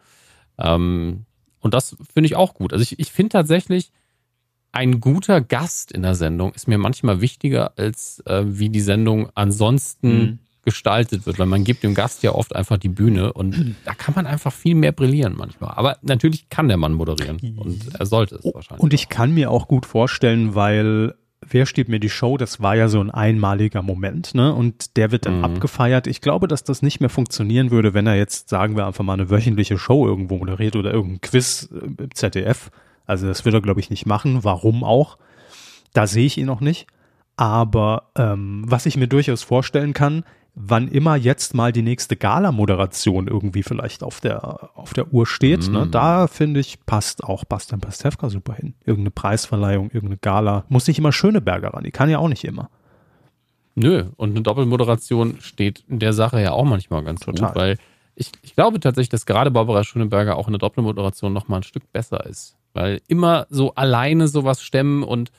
Ähm, 0.59 1.27
und 1.61 1.75
das 1.75 1.97
finde 2.13 2.27
ich 2.27 2.37
auch 2.37 2.55
gut. 2.55 2.73
Also 2.73 2.83
ich, 2.83 2.99
ich 2.99 3.11
finde 3.11 3.31
tatsächlich, 3.31 3.91
ein 4.71 5.01
guter 5.01 5.41
Gast 5.41 5.93
in 5.93 6.03
der 6.03 6.15
Sendung 6.15 6.53
ist 6.53 6.69
mir 6.69 6.79
manchmal 6.79 7.21
wichtiger, 7.21 7.73
als 7.77 8.23
äh, 8.27 8.45
wie 8.47 8.71
die 8.71 8.81
Sendung 8.81 9.31
ansonsten 9.35 10.23
mm 10.23 10.39
gestaltet 10.65 11.27
wird, 11.27 11.39
weil 11.39 11.47
man 11.47 11.65
gibt 11.65 11.83
dem 11.83 11.95
Gast 11.95 12.23
ja 12.23 12.33
oft 12.33 12.55
einfach 12.55 12.79
die 12.79 12.89
Bühne 12.89 13.33
und 13.33 13.77
da 13.85 13.95
kann 13.95 14.15
man 14.15 14.27
einfach 14.27 14.53
viel 14.53 14.75
mehr 14.75 14.93
brillieren 14.93 15.35
manchmal. 15.37 15.73
Aber 15.75 15.99
natürlich 16.03 16.49
kann 16.49 16.69
der 16.69 16.77
Mann 16.77 16.93
moderieren 16.93 17.39
und 17.59 17.95
er 17.99 18.07
sollte 18.07 18.37
es 18.37 18.45
wahrscheinlich. 18.45 18.83
Und 18.83 18.95
ich 18.95 19.09
kann 19.09 19.33
mir 19.33 19.51
auch 19.51 19.69
gut 19.69 19.87
vorstellen, 19.87 20.55
weil 20.55 21.15
Wer 21.49 21.67
steht 21.67 21.89
mir 21.89 21.99
die 21.99 22.09
Show? 22.09 22.37
Das 22.37 22.63
war 22.63 22.77
ja 22.77 22.89
so 22.89 23.01
ein 23.01 23.11
einmaliger 23.11 23.83
Moment, 23.83 24.35
ne? 24.35 24.55
Und 24.55 24.97
der 24.97 25.11
wird 25.11 25.27
dann 25.27 25.39
mhm. 25.39 25.45
abgefeiert. 25.45 26.07
Ich 26.07 26.21
glaube, 26.21 26.47
dass 26.47 26.63
das 26.63 26.83
nicht 26.83 27.01
mehr 27.01 27.11
funktionieren 27.11 27.71
würde, 27.71 27.95
wenn 27.95 28.07
er 28.07 28.15
jetzt, 28.15 28.49
sagen 28.49 28.77
wir 28.77 28.87
einfach 28.87 29.05
mal, 29.05 29.15
eine 29.15 29.29
wöchentliche 29.29 29.77
Show 29.77 30.07
irgendwo 30.07 30.39
moderiert 30.39 30.77
oder 30.77 30.93
irgendein 30.93 31.21
Quiz 31.21 31.69
im 31.73 31.97
ZDF. 32.15 32.71
Also 33.07 33.27
das 33.27 33.45
wird 33.45 33.55
er, 33.55 33.61
glaube 33.61 33.81
ich, 33.81 33.91
nicht 33.91 34.07
machen. 34.07 34.45
Warum 34.45 34.85
auch? 34.85 35.19
Da 35.93 36.07
sehe 36.07 36.27
ich 36.27 36.39
ihn 36.39 36.47
noch 36.47 36.61
nicht. 36.61 36.87
Aber 37.37 38.11
ähm, 38.17 38.65
was 38.67 38.87
ich 38.87 38.97
mir 38.97 39.09
durchaus 39.09 39.43
vorstellen 39.43 39.95
kann, 39.95 40.25
wann 40.55 40.89
immer 40.89 41.17
jetzt 41.17 41.55
mal 41.55 41.73
die 41.73 41.83
nächste 41.83 42.17
Gala-Moderation 42.17 43.27
irgendwie 43.27 43.63
vielleicht 43.63 44.03
auf 44.03 44.21
der, 44.21 44.71
auf 44.77 44.93
der 44.93 45.13
Uhr 45.13 45.27
steht, 45.27 45.69
mm. 45.69 45.73
ne, 45.73 45.87
da 45.87 46.27
finde 46.27 46.61
ich, 46.61 46.85
passt 46.85 47.25
auch 47.25 47.45
Bastian 47.45 47.81
Pastewka 47.81 48.29
super 48.29 48.55
hin. 48.55 48.75
Irgendeine 48.81 49.13
Preisverleihung, 49.13 49.87
irgendeine 49.87 50.19
Gala. 50.19 50.65
Muss 50.69 50.87
nicht 50.87 50.99
immer 50.99 51.13
Schöneberger 51.13 51.73
ran, 51.73 51.85
die 51.85 51.91
kann 51.91 52.11
ja 52.11 52.19
auch 52.19 52.29
nicht 52.29 52.45
immer. 52.45 52.69
Nö, 53.75 54.05
und 54.17 54.31
eine 54.31 54.43
Doppelmoderation 54.43 55.41
steht 55.41 55.85
in 55.89 55.99
der 55.99 56.13
Sache 56.13 56.43
ja 56.43 56.53
auch 56.53 56.65
manchmal 56.65 57.03
ganz 57.03 57.21
Total. 57.21 57.49
gut, 57.49 57.57
weil 57.57 57.79
ich, 58.15 58.31
ich 58.43 58.55
glaube 58.55 58.79
tatsächlich, 58.81 59.09
dass 59.09 59.25
gerade 59.25 59.51
Barbara 59.51 59.85
Schöneberger 59.85 60.37
auch 60.37 60.47
in 60.47 60.53
der 60.53 60.59
Doppelmoderation 60.59 61.33
nochmal 61.33 61.61
ein 61.61 61.65
Stück 61.65 61.91
besser 61.93 62.27
ist. 62.27 62.57
Weil 62.75 63.01
immer 63.09 63.47
so 63.49 63.75
alleine 63.75 64.29
sowas 64.29 64.63
stemmen 64.63 65.03
und 65.03 65.31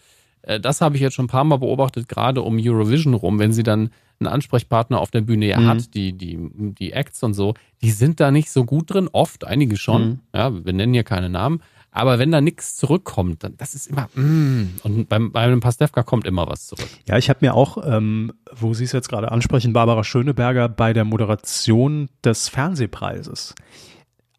das 0.59 0.81
habe 0.81 0.95
ich 0.95 1.01
jetzt 1.01 1.13
schon 1.13 1.25
ein 1.25 1.29
paar 1.29 1.43
Mal 1.43 1.57
beobachtet, 1.57 2.07
gerade 2.07 2.41
um 2.41 2.57
Eurovision 2.59 3.13
rum, 3.13 3.39
wenn 3.39 3.53
sie 3.53 3.63
dann 3.63 3.89
einen 4.19 4.27
Ansprechpartner 4.27 4.99
auf 4.99 5.11
der 5.11 5.21
Bühne 5.21 5.47
ja 5.47 5.59
mhm. 5.59 5.67
hat, 5.67 5.93
die, 5.93 6.13
die, 6.13 6.37
die 6.53 6.93
Acts 6.93 7.23
und 7.23 7.33
so, 7.33 7.53
die 7.81 7.91
sind 7.91 8.19
da 8.19 8.31
nicht 8.31 8.51
so 8.51 8.65
gut 8.65 8.93
drin, 8.93 9.09
oft, 9.11 9.45
einige 9.45 9.77
schon, 9.77 10.03
mhm. 10.03 10.19
ja, 10.33 10.65
wir 10.65 10.73
nennen 10.73 10.93
hier 10.93 11.03
keine 11.03 11.29
Namen, 11.29 11.61
aber 11.91 12.19
wenn 12.19 12.31
da 12.31 12.41
nichts 12.41 12.75
zurückkommt, 12.75 13.43
dann 13.43 13.55
das 13.57 13.75
ist 13.75 13.87
immer, 13.87 14.09
mm, 14.15 14.79
und 14.83 15.09
beim, 15.09 15.31
bei 15.31 15.41
einem 15.41 15.59
Pastewka 15.59 16.03
kommt 16.03 16.25
immer 16.25 16.47
was 16.47 16.67
zurück. 16.67 16.87
Ja, 17.07 17.17
ich 17.17 17.29
habe 17.29 17.39
mir 17.41 17.53
auch, 17.53 17.77
ähm, 17.85 18.33
wo 18.51 18.73
Sie 18.73 18.83
es 18.83 18.93
jetzt 18.93 19.09
gerade 19.09 19.31
ansprechen, 19.31 19.73
Barbara 19.73 20.03
Schöneberger 20.03 20.69
bei 20.69 20.93
der 20.93 21.05
Moderation 21.05 22.09
des 22.23 22.49
Fernsehpreises 22.49 23.53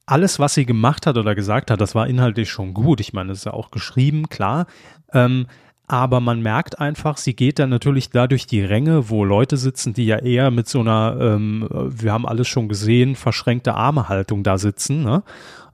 alles, 0.06 0.38
was 0.38 0.54
sie 0.54 0.66
gemacht 0.66 1.06
hat 1.06 1.16
oder 1.16 1.34
gesagt 1.34 1.70
hat, 1.70 1.80
das 1.80 1.94
war 1.94 2.06
inhaltlich 2.06 2.50
schon 2.50 2.74
gut. 2.74 3.00
Ich 3.00 3.12
meine, 3.12 3.32
es 3.32 3.38
ist 3.38 3.44
ja 3.46 3.54
auch 3.54 3.70
geschrieben, 3.70 4.28
klar. 4.28 4.66
Ähm, 5.12 5.46
aber 5.86 6.20
man 6.20 6.40
merkt 6.40 6.80
einfach, 6.80 7.18
sie 7.18 7.34
geht 7.34 7.58
dann 7.58 7.68
natürlich 7.68 8.08
dadurch 8.08 8.46
die 8.46 8.62
Ränge, 8.62 9.10
wo 9.10 9.24
Leute 9.24 9.56
sitzen, 9.56 9.92
die 9.92 10.06
ja 10.06 10.18
eher 10.18 10.50
mit 10.50 10.66
so 10.66 10.80
einer, 10.80 11.18
ähm, 11.20 11.68
wir 11.70 12.12
haben 12.12 12.26
alles 12.26 12.48
schon 12.48 12.68
gesehen, 12.68 13.16
verschränkte 13.16 13.74
Armehaltung 13.74 14.42
da 14.42 14.56
sitzen, 14.56 15.02
ne? 15.02 15.22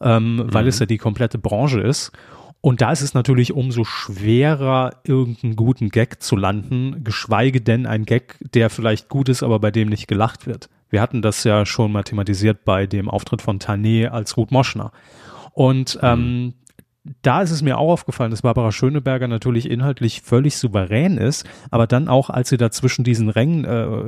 ähm, 0.00 0.36
mhm. 0.36 0.54
weil 0.54 0.66
es 0.66 0.80
ja 0.80 0.86
die 0.86 0.98
komplette 0.98 1.38
Branche 1.38 1.80
ist. 1.80 2.10
Und 2.60 2.82
da 2.82 2.92
ist 2.92 3.00
es 3.00 3.14
natürlich 3.14 3.54
umso 3.54 3.84
schwerer, 3.84 4.96
irgendeinen 5.04 5.56
guten 5.56 5.88
Gag 5.88 6.22
zu 6.22 6.36
landen, 6.36 7.04
geschweige 7.04 7.60
denn 7.60 7.86
ein 7.86 8.04
Gag, 8.04 8.36
der 8.52 8.68
vielleicht 8.68 9.08
gut 9.08 9.28
ist, 9.30 9.42
aber 9.42 9.60
bei 9.60 9.70
dem 9.70 9.88
nicht 9.88 10.08
gelacht 10.08 10.46
wird. 10.46 10.68
Wir 10.90 11.00
hatten 11.00 11.22
das 11.22 11.44
ja 11.44 11.64
schon 11.64 11.92
mal 11.92 12.02
thematisiert 12.02 12.64
bei 12.64 12.86
dem 12.86 13.08
Auftritt 13.08 13.40
von 13.40 13.60
Tané 13.60 14.08
als 14.08 14.36
Ruth 14.36 14.50
Moschner. 14.50 14.92
Und 15.52 15.98
ähm, 16.02 16.44
mhm 16.44 16.54
da 17.22 17.42
ist 17.42 17.50
es 17.50 17.62
mir 17.62 17.78
auch 17.78 17.92
aufgefallen, 17.92 18.30
dass 18.30 18.42
Barbara 18.42 18.72
Schöneberger 18.72 19.28
natürlich 19.28 19.70
inhaltlich 19.70 20.22
völlig 20.22 20.56
souverän 20.56 21.18
ist, 21.18 21.48
aber 21.70 21.86
dann 21.86 22.08
auch, 22.08 22.30
als 22.30 22.48
sie 22.48 22.56
da 22.56 22.70
zwischen 22.70 23.04
diesen 23.04 23.28
Rängen, 23.28 23.64
äh, 23.64 24.00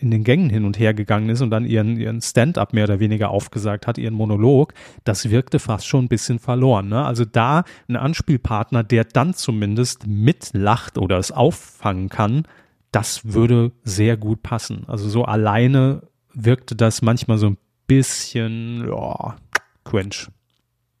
in, 0.00 0.10
den 0.10 0.24
Gängen 0.24 0.50
hin 0.50 0.64
und 0.64 0.78
her 0.78 0.94
gegangen 0.94 1.28
ist 1.28 1.40
und 1.40 1.50
dann 1.50 1.64
ihren, 1.64 1.96
ihren 1.96 2.20
Stand-up 2.20 2.72
mehr 2.72 2.84
oder 2.84 3.00
weniger 3.00 3.30
aufgesagt 3.30 3.86
hat, 3.86 3.98
ihren 3.98 4.14
Monolog, 4.14 4.74
das 5.04 5.30
wirkte 5.30 5.58
fast 5.58 5.86
schon 5.86 6.04
ein 6.04 6.08
bisschen 6.08 6.38
verloren. 6.38 6.88
Ne? 6.88 7.04
Also 7.04 7.24
da 7.24 7.64
ein 7.88 7.96
Anspielpartner, 7.96 8.84
der 8.84 9.04
dann 9.04 9.34
zumindest 9.34 10.06
mitlacht 10.06 10.98
oder 10.98 11.18
es 11.18 11.32
auffangen 11.32 12.08
kann, 12.08 12.44
das 12.92 13.32
würde 13.32 13.72
sehr 13.84 14.16
gut 14.16 14.42
passen. 14.42 14.84
Also 14.88 15.08
so 15.08 15.24
alleine 15.24 16.02
wirkte 16.34 16.76
das 16.76 17.02
manchmal 17.02 17.38
so 17.38 17.48
ein 17.48 17.58
bisschen, 17.86 18.88
ja, 18.88 19.36
cringe. 19.84 20.28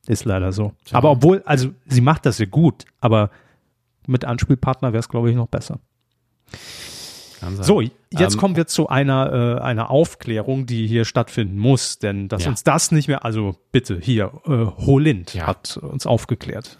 Ist 0.06 0.24
leider 0.24 0.52
so. 0.52 0.72
Tja. 0.84 0.98
Aber 0.98 1.10
obwohl, 1.10 1.42
also 1.44 1.70
sie 1.86 2.00
macht 2.00 2.26
das 2.26 2.38
ja 2.38 2.46
gut, 2.46 2.84
aber 3.00 3.30
mit 4.06 4.24
Anspielpartner 4.24 4.92
wäre 4.92 5.00
es, 5.00 5.08
glaube 5.08 5.30
ich, 5.30 5.36
noch 5.36 5.48
besser. 5.48 5.78
So, 7.62 7.80
jetzt 7.80 8.34
ähm, 8.34 8.38
kommen 8.38 8.56
wir 8.56 8.66
zu 8.66 8.88
einer, 8.88 9.56
äh, 9.58 9.62
einer 9.62 9.90
Aufklärung, 9.90 10.66
die 10.66 10.86
hier 10.86 11.06
stattfinden 11.06 11.58
muss, 11.58 11.98
denn 11.98 12.28
dass 12.28 12.44
ja. 12.44 12.50
uns 12.50 12.64
das 12.64 12.92
nicht 12.92 13.08
mehr, 13.08 13.24
also 13.24 13.56
bitte 13.72 13.98
hier, 13.98 14.32
äh, 14.44 14.66
Holind 14.84 15.32
ja. 15.32 15.46
hat 15.46 15.78
uns 15.78 16.06
aufgeklärt. 16.06 16.78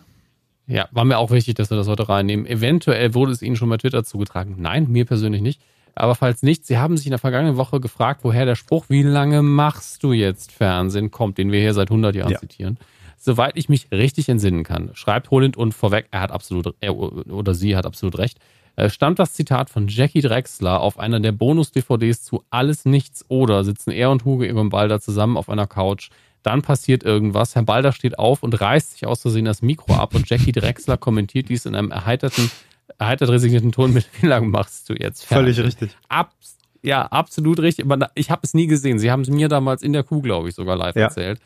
Ja, 0.67 0.87
war 0.91 1.07
mir 1.07 1.17
auch 1.19 1.31
wichtig, 1.31 1.55
dass 1.55 1.71
wir 1.71 1.79
das 1.79 1.89
heute 1.89 2.09
reinnehmen. 2.09 2.47
Eventuell 2.47 3.15
wurde 3.15 3.33
es 3.33 3.41
Ihnen 3.41 3.57
schon 3.57 3.71
bei 3.71 3.79
Twitter 3.79 4.05
zugetragen. 4.05 4.57
Nein, 4.59 4.89
mir 4.91 5.07
persönlich 5.07 5.41
nicht. 5.41 5.63
Aber 5.95 6.15
falls 6.15 6.43
nicht, 6.43 6.67
Sie 6.67 6.79
haben 6.79 6.97
sich 6.97 7.07
in 7.07 7.11
der 7.11 7.19
vergangenen 7.19 7.57
Woche 7.57 7.81
gefragt, 7.81 8.21
woher 8.23 8.45
der 8.45 8.55
Spruch, 8.55 8.85
wie 8.89 9.03
lange 9.03 9.43
machst 9.43 10.03
du 10.03 10.13
jetzt 10.13 10.53
Fernsehen, 10.53 11.11
kommt, 11.11 11.39
den 11.39 11.53
wir 11.53 11.61
hier 11.61 11.75
seit 11.75 11.91
100 11.91 12.15
Jahren 12.15 12.33
ja. 12.33 12.39
zitieren 12.39 12.79
soweit 13.21 13.57
ich 13.57 13.69
mich 13.69 13.91
richtig 13.93 14.29
entsinnen 14.29 14.65
kann, 14.65 14.91
schreibt 14.95 15.31
Holland 15.31 15.57
und 15.57 15.73
vorweg, 15.73 16.09
er 16.11 16.23
hat 16.23 16.33
absolut, 16.33 16.75
er 16.81 16.97
oder 16.97 17.55
sie 17.55 17.77
hat 17.77 17.87
absolut 17.87 18.19
recht, 18.19 18.39
äh, 18.77 18.89
stammt 18.89 19.19
das 19.19 19.35
Zitat 19.35 19.69
von 19.69 19.89
Jackie 19.89 20.23
Drexler 20.23 20.81
auf 20.81 20.99
einer 20.99 21.21
der 21.21 21.33
Bonus-DVDs 21.33 22.23
zu 22.23 22.43
Alles 22.51 22.87
Nichts 22.87 23.25
oder 23.29 23.63
sitzen 23.63 23.91
er 23.91 24.11
und 24.11 24.25
Hugo 24.25 24.45
Egon 24.45 24.71
Balder 24.71 25.01
zusammen 25.01 25.37
auf 25.37 25.51
einer 25.51 25.67
Couch. 25.67 26.09
Dann 26.43 26.63
passiert 26.63 27.03
irgendwas. 27.03 27.55
Herr 27.55 27.65
Balder 27.65 27.93
steht 27.93 28.19
auf 28.19 28.43
und 28.43 28.59
reißt 28.59 28.93
sich 28.93 29.07
aus 29.07 29.21
Versehen 29.21 29.45
das 29.45 29.61
Mikro 29.61 29.95
ab 29.95 30.15
und 30.15 30.29
Jackie 30.31 30.53
Drexler 30.53 30.97
kommentiert 30.97 31.51
dies 31.51 31.67
in 31.67 31.75
einem 31.75 31.91
erheiterten 31.91 32.51
erheitert 32.99 33.31
resignierten 33.31 33.73
Ton 33.73 33.93
mit, 33.93 34.07
wie 34.21 34.27
lange 34.27 34.49
machst 34.49 34.89
du 34.89 34.95
jetzt? 34.95 35.25
Fernsehen? 35.25 35.55
Völlig 35.55 35.67
richtig. 35.67 35.97
Abs 36.09 36.57
ja, 36.83 37.03
absolut 37.07 37.61
richtig. 37.61 37.85
Aber 37.85 38.11
ich 38.15 38.31
habe 38.31 38.41
es 38.43 38.55
nie 38.55 38.67
gesehen. 38.67 38.99
Sie 38.99 39.11
haben 39.11 39.21
es 39.21 39.29
mir 39.29 39.49
damals 39.49 39.83
in 39.83 39.93
der 39.93 40.03
Kuh, 40.03 40.23
glaube 40.23 40.49
ich, 40.49 40.55
sogar 40.55 40.77
live 40.77 40.97
ja. 40.97 41.03
erzählt. 41.03 41.39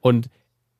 Und 0.00 0.30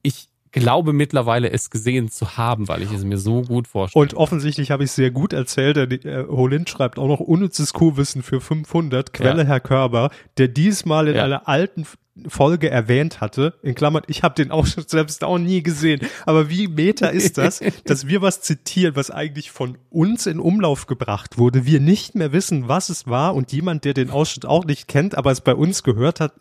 ich 0.02 0.28
glaube 0.52 0.92
mittlerweile 0.92 1.50
es 1.50 1.70
gesehen 1.70 2.08
zu 2.08 2.36
haben, 2.36 2.68
weil 2.68 2.82
ich 2.82 2.92
es 2.92 3.04
mir 3.04 3.18
so 3.18 3.42
gut 3.42 3.68
vorstelle. 3.68 4.02
Und 4.02 4.14
offensichtlich 4.14 4.70
habe 4.70 4.84
ich 4.84 4.90
es 4.90 4.96
sehr 4.96 5.10
gut 5.10 5.32
erzählt. 5.32 5.76
Der 5.76 5.90
äh, 5.90 6.26
Holind 6.26 6.68
schreibt 6.68 6.98
auch 6.98 7.08
noch 7.08 7.20
unnützes 7.20 7.72
Kuhwissen 7.72 8.22
für 8.22 8.40
500. 8.40 9.12
Quelle 9.12 9.42
ja. 9.42 9.48
Herr 9.48 9.60
Körber, 9.60 10.10
der 10.36 10.48
diesmal 10.48 11.08
in 11.08 11.16
ja. 11.16 11.24
einer 11.24 11.48
alten 11.48 11.86
Folge 12.26 12.70
erwähnt 12.70 13.20
hatte, 13.20 13.54
in 13.62 13.74
Klammern, 13.74 14.02
ich 14.08 14.22
habe 14.22 14.34
den 14.34 14.50
Ausschnitt 14.50 14.90
selbst 14.90 15.22
auch 15.22 15.38
nie 15.38 15.62
gesehen, 15.62 16.00
aber 16.26 16.50
wie 16.50 16.66
meta 16.66 17.08
ist 17.08 17.38
das, 17.38 17.60
dass 17.84 18.08
wir 18.08 18.22
was 18.22 18.40
zitieren, 18.40 18.96
was 18.96 19.10
eigentlich 19.10 19.50
von 19.50 19.78
uns 19.90 20.26
in 20.26 20.40
Umlauf 20.40 20.86
gebracht 20.86 21.38
wurde, 21.38 21.64
wir 21.64 21.80
nicht 21.80 22.14
mehr 22.14 22.32
wissen, 22.32 22.68
was 22.68 22.88
es 22.88 23.06
war 23.06 23.34
und 23.34 23.52
jemand, 23.52 23.84
der 23.84 23.94
den 23.94 24.10
Ausschnitt 24.10 24.46
auch 24.46 24.64
nicht 24.64 24.88
kennt, 24.88 25.16
aber 25.16 25.30
es 25.30 25.40
bei 25.40 25.54
uns 25.54 25.82
gehört 25.82 26.20
hat, 26.20 26.32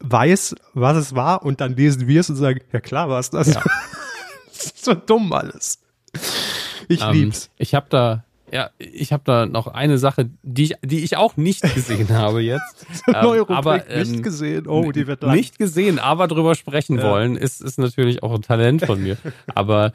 weiß, 0.00 0.56
was 0.74 0.96
es 0.96 1.14
war 1.14 1.44
und 1.44 1.60
dann 1.60 1.76
lesen 1.76 2.08
wir 2.08 2.20
es 2.20 2.30
und 2.30 2.36
sagen, 2.36 2.60
ja 2.72 2.80
klar 2.80 3.08
war 3.08 3.20
es 3.20 3.30
das. 3.30 3.54
Ja. 3.54 3.62
das 4.46 4.66
ist 4.66 4.84
so 4.84 4.94
dumm 4.94 5.32
alles. 5.32 5.78
Ich 6.88 7.02
ähm, 7.02 7.12
lieb's. 7.12 7.50
Ich 7.58 7.74
habe 7.74 7.86
da, 7.90 8.24
ja, 8.50 8.70
ich 8.78 9.12
habe 9.12 9.22
da 9.24 9.46
noch 9.46 9.66
eine 9.66 9.98
Sache, 9.98 10.30
die 10.42 10.64
ich, 10.64 10.74
die 10.82 11.04
ich 11.04 11.16
auch 11.16 11.36
nicht 11.36 11.62
gesehen 11.74 12.08
habe 12.16 12.40
jetzt. 12.42 12.86
Neue 13.06 13.40
Rubrik, 13.40 13.56
aber 13.56 13.88
ähm, 13.88 14.10
nicht 14.10 14.22
gesehen. 14.22 14.66
Oh, 14.66 14.90
die 14.90 15.06
wird 15.06 15.22
dann. 15.22 15.34
Nicht 15.34 15.58
gesehen, 15.58 15.98
aber 15.98 16.28
drüber 16.28 16.54
sprechen 16.54 16.98
ja. 16.98 17.04
wollen, 17.04 17.36
ist, 17.36 17.60
ist 17.60 17.78
natürlich 17.78 18.22
auch 18.22 18.34
ein 18.34 18.42
Talent 18.42 18.84
von 18.84 19.02
mir. 19.02 19.16
aber 19.54 19.92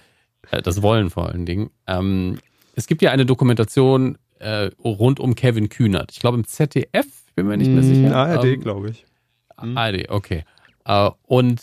äh, 0.51 0.61
das 0.61 0.81
Wollen 0.81 1.09
vor 1.09 1.29
allen 1.29 1.45
Dingen. 1.45 1.69
Ähm, 1.87 2.39
es 2.75 2.87
gibt 2.87 3.01
ja 3.01 3.11
eine 3.11 3.25
Dokumentation 3.25 4.17
äh, 4.39 4.69
rund 4.83 5.19
um 5.19 5.35
Kevin 5.35 5.69
Kühnert. 5.69 6.11
Ich 6.11 6.19
glaube 6.19 6.37
im 6.37 6.45
ZDF, 6.45 7.07
bin 7.35 7.47
mir 7.47 7.57
nicht 7.57 7.71
mehr 7.71 7.83
sicher. 7.83 8.15
ARD, 8.15 8.45
ähm, 8.45 8.61
glaube 8.61 8.89
ich. 8.89 9.05
Mhm. 9.65 9.77
ARD, 9.77 10.09
okay. 10.09 10.43
Uh, 10.87 11.11
und 11.23 11.61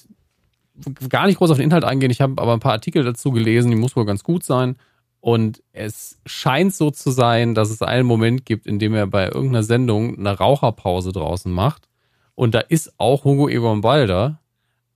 gar 1.08 1.26
nicht 1.26 1.38
groß 1.38 1.50
auf 1.50 1.58
den 1.58 1.64
Inhalt 1.64 1.84
eingehen, 1.84 2.10
ich 2.10 2.20
habe 2.20 2.40
aber 2.40 2.52
ein 2.52 2.60
paar 2.60 2.72
Artikel 2.72 3.04
dazu 3.04 3.30
gelesen, 3.30 3.70
die 3.70 3.76
muss 3.76 3.94
wohl 3.94 4.06
ganz 4.06 4.24
gut 4.24 4.42
sein. 4.42 4.76
Und 5.20 5.62
es 5.72 6.18
scheint 6.26 6.74
so 6.74 6.90
zu 6.90 7.12
sein, 7.12 7.54
dass 7.54 7.70
es 7.70 7.80
einen 7.80 8.08
Moment 8.08 8.44
gibt, 8.44 8.66
in 8.66 8.80
dem 8.80 8.94
er 8.94 9.06
bei 9.06 9.26
irgendeiner 9.26 9.62
Sendung 9.62 10.18
eine 10.18 10.36
Raucherpause 10.36 11.12
draußen 11.12 11.52
macht. 11.52 11.88
Und 12.34 12.54
da 12.54 12.60
ist 12.60 12.92
auch 12.98 13.24
Hugo 13.24 13.48
Egon 13.48 13.82
Balder. 13.82 14.40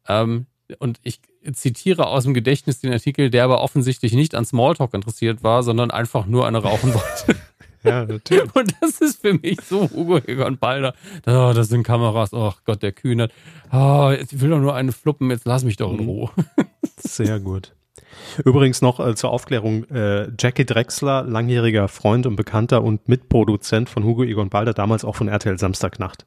Ähm, 0.08 0.46
und 0.80 0.98
ich 1.02 1.20
zitiere 1.52 2.08
aus 2.08 2.24
dem 2.24 2.34
Gedächtnis 2.34 2.80
den 2.80 2.92
Artikel, 2.92 3.30
der 3.30 3.44
aber 3.44 3.60
offensichtlich 3.60 4.14
nicht 4.14 4.34
an 4.34 4.44
Smalltalk 4.44 4.94
interessiert 4.94 5.44
war, 5.44 5.62
sondern 5.62 5.92
einfach 5.92 6.26
nur 6.26 6.46
an 6.46 6.56
Rauchen 6.56 6.92
wollte. 6.94 7.36
Ja, 7.86 8.04
natürlich. 8.04 8.44
Und 8.54 8.74
das 8.80 9.00
ist 9.00 9.20
für 9.20 9.34
mich 9.34 9.60
so 9.62 9.88
Hugo 9.90 10.18
Egon 10.18 10.58
Balder. 10.58 10.94
Oh, 11.26 11.52
das 11.54 11.68
sind 11.68 11.82
Kameras. 11.82 12.32
Oh 12.32 12.52
Gott, 12.64 12.82
der 12.82 12.92
Kühnert. 12.92 13.32
Oh, 13.72 14.12
ich 14.18 14.40
will 14.40 14.50
doch 14.50 14.60
nur 14.60 14.74
eine 14.74 14.92
fluppen. 14.92 15.30
Jetzt 15.30 15.46
lass 15.46 15.64
mich 15.64 15.76
doch 15.76 15.92
in 15.92 16.02
mhm. 16.02 16.08
Ruhe. 16.08 16.30
Sehr 16.96 17.40
gut. 17.40 17.72
Übrigens 18.44 18.82
noch 18.82 19.00
äh, 19.00 19.14
zur 19.14 19.30
Aufklärung, 19.30 19.84
äh, 19.84 20.28
Jackie 20.38 20.64
Drexler, 20.64 21.22
langjähriger 21.22 21.88
Freund 21.88 22.26
und 22.26 22.36
Bekannter 22.36 22.82
und 22.82 23.08
Mitproduzent 23.08 23.88
von 23.88 24.04
Hugo 24.04 24.24
Egon 24.24 24.48
Balder, 24.48 24.74
damals 24.74 25.04
auch 25.04 25.16
von 25.16 25.28
RTL 25.28 25.58
Samstagnacht. 25.58 26.24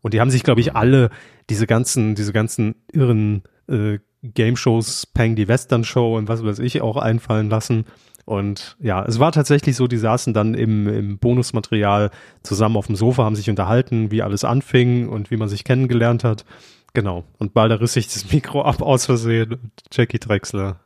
Und 0.00 0.14
die 0.14 0.20
haben 0.20 0.30
sich, 0.30 0.44
glaube 0.44 0.60
ich, 0.60 0.74
alle 0.74 1.10
diese 1.50 1.66
ganzen, 1.66 2.14
diese 2.14 2.32
ganzen 2.32 2.76
irren 2.92 3.42
äh, 3.68 3.98
Game-Shows, 4.22 5.06
Pang 5.06 5.36
die 5.36 5.48
Western-Show 5.48 6.16
und 6.16 6.28
was 6.28 6.44
weiß 6.44 6.58
ich 6.60 6.82
auch 6.82 6.96
einfallen 6.96 7.48
lassen. 7.48 7.84
Und 8.28 8.76
ja, 8.78 9.02
es 9.06 9.18
war 9.18 9.32
tatsächlich 9.32 9.74
so, 9.74 9.86
die 9.86 9.96
saßen 9.96 10.34
dann 10.34 10.52
im, 10.52 10.86
im 10.86 11.16
Bonusmaterial 11.16 12.10
zusammen 12.42 12.76
auf 12.76 12.86
dem 12.86 12.94
Sofa, 12.94 13.24
haben 13.24 13.36
sich 13.36 13.48
unterhalten, 13.48 14.10
wie 14.10 14.20
alles 14.20 14.44
anfing 14.44 15.08
und 15.08 15.30
wie 15.30 15.38
man 15.38 15.48
sich 15.48 15.64
kennengelernt 15.64 16.24
hat. 16.24 16.44
Genau. 16.92 17.24
Und 17.38 17.54
bald 17.54 17.80
riss 17.80 17.94
sich 17.94 18.06
das 18.12 18.30
Mikro 18.32 18.60
ab 18.60 18.82
aus 18.82 19.06
Versehen. 19.06 19.72
Jackie 19.90 20.18
Drexler. 20.18 20.78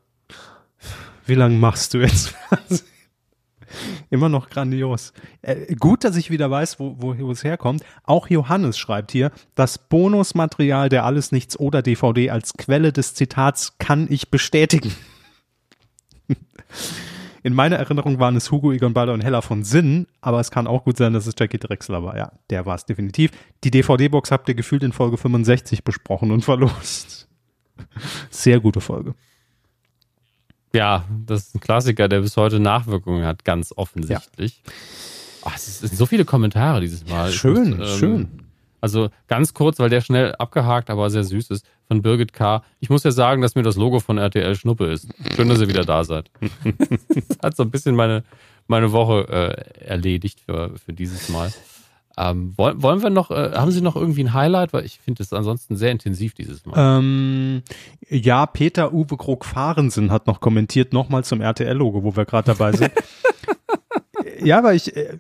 Wie 1.27 1.35
lange 1.35 1.57
machst 1.57 1.95
du 1.95 1.99
jetzt 1.99 2.33
Immer 4.09 4.29
noch 4.29 4.49
grandios. 4.49 5.13
Äh, 5.41 5.75
gut, 5.75 6.05
dass 6.05 6.15
ich 6.15 6.31
wieder 6.31 6.49
weiß, 6.49 6.79
wo, 6.79 6.95
wo 7.01 7.31
es 7.33 7.43
herkommt. 7.43 7.83
Auch 8.05 8.31
Johannes 8.31 8.79
schreibt 8.79 9.11
hier, 9.11 9.33
das 9.57 9.79
Bonusmaterial 9.79 10.91
der 10.91 11.05
Alles 11.05 11.33
Nichts 11.33 11.59
oder 11.59 11.83
DVD 11.83 12.31
als 12.31 12.55
Quelle 12.55 12.93
des 12.93 13.15
Zitats 13.15 13.79
kann 13.79 14.07
ich 14.09 14.31
bestätigen. 14.31 14.95
In 17.43 17.55
meiner 17.55 17.77
Erinnerung 17.77 18.21
waren 18.21 18.37
es 18.37 18.51
Hugo, 18.51 18.73
Egon 18.73 18.95
Balder 18.95 19.13
und 19.13 19.23
Hella 19.23 19.41
von 19.41 19.65
Sinn, 19.65 20.07
aber 20.21 20.39
es 20.39 20.51
kann 20.51 20.67
auch 20.67 20.85
gut 20.85 20.97
sein, 20.97 21.13
dass 21.13 21.27
es 21.27 21.35
Jackie 21.37 21.59
Drexler 21.59 22.05
war. 22.05 22.17
Ja, 22.17 22.33
der 22.51 22.67
war 22.67 22.77
es 22.77 22.85
definitiv. 22.85 23.33
Die 23.65 23.71
DVD-Box 23.71 24.31
habt 24.31 24.49
ihr 24.49 24.55
gefühlt 24.55 24.83
in 24.85 24.93
Folge 24.93 25.17
65 25.17 25.83
besprochen 25.83 26.31
und 26.31 26.43
verlost. 26.43 27.29
Sehr 28.31 28.61
gute 28.61 28.81
Folge. 28.81 29.15
Ja, 30.73 31.05
das 31.27 31.49
ist 31.49 31.57
ein 31.57 31.61
Klassiker, 31.61 32.09
der 32.09 32.21
bis 32.21 32.37
heute 32.37 32.61
Nachwirkungen 32.61 33.25
hat, 33.25 33.45
ganz 33.45 33.73
offensichtlich. 33.77 34.63
Ja. 34.65 34.73
Oh, 35.45 35.51
es 35.55 35.81
sind 35.81 35.97
so 35.97 36.07
viele 36.07 36.25
Kommentare 36.25 36.81
dieses 36.81 37.07
Mal. 37.09 37.33
Schön, 37.33 37.77
muss, 37.77 37.93
ähm, 37.95 37.99
schön. 37.99 38.42
Also 38.83 39.11
ganz 39.29 39.55
kurz, 39.55 39.79
weil 39.79 39.91
der 39.91 40.01
schnell 40.01 40.35
abgehakt, 40.35 40.91
aber 40.91 41.09
sehr 41.09 41.23
süß 41.23 41.51
ist, 41.51 41.65
von 41.87 42.03
Birgit 42.03 42.33
K. 42.33 42.65
Ich 42.81 42.91
muss 42.91 43.05
ja 43.05 43.13
sagen, 43.13 43.41
dass 43.41 43.55
mir 43.55 43.63
das 43.63 43.77
Logo 43.77 44.01
von 44.01 44.19
RTL 44.19 44.57
Schnuppe 44.57 44.87
ist. 44.87 45.09
Schön, 45.37 45.49
dass 45.49 45.61
ihr 45.61 45.69
wieder 45.69 45.85
da 45.85 46.03
seid. 46.03 46.31
Hat 47.43 47.57
so 47.57 47.63
ein 47.63 47.71
bisschen 47.71 47.95
meine, 47.95 48.25
meine 48.67 48.91
Woche 48.91 49.29
äh, 49.29 49.85
erledigt 49.85 50.41
für, 50.41 50.77
für 50.85 50.93
dieses 50.93 51.29
Mal. 51.29 51.53
Ähm, 52.19 52.55
wollen, 52.57 52.83
wollen 52.83 53.03
wir 53.03 53.11
noch, 53.11 53.31
äh, 53.31 53.53
haben 53.53 53.71
Sie 53.71 53.83
noch 53.83 53.95
irgendwie 53.95 54.25
ein 54.25 54.35
Highlight? 54.35 54.73
Weil 54.73 54.85
ich 54.85 54.99
finde 54.99 55.23
es 55.23 55.33
ansonsten 55.33 55.77
sehr 55.77 55.93
intensiv 55.93 56.35
dieses 56.35 56.67
Mal. 56.67 56.99
Ähm, 56.99 57.63
ja, 58.09 58.47
Peter 58.47 58.93
Uwe 58.93 59.17
Krog 59.17 59.45
Fahrensen 59.45 60.11
hat 60.11 60.27
noch 60.27 60.41
kommentiert, 60.41 60.93
nochmal 60.93 61.23
zum 61.23 61.41
RTL-Logo, 61.41 62.03
wo 62.03 62.17
wir 62.17 62.25
gerade 62.25 62.47
dabei 62.47 62.73
sind. 62.73 62.91
ja, 64.43 64.59
aber 64.59 64.75
ich, 64.75 64.95
äh, 64.97 65.19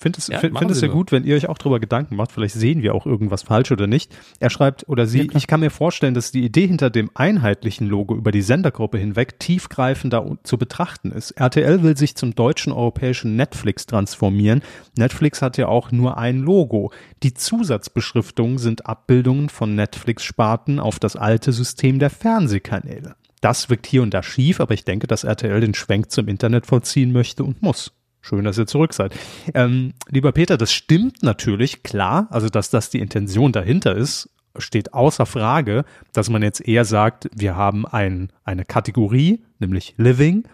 finde 0.00 0.18
es, 0.18 0.28
ja, 0.28 0.38
find, 0.38 0.58
find 0.58 0.70
es 0.70 0.80
ja 0.80 0.88
gut, 0.88 1.12
wenn 1.12 1.24
ihr 1.24 1.36
euch 1.36 1.48
auch 1.48 1.58
darüber 1.58 1.78
Gedanken 1.78 2.16
macht. 2.16 2.32
Vielleicht 2.32 2.54
sehen 2.54 2.82
wir 2.82 2.94
auch 2.94 3.04
irgendwas 3.04 3.42
falsch 3.42 3.70
oder 3.70 3.86
nicht. 3.86 4.16
Er 4.40 4.48
schreibt 4.48 4.88
oder 4.88 5.06
sie, 5.06 5.26
ja, 5.26 5.36
ich 5.36 5.46
kann 5.46 5.60
mir 5.60 5.70
vorstellen, 5.70 6.14
dass 6.14 6.32
die 6.32 6.42
Idee 6.42 6.66
hinter 6.66 6.88
dem 6.88 7.10
einheitlichen 7.14 7.86
Logo 7.86 8.16
über 8.16 8.32
die 8.32 8.40
Sendergruppe 8.42 8.98
hinweg 8.98 9.38
tiefgreifender 9.38 10.38
zu 10.42 10.56
betrachten 10.56 11.12
ist. 11.12 11.32
RTL 11.32 11.82
will 11.82 11.96
sich 11.96 12.16
zum 12.16 12.34
deutschen 12.34 12.72
europäischen 12.72 13.36
Netflix 13.36 13.86
transformieren. 13.86 14.62
Netflix 14.96 15.42
hat 15.42 15.58
ja 15.58 15.68
auch 15.68 15.92
nur 15.92 16.16
ein 16.16 16.38
Logo. 16.38 16.92
Die 17.22 17.34
Zusatzbeschriftungen 17.34 18.58
sind 18.58 18.86
Abbildungen 18.86 19.50
von 19.50 19.74
Netflix-Sparten 19.74 20.80
auf 20.80 20.98
das 20.98 21.16
alte 21.16 21.52
System 21.52 21.98
der 21.98 22.10
Fernsehkanäle. 22.10 23.16
Das 23.42 23.70
wirkt 23.70 23.86
hier 23.86 24.02
und 24.02 24.12
da 24.12 24.22
schief, 24.22 24.60
aber 24.60 24.74
ich 24.74 24.84
denke, 24.84 25.06
dass 25.06 25.24
RTL 25.24 25.60
den 25.60 25.74
Schwenk 25.74 26.10
zum 26.10 26.28
Internet 26.28 26.66
vollziehen 26.66 27.12
möchte 27.12 27.44
und 27.44 27.62
muss. 27.62 27.92
Schön, 28.20 28.44
dass 28.44 28.58
ihr 28.58 28.66
zurück 28.66 28.92
seid. 28.92 29.14
Ähm, 29.54 29.94
lieber 30.08 30.32
Peter, 30.32 30.58
das 30.58 30.72
stimmt 30.72 31.22
natürlich, 31.22 31.82
klar. 31.82 32.28
Also, 32.30 32.48
dass 32.48 32.70
das 32.70 32.90
die 32.90 33.00
Intention 33.00 33.52
dahinter 33.52 33.96
ist, 33.96 34.28
steht 34.58 34.92
außer 34.92 35.26
Frage, 35.26 35.84
dass 36.12 36.28
man 36.28 36.42
jetzt 36.42 36.66
eher 36.66 36.84
sagt, 36.84 37.30
wir 37.34 37.56
haben 37.56 37.86
ein, 37.86 38.30
eine 38.44 38.64
Kategorie, 38.64 39.42
nämlich 39.58 39.94
Living. 39.96 40.44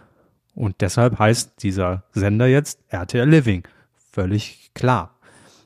Und 0.54 0.76
deshalb 0.80 1.18
heißt 1.18 1.62
dieser 1.62 2.04
Sender 2.12 2.46
jetzt 2.46 2.80
RTL 2.88 3.28
Living. 3.28 3.64
Völlig 4.12 4.70
klar. 4.74 5.18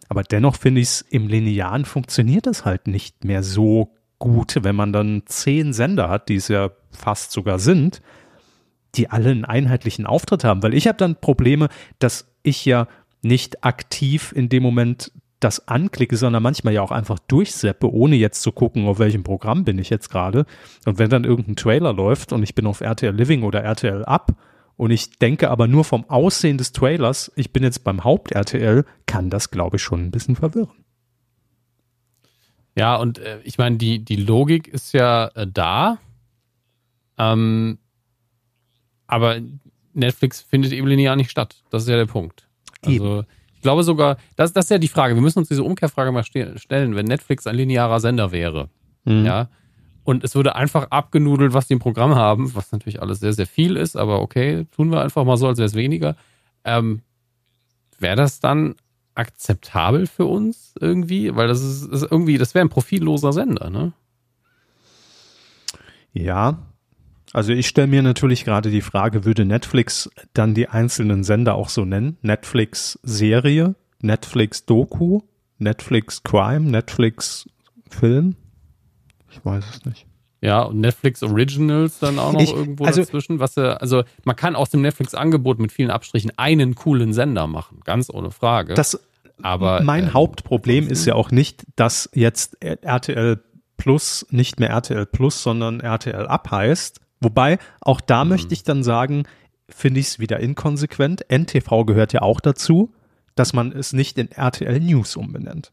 Aber 0.09 0.23
dennoch 0.23 0.57
finde 0.57 0.81
ich 0.81 0.89
es, 0.89 1.01
im 1.03 1.29
Linearen 1.29 1.85
funktioniert 1.85 2.47
es 2.47 2.65
halt 2.65 2.89
nicht 2.89 3.25
mehr 3.25 3.43
so 3.43 3.93
gut, 4.19 4.57
wenn 4.63 4.75
man 4.75 4.93
dann 4.93 5.23
zehn 5.27 5.73
Sender 5.73 6.09
hat, 6.09 6.29
die 6.29 6.37
es 6.37 6.49
ja 6.49 6.71
fast 6.91 7.31
sogar 7.31 7.59
sind 7.59 8.03
die 8.95 9.11
alle 9.11 9.31
einen 9.31 9.45
einheitlichen 9.45 10.07
Auftritt 10.07 10.45
haben, 10.45 10.63
weil 10.63 10.75
ich 10.75 10.87
habe 10.87 10.99
dann 10.99 11.17
Probleme, 11.17 11.69
dass 11.99 12.33
ich 12.43 12.65
ja 12.65 12.89
nicht 13.23 13.65
aktiv 13.65 14.33
in 14.35 14.49
dem 14.49 14.63
Moment 14.63 15.13
das 15.41 15.69
anklicke, 15.69 16.17
sondern 16.17 16.43
manchmal 16.43 16.75
ja 16.75 16.83
auch 16.83 16.91
einfach 16.91 17.19
durchseppe, 17.19 17.91
ohne 17.91 18.17
jetzt 18.17 18.43
zu 18.43 18.53
gucken, 18.53 18.87
auf 18.87 18.99
welchem 18.99 19.25
Programm 19.25 19.65
bin 19.65 19.79
ich 19.79 19.89
jetzt 19.89 20.11
gerade. 20.11 20.45
Und 20.85 20.99
wenn 20.99 21.09
dann 21.09 21.25
irgendein 21.25 21.57
Trailer 21.57 21.95
läuft 21.95 22.33
und 22.33 22.43
ich 22.43 22.55
bin 22.55 22.67
auf 22.67 22.83
RTL 22.83 23.15
Living 23.15 23.43
oder 23.43 23.63
RTL 23.63 24.05
Up 24.05 24.37
und 24.77 24.91
ich 24.91 25.19
denke 25.19 25.51
aber 25.51 25.67
nur 25.67 25.85
vom 25.85 26.09
Aussehen 26.09 26.59
des 26.59 26.73
Trailers, 26.73 27.33
ich 27.37 27.53
bin 27.53 27.63
jetzt 27.63 27.85
beim 27.85 28.05
Haupt-RTL, 28.05 28.85
kann 29.07 29.31
das, 29.31 29.51
glaube 29.51 29.77
ich, 29.77 29.83
schon 29.83 30.05
ein 30.05 30.11
bisschen 30.11 30.37
verwirren. 30.37 30.85
Ja, 32.77 32.97
und 32.97 33.19
äh, 33.19 33.41
ich 33.43 33.59
meine, 33.59 33.77
die, 33.77 34.05
die 34.05 34.17
Logik 34.17 34.69
ist 34.69 34.93
ja 34.93 35.29
äh, 35.35 35.47
da. 35.47 35.99
Ähm, 37.19 37.79
aber 39.11 39.39
Netflix 39.93 40.41
findet 40.41 40.73
eben 40.73 40.87
linear 40.87 41.17
nicht 41.17 41.31
statt. 41.31 41.63
Das 41.71 41.83
ist 41.83 41.89
ja 41.89 41.97
der 41.97 42.07
Punkt. 42.07 42.49
Also, 42.83 43.19
eben. 43.19 43.27
ich 43.55 43.61
glaube 43.61 43.83
sogar, 43.83 44.17
das, 44.37 44.53
das 44.53 44.67
ist 44.67 44.71
ja 44.71 44.79
die 44.79 44.89
Frage. 44.89 45.15
Wir 45.15 45.23
müssen 45.23 45.41
uns 45.41 45.49
diese 45.49 45.63
Umkehrfrage 45.63 46.13
mal 46.13 46.25
stellen. 46.25 46.97
Wenn 46.97 47.07
Netflix 47.07 47.47
ein 47.47 47.57
linearer 47.57 48.01
Sender 48.01 48.33
wäre, 48.33 48.69
mhm. 49.05 49.27
ja, 49.27 49.49
und 50.05 50.25
es 50.25 50.35
würde 50.35 50.57
einfach 50.57 50.91
abgenudelt, 50.91 51.53
was 51.53 51.67
die 51.67 51.75
im 51.75 51.79
Programm 51.79 52.15
haben, 52.15 52.55
was 52.55 52.73
natürlich 52.73 53.03
alles 53.03 53.21
sehr, 53.21 53.33
sehr 53.33 53.47
viel 53.47 53.77
ist, 53.77 53.97
aber 53.97 54.23
okay, 54.23 54.67
tun 54.75 54.91
wir 54.91 55.03
einfach 55.03 55.25
mal 55.25 55.37
so, 55.37 55.47
als 55.47 55.59
wäre 55.59 55.67
es 55.67 55.75
weniger. 55.75 56.17
Ähm, 56.65 57.03
Wäre 58.01 58.17
das 58.17 58.41
dann 58.41 58.77
akzeptabel 59.15 60.07
für 60.07 60.25
uns 60.25 60.75
irgendwie? 60.81 61.37
Weil 61.37 61.49
das 61.49 61.61
ist, 61.63 61.85
ist 61.85 62.11
irgendwie, 62.11 62.39
das 62.39 62.55
wäre 62.55 62.65
ein 62.65 62.71
profilloser 62.71 63.33
Sender, 63.33 63.69
ne? 63.69 63.93
Ja. 66.13 66.59
Also 67.33 67.53
ich 67.53 67.69
stelle 67.69 67.87
mir 67.87 68.03
natürlich 68.03 68.45
gerade 68.45 68.71
die 68.71 68.81
Frage, 68.81 69.25
würde 69.25 69.45
Netflix 69.45 70.11
dann 70.35 70.55
die 70.55 70.69
einzelnen 70.69 71.23
Sender 71.23 71.55
auch 71.55 71.69
so 71.69 71.85
nennen? 71.85 72.17
Netflix 72.23 72.99
Serie, 73.03 73.77
Netflix 74.01 74.67
Doku, 74.67 75.21
Netflix 75.59 76.23
Crime, 76.25 76.69
Netflix 76.71 77.49
Film? 77.89 78.35
Ich 79.31 79.45
weiß 79.45 79.65
es 79.75 79.85
nicht. 79.85 80.07
Ja, 80.43 80.63
und 80.63 80.81
Netflix 80.81 81.23
Originals 81.23 81.99
dann 81.99 82.19
auch 82.19 82.33
noch 82.33 82.41
Ich- 82.41 82.53
irgendwo 82.53 82.85
also- 82.85 83.03
dazwischen. 83.03 83.39
Was 83.41 83.55
ja, 83.57 83.75
also 83.75 84.03
man 84.25 84.37
kann 84.37 84.57
aus 84.57 84.71
dem 84.71 84.81
Netflix-Angebot 84.81 85.59
mit 85.59 85.71
vielen 85.71 85.91
Abstrichen 85.91 86.33
einen 86.37 86.75
coolen 86.75 87.13
Sender 87.13 87.47
machen, 87.47 87.81
ganz 87.85 88.11
ohne 88.11 88.31
Frage. 88.31 88.75
Das, 88.75 88.99
Aber 89.43 89.83
mein 89.83 90.05
ähm, 90.05 90.15
Hauptproblem 90.15 90.89
ist 90.89 91.05
ja 91.05 91.15
auch 91.15 91.31
nicht, 91.31 91.65
dass 91.77 92.09
jetzt 92.15 92.57
RTL 92.63 93.41
Plus 93.77 94.27
nicht 94.31 94.61
mehr 94.61 94.71
RTL 94.71 95.07
Plus, 95.07 95.43
sondern 95.43 95.81
RTL 95.81 96.27
Up 96.27 96.51
heißt. 96.51 97.01
Wobei, 97.21 97.59
auch 97.81 98.01
da 98.01 98.25
Mhm. 98.25 98.31
möchte 98.31 98.55
ich 98.55 98.63
dann 98.63 98.83
sagen, 98.83 99.25
finde 99.69 100.01
ich 100.01 100.07
es 100.09 100.19
wieder 100.19 100.41
inkonsequent. 100.41 101.25
NTV 101.29 101.85
gehört 101.85 102.13
ja 102.13 102.23
auch 102.23 102.41
dazu, 102.41 102.93
dass 103.35 103.53
man 103.53 103.73
es 103.73 103.93
nicht 103.93 104.19
in 104.19 104.31
RTL 104.33 104.81
News 104.81 105.17
umbenennt. 105.17 105.73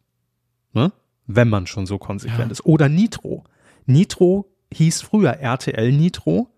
Ne? 0.74 0.91
Wenn 1.26 1.49
man 1.49 1.68
schon 1.68 1.86
so 1.86 1.98
konsequent 1.98 2.48
Ja. 2.48 2.52
ist. 2.52 2.65
Oder 2.65 2.90
Nitro. 2.90 3.44
Nitro 3.86 4.49
hieß 4.74 5.02
früher 5.02 5.32
RTL 5.40 5.91
Nitro. 5.91 6.49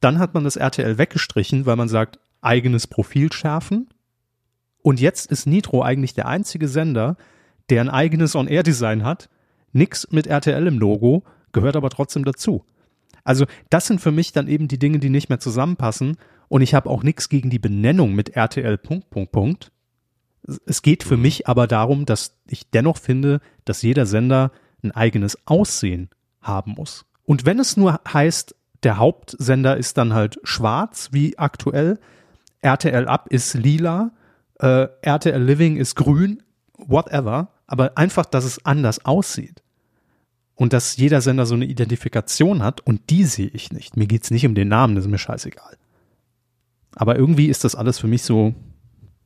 Dann 0.00 0.18
hat 0.18 0.34
man 0.34 0.44
das 0.44 0.56
RTL 0.56 0.98
weggestrichen, 0.98 1.64
weil 1.66 1.76
man 1.76 1.88
sagt, 1.88 2.18
eigenes 2.40 2.86
Profil 2.88 3.32
schärfen. 3.32 3.88
Und 4.82 5.00
jetzt 5.00 5.30
ist 5.30 5.46
Nitro 5.46 5.82
eigentlich 5.82 6.14
der 6.14 6.26
einzige 6.26 6.66
Sender, 6.66 7.16
der 7.70 7.80
ein 7.80 7.88
eigenes 7.88 8.34
On-Air-Design 8.34 9.04
hat, 9.04 9.28
nix 9.72 10.08
mit 10.10 10.26
RTL 10.26 10.66
im 10.66 10.78
Logo, 10.80 11.22
gehört 11.52 11.76
aber 11.76 11.88
trotzdem 11.88 12.24
dazu. 12.24 12.64
Also 13.24 13.46
das 13.70 13.86
sind 13.86 14.00
für 14.00 14.12
mich 14.12 14.32
dann 14.32 14.48
eben 14.48 14.68
die 14.68 14.78
Dinge, 14.78 14.98
die 14.98 15.10
nicht 15.10 15.28
mehr 15.28 15.40
zusammenpassen. 15.40 16.16
Und 16.48 16.62
ich 16.62 16.74
habe 16.74 16.90
auch 16.90 17.02
nichts 17.02 17.28
gegen 17.28 17.50
die 17.50 17.58
Benennung 17.58 18.14
mit 18.14 18.36
RTL 18.36 18.78
Punkt, 18.78 19.10
Punkt, 19.10 19.32
Punkt. 19.32 19.72
Es 20.66 20.82
geht 20.82 21.04
für 21.04 21.16
mich 21.16 21.46
aber 21.46 21.66
darum, 21.66 22.04
dass 22.04 22.36
ich 22.46 22.70
dennoch 22.70 22.98
finde, 22.98 23.40
dass 23.64 23.82
jeder 23.82 24.06
Sender 24.06 24.50
ein 24.82 24.90
eigenes 24.90 25.38
Aussehen 25.46 26.10
haben 26.40 26.72
muss. 26.72 27.06
Und 27.24 27.46
wenn 27.46 27.60
es 27.60 27.76
nur 27.76 28.00
heißt, 28.12 28.54
der 28.82 28.98
Hauptsender 28.98 29.76
ist 29.76 29.96
dann 29.96 30.12
halt 30.12 30.40
schwarz, 30.42 31.10
wie 31.12 31.38
aktuell, 31.38 32.00
RTL 32.60 33.06
Up 33.06 33.28
ist 33.28 33.54
lila, 33.54 34.10
äh, 34.58 34.88
RTL 35.02 35.42
Living 35.42 35.76
ist 35.76 35.94
grün, 35.94 36.42
whatever, 36.76 37.52
aber 37.66 37.96
einfach, 37.96 38.26
dass 38.26 38.44
es 38.44 38.64
anders 38.64 39.04
aussieht. 39.04 39.61
Und 40.54 40.72
dass 40.72 40.96
jeder 40.96 41.20
Sender 41.20 41.46
so 41.46 41.54
eine 41.54 41.64
Identifikation 41.64 42.62
hat 42.62 42.80
und 42.80 43.10
die 43.10 43.24
sehe 43.24 43.48
ich 43.48 43.72
nicht. 43.72 43.96
Mir 43.96 44.06
geht's 44.06 44.30
nicht 44.30 44.46
um 44.46 44.54
den 44.54 44.68
Namen, 44.68 44.94
das 44.94 45.04
ist 45.06 45.10
mir 45.10 45.18
scheißegal. 45.18 45.76
Aber 46.94 47.16
irgendwie 47.16 47.46
ist 47.46 47.64
das 47.64 47.74
alles 47.74 47.98
für 47.98 48.06
mich 48.06 48.22
so 48.22 48.54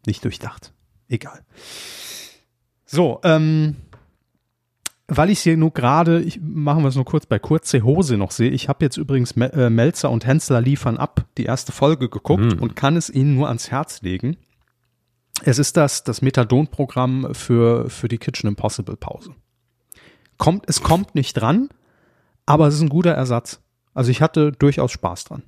nicht 0.07 0.25
durchdacht. 0.25 0.73
Egal. 1.09 1.45
So, 2.85 3.21
ähm, 3.25 3.77
weil 5.09 5.31
ich 5.31 5.41
hier 5.41 5.57
nur 5.57 5.73
gerade, 5.73 6.23
ich 6.23 6.41
machen 6.41 6.83
wir 6.83 6.89
es 6.89 6.95
nur 6.95 7.05
kurz 7.05 7.27
bei 7.27 7.39
kurze 7.39 7.83
Hose 7.83 8.17
noch 8.17 8.31
sehe. 8.31 8.51
Ich 8.51 8.69
habe 8.69 8.85
jetzt 8.85 8.97
übrigens 8.97 9.37
Me 9.37 9.53
äh, 9.53 9.71
Melzer 9.71 10.11
und 10.11 10.27
Hensler 10.27 10.61
liefern 10.61 10.97
ab 10.97 11.27
die 11.39 11.45
erste 11.45 11.73
Folge 11.73 12.09
geguckt 12.09 12.57
Mm. 12.57 12.63
und 12.63 12.77
kann 12.77 12.97
es 12.97 13.11
Ihnen 13.11 13.35
nur 13.35 13.49
ans 13.49 13.71
Herz 13.71 14.03
legen. 14.03 14.37
Es 15.43 15.59
ist 15.59 15.77
das, 15.77 16.03
das 16.03 16.23
Methadon-Programm 16.23 17.35
für, 17.35 17.91
für 17.91 18.09
die 18.09 18.19
Kitchen 18.19 18.49
Impossible 18.49 18.97
Pause. 18.97 19.35
Kommt, 20.39 20.65
es 20.69 20.83
kommt 20.83 21.15
nicht 21.15 21.35
dran, 21.35 21.69
aber 22.45 22.67
es 22.69 22.75
ist 22.75 22.83
ein 22.83 22.89
guter 22.89 23.13
Ersatz. 23.13 23.61
Also 23.95 24.11
ich 24.11 24.21
hatte 24.21 24.53
durchaus 24.53 24.93
Spaß 24.93 25.25
dran. 25.25 25.43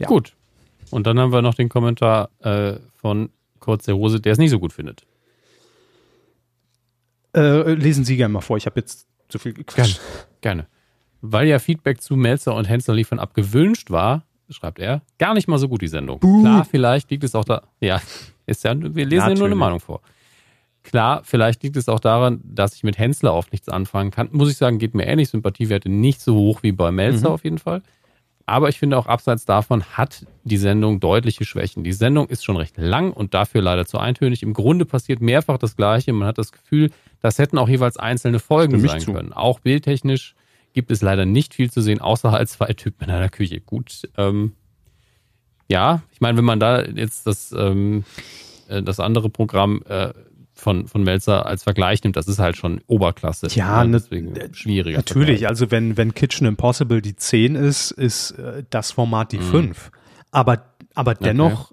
Ja. 0.00 0.06
Gut. 0.06 0.34
Und 0.90 1.06
dann 1.06 1.18
haben 1.18 1.32
wir 1.32 1.42
noch 1.42 1.54
den 1.54 1.68
Kommentar 1.68 2.30
äh, 2.40 2.76
von 2.94 3.30
Kurze 3.60 3.94
Hose, 3.94 4.20
der 4.20 4.32
es 4.32 4.38
nicht 4.38 4.50
so 4.50 4.58
gut 4.58 4.72
findet. 4.72 5.04
Äh, 7.34 7.74
lesen 7.74 8.04
Sie 8.04 8.16
gerne 8.16 8.32
mal 8.32 8.40
vor, 8.40 8.56
ich 8.56 8.66
habe 8.66 8.80
jetzt 8.80 9.06
zu 9.28 9.38
viel 9.38 9.52
gequatscht. 9.52 10.00
Gerne. 10.40 10.66
Weil 11.20 11.48
ja 11.48 11.58
Feedback 11.58 12.00
zu 12.00 12.16
Melzer 12.16 12.54
und 12.54 12.64
Hensler 12.66 12.94
liefern 12.94 13.18
ab 13.18 13.34
gewünscht 13.34 13.90
war, 13.90 14.24
schreibt 14.48 14.78
er, 14.78 15.02
gar 15.18 15.34
nicht 15.34 15.48
mal 15.48 15.58
so 15.58 15.68
gut 15.68 15.82
die 15.82 15.88
Sendung. 15.88 16.20
Klar, 16.20 16.64
vielleicht 16.64 17.10
liegt 17.10 17.24
es 17.24 17.34
auch 17.34 17.44
da. 17.44 17.62
Ja, 17.80 18.00
ist 18.46 18.64
ja, 18.64 18.74
wir 18.80 19.04
lesen 19.04 19.28
ja 19.28 19.34
nur 19.34 19.46
eine. 19.46 19.56
Meinung 19.56 19.80
vor. 19.80 20.00
Klar, 20.88 21.20
vielleicht 21.22 21.62
liegt 21.62 21.76
es 21.76 21.86
auch 21.90 22.00
daran, 22.00 22.40
dass 22.42 22.74
ich 22.74 22.82
mit 22.82 22.96
Hensler 22.96 23.34
oft 23.34 23.52
nichts 23.52 23.68
anfangen 23.68 24.10
kann. 24.10 24.30
Muss 24.32 24.50
ich 24.50 24.56
sagen, 24.56 24.78
geht 24.78 24.94
mir 24.94 25.06
ähnlich. 25.06 25.28
Sympathiewerte 25.28 25.90
nicht 25.90 26.22
so 26.22 26.34
hoch 26.34 26.62
wie 26.62 26.72
bei 26.72 26.90
Melzer 26.90 27.28
auf 27.30 27.44
jeden 27.44 27.58
Fall. 27.58 27.82
Aber 28.46 28.70
ich 28.70 28.78
finde 28.78 28.96
auch 28.96 29.04
abseits 29.04 29.44
davon 29.44 29.84
hat 29.84 30.24
die 30.44 30.56
Sendung 30.56 30.98
deutliche 30.98 31.44
Schwächen. 31.44 31.84
Die 31.84 31.92
Sendung 31.92 32.28
ist 32.28 32.42
schon 32.42 32.56
recht 32.56 32.78
lang 32.78 33.12
und 33.12 33.34
dafür 33.34 33.60
leider 33.60 33.84
zu 33.84 33.98
eintönig. 33.98 34.42
Im 34.42 34.54
Grunde 34.54 34.86
passiert 34.86 35.20
mehrfach 35.20 35.58
das 35.58 35.76
Gleiche. 35.76 36.14
Man 36.14 36.26
hat 36.26 36.38
das 36.38 36.52
Gefühl, 36.52 36.90
das 37.20 37.38
hätten 37.38 37.58
auch 37.58 37.68
jeweils 37.68 37.98
einzelne 37.98 38.38
Folgen 38.38 38.80
sein 38.80 39.00
zu. 39.00 39.12
können. 39.12 39.34
Auch 39.34 39.60
bildtechnisch 39.60 40.34
gibt 40.72 40.90
es 40.90 41.02
leider 41.02 41.26
nicht 41.26 41.52
viel 41.52 41.70
zu 41.70 41.82
sehen, 41.82 42.00
außer 42.00 42.32
halt 42.32 42.48
zwei 42.48 42.72
Typen 42.72 43.04
in 43.04 43.10
einer 43.10 43.28
Küche. 43.28 43.60
Gut, 43.60 44.08
ähm, 44.16 44.52
ja, 45.68 46.00
ich 46.12 46.22
meine, 46.22 46.38
wenn 46.38 46.46
man 46.46 46.60
da 46.60 46.82
jetzt 46.82 47.26
das, 47.26 47.52
ähm, 47.52 48.04
äh, 48.68 48.82
das 48.82 49.00
andere 49.00 49.28
Programm 49.28 49.82
äh, 49.86 50.14
von, 50.58 50.88
von 50.88 51.02
Melzer 51.02 51.46
als 51.46 51.62
Vergleich 51.62 52.02
nimmt, 52.02 52.16
das 52.16 52.28
ist 52.28 52.38
halt 52.38 52.56
schon 52.56 52.80
Oberklasse. 52.86 53.46
Ja, 53.50 53.84
ne? 53.84 53.92
deswegen 53.92 54.34
schwieriger. 54.52 54.98
Natürlich, 54.98 55.40
Vergleich. 55.40 55.48
also 55.48 55.70
wenn, 55.70 55.96
wenn 55.96 56.14
Kitchen 56.14 56.46
Impossible 56.46 57.00
die 57.00 57.16
10 57.16 57.54
ist, 57.54 57.92
ist 57.92 58.32
äh, 58.32 58.64
das 58.70 58.90
Format 58.90 59.32
die 59.32 59.38
5. 59.38 59.90
Aber, 60.30 60.64
aber 60.94 61.14
dennoch 61.14 61.72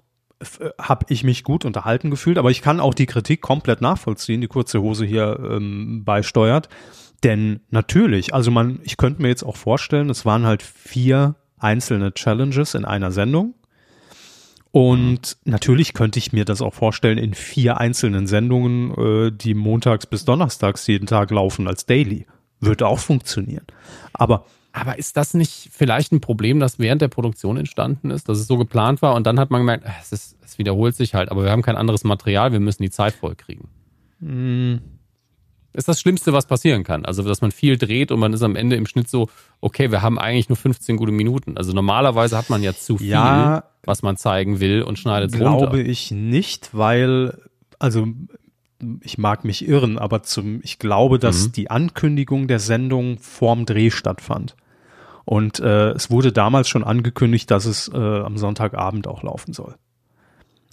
habe 0.80 1.06
ich 1.08 1.24
mich 1.24 1.44
gut 1.44 1.64
unterhalten 1.64 2.10
gefühlt, 2.10 2.38
aber 2.38 2.50
ich 2.50 2.62
kann 2.62 2.80
auch 2.80 2.94
die 2.94 3.06
Kritik 3.06 3.40
komplett 3.40 3.80
nachvollziehen, 3.80 4.40
die 4.40 4.48
kurze 4.48 4.80
Hose 4.80 5.04
hier 5.04 5.38
ähm, 5.50 6.04
beisteuert. 6.04 6.68
Denn 7.24 7.60
natürlich, 7.70 8.34
also 8.34 8.50
man, 8.50 8.80
ich 8.82 8.98
könnte 8.98 9.22
mir 9.22 9.28
jetzt 9.28 9.42
auch 9.42 9.56
vorstellen, 9.56 10.10
es 10.10 10.26
waren 10.26 10.44
halt 10.44 10.62
vier 10.62 11.36
einzelne 11.58 12.12
Challenges 12.12 12.74
in 12.74 12.84
einer 12.84 13.10
Sendung. 13.10 13.54
Und 14.76 15.38
natürlich 15.46 15.94
könnte 15.94 16.18
ich 16.18 16.34
mir 16.34 16.44
das 16.44 16.60
auch 16.60 16.74
vorstellen 16.74 17.16
in 17.16 17.32
vier 17.32 17.78
einzelnen 17.78 18.26
Sendungen, 18.26 18.90
äh, 18.92 19.32
die 19.32 19.54
montags 19.54 20.04
bis 20.04 20.26
donnerstags 20.26 20.86
jeden 20.86 21.06
Tag 21.06 21.30
laufen 21.30 21.66
als 21.66 21.86
Daily. 21.86 22.26
Würde 22.60 22.86
auch 22.86 22.98
funktionieren. 22.98 23.64
Aber 24.12 24.44
Aber 24.74 24.98
ist 24.98 25.16
das 25.16 25.32
nicht 25.32 25.70
vielleicht 25.72 26.12
ein 26.12 26.20
Problem, 26.20 26.60
das 26.60 26.78
während 26.78 27.00
der 27.00 27.08
Produktion 27.08 27.56
entstanden 27.56 28.10
ist, 28.10 28.28
dass 28.28 28.36
es 28.36 28.46
so 28.46 28.58
geplant 28.58 29.00
war 29.00 29.14
und 29.14 29.26
dann 29.26 29.40
hat 29.40 29.50
man 29.50 29.62
gemerkt, 29.62 29.86
äh, 29.86 29.92
es, 30.02 30.12
ist, 30.12 30.36
es 30.44 30.58
wiederholt 30.58 30.94
sich 30.94 31.14
halt, 31.14 31.30
aber 31.30 31.44
wir 31.44 31.52
haben 31.52 31.62
kein 31.62 31.76
anderes 31.76 32.04
Material, 32.04 32.52
wir 32.52 32.60
müssen 32.60 32.82
die 32.82 32.90
Zeit 32.90 33.14
vollkriegen. 33.14 33.68
Ist 35.76 35.88
das 35.88 36.00
Schlimmste, 36.00 36.32
was 36.32 36.46
passieren 36.46 36.84
kann. 36.84 37.04
Also, 37.04 37.22
dass 37.22 37.40
man 37.42 37.52
viel 37.52 37.76
dreht 37.76 38.10
und 38.10 38.18
man 38.18 38.32
ist 38.32 38.42
am 38.42 38.56
Ende 38.56 38.76
im 38.76 38.86
Schnitt 38.86 39.08
so, 39.08 39.28
okay, 39.60 39.90
wir 39.90 40.02
haben 40.02 40.18
eigentlich 40.18 40.48
nur 40.48 40.56
15 40.56 40.96
gute 40.96 41.12
Minuten. 41.12 41.56
Also 41.58 41.72
normalerweise 41.72 42.36
hat 42.36 42.48
man 42.50 42.62
ja 42.62 42.72
zu 42.74 42.98
viel, 42.98 43.08
Ja. 43.10 43.64
was 43.84 44.02
man 44.02 44.16
zeigen 44.16 44.58
will 44.60 44.82
und 44.82 44.98
schneidet 44.98 45.32
es 45.32 45.38
glaube 45.38 45.66
runter. 45.66 45.78
ich 45.84 46.10
nicht, 46.10 46.70
weil, 46.72 47.38
also 47.78 48.06
ich 49.02 49.18
mag 49.18 49.44
mich 49.44 49.66
irren, 49.68 49.98
aber 49.98 50.22
zum, 50.22 50.60
ich 50.62 50.78
glaube, 50.78 51.18
dass 51.18 51.48
Mhm. 51.48 51.52
die 51.52 51.70
Ankündigung 51.70 52.46
der 52.48 52.58
Sendung 52.58 53.18
vorm 53.18 53.64
Dreh 53.66 53.90
stattfand. 53.90 54.56
Und 55.24 55.60
äh, 55.60 55.90
es 55.90 56.10
wurde 56.10 56.30
damals 56.32 56.68
schon 56.68 56.84
angekündigt, 56.84 57.50
dass 57.50 57.64
es 57.64 57.88
äh, 57.92 57.96
am 57.96 58.36
Sonntagabend 58.38 59.06
auch 59.08 59.22
laufen 59.22 59.52
soll. 59.52 59.74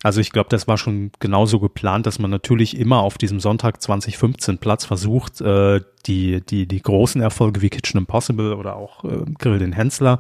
Also 0.04 0.20
ich 0.20 0.32
glaube, 0.32 0.50
das 0.50 0.68
war 0.68 0.78
schon 0.78 1.12
genauso 1.20 1.60
geplant, 1.62 2.06
dass 2.06 2.20
man 2.20 2.30
natürlich 2.30 2.78
immer 2.78 3.00
auf 3.00 3.18
diesem 3.18 3.40
Sonntag 3.40 3.82
2015 3.82 4.58
Platz 4.58 4.84
versucht, 4.86 5.40
äh, 5.40 5.80
die, 6.06 6.42
die, 6.42 6.68
die 6.68 6.82
großen 6.82 7.22
Erfolge 7.22 7.62
wie 7.62 7.70
Kitchen 7.70 7.98
Impossible 8.00 8.54
oder 8.58 8.76
auch 8.76 9.06
äh, 9.06 9.24
Grill 9.40 9.60
den 9.60 9.72
Hensler 9.72 10.20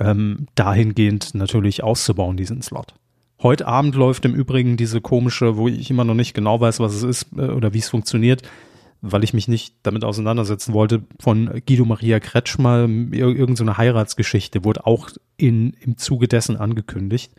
ähm, 0.00 0.46
dahingehend 0.54 1.34
natürlich 1.34 1.84
auszubauen, 1.84 2.38
diesen 2.38 2.62
Slot. 2.62 2.94
Heute 3.42 3.66
Abend 3.66 3.94
läuft 3.94 4.24
im 4.24 4.34
Übrigen 4.34 4.78
diese 4.78 5.02
komische, 5.02 5.58
wo 5.58 5.68
ich 5.68 5.90
immer 5.90 6.04
noch 6.04 6.14
nicht 6.14 6.32
genau 6.32 6.58
weiß, 6.60 6.80
was 6.80 6.94
es 6.94 7.02
ist 7.02 7.26
äh, 7.36 7.42
oder 7.42 7.74
wie 7.74 7.78
es 7.80 7.90
funktioniert, 7.90 8.40
weil 9.02 9.22
ich 9.22 9.34
mich 9.34 9.48
nicht 9.48 9.74
damit 9.82 10.02
auseinandersetzen 10.02 10.72
wollte, 10.72 11.02
von 11.20 11.60
Guido 11.66 11.84
Maria 11.84 12.20
Kretschmer, 12.20 12.86
ir- 12.86 13.36
irgend 13.36 13.58
so 13.58 13.66
Heiratsgeschichte, 13.76 14.64
wurde 14.64 14.86
auch 14.86 15.10
in, 15.36 15.74
im 15.80 15.98
Zuge 15.98 16.26
dessen 16.26 16.56
angekündigt. 16.56 17.32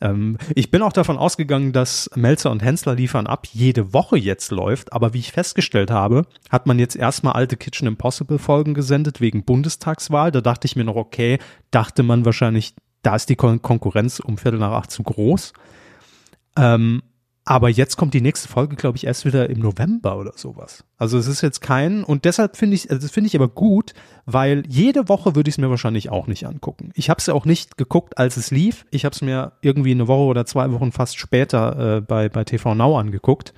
Ähm, 0.00 0.38
ich 0.54 0.70
bin 0.70 0.82
auch 0.82 0.92
davon 0.92 1.18
ausgegangen, 1.18 1.72
dass 1.72 2.10
Melzer 2.14 2.50
und 2.50 2.62
Hensler 2.62 2.94
liefern 2.94 3.26
ab 3.26 3.46
jede 3.52 3.92
Woche 3.92 4.16
jetzt 4.16 4.50
läuft, 4.50 4.92
aber 4.92 5.14
wie 5.14 5.18
ich 5.18 5.32
festgestellt 5.32 5.90
habe, 5.90 6.26
hat 6.50 6.66
man 6.66 6.78
jetzt 6.78 6.96
erstmal 6.96 7.34
alte 7.34 7.56
Kitchen 7.56 7.88
Impossible 7.88 8.38
Folgen 8.38 8.74
gesendet 8.74 9.20
wegen 9.20 9.44
Bundestagswahl. 9.44 10.30
Da 10.30 10.40
dachte 10.40 10.66
ich 10.66 10.76
mir 10.76 10.84
noch, 10.84 10.96
okay, 10.96 11.38
dachte 11.70 12.02
man 12.02 12.24
wahrscheinlich 12.24 12.74
da 13.02 13.16
ist 13.16 13.28
die 13.28 13.36
Kon 13.36 13.62
Konkurrenz 13.62 14.20
um 14.20 14.38
Viertel 14.38 14.58
nach 14.58 14.72
acht 14.72 14.90
zu 14.90 15.02
groß. 15.02 15.52
Ähm, 16.56 17.02
aber 17.48 17.70
jetzt 17.70 17.96
kommt 17.96 18.12
die 18.12 18.20
nächste 18.20 18.46
Folge, 18.46 18.76
glaube 18.76 18.98
ich, 18.98 19.04
erst 19.04 19.24
wieder 19.24 19.48
im 19.48 19.60
November 19.60 20.18
oder 20.18 20.32
sowas. 20.36 20.84
Also 20.98 21.16
es 21.16 21.26
ist 21.26 21.40
jetzt 21.40 21.62
kein, 21.62 22.04
und 22.04 22.26
deshalb 22.26 22.58
finde 22.58 22.74
ich, 22.74 22.90
also 22.90 23.00
das 23.00 23.10
finde 23.10 23.28
ich 23.28 23.36
aber 23.36 23.48
gut, 23.48 23.94
weil 24.26 24.64
jede 24.68 25.08
Woche 25.08 25.34
würde 25.34 25.48
ich 25.48 25.54
es 25.54 25.58
mir 25.58 25.70
wahrscheinlich 25.70 26.10
auch 26.10 26.26
nicht 26.26 26.46
angucken. 26.46 26.90
Ich 26.94 27.08
habe 27.08 27.20
es 27.20 27.26
ja 27.26 27.32
auch 27.32 27.46
nicht 27.46 27.78
geguckt, 27.78 28.18
als 28.18 28.36
es 28.36 28.50
lief. 28.50 28.84
Ich 28.90 29.06
habe 29.06 29.14
es 29.14 29.22
mir 29.22 29.52
irgendwie 29.62 29.92
eine 29.92 30.08
Woche 30.08 30.24
oder 30.24 30.44
zwei 30.44 30.70
Wochen 30.72 30.92
fast 30.92 31.16
später 31.16 31.96
äh, 31.96 32.00
bei, 32.02 32.28
bei 32.28 32.44
TV 32.44 32.74
Now 32.74 32.98
angeguckt. 32.98 33.54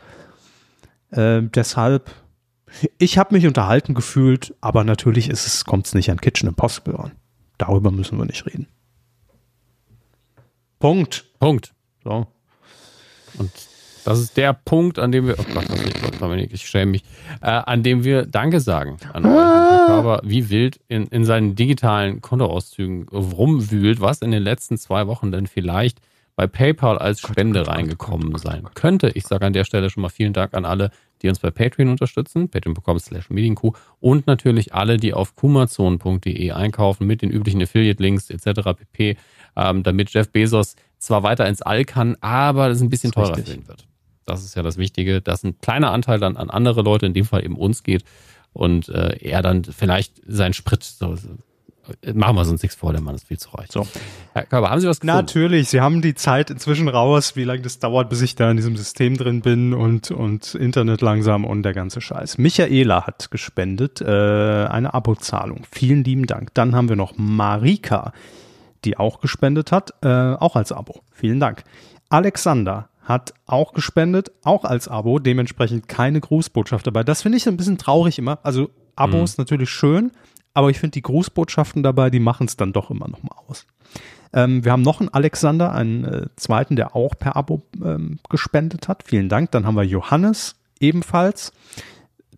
Äh, 1.11 1.43
deshalb, 1.53 2.13
ich 2.97 3.19
habe 3.19 3.35
mich 3.35 3.45
unterhalten 3.45 3.95
gefühlt, 3.95 4.55
aber 4.61 4.85
natürlich 4.85 5.33
kommt 5.67 5.87
es 5.87 5.95
nicht 5.95 6.13
an 6.13 6.21
Kitchen 6.21 6.49
Impossible 6.49 6.95
an. 6.95 7.11
Darüber 7.59 7.91
müssen 7.91 8.19
wir 8.19 8.25
nicht 8.25 8.47
reden. 8.47 8.69
Punkt. 10.79 11.25
Punkt. 11.41 11.75
So. 12.05 12.29
Und 13.37 13.51
das 14.05 14.21
ist 14.21 14.37
der 14.37 14.53
Punkt, 14.53 14.99
an 14.99 15.13
dem 15.13 15.27
wir, 15.27 15.37
oh 15.39 15.45
Gott, 15.55 15.69
was 15.69 15.83
ich, 15.83 16.19
Dominik, 16.19 16.53
ich 16.53 16.67
schäme 16.67 16.93
mich, 16.93 17.05
äh, 17.43 17.47
an 17.47 17.83
dem 17.83 18.05
wir 18.05 18.27
Danke 18.27 18.61
sagen 18.61 18.97
an 19.13 19.25
euch. 19.25 19.33
Ah. 19.33 19.87
Körper 19.87 20.21
wie 20.25 20.51
wild 20.51 20.81
in, 20.89 21.07
in 21.07 21.25
seinen 21.25 21.55
digitalen 21.55 22.21
Kontoauszügen 22.21 23.09
rumwühlt, 23.09 24.01
was 24.01 24.23
in 24.23 24.31
den 24.31 24.43
letzten 24.43 24.79
zwei 24.79 25.07
Wochen 25.07 25.33
denn 25.33 25.47
vielleicht 25.47 25.99
bei 26.37 26.47
PayPal 26.47 26.97
als 26.97 27.21
Spende 27.21 27.67
reingekommen 27.67 28.37
sein 28.39 28.67
könnte. 28.75 29.11
Ich 29.15 29.27
sage 29.27 29.45
an 29.45 29.53
der 29.53 29.65
Stelle 29.65 29.91
schon 29.91 30.03
mal 30.03 30.09
vielen 30.09 30.33
Dank 30.33 30.55
an 30.55 30.65
alle, 30.65 30.91
die 31.21 31.29
uns 31.29 31.39
bei 31.39 31.51
Patreon 31.51 31.91
unterstützen, 31.91 32.49
patreon.com 32.49 32.99
slash 32.99 33.29
und 34.01 34.27
natürlich 34.27 34.73
alle, 34.73 34.97
die 34.97 35.13
auf 35.13 35.37
kumazon.de 35.37 36.51
einkaufen 36.53 37.07
mit 37.07 37.21
den 37.21 37.31
üblichen 37.31 37.61
Affiliate-Links 37.63 38.31
etc. 38.31 38.71
pp, 38.75 39.17
ähm, 39.57 39.83
damit 39.83 40.11
Jeff 40.15 40.31
Bezos 40.31 40.77
zwar 40.99 41.23
weiter 41.23 41.47
ins 41.47 41.63
All 41.63 41.85
kann, 41.85 42.17
aber 42.21 42.69
das 42.69 42.81
ein 42.81 42.89
bisschen 42.89 43.13
teurer 43.13 43.37
für 43.37 43.53
ihn 43.53 43.69
wird. 43.69 43.87
Das 44.31 44.45
ist 44.45 44.57
ja 44.57 44.63
das 44.63 44.77
Wichtige, 44.77 45.21
dass 45.21 45.45
ein 45.45 45.59
kleiner 45.61 45.93
Anteil 45.93 46.19
dann 46.19 46.37
an 46.37 46.51
andere 46.51 46.83
Leute, 46.83 47.07
in 47.07 47.15
dem 47.15 47.25
Fall 47.25 47.45
eben 47.45 47.57
uns 47.57 47.83
geht 47.83 48.05
und 48.53 48.89
äh, 48.89 49.17
er 49.21 49.43
dann 49.43 49.65
vielleicht 49.65 50.21
seinen 50.27 50.55
Sprit 50.55 50.83
so, 50.83 51.17
machen 52.15 52.37
wir 52.37 52.49
uns 52.49 52.63
nichts 52.63 52.77
vor, 52.77 52.93
der 52.93 53.01
Mann 53.01 53.15
ist 53.15 53.27
viel 53.27 53.39
zu 53.39 53.51
reich. 53.51 53.69
So. 53.71 53.87
Herr 54.33 54.45
Körber, 54.45 54.71
haben 54.71 54.81
Sie 54.81 54.89
was 54.89 55.01
gefunden? 55.01 55.17
Natürlich, 55.17 55.69
Sie 55.69 55.81
haben 55.81 56.03
die 56.03 56.15
Zeit 56.15 56.51
inzwischen 56.51 56.89
raus, 56.89 57.37
wie 57.37 57.45
lange 57.45 57.63
das 57.63 57.79
dauert, 57.79 58.09
bis 58.09 58.23
ich 58.23 58.35
da 58.35 58.51
in 58.51 58.57
diesem 58.57 58.77
System 58.77 59.17
drin 59.17 59.41
bin 59.41 59.75
und, 59.75 60.11
und 60.11 60.55
Internet 60.55 61.01
langsam 61.01 61.45
und 61.45 61.63
der 61.63 61.75
ganze 61.75 62.01
Scheiß. 62.01 62.39
Michaela 62.39 63.07
hat 63.07 63.31
gespendet, 63.31 64.01
äh, 64.01 64.05
eine 64.05 64.95
Abozahlung. 64.95 65.65
Vielen 65.71 66.05
lieben 66.05 66.27
Dank. 66.27 66.55
Dann 66.55 66.75
haben 66.75 66.89
wir 66.89 66.97
noch 66.97 67.15
Marika, 67.17 68.13
die 68.85 68.97
auch 68.97 69.21
gespendet 69.21 69.73
hat, 69.73 69.95
äh, 70.03 70.09
auch 70.09 70.57
als 70.57 70.73
Abo. 70.73 71.03
Vielen 71.13 71.41
Dank. 71.41 71.65
Alexander 72.09 72.89
hat 73.11 73.35
auch 73.47 73.73
gespendet, 73.73 74.31
auch 74.43 74.65
als 74.65 74.89
Abo, 74.89 75.19
dementsprechend 75.19 75.89
keine 75.89 76.21
Grußbotschaft 76.21 76.87
dabei. 76.87 77.05
Das 77.05 77.23
finde 77.23 77.39
ich 77.39 77.47
ein 77.47 77.57
bisschen 77.57 77.79
traurig 77.79 78.19
immer. 78.19 78.39
Also 78.43 78.71
Abos 78.97 79.37
mhm. 79.37 79.43
natürlich 79.43 79.71
schön, 79.71 80.13
aber 80.55 80.71
ich 80.71 80.79
finde 80.79 80.93
die 80.93 81.03
Grußbotschaften 81.03 81.83
dabei, 81.83 82.11
die 82.11 82.21
machen 82.21 82.47
es 82.47 82.57
dann 82.57 82.73
doch 82.73 82.91
immer 82.91 83.09
noch 83.09 83.23
mal 83.23 83.37
aus. 83.47 83.67
Ähm, 84.33 84.65
wir 84.65 84.73
haben 84.73 84.83
noch 84.83 85.01
einen 85.01 85.09
Alexander, 85.09 85.73
einen 85.73 86.05
äh, 86.05 86.27
zweiten, 86.37 86.77
der 86.77 86.95
auch 86.95 87.15
per 87.19 87.37
Abo 87.37 87.63
ähm, 87.85 88.19
gespendet 88.29 88.89
hat. 88.89 89.03
Vielen 89.05 89.29
Dank. 89.29 89.51
Dann 89.51 89.67
haben 89.67 89.75
wir 89.75 89.83
Johannes 89.83 90.57
ebenfalls, 90.79 91.53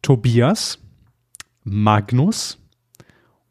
Tobias, 0.00 0.78
Magnus 1.64 2.58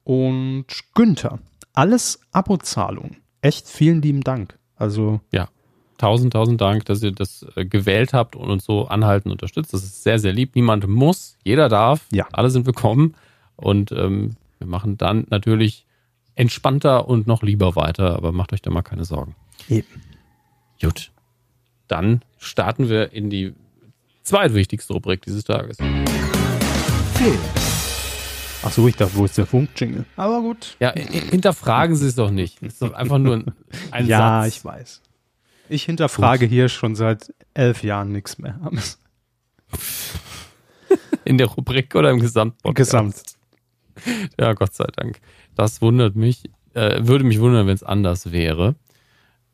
und 0.04 0.66
Günther. 0.96 1.40
Alles 1.74 2.20
Abozahlungen. 2.32 3.18
Echt 3.42 3.68
vielen 3.68 4.02
lieben 4.02 4.22
Dank. 4.22 4.58
Also 4.76 5.22
ja, 5.32 5.50
tausend, 6.02 6.34
tausend 6.34 6.60
Dank, 6.60 6.86
dass 6.86 7.04
ihr 7.04 7.12
das 7.12 7.46
äh, 7.56 7.66
gewählt 7.66 8.14
habt 8.14 8.36
und 8.36 8.50
uns 8.50 8.66
so 8.66 8.88
anhalten 8.88 9.32
unterstützt. 9.32 9.74
Das 9.74 9.84
ist 9.84 10.04
sehr, 10.04 10.18
sehr 10.18 10.34
lieb. 10.34 10.56
Niemand 10.56 10.88
muss, 10.88 11.38
jeder 11.44 11.70
darf. 11.70 12.08
Ja. 12.12 12.28
Alle 12.32 12.50
sind 12.50 12.66
willkommen. 12.66 13.16
Und 13.56 13.92
ähm, 13.92 14.32
wir 14.58 14.68
machen 14.68 14.98
dann 14.98 15.28
natürlich 15.30 15.86
entspannter 16.34 17.08
und 17.08 17.28
noch 17.28 17.44
lieber 17.44 17.76
weiter, 17.76 18.16
aber 18.16 18.32
macht 18.32 18.52
euch 18.52 18.62
da 18.62 18.72
mal 18.72 18.82
keine 18.82 19.06
Sorgen. 19.06 19.36
Eben. 19.70 19.88
Gut. 20.82 21.12
Dann 21.88 22.24
starten 22.40 22.90
wir 22.90 23.14
in 23.14 23.30
die 23.30 23.54
zweitwichtigste 24.24 24.94
Rubrik 24.94 25.22
dieses 25.22 25.44
Tages. 25.44 25.78
Film. 25.78 27.40
Ach 28.64 28.72
so, 28.72 28.88
ich 28.88 28.96
dachte, 28.96 29.16
wo 29.16 29.26
ist 29.26 29.38
der 29.38 29.46
Funkjingle? 29.46 30.06
Aber 30.16 30.42
gut. 30.42 30.78
Ja, 30.80 30.94
hinterfragen 30.94 31.96
Sie 31.96 32.08
es 32.08 32.16
doch 32.16 32.32
nicht. 32.32 32.62
Das 32.62 32.74
ist 32.74 32.82
doch 32.82 32.94
einfach 32.94 33.18
nur 33.20 33.36
ein, 33.36 33.52
ein 33.92 34.08
ja, 34.08 34.18
Satz. 34.18 34.44
Ja, 34.44 34.48
ich 34.48 34.66
weiß. 34.66 35.02
Ich 35.72 35.84
hinterfrage 35.86 36.48
Gut. 36.48 36.54
hier 36.54 36.68
schon 36.68 36.96
seit 36.96 37.34
elf 37.54 37.82
Jahren 37.82 38.12
nichts 38.12 38.38
mehr. 38.38 38.60
In 41.24 41.38
der 41.38 41.48
Rubrik 41.48 41.96
oder 41.96 42.10
im 42.12 42.20
Gesamtpodcast? 42.20 42.92
Gesamt. 42.92 43.24
Ja, 44.38 44.52
Gott 44.54 44.74
sei 44.74 44.88
Dank. 44.98 45.22
Das 45.56 45.82
wundert 45.82 46.16
mich. 46.18 46.50
Äh, 46.74 47.08
würde 47.08 47.24
mich 47.24 47.40
wundern, 47.40 47.68
wenn 47.68 47.76
es 47.76 47.84
anders 47.84 48.34
wäre. 48.34 48.76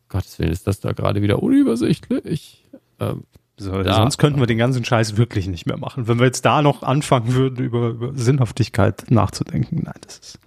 Gottes 0.09 0.39
Willen, 0.39 0.51
ist 0.51 0.65
das 0.65 0.79
da 0.79 0.93
gerade 0.93 1.21
wieder 1.21 1.43
unübersichtlich. 1.43 2.65
Ähm, 2.99 3.25
so, 3.57 3.83
da, 3.83 3.97
sonst 3.97 4.17
könnten 4.17 4.39
wir 4.39 4.47
den 4.47 4.57
ganzen 4.57 4.83
Scheiß 4.83 5.17
wirklich 5.17 5.47
nicht 5.47 5.67
mehr 5.67 5.77
machen. 5.77 6.07
Wenn 6.07 6.17
wir 6.17 6.25
jetzt 6.25 6.45
da 6.45 6.63
noch 6.63 6.81
anfangen 6.81 7.33
würden, 7.33 7.63
über, 7.63 7.89
über 7.89 8.15
Sinnhaftigkeit 8.15 9.11
nachzudenken, 9.11 9.83
nein, 9.83 9.99
das 10.01 10.17
ist. 10.17 10.39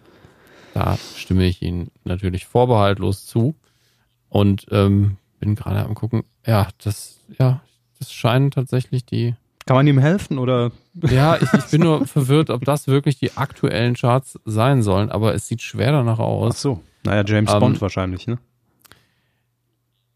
Da 0.74 0.98
stimme 1.16 1.44
ich 1.46 1.62
Ihnen 1.62 1.92
natürlich 2.02 2.46
vorbehaltlos 2.46 3.26
zu. 3.26 3.54
Und 4.28 4.66
ähm, 4.70 5.16
bin 5.40 5.56
gerade 5.56 5.84
am 5.84 5.94
gucken. 5.94 6.22
Ja, 6.46 6.68
das, 6.82 7.20
ja, 7.38 7.62
das 7.98 8.12
scheinen 8.12 8.50
tatsächlich 8.50 9.04
die. 9.04 9.34
Kann 9.66 9.76
man 9.76 9.86
ihm 9.86 9.98
helfen 9.98 10.38
oder? 10.38 10.70
Ja, 11.08 11.36
ich, 11.36 11.52
ich 11.52 11.66
bin 11.66 11.82
nur 11.82 12.06
verwirrt, 12.08 12.50
ob 12.50 12.64
das 12.64 12.88
wirklich 12.88 13.18
die 13.18 13.36
aktuellen 13.36 13.94
Charts 13.94 14.38
sein 14.44 14.82
sollen, 14.82 15.10
aber 15.10 15.34
es 15.34 15.46
sieht 15.46 15.62
schwer 15.62 15.92
danach 15.92 16.18
aus. 16.18 16.54
Ach 16.54 16.58
so. 16.58 16.80
Naja, 17.04 17.24
James 17.24 17.52
ähm, 17.52 17.60
Bond 17.60 17.80
wahrscheinlich, 17.80 18.26
ne? 18.26 18.38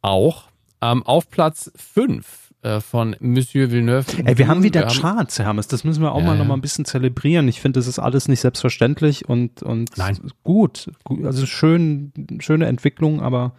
Auch. 0.02 0.48
Ähm, 0.82 1.02
auf 1.04 1.30
Platz 1.30 1.70
5 1.76 2.44
äh, 2.64 2.80
von 2.80 3.14
Monsieur 3.20 3.70
Villeneuve. 3.70 4.06
Ey, 4.24 4.38
wir 4.38 4.48
haben 4.48 4.62
wieder 4.62 4.88
wir 4.88 5.00
Charts, 5.00 5.38
Hermes. 5.38 5.68
Das 5.68 5.84
müssen 5.84 6.02
wir 6.02 6.12
auch 6.12 6.20
ja, 6.20 6.26
mal 6.26 6.36
noch 6.36 6.46
mal 6.46 6.54
ein 6.54 6.60
bisschen 6.60 6.84
zelebrieren. 6.84 7.46
Ich 7.46 7.60
finde, 7.60 7.78
das 7.78 7.86
ist 7.86 7.98
alles 7.98 8.26
nicht 8.26 8.40
selbstverständlich 8.40 9.28
und, 9.28 9.62
und 9.62 9.96
Nein. 9.96 10.18
gut. 10.42 10.90
Also 11.24 11.46
schön, 11.46 12.12
schöne 12.40 12.66
Entwicklung, 12.66 13.20
aber. 13.20 13.52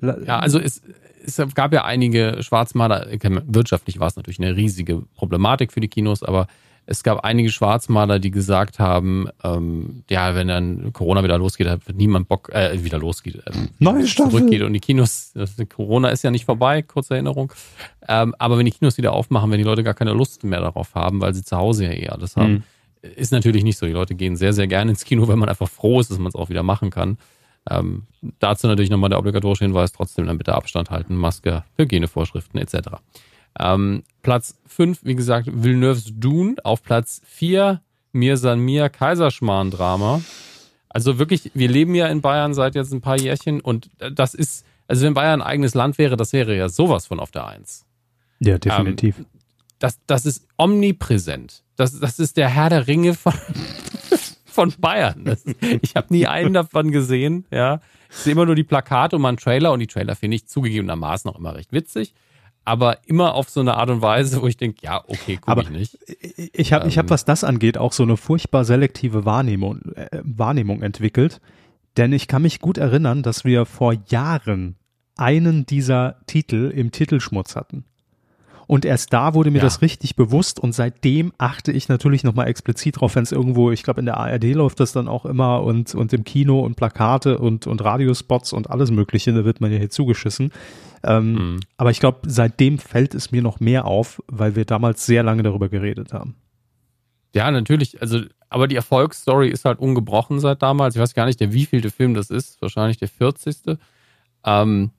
Ja, 0.00 0.38
also 0.38 0.60
es, 0.60 0.82
es 1.28 1.54
gab 1.54 1.72
ja 1.72 1.84
einige 1.84 2.38
Schwarzmaler, 2.40 3.06
wirtschaftlich 3.46 3.98
war 3.98 4.08
es 4.08 4.16
natürlich 4.16 4.38
eine 4.38 4.56
riesige 4.56 5.02
Problematik 5.14 5.72
für 5.72 5.80
die 5.80 5.88
Kinos, 5.88 6.22
aber 6.22 6.46
es 6.90 7.02
gab 7.02 7.22
einige 7.22 7.50
Schwarzmaler, 7.50 8.18
die 8.18 8.30
gesagt 8.30 8.78
haben, 8.78 9.28
ähm, 9.44 10.04
ja, 10.08 10.34
wenn 10.34 10.48
dann 10.48 10.92
Corona 10.94 11.22
wieder 11.22 11.36
losgeht, 11.36 11.66
wird 11.66 11.98
niemand 11.98 12.28
Bock, 12.28 12.48
äh, 12.54 12.82
wieder 12.82 12.98
losgeht, 12.98 13.36
äh, 13.44 13.52
Neue 13.78 14.06
zurückgeht 14.06 14.62
und 14.62 14.72
die 14.72 14.80
Kinos, 14.80 15.34
Corona 15.68 16.08
ist 16.08 16.24
ja 16.24 16.30
nicht 16.30 16.46
vorbei, 16.46 16.80
kurze 16.80 17.14
Erinnerung, 17.14 17.52
ähm, 18.08 18.34
aber 18.38 18.56
wenn 18.56 18.64
die 18.64 18.72
Kinos 18.72 18.96
wieder 18.96 19.12
aufmachen, 19.12 19.50
wenn 19.50 19.58
die 19.58 19.64
Leute 19.64 19.84
gar 19.84 19.92
keine 19.92 20.14
Lust 20.14 20.44
mehr 20.44 20.60
darauf 20.60 20.94
haben, 20.94 21.20
weil 21.20 21.34
sie 21.34 21.44
zu 21.44 21.58
Hause 21.58 21.84
ja 21.84 21.90
eher 21.90 22.14
alles 22.14 22.36
haben, 22.36 22.52
mhm. 23.02 23.10
ist 23.16 23.32
natürlich 23.32 23.64
nicht 23.64 23.76
so. 23.76 23.84
Die 23.84 23.92
Leute 23.92 24.14
gehen 24.14 24.36
sehr, 24.36 24.54
sehr 24.54 24.66
gerne 24.66 24.92
ins 24.92 25.04
Kino, 25.04 25.28
wenn 25.28 25.38
man 25.38 25.50
einfach 25.50 25.68
froh 25.68 26.00
ist, 26.00 26.10
dass 26.10 26.18
man 26.18 26.28
es 26.28 26.34
auch 26.34 26.48
wieder 26.48 26.62
machen 26.62 26.88
kann. 26.88 27.18
Ähm, 27.70 28.04
dazu 28.38 28.66
natürlich 28.66 28.90
nochmal 28.90 29.10
der 29.10 29.18
obligatorische 29.18 29.64
Hinweis, 29.64 29.92
trotzdem 29.92 30.26
dann 30.26 30.38
bitte 30.38 30.54
Abstand 30.54 30.90
halten, 30.90 31.16
Maske, 31.16 31.64
Hygienevorschriften 31.76 32.60
etc. 32.60 32.88
Ähm, 33.58 34.04
Platz 34.22 34.58
5, 34.66 35.00
wie 35.04 35.14
gesagt, 35.14 35.48
Villeneuve's 35.50 36.12
Dune. 36.14 36.56
Auf 36.64 36.82
Platz 36.82 37.20
4, 37.26 37.80
Mir 38.12 38.36
San 38.36 38.60
Mir, 38.60 38.88
Kaiserschmarrn-Drama. 38.88 40.22
Also 40.88 41.18
wirklich, 41.18 41.50
wir 41.54 41.68
leben 41.68 41.94
ja 41.94 42.06
in 42.06 42.22
Bayern 42.22 42.54
seit 42.54 42.74
jetzt 42.74 42.92
ein 42.92 43.00
paar 43.00 43.18
Jährchen 43.18 43.60
und 43.60 43.90
das 43.98 44.34
ist, 44.34 44.64
also 44.86 45.04
wenn 45.04 45.14
Bayern 45.14 45.42
ein 45.42 45.46
eigenes 45.46 45.74
Land 45.74 45.98
wäre, 45.98 46.16
das 46.16 46.32
wäre 46.32 46.56
ja 46.56 46.68
sowas 46.68 47.06
von 47.06 47.20
auf 47.20 47.30
der 47.30 47.46
Eins. 47.46 47.84
Ja, 48.40 48.58
definitiv. 48.58 49.18
Ähm, 49.18 49.26
das, 49.78 49.98
das 50.06 50.26
ist 50.26 50.46
omnipräsent. 50.56 51.62
Das, 51.76 51.98
das 52.00 52.18
ist 52.18 52.36
der 52.36 52.48
Herr 52.48 52.70
der 52.70 52.86
Ringe 52.86 53.14
von, 53.14 53.34
von 54.58 54.74
Bayern. 54.80 55.24
Das, 55.24 55.44
ich 55.82 55.94
habe 55.94 56.08
nie 56.10 56.26
einen 56.26 56.52
davon 56.52 56.90
gesehen. 56.90 57.46
Ja, 57.52 57.80
ich 58.10 58.16
sehe 58.16 58.32
immer 58.32 58.44
nur 58.44 58.56
die 58.56 58.64
Plakate 58.64 59.14
und 59.14 59.22
mal 59.22 59.28
einen 59.28 59.36
Trailer 59.36 59.70
und 59.70 59.78
die 59.78 59.86
Trailer 59.86 60.16
finde 60.16 60.34
ich 60.34 60.48
zugegebenermaßen 60.48 61.30
auch 61.30 61.38
immer 61.38 61.54
recht 61.54 61.72
witzig. 61.72 62.12
Aber 62.64 62.98
immer 63.06 63.34
auf 63.34 63.48
so 63.48 63.60
eine 63.60 63.76
Art 63.76 63.88
und 63.88 64.02
Weise, 64.02 64.42
wo 64.42 64.48
ich 64.48 64.56
denke, 64.56 64.78
ja, 64.82 65.04
okay, 65.06 65.36
gucke 65.36 65.62
ich 65.62 65.70
nicht. 65.70 65.98
Ich 66.52 66.72
habe, 66.72 66.82
ähm, 66.82 66.88
ich 66.88 66.98
hab, 66.98 67.08
was 67.08 67.24
das 67.24 67.44
angeht, 67.44 67.78
auch 67.78 67.92
so 67.92 68.02
eine 68.02 68.16
furchtbar 68.16 68.64
selektive 68.64 69.24
Wahrnehmung, 69.24 69.80
äh, 69.94 70.08
Wahrnehmung 70.24 70.82
entwickelt. 70.82 71.40
Denn 71.96 72.12
ich 72.12 72.26
kann 72.26 72.42
mich 72.42 72.58
gut 72.58 72.78
erinnern, 72.78 73.22
dass 73.22 73.44
wir 73.44 73.64
vor 73.64 73.94
Jahren 74.08 74.74
einen 75.16 75.66
dieser 75.66 76.16
Titel 76.26 76.72
im 76.74 76.90
Titelschmutz 76.90 77.54
hatten. 77.54 77.84
Und 78.68 78.84
erst 78.84 79.12
da 79.14 79.32
wurde 79.34 79.50
mir 79.50 79.58
Ja. 79.58 79.64
das 79.64 79.82
richtig 79.82 80.14
bewusst 80.14 80.60
und 80.60 80.72
seitdem 80.72 81.32
achte 81.38 81.72
ich 81.72 81.88
natürlich 81.88 82.22
nochmal 82.22 82.46
explizit 82.48 83.00
drauf, 83.00 83.16
wenn 83.16 83.22
es 83.24 83.32
irgendwo, 83.32 83.70
ich 83.72 83.82
glaube 83.82 83.98
in 84.00 84.06
der 84.06 84.18
ARD 84.18 84.44
läuft 84.54 84.78
das 84.78 84.92
dann 84.92 85.08
auch 85.08 85.24
immer 85.24 85.62
und, 85.64 85.94
und 85.94 86.12
im 86.12 86.22
Kino 86.22 86.60
und 86.60 86.76
Plakate 86.76 87.38
und, 87.38 87.66
und 87.66 87.82
Radiospots 87.82 88.52
und 88.52 88.68
alles 88.70 88.90
mögliche, 88.90 89.32
da 89.32 89.44
wird 89.46 89.60
man 89.62 89.72
ja 89.72 89.78
hier 89.78 89.90
zugeschissen. 89.90 90.52
Ähm, 91.02 91.32
Mhm. 91.32 91.60
Aber 91.78 91.90
ich 91.90 91.98
glaube, 91.98 92.18
seitdem 92.26 92.78
fällt 92.78 93.14
es 93.14 93.32
mir 93.32 93.40
noch 93.40 93.58
mehr 93.58 93.86
auf, 93.86 94.22
weil 94.28 94.54
wir 94.54 94.66
damals 94.66 95.06
sehr 95.06 95.22
lange 95.22 95.42
darüber 95.42 95.68
geredet 95.70 96.12
haben. 96.12 96.34
Ja, 97.34 97.50
natürlich. 97.50 98.00
Also, 98.02 98.20
aber 98.50 98.68
die 98.68 98.76
Erfolgsstory 98.76 99.48
ist 99.48 99.64
halt 99.64 99.78
ungebrochen 99.78 100.40
seit 100.40 100.60
damals. 100.62 100.94
Ich 100.94 101.00
weiß 101.00 101.14
gar 101.14 101.24
nicht, 101.26 101.40
der 101.40 101.52
wievielte 101.52 101.90
Film 101.90 102.14
das 102.14 102.30
ist. 102.30 102.60
Wahrscheinlich 102.60 102.96
der 102.98 103.08
40. 103.08 103.78
Ähm, 104.44 104.90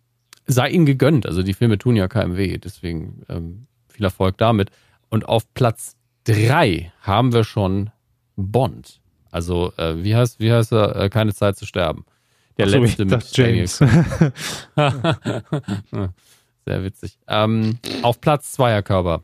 sei 0.49 0.69
ihnen 0.69 0.85
gegönnt. 0.85 1.25
Also 1.25 1.43
die 1.43 1.53
Filme 1.53 1.77
tun 1.77 1.95
ja 1.95 2.07
keinem 2.07 2.35
weh. 2.37 2.57
Deswegen 2.57 3.23
ähm, 3.29 3.67
viel 3.87 4.03
Erfolg 4.03 4.37
damit. 4.37 4.71
Und 5.09 5.27
auf 5.27 5.53
Platz 5.53 5.95
drei 6.23 6.91
haben 7.01 7.33
wir 7.33 7.43
schon 7.43 7.91
Bond. 8.35 8.99
Also, 9.31 9.73
äh, 9.77 10.03
wie 10.03 10.15
heißt, 10.15 10.39
wie 10.39 10.51
heißt 10.51 10.71
er? 10.73 10.95
Äh, 10.95 11.09
Keine 11.09 11.33
Zeit 11.33 11.57
zu 11.57 11.65
sterben. 11.65 12.05
Der 12.57 12.67
Ach 12.67 12.71
letzte 12.71 13.05
mit 13.05 13.37
James. 13.37 13.77
Sehr 16.65 16.83
witzig. 16.83 17.17
Ähm, 17.27 17.77
auf 18.01 18.19
Platz 18.21 18.51
zwei, 18.51 18.71
Herr 18.71 18.83
Körber. 18.83 19.23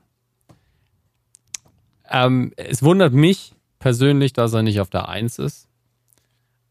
Ähm, 2.10 2.53
es 2.56 2.81
wundert 2.84 3.14
mich 3.14 3.53
persönlich, 3.80 4.34
dass 4.34 4.53
er 4.53 4.64
nicht 4.64 4.80
auf 4.80 4.89
der 4.89 5.10
Eins 5.10 5.39
ist. 5.39 5.68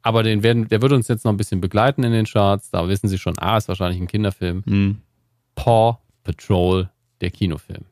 Aber 0.04 0.22
den 0.22 0.42
werden, 0.42 0.68
der 0.68 0.82
wird 0.82 0.92
uns 0.92 1.08
jetzt 1.08 1.24
noch 1.24 1.32
ein 1.32 1.38
bisschen 1.38 1.62
begleiten 1.62 2.04
in 2.04 2.12
den 2.12 2.26
Charts. 2.26 2.70
Da 2.70 2.86
wissen 2.88 3.08
Sie 3.08 3.18
schon, 3.18 3.38
ah, 3.38 3.56
ist 3.56 3.68
wahrscheinlich 3.68 4.00
ein 4.00 4.06
Kinderfilm. 4.06 4.62
Hm. 4.66 5.00
Paw 5.54 5.96
Patrol, 6.22 6.90
der 7.22 7.30
Kinofilm. 7.30 7.86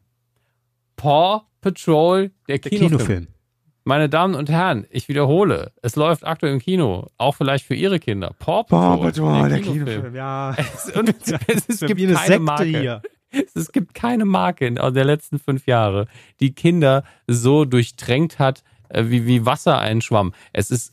Paw 0.97 1.40
Patrol, 1.62 2.30
der, 2.48 2.59
Der 2.59 2.70
Kinofilm. 2.70 2.90
Kinofilm. 2.90 3.26
Meine 3.84 4.10
Damen 4.10 4.34
und 4.34 4.51
Herren, 4.51 4.86
ich 4.90 5.09
wiederhole, 5.09 5.72
es 5.80 5.97
läuft 5.97 6.24
aktuell 6.24 6.52
im 6.52 6.60
Kino, 6.60 7.09
auch 7.16 7.34
vielleicht 7.34 7.64
für 7.64 7.74
Ihre 7.74 7.98
Kinder. 7.98 8.34
Paw 8.39 8.62
Patrol, 8.64 9.48
der, 9.48 9.60
Kinofilm. 9.60 10.14
ja. 10.14 10.55
Es, 10.56 10.94
und 10.94 11.09
es, 11.09 11.32
es, 11.66 11.80
gibt 11.80 11.98
keine 11.98 12.16
Sekte 12.16 12.39
Marke. 12.40 12.64
hier. 12.64 13.02
Es, 13.30 13.43
es 13.56 13.72
gibt 13.72 13.94
keine 13.94 14.26
Marke 14.26 14.66
in 14.66 14.74
der 14.74 15.05
letzten 15.05 15.39
fünf 15.39 15.66
Jahre, 15.66 16.09
die 16.40 16.55
Kinder 16.55 17.05
so 17.26 17.64
durchtränkt 17.64 18.39
hat, 18.39 18.62
äh, 18.90 19.05
wie, 19.06 19.26
wie 19.26 19.47
Wasser 19.47 19.78
einen 19.78 20.02
Schwamm. 20.02 20.34
Es 20.52 20.70
ist 20.70 20.93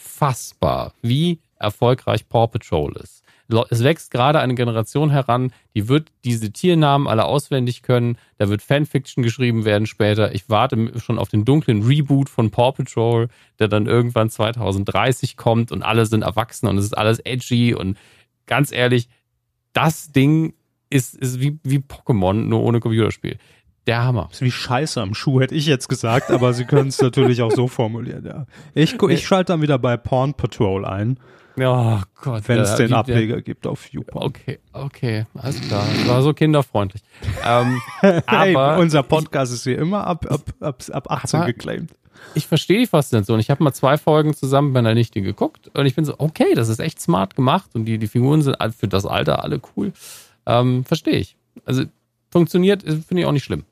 unfassbar, 0.00 0.94
wie 1.02 1.40
erfolgreich 1.56 2.28
Paw 2.28 2.46
Patrol 2.46 2.96
ist. 2.96 3.22
Es 3.68 3.82
wächst 3.82 4.12
gerade 4.12 4.38
eine 4.38 4.54
Generation 4.54 5.10
heran, 5.10 5.52
die 5.74 5.88
wird 5.88 6.12
diese 6.24 6.52
Tiernamen 6.52 7.08
alle 7.08 7.24
auswendig 7.24 7.82
können. 7.82 8.16
Da 8.38 8.48
wird 8.48 8.62
Fanfiction 8.62 9.24
geschrieben 9.24 9.64
werden 9.64 9.86
später. 9.86 10.32
Ich 10.32 10.48
warte 10.48 10.92
schon 11.00 11.18
auf 11.18 11.28
den 11.28 11.44
dunklen 11.44 11.82
Reboot 11.82 12.28
von 12.28 12.52
Paw 12.52 12.70
Patrol, 12.70 13.28
der 13.58 13.66
dann 13.66 13.86
irgendwann 13.86 14.30
2030 14.30 15.36
kommt 15.36 15.72
und 15.72 15.82
alle 15.82 16.06
sind 16.06 16.22
erwachsen 16.22 16.68
und 16.68 16.78
es 16.78 16.84
ist 16.84 16.96
alles 16.96 17.18
edgy 17.24 17.74
und 17.74 17.98
ganz 18.46 18.70
ehrlich, 18.70 19.08
das 19.72 20.12
Ding 20.12 20.54
ist, 20.88 21.16
ist 21.16 21.40
wie, 21.40 21.58
wie 21.64 21.78
Pokémon, 21.78 22.34
nur 22.34 22.62
ohne 22.62 22.78
Computerspiel. 22.78 23.36
Der 23.90 24.04
Hammer. 24.04 24.28
Ist 24.30 24.40
wie 24.42 24.50
Scheiße 24.52 25.00
am 25.00 25.14
Schuh, 25.14 25.40
hätte 25.40 25.54
ich 25.54 25.66
jetzt 25.66 25.88
gesagt, 25.88 26.30
aber 26.30 26.52
Sie 26.52 26.64
können 26.64 26.88
es 26.88 27.00
natürlich 27.02 27.42
auch 27.42 27.50
so 27.50 27.66
formulieren, 27.66 28.24
ja. 28.24 28.46
Ich, 28.74 28.94
ich 29.02 29.26
schalte 29.26 29.52
dann 29.52 29.62
wieder 29.62 29.78
bei 29.78 29.96
Porn 29.96 30.34
Patrol 30.34 30.84
ein, 30.84 31.18
Oh 31.58 31.98
Gott. 32.22 32.44
wenn 32.48 32.60
es 32.60 32.76
den 32.76 32.86
wie 32.86 32.88
der- 32.90 32.98
Ableger 32.98 33.42
gibt 33.42 33.66
auf 33.66 33.86
YouPorn. 33.92 34.24
Okay, 34.24 34.60
okay, 34.72 35.26
alles 35.34 35.60
klar. 35.60 35.84
Das 35.98 36.08
war 36.08 36.22
so 36.22 36.32
kinderfreundlich. 36.32 37.02
ähm, 37.44 37.82
Hey, 38.00 38.54
aber 38.56 38.78
unser 38.78 39.02
Podcast 39.02 39.52
ist 39.52 39.64
hier 39.64 39.76
immer 39.78 40.06
ab, 40.06 40.24
ab, 40.30 40.42
ab, 40.60 40.82
ab 40.92 41.10
18 41.10 41.40
Aber- 41.40 41.46
geclaimed. 41.52 41.90
ich 42.34 42.46
verstehe 42.46 42.78
die 42.78 42.86
Faszination. 42.86 43.40
Ich 43.40 43.50
habe 43.50 43.62
mal 43.64 43.72
zwei 43.72 43.98
Folgen 43.98 44.32
zusammen 44.34 44.68
mit 44.68 44.74
meiner 44.74 44.94
Nichte 44.94 45.20
geguckt 45.20 45.68
und 45.76 45.84
ich 45.84 45.94
bin 45.96 46.04
so, 46.06 46.14
okay, 46.18 46.54
das 46.54 46.68
ist 46.70 46.78
echt 46.78 47.00
smart 47.00 47.34
gemacht 47.36 47.70
und 47.74 47.84
die, 47.86 47.98
die 47.98 48.06
Figuren 48.08 48.40
sind 48.42 48.56
für 48.78 48.88
das 48.88 49.04
Alter 49.04 49.42
alle 49.42 49.60
cool. 49.76 49.92
Ähm, 50.46 50.84
verstehe 50.84 51.16
ich. 51.18 51.36
Also 51.66 51.82
funktioniert, 52.30 52.84
äh, 52.84 52.92
finde 52.92 53.22
ich 53.22 53.26
auch 53.26 53.32
nicht 53.32 53.44
schlimm. 53.44 53.64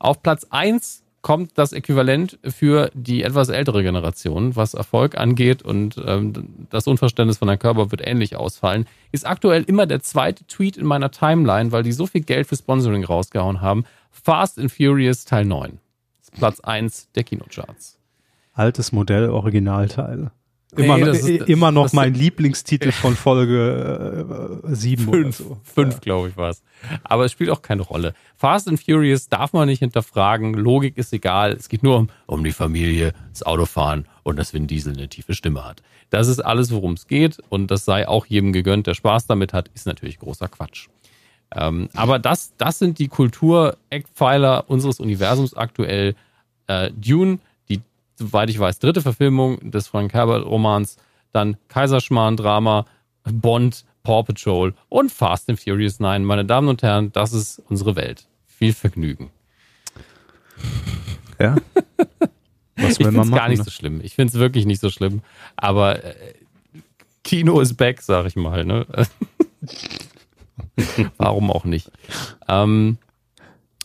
Auf 0.00 0.22
Platz 0.22 0.46
eins 0.48 1.04
kommt 1.20 1.58
das 1.58 1.74
Äquivalent 1.74 2.38
für 2.42 2.90
die 2.94 3.22
etwas 3.22 3.50
ältere 3.50 3.82
Generation, 3.82 4.56
was 4.56 4.72
Erfolg 4.72 5.18
angeht 5.18 5.62
und 5.62 6.00
ähm, 6.06 6.66
das 6.70 6.86
Unverständnis 6.86 7.36
von 7.36 7.48
Herrn 7.48 7.58
Körper 7.58 7.90
wird 7.90 8.00
ähnlich 8.04 8.34
ausfallen, 8.34 8.86
ist 9.12 9.26
aktuell 9.26 9.62
immer 9.62 9.86
der 9.86 10.00
zweite 10.00 10.46
Tweet 10.46 10.78
in 10.78 10.86
meiner 10.86 11.10
Timeline, 11.10 11.70
weil 11.70 11.82
die 11.82 11.92
so 11.92 12.06
viel 12.06 12.22
Geld 12.22 12.46
für 12.46 12.56
Sponsoring 12.56 13.04
rausgehauen 13.04 13.60
haben. 13.60 13.84
Fast 14.10 14.58
and 14.58 14.72
Furious 14.72 15.26
Teil 15.26 15.44
9. 15.44 15.78
Das 16.18 16.28
ist 16.28 16.38
Platz 16.38 16.60
1 16.60 17.10
der 17.14 17.24
Kinocharts. 17.24 17.98
Altes 18.54 18.92
Modell, 18.92 19.28
Originalteil. 19.28 20.30
Immer, 20.76 20.98
Nee, 20.98 21.04
das 21.04 21.18
ist- 21.18 21.28
äh, 21.28 21.38
das- 21.38 21.48
immer 21.48 21.70
noch 21.72 21.92
mein 21.92 22.14
Lieblingstitel 22.14 22.92
von 22.92 23.16
Folge 23.16 24.62
äh, 24.64 24.74
7 24.74 25.08
oder 25.08 25.18
Fünf, 25.22 25.36
so. 25.36 25.58
fünf 25.64 26.00
glaube 26.00 26.28
ich, 26.28 26.36
war 26.36 26.50
es. 26.50 26.62
Aber 27.04 27.24
es 27.24 27.32
spielt 27.32 27.50
auch 27.50 27.62
keine 27.62 27.82
Rolle. 27.82 28.14
Fast 28.36 28.68
and 28.68 28.80
Furious 28.82 29.28
darf 29.28 29.52
man 29.52 29.68
nicht 29.68 29.80
hinterfragen. 29.80 30.54
Logik 30.54 30.96
ist 30.96 31.12
egal. 31.12 31.52
Es 31.52 31.68
geht 31.68 31.82
nur 31.82 31.96
um, 31.98 32.08
um 32.26 32.44
die 32.44 32.52
Familie, 32.52 33.12
das 33.32 33.42
Autofahren 33.42 34.06
und 34.22 34.38
dass 34.38 34.54
Vin 34.54 34.66
Diesel 34.66 34.92
eine 34.94 35.08
tiefe 35.08 35.34
Stimme 35.34 35.64
hat. 35.64 35.82
Das 36.10 36.28
ist 36.28 36.40
alles, 36.40 36.70
worum 36.72 36.92
es 36.94 37.06
geht. 37.06 37.38
Und 37.48 37.70
das 37.70 37.84
sei 37.84 38.06
auch 38.08 38.26
jedem 38.26 38.52
gegönnt, 38.52 38.86
der 38.86 38.94
Spaß 38.94 39.26
damit 39.26 39.52
hat, 39.52 39.68
ist 39.74 39.86
natürlich 39.86 40.18
großer 40.18 40.48
Quatsch. 40.48 40.88
Ähm, 41.54 41.88
aber 41.94 42.18
das, 42.20 42.52
das 42.58 42.78
sind 42.78 42.98
die 43.00 43.08
Kultur-Eckpfeiler 43.08 44.64
unseres 44.68 45.00
Universums 45.00 45.54
aktuell. 45.54 46.14
Äh, 46.66 46.90
Dune, 46.92 47.38
soweit 48.20 48.50
ich 48.50 48.58
weiß, 48.58 48.78
dritte 48.78 49.02
Verfilmung 49.02 49.70
des 49.70 49.88
Frank 49.88 50.12
Herbert-Romans, 50.12 50.96
dann 51.32 51.56
Kaiserschmarrn-Drama, 51.68 52.84
Bond, 53.24 53.84
Paw 54.02 54.22
Patrol 54.22 54.74
und 54.88 55.10
Fast 55.10 55.48
and 55.48 55.60
Furious 55.60 56.00
9. 56.00 56.24
Meine 56.24 56.44
Damen 56.44 56.68
und 56.68 56.82
Herren, 56.82 57.12
das 57.12 57.32
ist 57.32 57.62
unsere 57.68 57.96
Welt. 57.96 58.26
Viel 58.46 58.72
Vergnügen. 58.72 59.30
Ja. 61.38 61.56
Was 62.76 62.92
Ich 62.92 62.96
finde 62.98 63.20
es 63.20 63.30
gar 63.30 63.48
nicht 63.48 63.58
ne? 63.58 63.64
so 63.64 63.70
schlimm. 63.70 64.00
Ich 64.02 64.14
finde 64.14 64.32
es 64.32 64.38
wirklich 64.38 64.66
nicht 64.66 64.80
so 64.80 64.90
schlimm. 64.90 65.22
Aber 65.56 66.02
äh, 66.04 66.14
Kino 67.24 67.60
ist 67.60 67.74
back, 67.76 68.00
sag 68.02 68.26
ich 68.26 68.36
mal. 68.36 68.64
Ne? 68.64 68.86
Warum 71.18 71.50
auch 71.50 71.64
nicht? 71.64 71.90
Ähm, 72.48 72.98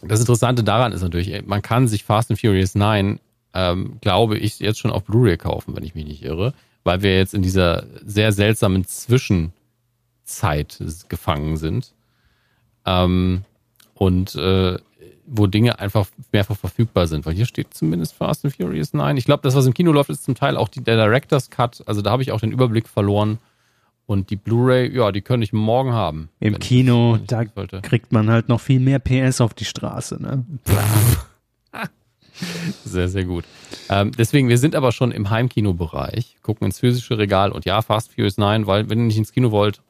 das 0.02 0.20
Interessante 0.20 0.64
daran 0.64 0.91
ist 0.91 1.02
natürlich, 1.02 1.45
man 1.45 1.62
kann 1.62 1.88
sich 1.88 2.03
Fast 2.03 2.30
and 2.30 2.40
Furious 2.40 2.76
9, 2.76 3.20
ähm, 3.56 3.98
glaube 4.02 4.38
ich, 4.38 4.60
jetzt 4.60 4.80
schon 4.80 4.91
auf 4.91 5.06
Blu-ray 5.06 5.38
kaufen, 5.38 5.76
wenn 5.76 5.84
ich 5.84 5.95
mich 5.95 6.06
nicht 6.06 6.23
irre, 6.23 6.53
weil 6.84 7.02
wir 7.02 7.18
jetzt 7.18 7.34
in 7.34 7.41
dieser 7.41 7.86
sehr 8.03 8.32
seltsamen 8.32 8.86
Zwischenzeit 8.86 10.77
gefangen 11.10 11.57
sind. 11.57 11.94
Ähm, 12.86 13.44
und 13.95 14.36
äh, 14.36 14.77
wo 15.26 15.48
Dinge 15.48 15.80
einfach 15.80 16.07
mehrfach 16.32 16.57
verfügbar 16.57 17.07
sind, 17.07 17.26
weil 17.26 17.34
hier 17.34 17.48
steht 17.48 17.73
zumindest 17.73 18.14
Fast 18.14 18.45
and 18.45 18.56
Furious 18.56 18.94
9. 18.94 19.18
Ich 19.18 19.26
glaube, 19.26 19.41
das, 19.41 19.56
was 19.56 19.65
im 19.65 19.73
Kino 19.73 19.91
läuft, 19.91 20.10
ist 20.11 20.23
zum 20.23 20.36
Teil 20.36 20.56
auch 20.57 20.68
die, 20.68 20.82
der 20.82 20.98
Director's 20.98 21.49
Cut. 21.49 21.82
Also 21.88 22.02
da 22.02 22.11
habe 22.11 22.22
ich 22.22 22.32
auch 22.32 22.41
den 22.41 22.52
Überblick 22.52 22.88
verloren. 22.88 23.40
Und 24.06 24.30
die 24.30 24.36
Blu-ray, 24.36 24.95
ja, 24.95 25.11
die 25.11 25.22
könnte 25.22 25.45
ich 25.45 25.53
morgen 25.53 25.94
haben. 25.94 26.30
Im 26.40 26.60
Kino, 26.60 27.18
da 27.26 27.44
wollte. 27.56 27.82
kriegt 27.82 28.11
man 28.11 28.30
halt 28.30 28.49
noch 28.49 28.60
viel 28.60 28.80
mehr 28.80 28.99
PS 28.99 29.41
auf 29.41 29.56
die 29.56 29.65
Straße. 29.65 30.22
Ne? 30.22 30.45
Sehr, 32.86 33.07
sehr 33.10 33.24
gut. 33.24 33.45
Ähm, 33.90 34.12
deswegen, 34.18 34.49
wir 34.49 34.57
sind 34.57 34.76
aber 34.76 34.91
schon 34.91 35.12
im 35.12 35.30
Heimkinobereich, 35.30 36.38
gucken 36.41 36.66
ins 36.66 36.80
physische 36.80 37.18
Regal 37.18 37.52
und 37.52 37.66
ja, 37.66 37.82
Fast 37.82 38.14
Furious 38.14 38.38
9, 38.38 38.68
weil 38.68 38.90
wenn 38.90 38.99
ihr 38.99 39.06
nicht 39.06 39.18
ins 39.18 39.32
Kino 39.32 39.52
wollt, 39.52 39.82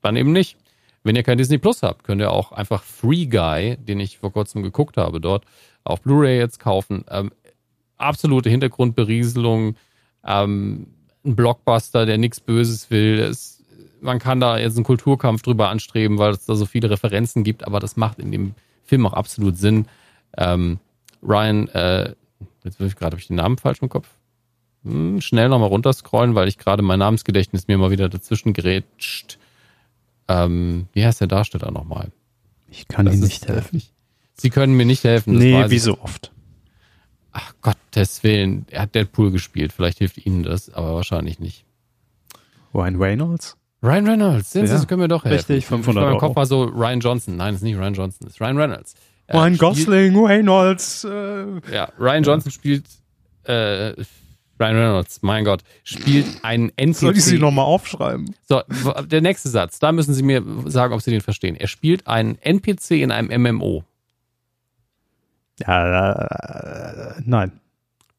dann 0.00 0.16
eben 0.16 0.32
nicht. 0.32 0.56
Wenn 1.04 1.16
ihr 1.16 1.22
kein 1.24 1.38
Disney 1.38 1.58
Plus 1.58 1.82
habt, 1.82 2.04
könnt 2.04 2.20
ihr 2.20 2.30
auch 2.30 2.52
einfach 2.52 2.82
Free 2.82 3.26
Guy, 3.26 3.76
den 3.76 3.98
ich 3.98 4.18
vor 4.18 4.32
kurzem 4.32 4.62
geguckt 4.62 4.96
habe, 4.96 5.20
dort 5.20 5.44
auf 5.84 6.00
Blu-ray 6.00 6.38
jetzt 6.38 6.60
kaufen. 6.60 7.04
Ähm, 7.10 7.32
absolute 7.96 8.50
Hintergrundberieselung, 8.50 9.76
ähm, 10.24 10.86
ein 11.24 11.36
Blockbuster, 11.36 12.06
der 12.06 12.18
nichts 12.18 12.40
Böses 12.40 12.90
will. 12.90 13.18
Es, 13.18 13.62
man 14.00 14.18
kann 14.18 14.40
da 14.40 14.58
jetzt 14.58 14.76
einen 14.76 14.84
Kulturkampf 14.84 15.42
drüber 15.42 15.68
anstreben, 15.70 16.18
weil 16.18 16.32
es 16.32 16.46
da 16.46 16.54
so 16.54 16.66
viele 16.66 16.90
Referenzen 16.90 17.42
gibt, 17.42 17.64
aber 17.66 17.80
das 17.80 17.96
macht 17.96 18.18
in 18.18 18.30
dem 18.30 18.54
Film 18.84 19.06
auch 19.06 19.12
absolut 19.12 19.56
Sinn. 19.56 19.86
Ähm, 20.36 20.78
Ryan, 21.22 21.68
äh, 21.68 22.14
jetzt 22.64 22.80
will 22.80 22.86
ich 22.88 22.96
gerade, 22.96 23.12
habe 23.14 23.20
ich 23.20 23.28
den 23.28 23.36
Namen 23.36 23.58
falsch 23.58 23.80
im 23.82 23.88
Kopf? 23.88 24.08
Hm, 24.84 25.20
schnell 25.20 25.48
nochmal 25.48 25.68
runterscrollen, 25.68 26.34
weil 26.34 26.48
ich 26.48 26.58
gerade 26.58 26.82
mein 26.82 26.98
Namensgedächtnis 26.98 27.68
mir 27.68 27.78
mal 27.78 27.90
wieder 27.90 28.08
dazwischen 28.08 28.52
gerätscht. 28.52 29.38
Ähm, 30.28 30.86
wie 30.92 31.04
heißt 31.04 31.20
der 31.20 31.28
Darsteller 31.28 31.70
nochmal? 31.70 32.10
Ich 32.68 32.88
kann 32.88 33.06
Das 33.06 33.14
Ihnen 33.16 33.24
nicht 33.24 33.46
helfen. 33.46 33.78
äh, 33.78 33.82
Sie 34.34 34.50
können 34.50 34.74
mir 34.76 34.86
nicht 34.86 35.04
helfen. 35.04 35.36
Nee, 35.36 35.68
wie 35.70 35.76
ich. 35.76 35.82
so 35.82 36.00
oft. 36.00 36.32
Ach 37.32 37.54
Gottes 37.62 38.22
Willen, 38.24 38.66
er 38.70 38.82
hat 38.82 38.94
Deadpool 38.94 39.30
gespielt. 39.30 39.72
Vielleicht 39.72 39.98
hilft 39.98 40.18
Ihnen 40.24 40.42
das, 40.42 40.72
aber 40.72 40.94
wahrscheinlich 40.94 41.38
nicht. 41.38 41.64
Ryan 42.74 42.96
Reynolds? 42.96 43.56
Ryan 43.82 44.06
Reynolds, 44.08 44.52
sehen 44.52 44.66
Sie, 44.66 44.72
Ja, 44.72 44.78
das 44.78 44.86
können 44.88 45.00
wir 45.00 45.08
doch 45.08 45.24
helfen. 45.24 45.52
richtig, 45.52 45.66
500 45.66 46.02
Mein 46.04 46.10
Euro. 46.12 46.18
Kopf 46.20 46.36
war 46.36 46.46
so 46.46 46.64
Ryan 46.64 47.00
Johnson. 47.00 47.36
Nein, 47.36 47.54
es 47.54 47.60
ist 47.60 47.64
nicht 47.64 47.76
Ryan 47.76 47.94
Johnson, 47.94 48.26
es 48.26 48.34
ist 48.34 48.40
Ryan 48.40 48.56
Reynolds. 48.58 48.94
Äh, 49.26 49.36
Ryan 49.36 49.56
Gosling, 49.58 50.24
Reynolds. 50.24 51.04
Äh, 51.04 51.44
Ja, 51.72 51.88
Ryan 51.98 52.22
Johnson 52.24 52.52
spielt, 52.52 52.84
äh, 53.44 53.94
Ryan 54.60 54.76
Reynolds, 54.76 55.20
mein 55.22 55.44
Gott, 55.44 55.62
spielt 55.84 56.26
einen 56.44 56.70
NPC. 56.76 56.98
soll 57.00 57.16
ich 57.16 57.24
sie 57.24 57.38
nochmal 57.38 57.64
aufschreiben? 57.64 58.34
So, 58.48 58.62
der 59.06 59.20
nächste 59.20 59.48
Satz, 59.48 59.78
da 59.78 59.90
müssen 59.92 60.14
Sie 60.14 60.22
mir 60.22 60.42
sagen, 60.66 60.92
ob 60.94 61.00
Sie 61.02 61.10
den 61.10 61.20
verstehen. 61.20 61.56
Er 61.56 61.68
spielt 61.68 62.06
einen 62.06 62.36
NPC 62.40 62.92
in 63.02 63.10
einem 63.10 63.42
MMO. 63.42 63.84
Ja, 65.60 66.12
äh, 66.12 67.20
nein. 67.24 67.52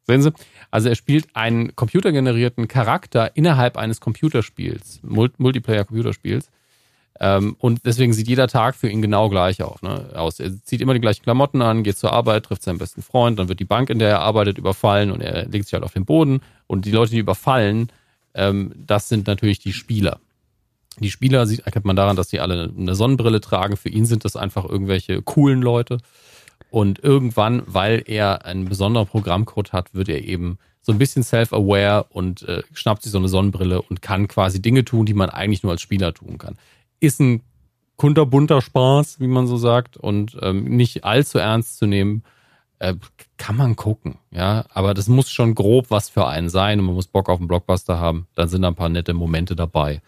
Sehen 0.06 0.22
Sie? 0.22 0.34
Also 0.70 0.90
er 0.90 0.96
spielt 0.96 1.28
einen 1.34 1.76
computergenerierten 1.76 2.68
Charakter 2.68 3.36
innerhalb 3.38 3.78
eines 3.78 4.02
Computerspiels, 4.02 5.00
Mul 5.04 5.32
Multiplayer-Computerspiels. 5.38 6.50
Ähm, 7.24 7.56
und 7.58 7.86
deswegen 7.86 8.12
sieht 8.12 8.28
jeder 8.28 8.50
Tag 8.50 8.76
für 8.76 8.90
ihn 8.90 9.02
genau 9.02 9.30
gleich 9.30 9.64
auf, 9.64 9.82
ne, 9.82 10.10
aus. 10.14 10.42
Er 10.42 10.62
zieht 10.66 10.82
immer 10.82 10.94
die 10.94 11.00
gleichen 11.00 11.24
Klamotten 11.24 11.62
an, 11.62 11.84
geht 11.84 11.98
zur 11.98 12.12
Arbeit, 12.12 12.44
trifft 12.44 12.64
seinen 12.64 12.80
besten 12.80 13.02
Freund, 13.02 13.40
dann 13.40 13.48
wird 13.48 13.62
die 13.62 13.66
Bank, 13.66 13.90
in 13.90 13.98
der 13.98 14.10
er 14.10 14.20
arbeitet, 14.20 14.58
überfallen 14.58 15.10
und 15.10 15.22
er 15.22 15.46
legt 15.48 15.64
sich 15.64 15.74
halt 15.74 15.86
auf 15.86 15.94
den 15.94 16.04
Boden. 16.04 16.42
Und 16.68 16.84
die 16.84 16.92
Leute, 16.92 17.12
die 17.12 17.20
überfallen, 17.20 17.88
ähm, 18.34 18.74
das 18.76 19.08
sind 19.08 19.26
natürlich 19.26 19.60
die 19.60 19.72
Spieler. 19.72 20.20
Die 21.00 21.10
Spieler 21.10 21.48
sieht, 21.48 21.62
erkennt 21.62 21.86
man 21.86 21.96
daran, 21.96 22.18
dass 22.18 22.30
sie 22.30 22.42
alle 22.42 22.70
eine 22.78 22.94
Sonnenbrille 22.94 23.40
tragen. 23.40 23.78
Für 23.78 23.88
ihn 23.88 24.06
sind 24.06 24.26
das 24.26 24.36
einfach 24.36 24.66
irgendwelche 24.66 25.22
coolen 25.22 25.62
Leute. 25.62 26.00
Und 26.72 27.02
irgendwann, 27.02 27.64
weil 27.68 28.04
er 28.06 28.44
einen 28.44 28.66
besonderen 28.66 29.08
Programmcode 29.08 29.72
hat, 29.72 29.94
wird 29.94 30.10
er 30.10 30.26
eben 30.26 30.58
so 30.82 30.92
ein 30.92 30.98
bisschen 30.98 31.24
self-aware 31.24 32.08
und 32.10 32.42
äh, 32.50 32.64
schnappt 32.74 33.04
sich 33.04 33.14
so 33.14 33.18
eine 33.18 33.30
Sonnenbrille 33.30 33.82
und 33.82 34.02
kann 34.02 34.28
quasi 34.28 34.62
Dinge 34.62 34.84
tun, 34.84 35.06
die 35.06 35.14
man 35.14 35.30
eigentlich 35.30 35.64
nur 35.64 35.72
als 35.72 35.82
Spieler 35.82 36.14
tun 36.14 36.38
kann. 36.38 36.58
Ist 37.04 37.20
ein 37.20 37.42
kunterbunter 37.98 38.62
Spaß, 38.62 39.20
wie 39.20 39.28
man 39.28 39.46
so 39.46 39.58
sagt, 39.58 39.98
und 39.98 40.38
ähm, 40.42 40.64
nicht 40.64 41.04
allzu 41.04 41.38
ernst 41.38 41.78
zu 41.78 41.86
nehmen. 41.86 42.24
Äh, 42.80 42.96
kann 43.36 43.58
man 43.58 43.76
gucken, 43.76 44.20
ja. 44.32 44.64
Aber 44.74 44.94
das 44.94 45.10
muss 45.10 45.30
schon 45.30 45.54
grob 45.54 45.88
was 45.90 46.08
für 46.08 46.26
einen 46.28 46.48
sein 46.48 46.80
und 46.80 46.86
man 46.86 46.96
muss 46.96 47.08
Bock 47.08 47.28
auf 47.28 47.40
einen 47.40 47.50
Blockbuster 47.50 48.00
haben. 48.00 48.28
Dann 48.36 48.48
sind 48.48 48.62
da 48.62 48.70
ein 48.70 48.76
paar 48.76 48.88
nette 48.88 49.14
Momente 49.14 49.54
dabei. 49.58 50.02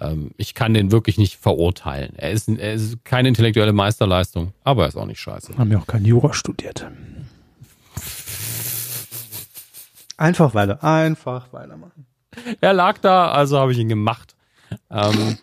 Ähm, 0.00 0.30
ich 0.36 0.54
kann 0.54 0.72
den 0.72 0.92
wirklich 0.92 1.18
nicht 1.18 1.36
verurteilen. 1.36 2.14
Er 2.16 2.30
ist, 2.30 2.48
er 2.48 2.74
ist 2.74 3.04
keine 3.04 3.26
intellektuelle 3.26 3.72
Meisterleistung, 3.72 4.52
aber 4.62 4.82
er 4.82 4.88
ist 4.90 4.96
auch 4.96 5.06
nicht 5.06 5.20
scheiße. 5.20 5.58
Haben 5.58 5.72
ja 5.72 5.78
auch 5.78 5.86
kein 5.88 6.04
Jura 6.04 6.32
studiert. 6.32 6.86
Einfach 10.16 10.54
weiter, 10.54 10.84
einfach 10.84 11.52
weitermachen. 11.52 12.06
Er 12.60 12.72
lag 12.72 12.98
da, 12.98 13.32
also 13.32 13.58
habe 13.58 13.72
ich 13.72 13.78
ihn 13.78 13.88
gemacht. 13.88 14.36
Ähm, 14.90 15.38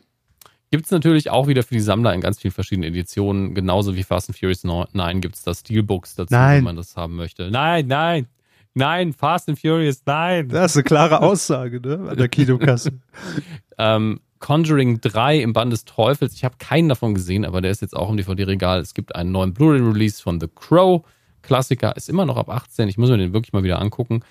gibt 0.74 0.86
es 0.86 0.92
natürlich 0.92 1.30
auch 1.30 1.46
wieder 1.46 1.62
für 1.62 1.76
die 1.76 1.82
Sammler 1.82 2.16
in 2.16 2.20
ganz 2.20 2.40
vielen 2.40 2.52
verschiedenen 2.52 2.90
Editionen. 2.90 3.54
Genauso 3.54 3.96
wie 3.96 4.02
Fast 4.02 4.30
and 4.30 4.40
Furious 4.40 4.64
9 4.64 5.22
gibt 5.22 5.36
es 5.36 5.44
da 5.44 5.54
Steelbooks 5.54 6.16
dazu, 6.16 6.34
Nein. 6.34 6.58
wenn 6.58 6.64
man 6.64 6.76
das 6.78 6.98
haben 6.98 7.16
möchte. 7.16 7.52
Nein, 7.52 7.86
nein, 7.86 8.26
nein, 8.74 9.14
Fast 9.14 9.50
and 9.50 9.60
Furious, 9.60 10.02
nein. 10.08 10.50
Das 10.50 10.72
ist 10.72 10.78
eine 10.78 10.84
klare 10.86 11.22
Aussage, 11.22 11.80
ne? 11.80 12.10
An 12.10 12.18
der 12.18 12.28
Kinokasse. 12.28 12.92
Ähm, 13.78 14.20
Conjuring 14.40 15.00
3 15.02 15.42
im 15.42 15.54
Band 15.54 15.74
des 15.74 15.86
Teufels. 15.86 16.34
Ich 16.34 16.44
habe 16.44 16.56
keinen 16.58 16.90
davon 16.90 17.14
gesehen, 17.14 17.46
aber 17.46 17.62
der 17.62 17.70
ist 17.70 17.82
jetzt 17.82 17.96
auch 17.96 18.10
im 18.10 18.18
DVD-Regal. 18.18 18.82
Es 18.82 18.96
gibt 18.96 19.16
einen 19.16 19.32
neuen 19.32 19.54
Blu-ray-Release 19.54 20.22
von 20.22 20.40
The 20.40 20.48
Crow. 20.54 21.04
Klassiker, 21.44 21.96
ist 21.96 22.10
immer 22.10 22.26
noch 22.26 22.38
ab 22.38 22.50
18. 22.50 22.88
Ich 22.88 22.98
muss 22.98 23.10
mir 23.10 23.18
den 23.18 23.34
wirklich 23.34 23.54
mal 23.54 23.64
wieder 23.64 23.80
angucken. 23.80 24.24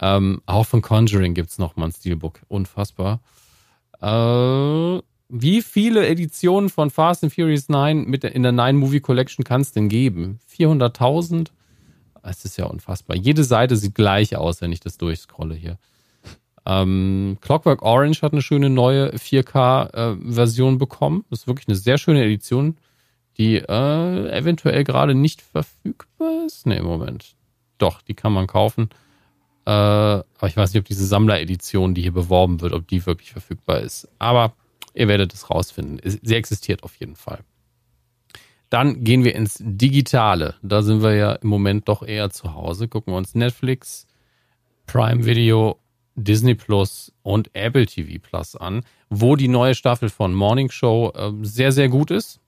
Ähm, 0.00 0.42
auch 0.46 0.66
von 0.66 0.80
Conjuring 0.80 1.34
gibt 1.34 1.50
es 1.50 1.58
noch 1.58 1.76
mal 1.76 1.86
ein 1.86 1.92
Steelbook. 1.92 2.40
Unfassbar. 2.48 3.20
Äh, 4.00 5.00
wie 5.28 5.62
viele 5.62 6.06
Editionen 6.06 6.68
von 6.68 6.90
Fast 6.90 7.24
and 7.24 7.32
Furious 7.32 7.68
9 7.68 8.04
mit 8.04 8.22
der, 8.22 8.34
in 8.34 8.42
der 8.42 8.52
9 8.52 8.76
Movie 8.76 9.00
Collection 9.00 9.44
kann 9.44 9.62
es 9.62 9.72
denn 9.72 9.88
geben? 9.88 10.38
400.000? 10.56 11.48
Es 12.22 12.44
ist 12.44 12.56
ja 12.56 12.66
unfassbar. 12.66 13.16
Jede 13.16 13.44
Seite 13.44 13.76
sieht 13.76 13.94
gleich 13.94 14.36
aus, 14.36 14.60
wenn 14.60 14.72
ich 14.72 14.80
das 14.80 14.96
durchscrolle 14.98 15.54
hier. 15.54 15.78
Ähm, 16.66 17.36
Clockwork 17.40 17.82
Orange 17.82 18.22
hat 18.22 18.32
eine 18.32 18.42
schöne 18.42 18.70
neue 18.70 19.10
4K-Version 19.14 20.78
bekommen. 20.78 21.24
Das 21.28 21.40
ist 21.40 21.46
wirklich 21.46 21.68
eine 21.68 21.76
sehr 21.76 21.98
schöne 21.98 22.24
Edition, 22.24 22.78
die 23.36 23.56
äh, 23.56 24.30
eventuell 24.30 24.84
gerade 24.84 25.14
nicht 25.14 25.42
verfügbar 25.42 26.46
ist. 26.46 26.66
Ne, 26.66 26.82
Moment. 26.82 27.34
Doch, 27.78 28.00
die 28.00 28.14
kann 28.14 28.32
man 28.32 28.46
kaufen. 28.46 28.88
Äh, 29.66 29.70
aber 29.70 30.46
ich 30.46 30.56
weiß 30.56 30.72
nicht, 30.72 30.80
ob 30.80 30.86
diese 30.86 31.06
Sammleredition, 31.06 31.94
die 31.94 32.02
hier 32.02 32.12
beworben 32.12 32.60
wird, 32.60 32.72
ob 32.72 32.88
die 32.88 33.04
wirklich 33.04 33.32
verfügbar 33.32 33.80
ist. 33.80 34.08
Aber 34.18 34.54
ihr 34.94 35.08
werdet 35.08 35.34
es 35.34 35.50
rausfinden. 35.50 36.00
Sie 36.04 36.34
existiert 36.34 36.82
auf 36.82 36.94
jeden 36.96 37.16
Fall. 37.16 37.40
Dann 38.70 39.04
gehen 39.04 39.24
wir 39.24 39.34
ins 39.34 39.58
Digitale. 39.60 40.54
Da 40.62 40.82
sind 40.82 41.02
wir 41.02 41.14
ja 41.14 41.32
im 41.34 41.48
Moment 41.48 41.88
doch 41.88 42.02
eher 42.02 42.30
zu 42.30 42.54
Hause. 42.54 42.88
Gucken 42.88 43.12
wir 43.12 43.18
uns 43.18 43.34
Netflix, 43.34 44.06
Prime 44.86 45.24
Video, 45.26 45.78
Disney 46.16 46.54
Plus 46.54 47.12
und 47.22 47.50
Apple 47.54 47.86
TV 47.86 48.20
Plus 48.20 48.56
an, 48.56 48.82
wo 49.10 49.36
die 49.36 49.48
neue 49.48 49.74
Staffel 49.74 50.08
von 50.08 50.34
Morning 50.34 50.70
Show 50.70 51.12
ähm, 51.14 51.44
sehr, 51.44 51.72
sehr 51.72 51.88
gut 51.88 52.10
ist. 52.10 52.40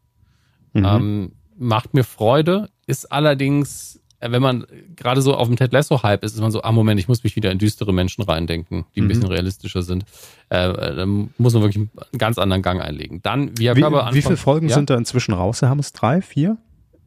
Ähm, 0.75 1.33
macht 1.57 1.95
mir 1.95 2.05
Freude, 2.05 2.69
ist 2.87 3.11
allerdings, 3.11 4.01
wenn 4.21 4.43
man 4.43 4.67
gerade 4.97 5.21
so 5.21 5.35
auf 5.35 5.49
dem 5.49 5.57
Ted 5.57 5.73
Lasso-Hype 5.73 6.25
ist, 6.25 6.35
ist 6.35 6.41
man 6.41 6.51
so, 6.51 6.63
ah 6.63 6.73
Moment, 6.73 6.99
ich 6.99 7.09
muss 7.09 7.23
mich 7.23 7.37
wieder 7.37 7.51
in 7.51 7.59
düstere 7.59 7.93
Menschen 7.93 8.23
reindenken, 8.23 8.87
die 8.95 9.03
ein 9.03 9.09
bisschen 9.09 9.27
realistischer 9.27 9.83
sind. 9.83 10.05
Äh, 10.49 10.69
äh, 10.69 10.97
dann 10.97 11.31
muss 11.39 11.53
man 11.55 11.63
wirklich 11.63 11.89
einen 11.89 12.19
ganz 12.19 12.39
anderen 12.39 12.63
Gang 12.63 12.81
einlegen. 12.81 13.21
Dann, 13.23 13.51
wie 13.59 13.75
Wie, 13.75 13.81
Körber 13.81 14.11
wie 14.13 14.23
viele 14.23 14.37
Folgen 14.37 14.69
ja, 14.69 14.75
sind 14.75 14.91
da 14.91 14.97
inzwischen 14.97 15.35
raus? 15.35 15.63
Haben 15.63 15.81
es 15.81 15.93
drei, 15.93 16.23
vier? 16.23 16.57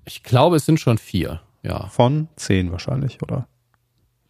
Ich 0.05 0.23
glaube, 0.23 0.57
es 0.57 0.65
sind 0.65 0.79
schon 0.79 0.97
vier. 0.97 1.41
Ja. 1.63 1.87
Von 1.87 2.29
zehn 2.35 2.71
wahrscheinlich, 2.71 3.21
oder? 3.21 3.47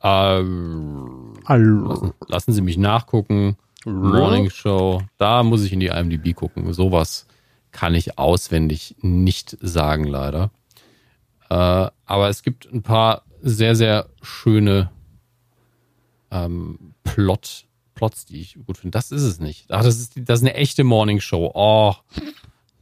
Ähm, 0.02 1.34
Hallo. 1.46 1.88
lassen, 1.90 2.14
lassen 2.28 2.54
Sie 2.54 2.62
mich 2.62 2.78
nachgucken. 2.78 3.58
Morning 3.86 4.50
Show, 4.50 5.02
da 5.18 5.44
muss 5.44 5.64
ich 5.64 5.72
in 5.72 5.80
die 5.80 5.88
IMDb 5.88 6.36
gucken. 6.36 6.72
Sowas 6.74 7.28
kann 7.72 7.96
ich 7.96 8.18
auswendig 8.18 8.96
nicht 9.02 9.58
sagen, 9.62 10.04
leider. 10.04 10.52
Äh, 11.50 11.90
aber 12.06 12.30
es 12.30 12.44
gibt 12.44 12.72
ein 12.72 12.82
paar 12.82 13.24
sehr, 13.42 13.76
sehr 13.76 14.10
schöne 14.22 14.92
ähm, 16.32 16.94
Plot, 17.04 17.66
Plots, 17.96 18.26
die 18.26 18.42
ich 18.42 18.58
gut 18.66 18.78
finde. 18.78 18.92
Das 18.92 19.12
ist 19.12 19.24
es 19.24 19.40
nicht. 19.40 19.66
Ach, 19.70 19.84
das 19.84 20.00
ist, 20.00 20.14
das 20.16 20.40
ist 20.40 20.46
eine 20.46 20.56
echte 20.56 20.84
Morning 20.84 21.20
Show. 21.20 21.52
Oh, 21.54 21.96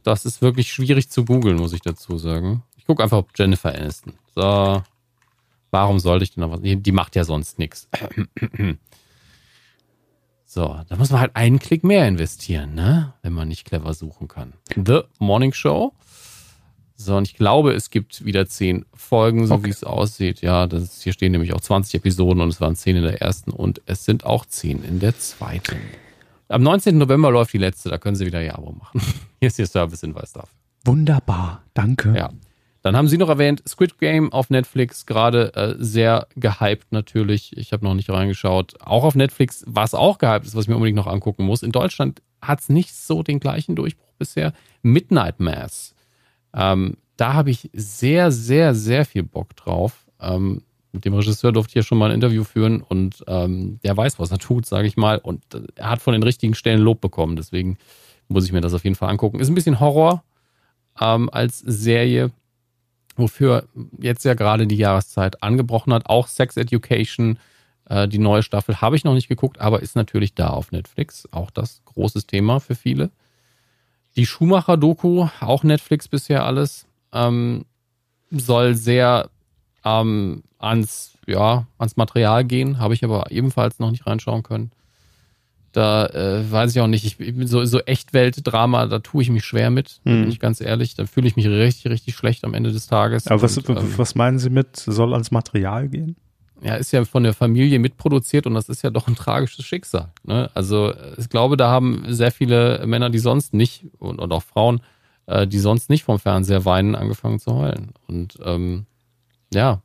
das 0.02 0.24
ist 0.24 0.42
wirklich 0.42 0.72
schwierig 0.72 1.10
zu 1.10 1.24
googeln, 1.24 1.56
muss 1.56 1.72
ich 1.72 1.80
dazu 1.80 2.18
sagen. 2.18 2.62
Ich 2.76 2.86
gucke 2.86 3.02
einfach 3.02 3.18
auf 3.18 3.26
Jennifer 3.36 3.74
Aniston. 3.74 4.14
So, 4.34 4.82
warum 5.70 5.98
sollte 5.98 6.24
ich 6.24 6.34
denn 6.34 6.42
noch 6.42 6.52
was? 6.52 6.60
Die 6.62 6.92
macht 6.92 7.16
ja 7.16 7.24
sonst 7.24 7.58
nichts. 7.58 7.88
So, 10.50 10.80
da 10.88 10.96
muss 10.96 11.10
man 11.10 11.20
halt 11.20 11.36
einen 11.36 11.58
Klick 11.58 11.84
mehr 11.84 12.08
investieren, 12.08 12.74
ne? 12.74 13.12
Wenn 13.20 13.34
man 13.34 13.48
nicht 13.48 13.66
clever 13.66 13.92
suchen 13.92 14.28
kann. 14.28 14.54
The 14.74 15.02
Morning 15.18 15.52
Show. 15.52 15.92
So, 17.00 17.16
und 17.16 17.28
ich 17.28 17.34
glaube, 17.36 17.72
es 17.74 17.90
gibt 17.90 18.24
wieder 18.24 18.46
zehn 18.48 18.84
Folgen, 18.92 19.46
so 19.46 19.54
Okay. 19.54 19.66
wie 19.66 19.70
es 19.70 19.84
aussieht. 19.84 20.40
Ja, 20.42 20.66
das, 20.66 21.00
hier 21.00 21.12
stehen 21.12 21.30
nämlich 21.30 21.52
auch 21.54 21.60
20 21.60 21.94
Episoden 21.94 22.42
und 22.42 22.48
es 22.48 22.60
waren 22.60 22.74
zehn 22.74 22.96
in 22.96 23.04
der 23.04 23.22
ersten 23.22 23.52
und 23.52 23.80
es 23.86 24.04
sind 24.04 24.26
auch 24.26 24.44
zehn 24.46 24.82
in 24.82 24.98
der 24.98 25.16
zweiten. 25.16 25.76
Am 26.48 26.62
19. 26.62 26.98
November 26.98 27.30
läuft 27.30 27.52
die 27.52 27.58
letzte, 27.58 27.88
da 27.88 27.98
können 27.98 28.16
Sie 28.16 28.26
wieder 28.26 28.42
Ihr 28.42 28.58
Abo 28.58 28.72
machen. 28.72 29.00
Hier 29.38 29.46
ist 29.46 29.58
Ihr 29.60 29.66
Servicehinweis 29.66 30.32
dafür. 30.32 30.48
Wunderbar, 30.84 31.62
danke. 31.74 32.14
Ja. 32.16 32.30
Dann 32.82 32.96
haben 32.96 33.06
Sie 33.06 33.18
noch 33.18 33.28
erwähnt, 33.28 33.62
Squid 33.68 33.98
Game 33.98 34.32
auf 34.32 34.50
Netflix, 34.50 35.06
gerade 35.06 35.54
äh, 35.54 35.74
sehr 35.78 36.26
gehypt 36.36 36.90
natürlich. 36.90 37.56
Ich 37.56 37.72
habe 37.72 37.84
noch 37.84 37.94
nicht 37.94 38.08
reingeschaut. 38.10 38.74
Auch 38.80 39.04
auf 39.04 39.14
Netflix, 39.14 39.62
was 39.68 39.94
auch 39.94 40.18
gehypt 40.18 40.46
ist, 40.46 40.56
was 40.56 40.64
ich 40.64 40.68
mir 40.68 40.76
unbedingt 40.76 40.96
noch 40.96 41.06
angucken 41.06 41.44
muss. 41.44 41.62
In 41.62 41.70
Deutschland 41.72 42.22
hat 42.42 42.60
es 42.60 42.68
nicht 42.70 42.94
so 42.94 43.22
den 43.22 43.38
gleichen 43.40 43.76
Durchbruch 43.76 44.14
bisher. 44.18 44.52
Midnight 44.82 45.38
Mass. 45.38 45.94
Ähm, 46.54 46.96
da 47.16 47.34
habe 47.34 47.50
ich 47.50 47.70
sehr, 47.72 48.30
sehr, 48.30 48.74
sehr 48.74 49.04
viel 49.04 49.22
Bock 49.22 49.56
drauf. 49.56 50.06
Ähm, 50.20 50.62
mit 50.92 51.04
dem 51.04 51.14
Regisseur 51.14 51.52
durfte 51.52 51.72
ich 51.72 51.74
ja 51.76 51.82
schon 51.82 51.98
mal 51.98 52.10
ein 52.10 52.14
Interview 52.14 52.44
führen 52.44 52.80
und 52.80 53.24
ähm, 53.26 53.78
der 53.84 53.96
weiß, 53.96 54.18
was 54.18 54.30
er 54.30 54.38
tut, 54.38 54.66
sage 54.66 54.86
ich 54.86 54.96
mal. 54.96 55.18
Und 55.18 55.42
äh, 55.54 55.62
er 55.74 55.90
hat 55.90 56.00
von 56.00 56.12
den 56.12 56.22
richtigen 56.22 56.54
Stellen 56.54 56.80
Lob 56.80 57.00
bekommen. 57.00 57.36
Deswegen 57.36 57.78
muss 58.28 58.44
ich 58.44 58.52
mir 58.52 58.60
das 58.60 58.74
auf 58.74 58.84
jeden 58.84 58.96
Fall 58.96 59.10
angucken. 59.10 59.40
Ist 59.40 59.48
ein 59.48 59.54
bisschen 59.54 59.80
Horror 59.80 60.22
ähm, 61.00 61.28
als 61.30 61.58
Serie 61.58 62.32
wofür 63.18 63.68
jetzt 63.98 64.24
ja 64.24 64.34
gerade 64.34 64.66
die 64.66 64.76
Jahreszeit 64.76 65.42
angebrochen 65.42 65.92
hat. 65.92 66.08
Auch 66.08 66.28
Sex 66.28 66.56
Education, 66.56 67.38
äh, 67.86 68.08
die 68.08 68.18
neue 68.18 68.42
Staffel, 68.42 68.80
habe 68.80 68.96
ich 68.96 69.04
noch 69.04 69.14
nicht 69.14 69.28
geguckt, 69.28 69.60
aber 69.60 69.82
ist 69.82 69.96
natürlich 69.96 70.34
da 70.34 70.48
auf 70.48 70.72
Netflix. 70.72 71.28
Auch 71.32 71.50
das 71.50 71.82
großes 71.84 72.26
Thema 72.26 72.60
für 72.60 72.74
viele. 72.74 73.10
Die 74.18 74.26
Schumacher-Doku, 74.26 75.28
auch 75.40 75.62
Netflix 75.62 76.08
bisher 76.08 76.44
alles, 76.44 76.86
ähm, 77.12 77.64
soll 78.30 78.74
sehr 78.74 79.30
ähm, 79.84 80.42
ans, 80.58 81.16
ja, 81.26 81.68
ans 81.78 81.96
Material 81.96 82.44
gehen, 82.44 82.80
habe 82.80 82.94
ich 82.94 83.04
aber 83.04 83.30
ebenfalls 83.30 83.78
noch 83.78 83.92
nicht 83.92 84.08
reinschauen 84.08 84.42
können. 84.42 84.72
Da 85.70 86.06
äh, 86.06 86.50
weiß 86.50 86.74
ich 86.74 86.80
auch 86.80 86.88
nicht, 86.88 87.04
ich, 87.04 87.48
so, 87.48 87.64
so 87.64 87.78
Echtwelt-Drama, 87.78 88.86
da 88.86 88.98
tue 88.98 89.22
ich 89.22 89.30
mich 89.30 89.44
schwer 89.44 89.70
mit, 89.70 90.00
hm. 90.04 90.22
bin 90.22 90.28
ich 90.30 90.40
ganz 90.40 90.60
ehrlich. 90.60 90.96
Da 90.96 91.06
fühle 91.06 91.28
ich 91.28 91.36
mich 91.36 91.46
richtig, 91.46 91.88
richtig 91.92 92.16
schlecht 92.16 92.44
am 92.44 92.54
Ende 92.54 92.72
des 92.72 92.88
Tages. 92.88 93.28
Aber 93.28 93.40
was, 93.40 93.56
und, 93.56 93.68
ähm, 93.68 93.94
was 93.98 94.16
meinen 94.16 94.40
Sie 94.40 94.50
mit, 94.50 94.76
soll 94.76 95.12
ans 95.12 95.30
Material 95.30 95.88
gehen? 95.88 96.16
Ja, 96.60 96.74
ist 96.74 96.92
ja 96.92 97.04
von 97.04 97.22
der 97.22 97.34
Familie 97.34 97.78
mitproduziert 97.78 98.46
und 98.46 98.54
das 98.54 98.68
ist 98.68 98.82
ja 98.82 98.90
doch 98.90 99.06
ein 99.06 99.14
tragisches 99.14 99.64
Schicksal. 99.64 100.12
Ne? 100.24 100.50
Also 100.54 100.92
ich 101.16 101.28
glaube, 101.28 101.56
da 101.56 101.70
haben 101.70 102.04
sehr 102.08 102.32
viele 102.32 102.84
Männer, 102.86 103.10
die 103.10 103.20
sonst 103.20 103.54
nicht, 103.54 103.84
und, 103.98 104.18
und 104.18 104.32
auch 104.32 104.42
Frauen, 104.42 104.80
äh, 105.26 105.46
die 105.46 105.60
sonst 105.60 105.88
nicht 105.88 106.02
vom 106.02 106.18
Fernseher 106.18 106.64
weinen, 106.64 106.96
angefangen 106.96 107.38
zu 107.38 107.54
heulen. 107.54 107.92
Und 108.08 108.38
ähm, 108.42 108.86
ja, 109.54 109.82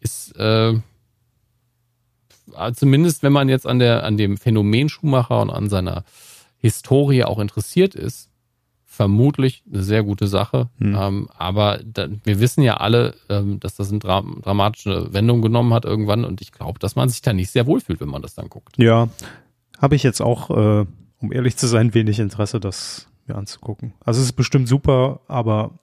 ist 0.00 0.36
äh, 0.36 0.74
zumindest, 2.74 3.22
wenn 3.22 3.32
man 3.32 3.48
jetzt 3.48 3.66
an 3.66 3.78
der 3.78 4.04
an 4.04 4.16
dem 4.16 4.36
Phänomen 4.36 4.88
Schumacher 4.88 5.40
und 5.42 5.50
an 5.50 5.68
seiner 5.68 6.04
Historie 6.58 7.24
auch 7.24 7.38
interessiert 7.38 7.94
ist, 7.94 8.30
vermutlich 8.98 9.62
eine 9.72 9.84
sehr 9.84 10.02
gute 10.02 10.26
Sache. 10.26 10.70
Hm. 10.78 10.96
Ähm, 10.98 11.28
aber 11.38 11.78
da, 11.84 12.08
wir 12.24 12.40
wissen 12.40 12.62
ja 12.62 12.78
alle, 12.78 13.14
ähm, 13.28 13.60
dass 13.60 13.76
das 13.76 13.90
eine 13.90 14.00
Dra 14.00 14.24
dramatische 14.42 15.12
Wendung 15.12 15.40
genommen 15.40 15.72
hat 15.72 15.84
irgendwann 15.84 16.24
und 16.24 16.40
ich 16.40 16.50
glaube, 16.50 16.80
dass 16.80 16.96
man 16.96 17.08
sich 17.08 17.22
da 17.22 17.32
nicht 17.32 17.52
sehr 17.52 17.68
wohlfühlt, 17.68 18.00
wenn 18.00 18.08
man 18.08 18.22
das 18.22 18.34
dann 18.34 18.48
guckt. 18.48 18.76
Ja, 18.76 19.08
habe 19.80 19.94
ich 19.94 20.02
jetzt 20.02 20.20
auch, 20.20 20.50
äh, 20.50 20.84
um 21.20 21.32
ehrlich 21.32 21.56
zu 21.56 21.68
sein, 21.68 21.94
wenig 21.94 22.18
Interesse, 22.18 22.58
das 22.58 23.06
mir 23.28 23.36
anzugucken. 23.36 23.94
Also 24.00 24.20
es 24.20 24.26
ist 24.26 24.32
bestimmt 24.32 24.66
super, 24.66 25.20
aber 25.28 25.78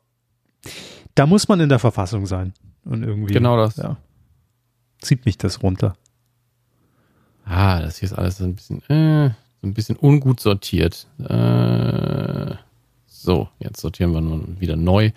da 1.15 1.25
muss 1.25 1.47
man 1.47 1.61
in 1.61 1.69
der 1.69 1.79
Verfassung 1.79 2.25
sein. 2.25 2.53
Und 2.83 3.01
irgendwie. 3.03 3.33
Genau 3.33 3.55
das. 3.55 3.77
Ja, 3.77 3.95
zieht 4.99 5.25
mich 5.25 5.37
das 5.37 5.63
runter. 5.63 5.95
Ah, 7.45 7.79
das 7.79 7.99
hier 7.99 8.07
ist 8.07 8.13
alles 8.13 8.39
so 8.39 8.43
ein 8.43 8.55
bisschen, 8.55 8.81
äh, 8.89 9.29
so 9.61 9.67
ein 9.67 9.73
bisschen 9.73 9.95
ungut 9.95 10.41
sortiert. 10.41 11.07
Äh, 11.19 12.55
so, 13.25 13.49
jetzt 13.59 13.81
sortieren 13.81 14.13
wir 14.13 14.21
nun 14.21 14.59
wieder 14.59 14.75
neu. 14.75 15.11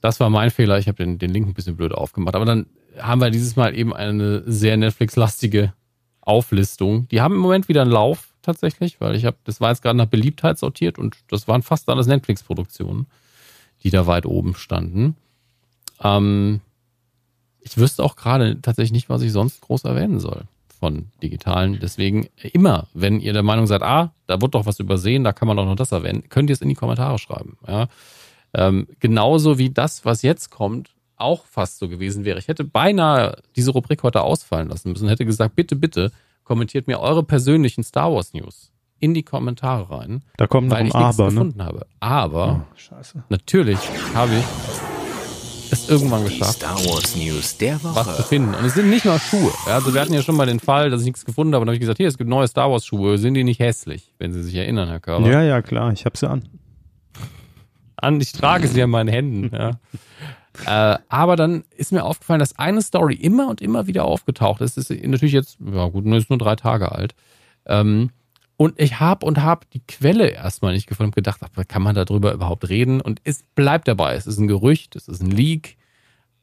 Das 0.00 0.20
war 0.20 0.28
mein 0.30 0.50
Fehler. 0.50 0.78
Ich 0.78 0.88
habe 0.88 0.96
den, 0.96 1.18
den 1.18 1.30
Link 1.30 1.46
ein 1.48 1.54
bisschen 1.54 1.76
blöd 1.76 1.92
aufgemacht. 1.92 2.34
Aber 2.34 2.44
dann 2.44 2.66
haben 2.98 3.20
wir 3.20 3.30
dieses 3.30 3.56
Mal 3.56 3.74
eben 3.74 3.94
eine 3.94 4.42
sehr 4.46 4.76
Netflix-lastige 4.76 5.72
Auflistung. 6.20 7.08
Die 7.08 7.20
haben 7.20 7.34
im 7.34 7.40
Moment 7.40 7.68
wieder 7.68 7.82
einen 7.82 7.90
Lauf 7.90 8.34
tatsächlich, 8.42 9.00
weil 9.00 9.14
ich 9.14 9.24
habe, 9.24 9.36
das 9.44 9.60
war 9.60 9.70
jetzt 9.70 9.82
gerade 9.82 9.96
nach 9.96 10.06
Beliebtheit 10.06 10.58
sortiert 10.58 10.98
und 10.98 11.16
das 11.28 11.48
waren 11.48 11.62
fast 11.62 11.88
alles 11.88 12.06
Netflix-Produktionen, 12.06 13.06
die 13.82 13.90
da 13.90 14.06
weit 14.06 14.26
oben 14.26 14.54
standen. 14.54 15.16
Ähm, 16.02 16.60
ich 17.62 17.78
wüsste 17.78 18.04
auch 18.04 18.16
gerade 18.16 18.60
tatsächlich 18.60 18.92
nicht, 18.92 19.08
was 19.08 19.22
ich 19.22 19.32
sonst 19.32 19.62
groß 19.62 19.84
erwähnen 19.84 20.20
soll 20.20 20.44
von 20.84 21.06
digitalen. 21.22 21.78
Deswegen 21.80 22.26
immer, 22.52 22.88
wenn 22.92 23.18
ihr 23.18 23.32
der 23.32 23.42
Meinung 23.42 23.66
seid, 23.66 23.82
ah, 23.82 24.12
da 24.26 24.42
wird 24.42 24.54
doch 24.54 24.66
was 24.66 24.80
übersehen, 24.80 25.24
da 25.24 25.32
kann 25.32 25.48
man 25.48 25.56
doch 25.56 25.64
noch 25.64 25.76
das 25.76 25.92
erwähnen, 25.92 26.24
könnt 26.28 26.50
ihr 26.50 26.52
es 26.52 26.60
in 26.60 26.68
die 26.68 26.74
Kommentare 26.74 27.18
schreiben. 27.18 27.56
Ja? 27.66 27.86
Ähm, 28.52 28.86
genauso 29.00 29.56
wie 29.56 29.70
das, 29.70 30.04
was 30.04 30.20
jetzt 30.20 30.50
kommt, 30.50 30.90
auch 31.16 31.46
fast 31.46 31.78
so 31.78 31.88
gewesen 31.88 32.26
wäre. 32.26 32.38
Ich 32.38 32.48
hätte 32.48 32.64
beinahe 32.64 33.38
diese 33.56 33.70
Rubrik 33.70 34.02
heute 34.02 34.20
ausfallen 34.20 34.68
lassen 34.68 34.90
müssen 34.90 35.04
und 35.04 35.10
hätte 35.10 35.24
gesagt, 35.24 35.56
bitte, 35.56 35.74
bitte, 35.74 36.12
kommentiert 36.44 36.86
mir 36.86 37.00
eure 37.00 37.22
persönlichen 37.22 37.82
Star 37.82 38.12
Wars 38.12 38.34
News 38.34 38.70
in 39.00 39.14
die 39.14 39.22
Kommentare 39.22 39.90
rein. 39.90 40.22
Da 40.36 40.46
kommt 40.46 40.68
noch 40.68 40.76
weil 40.76 40.86
ich 40.86 40.94
Aber, 40.94 41.06
nichts 41.06 41.18
ne? 41.18 41.26
gefunden 41.30 41.64
habe. 41.64 41.86
Aber 42.00 42.66
Oh, 42.90 43.22
natürlich 43.30 43.78
habe 44.14 44.32
ich 44.34 44.93
es 45.74 45.88
irgendwann 45.88 46.24
geschafft, 46.24 46.54
Star 46.58 46.76
Wars 46.86 47.14
News 47.16 47.56
der 47.58 47.74
was 47.82 47.92
zu 47.92 47.94
Woche. 48.12 48.22
finden. 48.24 48.54
Und 48.54 48.64
es 48.64 48.74
sind 48.74 48.88
nicht 48.90 49.04
nur 49.04 49.18
Schuhe. 49.18 49.52
Also 49.66 49.92
wir 49.94 50.00
hatten 50.00 50.14
ja 50.14 50.22
schon 50.22 50.36
mal 50.36 50.46
den 50.46 50.60
Fall, 50.60 50.90
dass 50.90 51.00
ich 51.00 51.06
nichts 51.06 51.24
gefunden 51.24 51.54
habe. 51.54 51.62
Und 51.62 51.66
dann 51.66 51.72
habe 51.72 51.76
ich 51.76 51.80
gesagt, 51.80 51.98
hier, 51.98 52.08
es 52.08 52.18
gibt 52.18 52.28
neue 52.30 52.48
Star 52.48 52.70
Wars 52.70 52.84
Schuhe. 52.86 53.18
Sind 53.18 53.34
die 53.34 53.44
nicht 53.44 53.60
hässlich, 53.60 54.12
wenn 54.18 54.32
Sie 54.32 54.42
sich 54.42 54.54
erinnern, 54.54 54.88
Herr 54.88 55.00
Körber? 55.00 55.28
Ja, 55.28 55.42
ja, 55.42 55.62
klar, 55.62 55.92
ich 55.92 56.04
habe 56.04 56.16
sie 56.16 56.28
an. 56.28 56.48
an, 57.96 58.20
ich 58.20 58.32
trage 58.32 58.68
sie 58.68 58.82
an 58.82 58.90
meinen 58.90 59.08
Händen. 59.08 59.50
Ja. 59.54 60.94
äh, 60.94 60.98
aber 61.08 61.36
dann 61.36 61.64
ist 61.76 61.92
mir 61.92 62.04
aufgefallen, 62.04 62.40
dass 62.40 62.58
eine 62.58 62.82
Story 62.82 63.14
immer 63.14 63.48
und 63.48 63.60
immer 63.60 63.86
wieder 63.86 64.04
aufgetaucht 64.04 64.60
ist. 64.60 64.76
Das 64.76 64.90
ist 64.90 65.04
natürlich 65.04 65.32
jetzt, 65.32 65.58
ja 65.60 65.88
gut, 65.88 66.06
ist 66.06 66.30
nur 66.30 66.38
drei 66.38 66.56
Tage 66.56 66.92
alt. 66.92 67.14
Ähm, 67.66 68.10
und 68.56 68.78
ich 68.78 69.00
habe 69.00 69.26
und 69.26 69.42
habe 69.42 69.66
die 69.72 69.80
Quelle 69.80 70.28
erstmal 70.28 70.74
nicht 70.74 70.86
gefunden 70.86 71.08
und 71.08 71.16
gedacht, 71.16 71.40
ach, 71.42 71.64
kann 71.66 71.82
man 71.82 71.94
darüber 71.94 72.32
überhaupt 72.32 72.68
reden? 72.68 73.00
Und 73.00 73.20
es 73.24 73.42
bleibt 73.54 73.88
dabei. 73.88 74.14
Es 74.14 74.26
ist 74.26 74.38
ein 74.38 74.46
Gerücht, 74.46 74.94
es 74.96 75.08
ist 75.08 75.22
ein 75.22 75.30
Leak, 75.30 75.76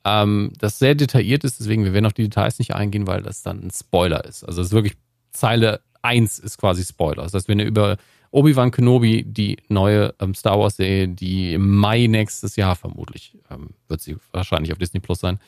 ähm, 0.03 0.51
das 0.57 0.79
sehr 0.79 0.95
detailliert 0.95 1.43
ist. 1.43 1.59
Deswegen, 1.59 1.83
wir 1.83 1.93
werden 1.93 2.05
auf 2.05 2.13
die 2.13 2.23
Details 2.23 2.59
nicht 2.59 2.75
eingehen, 2.75 3.07
weil 3.07 3.21
das 3.21 3.43
dann 3.43 3.63
ein 3.63 3.71
Spoiler 3.71 4.25
ist. 4.25 4.43
Also 4.43 4.61
es 4.61 4.67
ist 4.67 4.73
wirklich 4.73 4.97
Zeile 5.31 5.81
1 6.01 6.39
ist 6.39 6.57
quasi 6.57 6.83
Spoiler. 6.83 7.23
Das 7.23 7.33
heißt, 7.33 7.47
wenn 7.47 7.59
ihr 7.59 7.65
über 7.65 7.97
Obi-Wan 8.31 8.71
Kenobi, 8.71 9.23
die 9.23 9.57
neue 9.67 10.13
ähm, 10.19 10.33
Star 10.33 10.59
Wars-Serie, 10.59 11.09
die 11.09 11.53
im 11.53 11.75
Mai 11.75 12.07
nächstes 12.07 12.55
Jahr 12.55 12.75
vermutlich, 12.75 13.37
ähm, 13.49 13.71
wird 13.87 14.01
sie 14.01 14.17
wahrscheinlich 14.31 14.71
auf 14.71 14.79
Disney 14.79 14.99
Plus 14.99 15.19
sein. 15.19 15.39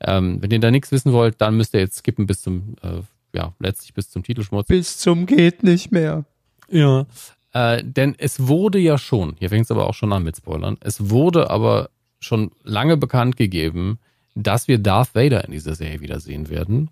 Ähm, 0.00 0.38
wenn 0.40 0.50
ihr 0.50 0.58
da 0.58 0.70
nichts 0.70 0.90
wissen 0.90 1.12
wollt, 1.12 1.40
dann 1.40 1.56
müsst 1.56 1.74
ihr 1.74 1.80
jetzt 1.80 1.98
skippen 1.98 2.26
bis 2.26 2.42
zum, 2.42 2.74
äh, 2.82 3.02
ja, 3.32 3.54
letztlich 3.58 3.94
bis 3.94 4.10
zum 4.10 4.22
Titelschmutz. 4.22 4.68
Bis 4.68 4.98
zum 4.98 5.26
geht 5.26 5.62
nicht 5.62 5.92
mehr. 5.92 6.24
Ja. 6.70 7.06
Äh, 7.52 7.82
denn 7.84 8.14
es 8.18 8.46
wurde 8.46 8.78
ja 8.78 8.98
schon, 8.98 9.36
hier 9.38 9.50
fängt 9.50 9.64
es 9.64 9.70
aber 9.70 9.86
auch 9.86 9.94
schon 9.94 10.12
an 10.12 10.22
mit 10.22 10.36
Spoilern, 10.36 10.78
es 10.80 11.10
wurde 11.10 11.50
aber 11.50 11.90
schon 12.18 12.52
lange 12.62 12.96
bekannt 12.96 13.36
gegeben, 13.36 13.98
dass 14.34 14.68
wir 14.68 14.78
Darth 14.78 15.14
Vader 15.14 15.44
in 15.44 15.52
dieser 15.52 15.74
Serie 15.74 16.00
wiedersehen 16.00 16.48
werden. 16.48 16.90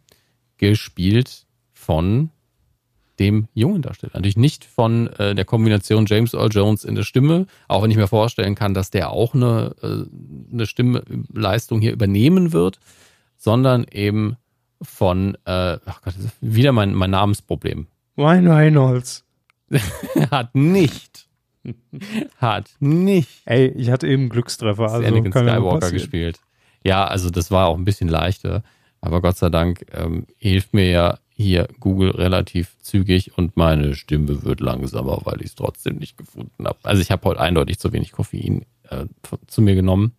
Gespielt 0.59 1.47
von 1.73 2.31
dem 3.19 3.49
jungen 3.55 3.83
Darsteller. 3.83 4.13
Natürlich 4.15 4.37
nicht 4.37 4.65
von 4.65 5.09
äh, 5.19 5.35
der 5.35 5.45
Kombination 5.45 6.07
James 6.07 6.35
Earl 6.35 6.51
Jones 6.51 6.85
in 6.85 6.95
der 6.95 7.03
Stimme, 7.03 7.47
auch 7.69 7.83
wenn 7.83 7.91
ich 7.91 7.97
mir 7.97 8.09
vorstellen 8.09 8.55
kann, 8.55 8.75
dass 8.75 8.91
der 8.91 9.11
auch 9.11 9.35
eine, 9.35 9.75
äh, 9.83 10.53
eine 10.53 10.67
Stimmleistung 10.67 11.81
hier 11.81 11.93
übernehmen 11.93 12.53
wird, 12.53 12.81
sondern 13.37 13.85
eben 13.91 14.37
von, 14.83 15.37
äh, 15.45 15.79
ach 15.85 16.03
Gott, 16.03 16.15
das 16.17 16.25
ist 16.25 16.37
wieder 16.41 16.73
mein, 16.73 16.95
mein 16.95 17.11
Namensproblem. 17.11 17.87
Ryan 18.17 18.49
Reynolds. 18.49 19.25
Hat 20.31 20.55
nicht, 20.55 21.29
hat 22.39 22.71
nicht 22.81 23.43
Ey, 23.45 23.69
ich 23.69 23.91
hatte 23.91 24.09
eben 24.09 24.31
Glückstreffer. 24.31 24.91
also 24.91 25.07
Anakin 25.07 25.31
Skywalker 25.31 25.93
gespielt. 25.93 26.41
Ja, 26.85 27.05
also 27.05 27.31
das 27.31 27.51
war 27.51 27.69
auch 27.69 27.77
ein 27.77 27.85
bisschen 27.85 28.09
leichter, 28.09 28.65
aber 29.01 29.21
Gott 29.21 29.37
sei 29.37 29.51
Dank 29.51 29.87
ähm, 29.93 30.27
hilft 30.39 30.75
mir 30.75 30.91
ja 30.91 31.19
hier 31.29 31.69
Google 31.79 32.11
relativ 32.11 32.77
zügig 32.81 33.37
und 33.39 33.57
meine 33.57 33.95
Stimme 33.95 34.43
wird 34.43 34.61
langsamer, 34.61 35.21
weil 35.25 35.41
ich 35.41 35.49
es 35.49 35.55
trotzdem 35.55 35.97
nicht 35.97 36.19
gefunden 36.19 36.67
habe. 36.67 36.79
Also 36.83 37.01
ich 37.01 37.11
habe 37.11 37.29
heute 37.29 37.41
eindeutig 37.41 37.79
zu 37.79 37.93
wenig 37.93 38.13
Koffein 38.13 38.65
äh, 38.89 39.07
zu 39.47 39.63
mir 39.63 39.75
genommen. 39.75 40.13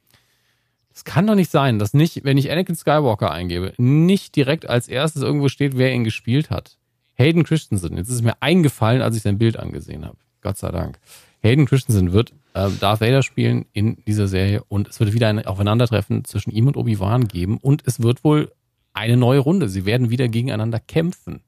Es 0.93 1.03
kann 1.05 1.27
doch 1.27 1.35
nicht 1.35 1.51
sein, 1.51 1.79
dass 1.79 1.93
nicht, 1.93 2.23
wenn 2.23 2.37
ich 2.37 2.51
Anakin 2.51 2.75
Skywalker 2.75 3.31
eingebe, 3.31 3.73
nicht 3.77 4.35
direkt 4.35 4.67
als 4.69 4.87
erstes 4.87 5.21
irgendwo 5.21 5.47
steht, 5.47 5.77
wer 5.77 5.93
ihn 5.93 6.03
gespielt 6.03 6.49
hat. 6.49 6.77
Hayden 7.15 7.43
Christensen. 7.43 7.97
Jetzt 7.97 8.09
ist 8.09 8.15
es 8.15 8.21
mir 8.21 8.41
eingefallen, 8.41 9.01
als 9.01 9.15
ich 9.15 9.21
sein 9.21 9.37
Bild 9.37 9.57
angesehen 9.57 10.05
habe. 10.05 10.17
Gott 10.41 10.57
sei 10.57 10.71
Dank. 10.71 10.99
Hayden 11.41 11.65
Christensen 11.65 12.13
wird 12.13 12.33
äh, 12.53 12.69
Darth 12.79 13.01
Vader 13.01 13.23
spielen 13.23 13.65
in 13.73 13.97
dieser 14.05 14.27
Serie 14.27 14.63
und 14.67 14.89
es 14.89 14.99
wird 14.99 15.13
wieder 15.13 15.27
ein 15.27 15.45
Aufeinandertreffen 15.45 16.25
zwischen 16.25 16.51
ihm 16.51 16.67
und 16.67 16.77
Obi-Wan 16.77 17.27
geben 17.27 17.57
und 17.57 17.83
es 17.85 18.01
wird 18.01 18.23
wohl 18.23 18.51
eine 18.93 19.17
neue 19.17 19.39
Runde. 19.39 19.69
Sie 19.69 19.85
werden 19.85 20.09
wieder 20.09 20.27
gegeneinander 20.27 20.79
kämpfen. 20.79 21.41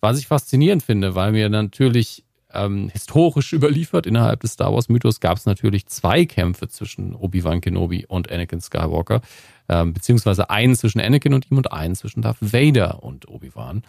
Was 0.00 0.18
ich 0.18 0.26
faszinierend 0.26 0.82
finde, 0.82 1.14
weil 1.14 1.32
mir 1.32 1.48
natürlich 1.48 2.24
ähm, 2.54 2.88
historisch 2.90 3.52
überliefert 3.52 4.06
innerhalb 4.06 4.40
des 4.40 4.52
Star 4.52 4.72
Wars 4.72 4.88
Mythos 4.88 5.20
gab 5.20 5.36
es 5.36 5.46
natürlich 5.46 5.86
zwei 5.86 6.24
Kämpfe 6.24 6.68
zwischen 6.68 7.14
Obi-Wan 7.14 7.60
Kenobi 7.60 8.06
und 8.06 8.30
Anakin 8.30 8.60
Skywalker, 8.60 9.20
ähm, 9.68 9.92
beziehungsweise 9.92 10.50
einen 10.50 10.76
zwischen 10.76 11.00
Anakin 11.00 11.34
und 11.34 11.50
ihm 11.50 11.56
und 11.56 11.72
einen 11.72 11.94
zwischen 11.94 12.22
Darth 12.22 12.38
Vader 12.40 13.02
und 13.02 13.28
Obi-Wan. 13.28 13.82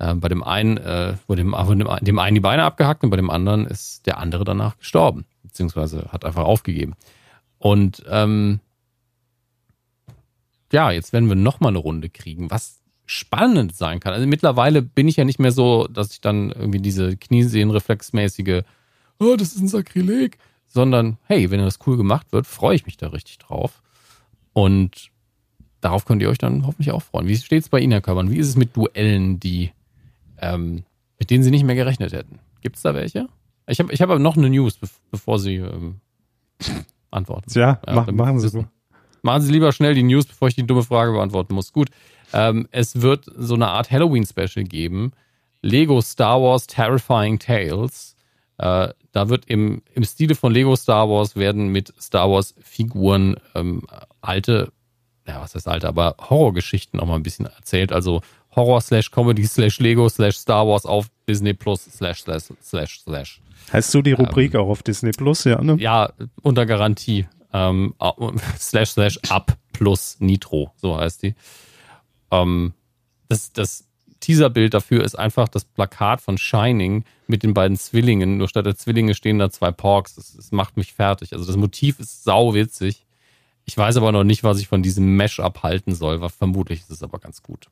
Ähm, 0.00 0.20
bei 0.20 0.28
dem 0.28 0.42
einen 0.42 0.78
äh, 0.78 1.14
wurde 1.26 1.42
dem, 1.42 1.54
dem, 1.78 1.88
dem 2.00 2.18
einen 2.18 2.34
die 2.34 2.40
Beine 2.40 2.64
abgehackt 2.64 3.04
und 3.04 3.10
bei 3.10 3.16
dem 3.16 3.30
anderen 3.30 3.66
ist 3.66 4.06
der 4.06 4.18
andere 4.18 4.44
danach 4.44 4.78
gestorben, 4.78 5.26
beziehungsweise 5.42 6.08
hat 6.10 6.24
einfach 6.24 6.44
aufgegeben. 6.44 6.94
Und 7.58 8.02
ähm, 8.08 8.60
ja, 10.72 10.90
jetzt 10.90 11.12
werden 11.12 11.28
wir 11.28 11.36
nochmal 11.36 11.70
eine 11.70 11.78
Runde 11.78 12.08
kriegen, 12.08 12.50
was 12.50 12.79
spannend 13.10 13.74
sein 13.74 13.98
kann. 13.98 14.12
Also 14.12 14.24
mittlerweile 14.28 14.82
bin 14.82 15.08
ich 15.08 15.16
ja 15.16 15.24
nicht 15.24 15.40
mehr 15.40 15.50
so, 15.50 15.88
dass 15.88 16.12
ich 16.12 16.20
dann 16.20 16.50
irgendwie 16.50 16.78
diese 16.78 17.16
Kniesehnenreflexmäßige, 17.16 18.62
oh, 19.18 19.34
das 19.36 19.48
ist 19.48 19.60
ein 19.60 19.66
Sakrileg, 19.66 20.38
sondern 20.68 21.18
hey, 21.24 21.50
wenn 21.50 21.58
das 21.58 21.80
cool 21.88 21.96
gemacht 21.96 22.28
wird, 22.30 22.46
freue 22.46 22.76
ich 22.76 22.86
mich 22.86 22.96
da 22.96 23.08
richtig 23.08 23.38
drauf. 23.38 23.82
Und 24.52 25.10
darauf 25.80 26.04
könnt 26.04 26.22
ihr 26.22 26.30
euch 26.30 26.38
dann 26.38 26.68
hoffentlich 26.68 26.92
auch 26.92 27.02
freuen. 27.02 27.26
Wie 27.26 27.36
steht 27.36 27.64
es 27.64 27.68
bei 27.68 27.80
Ihnen, 27.80 27.90
Herr 27.90 28.00
Körmann? 28.00 28.30
Wie 28.30 28.38
ist 28.38 28.46
es 28.46 28.54
mit 28.54 28.76
Duellen, 28.76 29.40
die 29.40 29.72
ähm, 30.38 30.84
mit 31.18 31.30
denen 31.30 31.42
Sie 31.42 31.50
nicht 31.50 31.64
mehr 31.64 31.74
gerechnet 31.74 32.12
hätten? 32.12 32.38
Gibt 32.60 32.76
es 32.76 32.82
da 32.82 32.94
welche? 32.94 33.26
Ich 33.66 33.80
habe 33.80 33.92
ich 33.92 34.00
hab 34.00 34.10
aber 34.10 34.20
noch 34.20 34.36
eine 34.36 34.50
News, 34.50 34.78
bev- 34.80 35.00
bevor 35.10 35.40
Sie 35.40 35.56
ähm, 35.56 35.96
antworten. 37.10 37.50
Ja, 37.58 37.80
mach, 37.88 38.06
machen 38.12 38.38
Sie 38.38 38.48
so. 38.48 38.66
Machen 39.22 39.42
Sie 39.42 39.50
lieber 39.50 39.72
schnell 39.72 39.94
die 39.94 40.04
News, 40.04 40.26
bevor 40.26 40.46
ich 40.46 40.54
die 40.54 40.64
dumme 40.64 40.84
Frage 40.84 41.10
beantworten 41.10 41.54
muss. 41.54 41.72
Gut. 41.72 41.90
Ähm, 42.32 42.68
es 42.70 43.00
wird 43.00 43.26
so 43.36 43.54
eine 43.54 43.68
Art 43.68 43.90
Halloween-Special 43.90 44.64
geben, 44.64 45.12
Lego 45.62 46.00
Star 46.00 46.40
Wars 46.40 46.66
Terrifying 46.66 47.38
Tales. 47.38 48.16
Äh, 48.58 48.88
da 49.12 49.28
wird 49.28 49.46
im, 49.46 49.82
im 49.94 50.04
Stile 50.04 50.34
von 50.34 50.52
Lego 50.52 50.76
Star 50.76 51.08
Wars 51.08 51.36
werden 51.36 51.68
mit 51.68 51.92
Star 52.00 52.30
Wars 52.30 52.54
Figuren 52.60 53.36
ähm, 53.54 53.82
alte, 54.20 54.72
ja, 55.26 55.40
was 55.40 55.54
heißt 55.54 55.68
alte, 55.68 55.88
aber 55.88 56.16
Horrorgeschichten 56.18 57.00
auch 57.00 57.06
mal 57.06 57.16
ein 57.16 57.22
bisschen 57.22 57.46
erzählt. 57.46 57.92
Also 57.92 58.22
Horror 58.54 58.80
slash 58.80 59.10
Comedy 59.10 59.46
slash 59.46 59.78
Lego 59.78 60.08
slash 60.08 60.36
Star 60.36 60.66
Wars 60.66 60.84
auf 60.84 61.06
Disney 61.28 61.54
Plus 61.54 61.84
slash 61.84 62.22
slash 62.22 62.44
slash 62.62 63.00
slash. 63.00 63.40
Heißt 63.72 63.90
so 63.90 64.02
die 64.02 64.12
Rubrik 64.12 64.54
ähm, 64.54 64.60
auch 64.60 64.68
auf 64.68 64.82
Disney 64.82 65.12
Plus, 65.12 65.44
ja, 65.44 65.60
ne? 65.62 65.76
Ja, 65.78 66.12
unter 66.42 66.66
Garantie. 66.66 67.26
Ähm, 67.52 67.94
slash 68.58 68.90
slash 68.90 69.18
up 69.28 69.56
plus 69.72 70.16
Nitro, 70.20 70.72
so 70.76 70.96
heißt 70.96 71.22
die. 71.22 71.34
Ähm, 72.30 72.72
das, 73.28 73.52
das 73.52 73.86
Teaserbild 74.20 74.74
dafür 74.74 75.02
ist 75.02 75.18
einfach 75.18 75.48
das 75.48 75.64
Plakat 75.64 76.20
von 76.20 76.38
Shining 76.38 77.04
mit 77.26 77.42
den 77.42 77.54
beiden 77.54 77.76
Zwillingen. 77.76 78.36
Nur 78.36 78.48
statt 78.48 78.66
der 78.66 78.76
Zwillinge 78.76 79.14
stehen 79.14 79.38
da 79.38 79.50
zwei 79.50 79.70
Porks. 79.70 80.14
Das, 80.14 80.34
das 80.36 80.52
macht 80.52 80.76
mich 80.76 80.92
fertig. 80.92 81.32
Also 81.32 81.46
das 81.46 81.56
Motiv 81.56 81.98
ist 81.98 82.24
sau 82.24 82.54
witzig. 82.54 83.06
Ich 83.64 83.76
weiß 83.76 83.96
aber 83.96 84.12
noch 84.12 84.24
nicht, 84.24 84.44
was 84.44 84.58
ich 84.58 84.68
von 84.68 84.82
diesem 84.82 85.16
Mesh-Up 85.16 85.62
halten 85.62 85.94
soll. 85.94 86.28
Vermutlich 86.28 86.80
ist 86.80 86.90
es 86.90 87.02
aber 87.02 87.18
ganz 87.18 87.42
gut. 87.42 87.68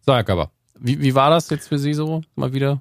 So, 0.00 0.14
Herr 0.14 0.24
Körber, 0.24 0.50
wie, 0.78 1.00
wie 1.00 1.14
war 1.14 1.30
das 1.30 1.50
jetzt 1.50 1.68
für 1.68 1.78
Sie 1.78 1.94
so 1.94 2.22
mal 2.34 2.52
wieder? 2.52 2.80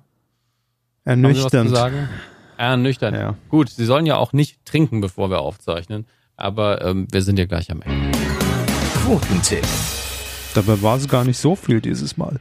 Ernüchternd. 1.03 1.69
sagen? 1.69 2.09
Ernüchternd. 2.57 3.17
Ja. 3.17 3.35
Gut, 3.49 3.69
Sie 3.69 3.85
sollen 3.85 4.05
ja 4.05 4.17
auch 4.17 4.33
nicht 4.33 4.65
trinken, 4.65 5.01
bevor 5.01 5.29
wir 5.29 5.39
aufzeichnen. 5.39 6.05
Aber 6.35 6.81
ähm, 6.83 7.07
wir 7.11 7.21
sind 7.21 7.37
ja 7.37 7.45
gleich 7.45 7.71
am 7.71 7.81
Ende. 7.81 8.17
Quotentipp. 9.03 9.65
Dabei 10.57 10.81
war 10.81 10.97
es 10.97 11.07
gar 11.07 11.23
nicht 11.23 11.38
so 11.38 11.55
viel 11.55 11.81
dieses 11.81 12.17
Mal. 12.17 12.39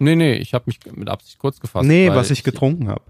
Nee, 0.00 0.16
nee, 0.16 0.34
ich 0.34 0.54
habe 0.54 0.64
mich 0.66 0.80
mit 0.92 1.08
Absicht 1.08 1.38
kurz 1.38 1.60
gefasst. 1.60 1.86
Nee, 1.86 2.10
was 2.10 2.32
ich, 2.32 2.40
ich 2.40 2.44
getrunken 2.44 2.88
habe. 2.88 3.04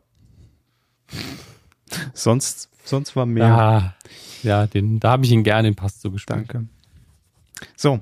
sonst, 2.12 2.68
sonst 2.84 3.16
war 3.16 3.24
mehr. 3.24 3.46
Ja, 3.46 3.94
ja 4.42 4.66
den, 4.66 5.00
da 5.00 5.12
habe 5.12 5.24
ich 5.24 5.30
ihn 5.30 5.44
gerne 5.44 5.68
den 5.68 5.76
Pass 5.76 5.98
zugespielt. 5.98 6.40
Danke. 6.40 6.68
So, 7.74 8.00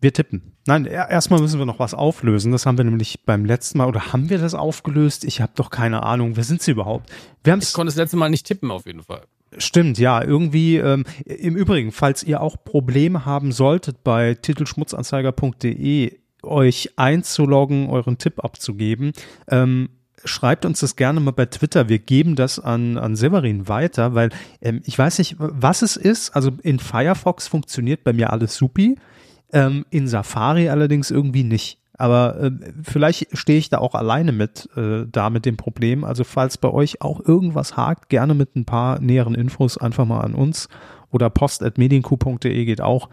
wir 0.00 0.12
tippen. 0.12 0.52
Nein, 0.68 0.84
erstmal 0.84 1.40
müssen 1.40 1.58
wir 1.58 1.66
noch 1.66 1.80
was 1.80 1.92
auflösen. 1.92 2.52
Das 2.52 2.66
haben 2.66 2.78
wir 2.78 2.84
nämlich 2.84 3.24
beim 3.26 3.44
letzten 3.44 3.78
Mal, 3.78 3.88
oder 3.88 4.12
haben 4.12 4.30
wir 4.30 4.38
das 4.38 4.54
aufgelöst? 4.54 5.24
Ich 5.24 5.40
habe 5.40 5.54
doch 5.56 5.70
keine 5.70 6.04
Ahnung. 6.04 6.36
Wer 6.36 6.44
sind 6.44 6.62
sie 6.62 6.70
überhaupt? 6.70 7.10
Wir 7.42 7.58
ich 7.58 7.72
konnte 7.72 7.88
das 7.88 7.96
letzte 7.96 8.16
Mal 8.16 8.30
nicht 8.30 8.46
tippen, 8.46 8.70
auf 8.70 8.86
jeden 8.86 9.02
Fall. 9.02 9.22
Stimmt, 9.58 9.98
ja, 9.98 10.22
irgendwie. 10.22 10.76
Ähm, 10.76 11.04
Im 11.24 11.56
Übrigen, 11.56 11.92
falls 11.92 12.22
ihr 12.22 12.40
auch 12.40 12.56
Probleme 12.64 13.24
haben 13.24 13.52
solltet, 13.52 14.02
bei 14.04 14.34
titelschmutzanzeiger.de 14.34 16.18
euch 16.42 16.90
einzuloggen, 16.96 17.88
euren 17.88 18.18
Tipp 18.18 18.44
abzugeben, 18.44 19.12
ähm, 19.48 19.88
schreibt 20.24 20.64
uns 20.64 20.80
das 20.80 20.96
gerne 20.96 21.20
mal 21.20 21.32
bei 21.32 21.46
Twitter. 21.46 21.88
Wir 21.88 21.98
geben 21.98 22.36
das 22.36 22.58
an, 22.58 22.96
an 22.98 23.16
Severin 23.16 23.68
weiter, 23.68 24.14
weil 24.14 24.30
ähm, 24.60 24.80
ich 24.84 24.98
weiß 24.98 25.18
nicht, 25.18 25.36
was 25.38 25.82
es 25.82 25.96
ist. 25.96 26.30
Also 26.30 26.52
in 26.62 26.78
Firefox 26.78 27.48
funktioniert 27.48 28.04
bei 28.04 28.12
mir 28.12 28.32
alles 28.32 28.56
supi. 28.56 28.96
Ähm, 29.52 29.84
in 29.90 30.08
Safari 30.08 30.68
allerdings 30.68 31.10
irgendwie 31.10 31.44
nicht. 31.44 31.78
Aber 31.96 32.40
äh, 32.40 32.50
vielleicht 32.82 33.36
stehe 33.36 33.58
ich 33.58 33.68
da 33.68 33.78
auch 33.78 33.94
alleine 33.94 34.32
mit 34.32 34.68
äh, 34.76 35.06
da 35.10 35.30
mit 35.30 35.46
dem 35.46 35.56
Problem. 35.56 36.04
Also 36.04 36.24
falls 36.24 36.58
bei 36.58 36.70
euch 36.70 37.02
auch 37.02 37.20
irgendwas 37.20 37.76
hakt, 37.76 38.08
gerne 38.08 38.34
mit 38.34 38.56
ein 38.56 38.64
paar 38.64 39.00
näheren 39.00 39.34
Infos 39.34 39.78
einfach 39.78 40.04
mal 40.04 40.20
an 40.20 40.34
uns 40.34 40.68
oder 41.10 41.30
post.medienku.de 41.30 42.64
geht 42.64 42.80
auch. 42.80 43.08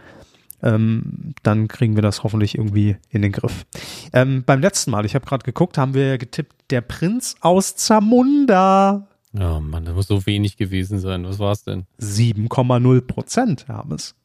Ähm, 0.64 1.34
dann 1.42 1.68
kriegen 1.68 1.96
wir 1.96 2.04
das 2.04 2.24
hoffentlich 2.24 2.58
irgendwie 2.58 2.98
in 3.10 3.22
den 3.22 3.32
Griff. 3.32 3.66
Ähm, 4.14 4.44
beim 4.46 4.62
letzten 4.62 4.92
Mal, 4.92 5.06
ich 5.06 5.16
habe 5.16 5.26
gerade 5.26 5.44
geguckt, 5.44 5.78
haben 5.78 5.94
wir 5.94 6.18
getippt, 6.18 6.54
der 6.70 6.82
Prinz 6.82 7.36
aus 7.42 7.76
Zamunda. 7.76 9.08
Ja, 9.34 9.58
oh 9.58 9.62
Mann, 9.62 9.86
das 9.86 9.96
muss 9.96 10.08
so 10.08 10.26
wenig 10.26 10.58
gewesen 10.58 11.00
sein. 11.00 11.26
Was 11.26 11.40
war 11.40 11.52
es 11.52 11.64
denn? 11.64 11.86
7,0 12.00 13.02
Prozent 13.02 13.68
haben 13.68 13.94
es. 13.94 14.16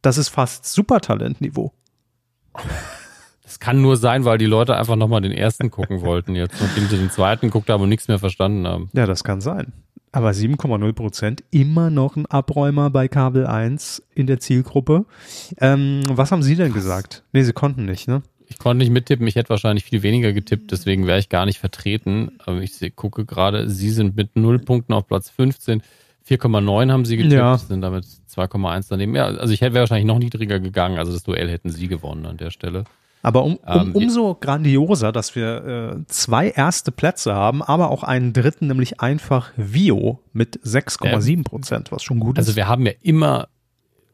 Das 0.00 0.18
ist 0.18 0.28
fast 0.28 0.66
Supertalentniveau. 0.66 1.72
Das 3.52 3.60
kann 3.60 3.82
nur 3.82 3.98
sein, 3.98 4.24
weil 4.24 4.38
die 4.38 4.46
Leute 4.46 4.78
einfach 4.78 4.96
nochmal 4.96 5.20
den 5.20 5.30
ersten 5.30 5.70
gucken 5.70 6.00
wollten 6.06 6.34
jetzt, 6.34 6.58
nachdem 6.58 6.88
sie 6.88 6.96
den 6.96 7.10
zweiten 7.10 7.50
guckt 7.50 7.68
haben 7.68 7.82
und 7.82 7.90
nichts 7.90 8.08
mehr 8.08 8.18
verstanden 8.18 8.66
haben. 8.66 8.88
Ja, 8.94 9.04
das 9.04 9.24
kann 9.24 9.42
sein. 9.42 9.74
Aber 10.10 10.30
7,0 10.30 10.92
Prozent, 10.94 11.44
immer 11.50 11.90
noch 11.90 12.16
ein 12.16 12.24
Abräumer 12.24 12.88
bei 12.88 13.08
Kabel 13.08 13.46
1 13.46 14.04
in 14.14 14.26
der 14.26 14.40
Zielgruppe. 14.40 15.04
Ähm, 15.60 16.02
was 16.08 16.32
haben 16.32 16.42
Sie 16.42 16.56
denn 16.56 16.72
gesagt? 16.72 17.24
Nee, 17.34 17.42
Sie 17.42 17.52
konnten 17.52 17.84
nicht, 17.84 18.08
ne? 18.08 18.22
Ich 18.46 18.58
konnte 18.58 18.78
nicht 18.78 18.90
mittippen, 18.90 19.26
ich 19.26 19.36
hätte 19.36 19.50
wahrscheinlich 19.50 19.84
viel 19.84 20.02
weniger 20.02 20.32
getippt, 20.32 20.70
deswegen 20.70 21.06
wäre 21.06 21.18
ich 21.18 21.28
gar 21.28 21.44
nicht 21.44 21.58
vertreten. 21.58 22.38
Aber 22.46 22.62
ich 22.62 22.80
gucke 22.96 23.26
gerade, 23.26 23.68
Sie 23.68 23.90
sind 23.90 24.16
mit 24.16 24.34
0 24.34 24.60
Punkten 24.60 24.94
auf 24.94 25.06
Platz 25.06 25.28
15. 25.28 25.82
4,9 26.26 26.90
haben 26.90 27.04
sie 27.04 27.16
getippt, 27.18 27.34
ja. 27.34 27.58
sind 27.58 27.82
damit 27.82 28.04
2,1 28.04 28.86
daneben. 28.88 29.14
Ja, 29.14 29.26
also 29.26 29.52
ich 29.52 29.60
hätte 29.60 29.74
wahrscheinlich 29.74 30.06
noch 30.06 30.20
niedriger 30.20 30.58
gegangen, 30.58 30.96
also 30.96 31.12
das 31.12 31.24
Duell 31.24 31.50
hätten 31.50 31.68
sie 31.68 31.88
gewonnen 31.88 32.24
an 32.24 32.36
der 32.38 32.50
Stelle. 32.50 32.84
Aber 33.22 33.44
um, 33.44 33.56
um, 33.56 33.60
ähm, 33.66 33.92
umso 33.94 34.34
grandioser, 34.34 35.12
dass 35.12 35.36
wir 35.36 35.64
äh, 35.64 36.06
zwei 36.08 36.50
erste 36.50 36.90
Plätze 36.90 37.34
haben, 37.34 37.62
aber 37.62 37.90
auch 37.90 38.02
einen 38.02 38.32
dritten, 38.32 38.66
nämlich 38.66 39.00
einfach 39.00 39.52
Vio 39.56 40.18
mit 40.32 40.58
6,7 40.64 41.44
Prozent, 41.44 41.92
was 41.92 42.02
schon 42.02 42.18
gut 42.18 42.36
also 42.36 42.48
ist. 42.48 42.48
Also 42.48 42.56
wir 42.56 42.68
haben 42.68 42.84
ja 42.84 42.92
immer 43.00 43.48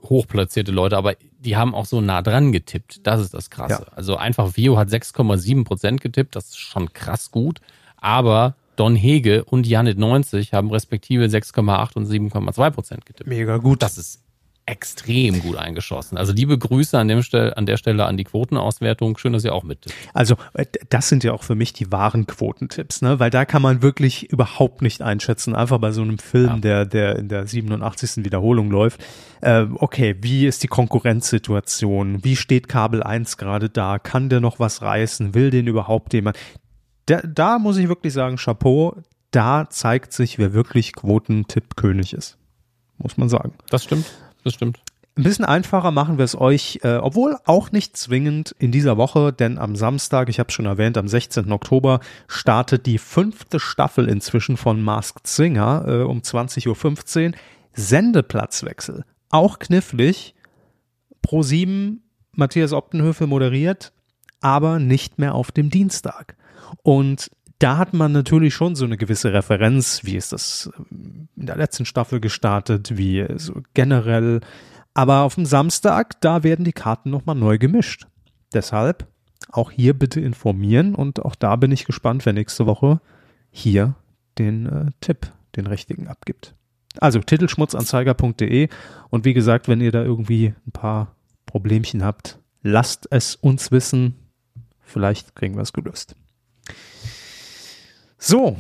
hochplatzierte 0.03 0.73
Leute, 0.73 0.97
aber 0.97 1.15
die 1.41 1.57
haben 1.57 1.75
auch 1.75 1.87
so 1.87 2.01
nah 2.01 2.21
dran 2.21 2.53
getippt. 2.53 3.07
Das 3.07 3.21
ist 3.21 3.33
das 3.33 3.49
Krasse. 3.51 3.87
Ja. 3.87 3.93
Also 3.97 4.17
einfach 4.17 4.57
Vio 4.57 4.77
hat 4.77 4.89
6,7 4.89 5.65
Prozent 5.65 6.01
getippt, 6.03 6.37
das 6.37 6.51
ist 6.51 6.59
schon 6.59 6.93
krass 6.93 7.31
gut. 7.31 7.61
Aber 7.97 8.55
Don 8.77 8.95
Hege 8.95 9.45
und 9.45 9.67
Janet 9.67 9.99
90 9.99 10.53
haben 10.53 10.71
respektive 10.71 11.25
6,8 11.25 11.97
und 11.97 12.07
7,2 12.07 12.71
Prozent 12.71 13.07
getippt. 13.07 13.29
Mega 13.29 13.57
gut. 13.57 13.83
Das 13.83 13.99
ist 13.99 14.23
extrem 14.69 15.41
gut 15.41 15.57
eingeschossen. 15.57 16.19
Also 16.19 16.33
liebe 16.33 16.59
Grüße 16.59 16.99
an, 16.99 17.09
dem 17.09 17.23
Stell, 17.23 17.55
an 17.55 17.67
der 17.67 17.77
Stelle 17.77 18.05
an 18.07 18.17
die 18.17 18.25
Quotenauswertung. 18.25 19.17
Schön, 19.19 19.33
dass 19.33 19.45
ihr 19.45 19.55
auch 19.55 19.65
mit. 19.65 19.87
Also 20.15 20.37
äh, 20.55 20.67
das 20.91 21.09
sind 21.09 21.25
ja 21.25 21.33
auch 21.33 21.43
für 21.43 21.55
mich 21.55 21.73
die 21.73 21.91
wahren 21.91 22.27
Quotentipps, 22.27 23.03
ne? 23.03 23.19
Weil 23.19 23.31
da 23.31 23.45
kann 23.45 23.63
man 23.63 23.83
wirklich 23.83 24.31
überhaupt 24.31 24.83
nicht 24.83 25.03
einschätzen. 25.03 25.55
Einfach 25.55 25.79
bei 25.79 25.93
so 25.93 26.03
einem 26.03 26.19
Film, 26.19 26.47
ja. 26.47 26.57
der 26.57 26.85
der 26.87 27.17
in 27.17 27.29
der 27.29 27.47
87. 27.47 28.25
Wiederholung 28.25 28.71
läuft. 28.71 29.05
Äh, 29.41 29.67
okay, 29.75 30.17
wie 30.21 30.47
ist 30.47 30.63
die 30.63 30.69
Konkurrenzsituation? 30.69 32.25
Wie 32.25 32.37
steht 32.37 32.69
Kabel 32.69 33.03
1 33.03 33.37
gerade 33.37 33.71
da? 33.71 33.99
Kann 33.99 34.29
der 34.29 34.41
noch 34.41 34.61
was 34.61 34.83
reißen? 34.83 35.35
Will 35.35 35.51
den 35.51 35.67
überhaupt 35.67 36.13
jemand? 36.13 36.37
da, 37.09 37.23
da 37.23 37.59
muss 37.59 37.79
ich 37.79 37.89
wirklich 37.89 38.13
sagen, 38.13 38.37
Chapeau, 38.37 38.97
da 39.31 39.69
zeigt 39.71 40.13
sich, 40.13 40.39
wer 40.39 40.53
wirklich 40.53 40.93
Quotentipp-König 40.93 42.13
ist. 42.13 42.37
Muss 42.99 43.17
man 43.17 43.29
sagen. 43.29 43.53
Das 43.71 43.85
stimmt, 43.85 44.07
das 44.45 44.55
stimmt. 44.55 44.81
Ein 45.19 45.25
bisschen 45.25 45.45
einfacher 45.45 45.91
machen 45.91 46.17
wir 46.17 46.25
es 46.25 46.41
euch, 46.41 46.79
äh, 46.85 46.95
obwohl 46.95 47.37
auch 47.45 47.73
nicht 47.73 47.97
zwingend 47.97 48.55
in 48.61 48.71
dieser 48.71 48.97
Woche, 48.97 49.33
denn 49.33 49.59
am 49.59 49.75
Samstag, 49.75 50.29
ich 50.29 50.39
habe 50.39 50.53
schon 50.53 50.67
erwähnt, 50.67 50.97
am 50.97 51.09
16. 51.09 51.51
Oktober 51.51 51.99
startet 52.29 52.87
die 52.87 52.99
fünfte 52.99 53.59
Staffel 53.59 54.09
inzwischen 54.09 54.57
von 54.57 54.81
Masked 54.81 55.27
Singer 55.27 55.85
äh, 55.89 56.03
um 56.03 56.21
20.15 56.21 57.31
Uhr. 57.31 57.33
Sendeplatzwechsel. 57.73 59.05
Auch 59.29 59.59
knifflig. 59.59 60.35
Pro 61.21 61.43
7 61.43 62.01
Matthias 62.33 62.73
Optenhöfe 62.73 63.27
moderiert, 63.27 63.93
aber 64.41 64.79
nicht 64.79 65.19
mehr 65.19 65.35
auf 65.35 65.51
dem 65.51 65.69
Dienstag. 65.69 66.37
Und 66.85 67.31
da 67.59 67.77
hat 67.77 67.93
man 67.93 68.13
natürlich 68.13 68.55
schon 68.55 68.77
so 68.77 68.85
eine 68.85 68.97
gewisse 68.97 69.33
Referenz, 69.33 70.03
wie 70.05 70.17
ist 70.17 70.33
das 70.33 70.71
ähm, 70.91 71.29
in 71.37 71.47
der 71.47 71.57
letzten 71.57 71.85
Staffel 71.85 72.21
gestartet, 72.21 72.97
wie 72.97 73.27
so 73.37 73.63
generell. 73.75 74.41
Aber 74.95 75.23
auf 75.23 75.35
dem 75.35 75.47
Samstag, 75.47 76.21
da 76.21 76.43
werden 76.43 76.65
die 76.65 76.73
Karten 76.73 77.11
nochmal 77.11 77.37
neu 77.37 77.59
gemischt. 77.59 78.07
Deshalb 78.53 79.07
auch 79.51 79.71
hier 79.71 79.95
bitte 79.95 80.21
informieren 80.21 80.95
und 80.95 81.25
auch 81.25 81.35
da 81.35 81.57
bin 81.57 81.73
ich 81.73 81.85
gespannt, 81.85 82.27
wer 82.27 82.33
nächste 82.33 82.67
Woche 82.67 83.01
hier 83.51 83.95
den 84.39 84.67
äh, 84.67 84.91
Tipp, 85.01 85.33
den 85.57 85.67
richtigen 85.67 86.09
abgibt. 86.09 86.55
Also 87.01 87.21
titelschmutzanzeiger.de 87.21 88.69
und 89.11 89.25
wie 89.25 89.35
gesagt, 89.35 89.69
wenn 89.69 89.81
ihr 89.81 89.93
da 89.93 90.03
irgendwie 90.03 90.55
ein 90.67 90.73
paar 90.73 91.15
Problemchen 91.47 92.05
habt, 92.05 92.39
lasst 92.63 93.09
es 93.11 93.37
uns 93.37 93.71
wissen. 93.71 94.17
Vielleicht 94.81 95.35
kriegen 95.35 95.55
wir 95.55 95.63
es 95.63 95.73
gelöst. 95.73 96.17
So, 98.19 98.57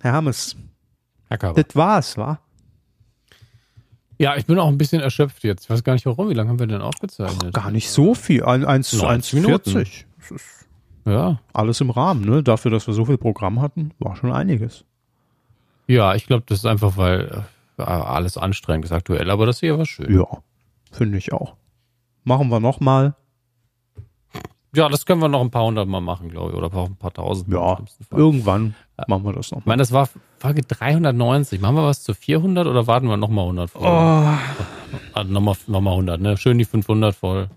Herr 0.00 0.12
Hammes. 0.12 0.56
Herr 1.28 1.38
Körber. 1.38 1.62
Das 1.62 1.76
war's, 1.76 2.16
wa? 2.16 2.40
Ja, 4.18 4.36
ich 4.36 4.46
bin 4.46 4.58
auch 4.58 4.68
ein 4.68 4.78
bisschen 4.78 5.00
erschöpft 5.00 5.44
jetzt. 5.44 5.64
Ich 5.64 5.70
weiß 5.70 5.82
gar 5.82 5.94
nicht 5.94 6.06
warum. 6.06 6.28
Wie 6.28 6.34
lange 6.34 6.50
haben 6.50 6.58
wir 6.58 6.66
denn 6.66 6.82
aufgezeichnet? 6.82 7.52
Ach, 7.56 7.62
gar 7.62 7.70
nicht 7.70 7.90
so 7.90 8.14
viel. 8.14 8.44
1,40. 8.44 10.04
Ja. 11.06 11.40
Alles 11.52 11.80
im 11.80 11.90
Rahmen, 11.90 12.24
ne? 12.24 12.42
Dafür, 12.42 12.70
dass 12.70 12.86
wir 12.86 12.94
so 12.94 13.06
viel 13.06 13.16
Programm 13.18 13.60
hatten, 13.62 13.92
war 13.98 14.16
schon 14.16 14.30
einiges. 14.32 14.84
Ja, 15.86 16.14
ich 16.14 16.26
glaube, 16.26 16.44
das 16.46 16.58
ist 16.58 16.66
einfach, 16.66 16.96
weil 16.96 17.44
äh, 17.78 17.82
alles 17.82 18.36
anstrengend 18.36 18.84
ist 18.84 18.92
aktuell, 18.92 19.30
aber 19.30 19.46
das 19.46 19.56
ist 19.56 19.62
ja 19.62 19.78
was 19.78 19.88
schön. 19.88 20.14
Ja, 20.14 20.26
finde 20.92 21.18
ich 21.18 21.32
auch. 21.32 21.56
Machen 22.22 22.48
wir 22.48 22.60
nochmal. 22.60 23.14
Ja, 24.74 24.88
das 24.88 25.04
können 25.04 25.20
wir 25.20 25.28
noch 25.28 25.40
ein 25.40 25.50
paar 25.50 25.64
hundert 25.64 25.88
Mal 25.88 26.00
machen, 26.00 26.28
glaube 26.28 26.50
ich, 26.50 26.56
oder 26.56 26.72
ein 26.72 26.96
paar 26.96 27.12
tausend. 27.12 27.52
Ja, 27.52 27.78
irgendwann 28.12 28.74
machen 29.08 29.24
wir 29.24 29.32
das 29.32 29.50
noch. 29.50 29.58
Ich 29.58 29.66
meine, 29.66 29.80
das 29.80 29.90
war 29.90 30.08
Folge 30.38 30.62
390. 30.62 31.60
Machen 31.60 31.76
wir 31.76 31.84
was 31.84 32.02
zu 32.02 32.14
400 32.14 32.66
oder 32.66 32.86
warten 32.86 33.08
wir 33.08 33.16
nochmal 33.16 33.44
100 33.44 33.70
voll? 33.70 33.82
Oh. 33.82 34.28
Also 35.12 35.32
nochmal 35.32 35.56
noch 35.66 35.80
mal 35.80 35.90
100, 35.92 36.20
ne? 36.20 36.36
Schön 36.36 36.58
die 36.58 36.64
500 36.64 37.14
voll. 37.14 37.48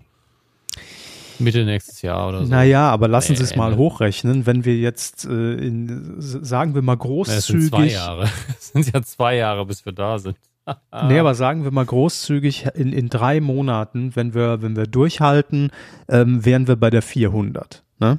Mitte 1.38 1.64
nächstes 1.64 2.02
Jahr 2.02 2.28
oder 2.28 2.44
so. 2.44 2.50
Naja, 2.50 2.90
aber 2.90 3.08
lassen 3.08 3.36
Sie 3.36 3.42
es 3.42 3.56
mal 3.56 3.72
ne. 3.72 3.76
hochrechnen, 3.76 4.46
wenn 4.46 4.64
wir 4.64 4.76
jetzt, 4.76 5.24
äh, 5.24 5.54
in, 5.54 6.14
sagen 6.18 6.74
wir 6.74 6.82
mal 6.82 6.96
großzügig. 6.96 7.36
Das 7.36 7.46
sind 7.46 7.68
zwei 7.68 7.86
Jahre. 7.86 8.28
Das 8.48 8.68
sind 8.68 8.92
ja 8.92 9.02
zwei 9.02 9.36
Jahre, 9.36 9.66
bis 9.66 9.84
wir 9.84 9.92
da 9.92 10.18
sind. 10.18 10.36
nee, 11.08 11.18
aber 11.18 11.34
sagen 11.34 11.64
wir 11.64 11.70
mal 11.70 11.84
großzügig, 11.84 12.66
in, 12.74 12.92
in 12.92 13.08
drei 13.08 13.40
Monaten, 13.40 14.16
wenn 14.16 14.34
wir, 14.34 14.62
wenn 14.62 14.76
wir 14.76 14.86
durchhalten, 14.86 15.70
ähm, 16.08 16.44
wären 16.44 16.68
wir 16.68 16.76
bei 16.76 16.90
der 16.90 17.02
400. 17.02 17.84
Ne? 17.98 18.18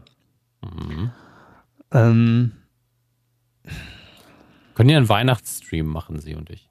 Mhm. 0.63 1.11
Ähm, 1.91 2.51
Können 4.75 4.89
ja 4.89 4.97
einen 4.97 5.09
Weihnachtsstream 5.09 5.87
machen, 5.87 6.19
Sie 6.19 6.35
und 6.35 6.49
ich. 6.49 6.69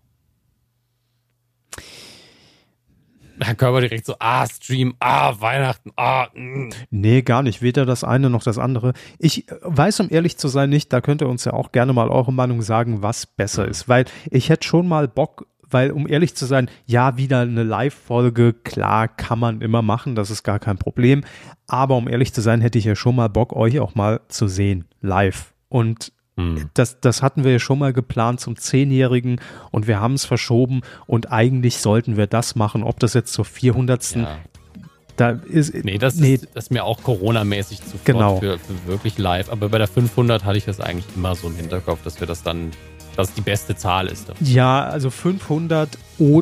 Herr 3.41 3.55
Körper 3.55 3.81
direkt 3.81 4.07
so, 4.07 4.15
ah, 4.21 4.47
Stream, 4.47 4.95
ah, 5.01 5.35
Weihnachten, 5.41 5.91
ah. 5.97 6.29
Mh. 6.35 6.67
Mm. 6.67 6.71
Nee, 6.91 7.23
gar 7.23 7.43
nicht. 7.43 7.63
Weder 7.63 7.85
das 7.85 8.05
eine 8.05 8.31
noch 8.31 8.43
das 8.43 8.59
andere. 8.59 8.93
Ich 9.19 9.47
weiß, 9.63 10.01
um 10.01 10.09
ehrlich 10.11 10.39
zu 10.39 10.49
sein, 10.49 10.71
nicht, 10.71 10.93
da 10.93 11.01
könnt 11.01 11.21
ihr 11.21 11.29
uns 11.29 11.45
ja 11.45 11.53
auch 11.53 11.73
gerne 11.73 11.93
mal 11.93 12.11
eure 12.11 12.33
Meinung 12.33 12.63
sagen, 12.63 13.03
was 13.03 13.27
besser 13.27 13.67
ist. 13.67 13.89
Weil 13.89 14.05
ich 14.31 14.49
hätte 14.49 14.67
schon 14.67 14.87
mal 14.87 15.09
Bock, 15.09 15.47
weil 15.75 15.91
um 15.91 16.09
ehrlich 16.09 16.37
zu 16.37 16.47
sein, 16.47 16.71
ja, 16.87 17.19
wieder 17.19 17.41
eine 17.41 17.65
Live-Folge, 17.65 18.55
klar, 18.55 19.09
kann 19.09 19.41
man 19.41 19.61
immer 19.61 19.83
machen, 19.83 20.15
das 20.15 20.31
ist 20.31 20.45
gar 20.45 20.61
kein 20.61 20.79
Problem. 20.79 21.25
Aber 21.67 21.97
um 21.97 22.09
ehrlich 22.09 22.33
zu 22.33 22.41
sein, 22.41 22.61
hätte 22.61 22.79
ich 22.79 22.85
ja 22.85 22.95
schon 22.95 23.17
mal 23.17 23.29
Bock, 23.29 23.53
euch 23.55 23.81
auch 23.81 23.97
mal 23.97 24.21
zu 24.29 24.47
sehen, 24.47 24.85
live. 25.01 25.53
Und 25.69 26.13
hm. 26.37 26.71
Das, 26.75 27.01
das 27.01 27.23
hatten 27.23 27.45
wir 27.45 27.53
ja 27.53 27.59
schon 27.59 27.79
mal 27.79 27.93
geplant 27.93 28.41
zum 28.41 28.57
Zehnjährigen 28.57 29.41
und 29.71 29.87
wir 29.87 30.01
haben 30.01 30.15
es 30.15 30.25
verschoben 30.25 30.81
und 31.07 31.31
eigentlich 31.31 31.79
sollten 31.79 32.17
wir 32.17 32.27
das 32.27 32.57
machen. 32.57 32.83
Ob 32.83 32.99
das 32.99 33.15
jetzt 33.15 33.33
zur 33.33 33.45
400. 33.45 34.17
Ja. 34.17 34.39
Da 35.17 35.31
ist, 35.31 35.75
nee, 35.85 35.97
das, 35.99 36.17
nee. 36.17 36.35
Ist, 36.35 36.49
das 36.55 36.65
ist 36.65 36.71
mir 36.71 36.85
auch 36.85 37.03
Corona-mäßig 37.05 37.83
zu 37.85 37.99
genau. 38.05 38.41
für, 38.41 38.59
für 38.59 38.87
wirklich 38.87 39.17
live. 39.17 39.49
Aber 39.49 39.69
bei 39.69 39.79
der 39.79 39.87
500 39.87 40.45
hatte 40.45 40.59
ich 40.59 40.65
das 40.65 40.81
eigentlich 40.81 41.07
immer 41.15 41.37
so 41.37 41.47
im 41.47 41.55
Hinterkopf, 41.55 42.03
dass 42.03 42.19
wir 42.19 42.27
das 42.27 42.43
dann 42.43 42.73
dass 43.17 43.33
die 43.33 43.41
beste 43.41 43.77
Zahl 43.77 44.07
ist. 44.07 44.33
Ja, 44.41 44.85
also 44.85 45.11
500 45.11 45.99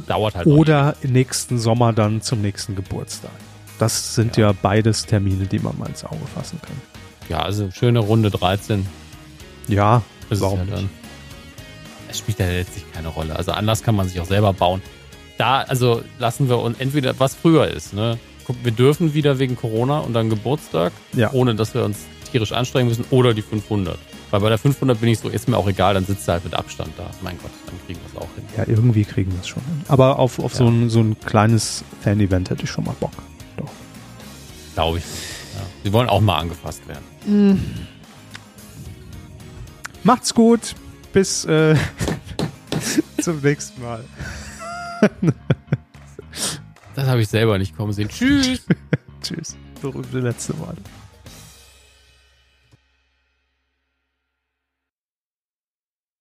Dauert 0.06 0.34
halt 0.34 0.46
oder 0.46 0.94
nächsten 1.02 1.58
Sommer 1.58 1.92
dann 1.92 2.22
zum 2.22 2.42
nächsten 2.42 2.74
Geburtstag. 2.76 3.30
Das 3.78 4.14
sind 4.14 4.36
ja. 4.36 4.48
ja 4.48 4.54
beides 4.60 5.06
Termine, 5.06 5.46
die 5.46 5.58
man 5.58 5.78
mal 5.78 5.88
ins 5.88 6.04
Auge 6.04 6.24
fassen 6.34 6.60
kann. 6.62 6.76
Ja, 7.28 7.40
also 7.40 7.70
schöne 7.70 8.00
Runde 8.00 8.30
13. 8.30 8.86
Ja, 9.68 10.02
das 10.28 10.40
warum 10.40 10.60
ja 10.68 10.76
dann. 10.76 10.90
Es 12.08 12.18
spielt 12.18 12.38
ja 12.38 12.46
letztlich 12.46 12.84
keine 12.92 13.08
Rolle. 13.08 13.34
Also 13.36 13.52
anders 13.52 13.82
kann 13.82 13.96
man 13.96 14.08
sich 14.08 14.20
auch 14.20 14.26
selber 14.26 14.52
bauen. 14.52 14.82
Da, 15.38 15.62
also 15.62 16.02
lassen 16.18 16.48
wir 16.48 16.58
uns 16.58 16.78
entweder 16.78 17.18
was 17.18 17.34
früher 17.34 17.68
ist, 17.68 17.94
ne? 17.94 18.18
Wir 18.62 18.72
dürfen 18.72 19.14
wieder 19.14 19.38
wegen 19.38 19.56
Corona 19.56 20.00
und 20.00 20.12
dann 20.12 20.28
Geburtstag, 20.28 20.92
ja. 21.14 21.32
ohne 21.32 21.54
dass 21.54 21.74
wir 21.74 21.84
uns 21.84 22.00
tierisch 22.30 22.52
anstrengen 22.52 22.88
müssen, 22.88 23.04
oder 23.10 23.34
die 23.34 23.42
500. 23.42 23.98
Weil 24.32 24.40
bei 24.40 24.48
der 24.48 24.56
500 24.56 24.98
bin 24.98 25.10
ich 25.10 25.18
so, 25.18 25.28
ist 25.28 25.46
mir 25.46 25.58
auch 25.58 25.68
egal, 25.68 25.92
dann 25.92 26.06
sitzt 26.06 26.26
er 26.26 26.34
halt 26.34 26.44
mit 26.44 26.54
Abstand 26.54 26.90
da. 26.96 27.10
Mein 27.20 27.36
Gott, 27.36 27.50
dann 27.66 27.74
kriegen 27.86 28.00
wir 28.00 28.08
es 28.08 28.16
auch 28.16 28.34
hin. 28.34 28.44
Ja, 28.56 28.64
irgendwie 28.66 29.04
kriegen 29.04 29.30
wir 29.30 29.40
es 29.40 29.46
schon 29.46 29.62
hin. 29.62 29.84
Aber 29.88 30.18
auf, 30.18 30.38
auf 30.38 30.52
ja. 30.52 30.58
so, 30.58 30.68
ein, 30.68 30.88
so 30.88 31.00
ein 31.00 31.20
kleines 31.20 31.84
Fan-Event 32.00 32.48
hätte 32.48 32.64
ich 32.64 32.70
schon 32.70 32.84
mal 32.84 32.96
Bock. 32.98 33.12
Doch. 33.58 33.70
Glaube 34.72 34.98
ich. 34.98 35.04
Ja. 35.04 35.60
Sie 35.84 35.92
wollen 35.92 36.08
auch 36.08 36.22
mal 36.22 36.38
angefasst 36.38 36.80
werden. 36.88 37.04
Mhm. 37.26 37.62
Macht's 40.02 40.32
gut. 40.32 40.76
Bis 41.12 41.44
äh, 41.44 41.76
zum 43.20 43.38
nächsten 43.40 43.82
Mal. 43.82 44.02
das 46.94 47.06
habe 47.06 47.20
ich 47.20 47.28
selber 47.28 47.58
nicht 47.58 47.76
kommen 47.76 47.92
sehen. 47.92 48.08
Tschüss. 48.08 48.64
Tschüss. 49.22 49.58
Berühmte 49.82 50.20
letzte 50.20 50.54
Mal. 50.54 50.74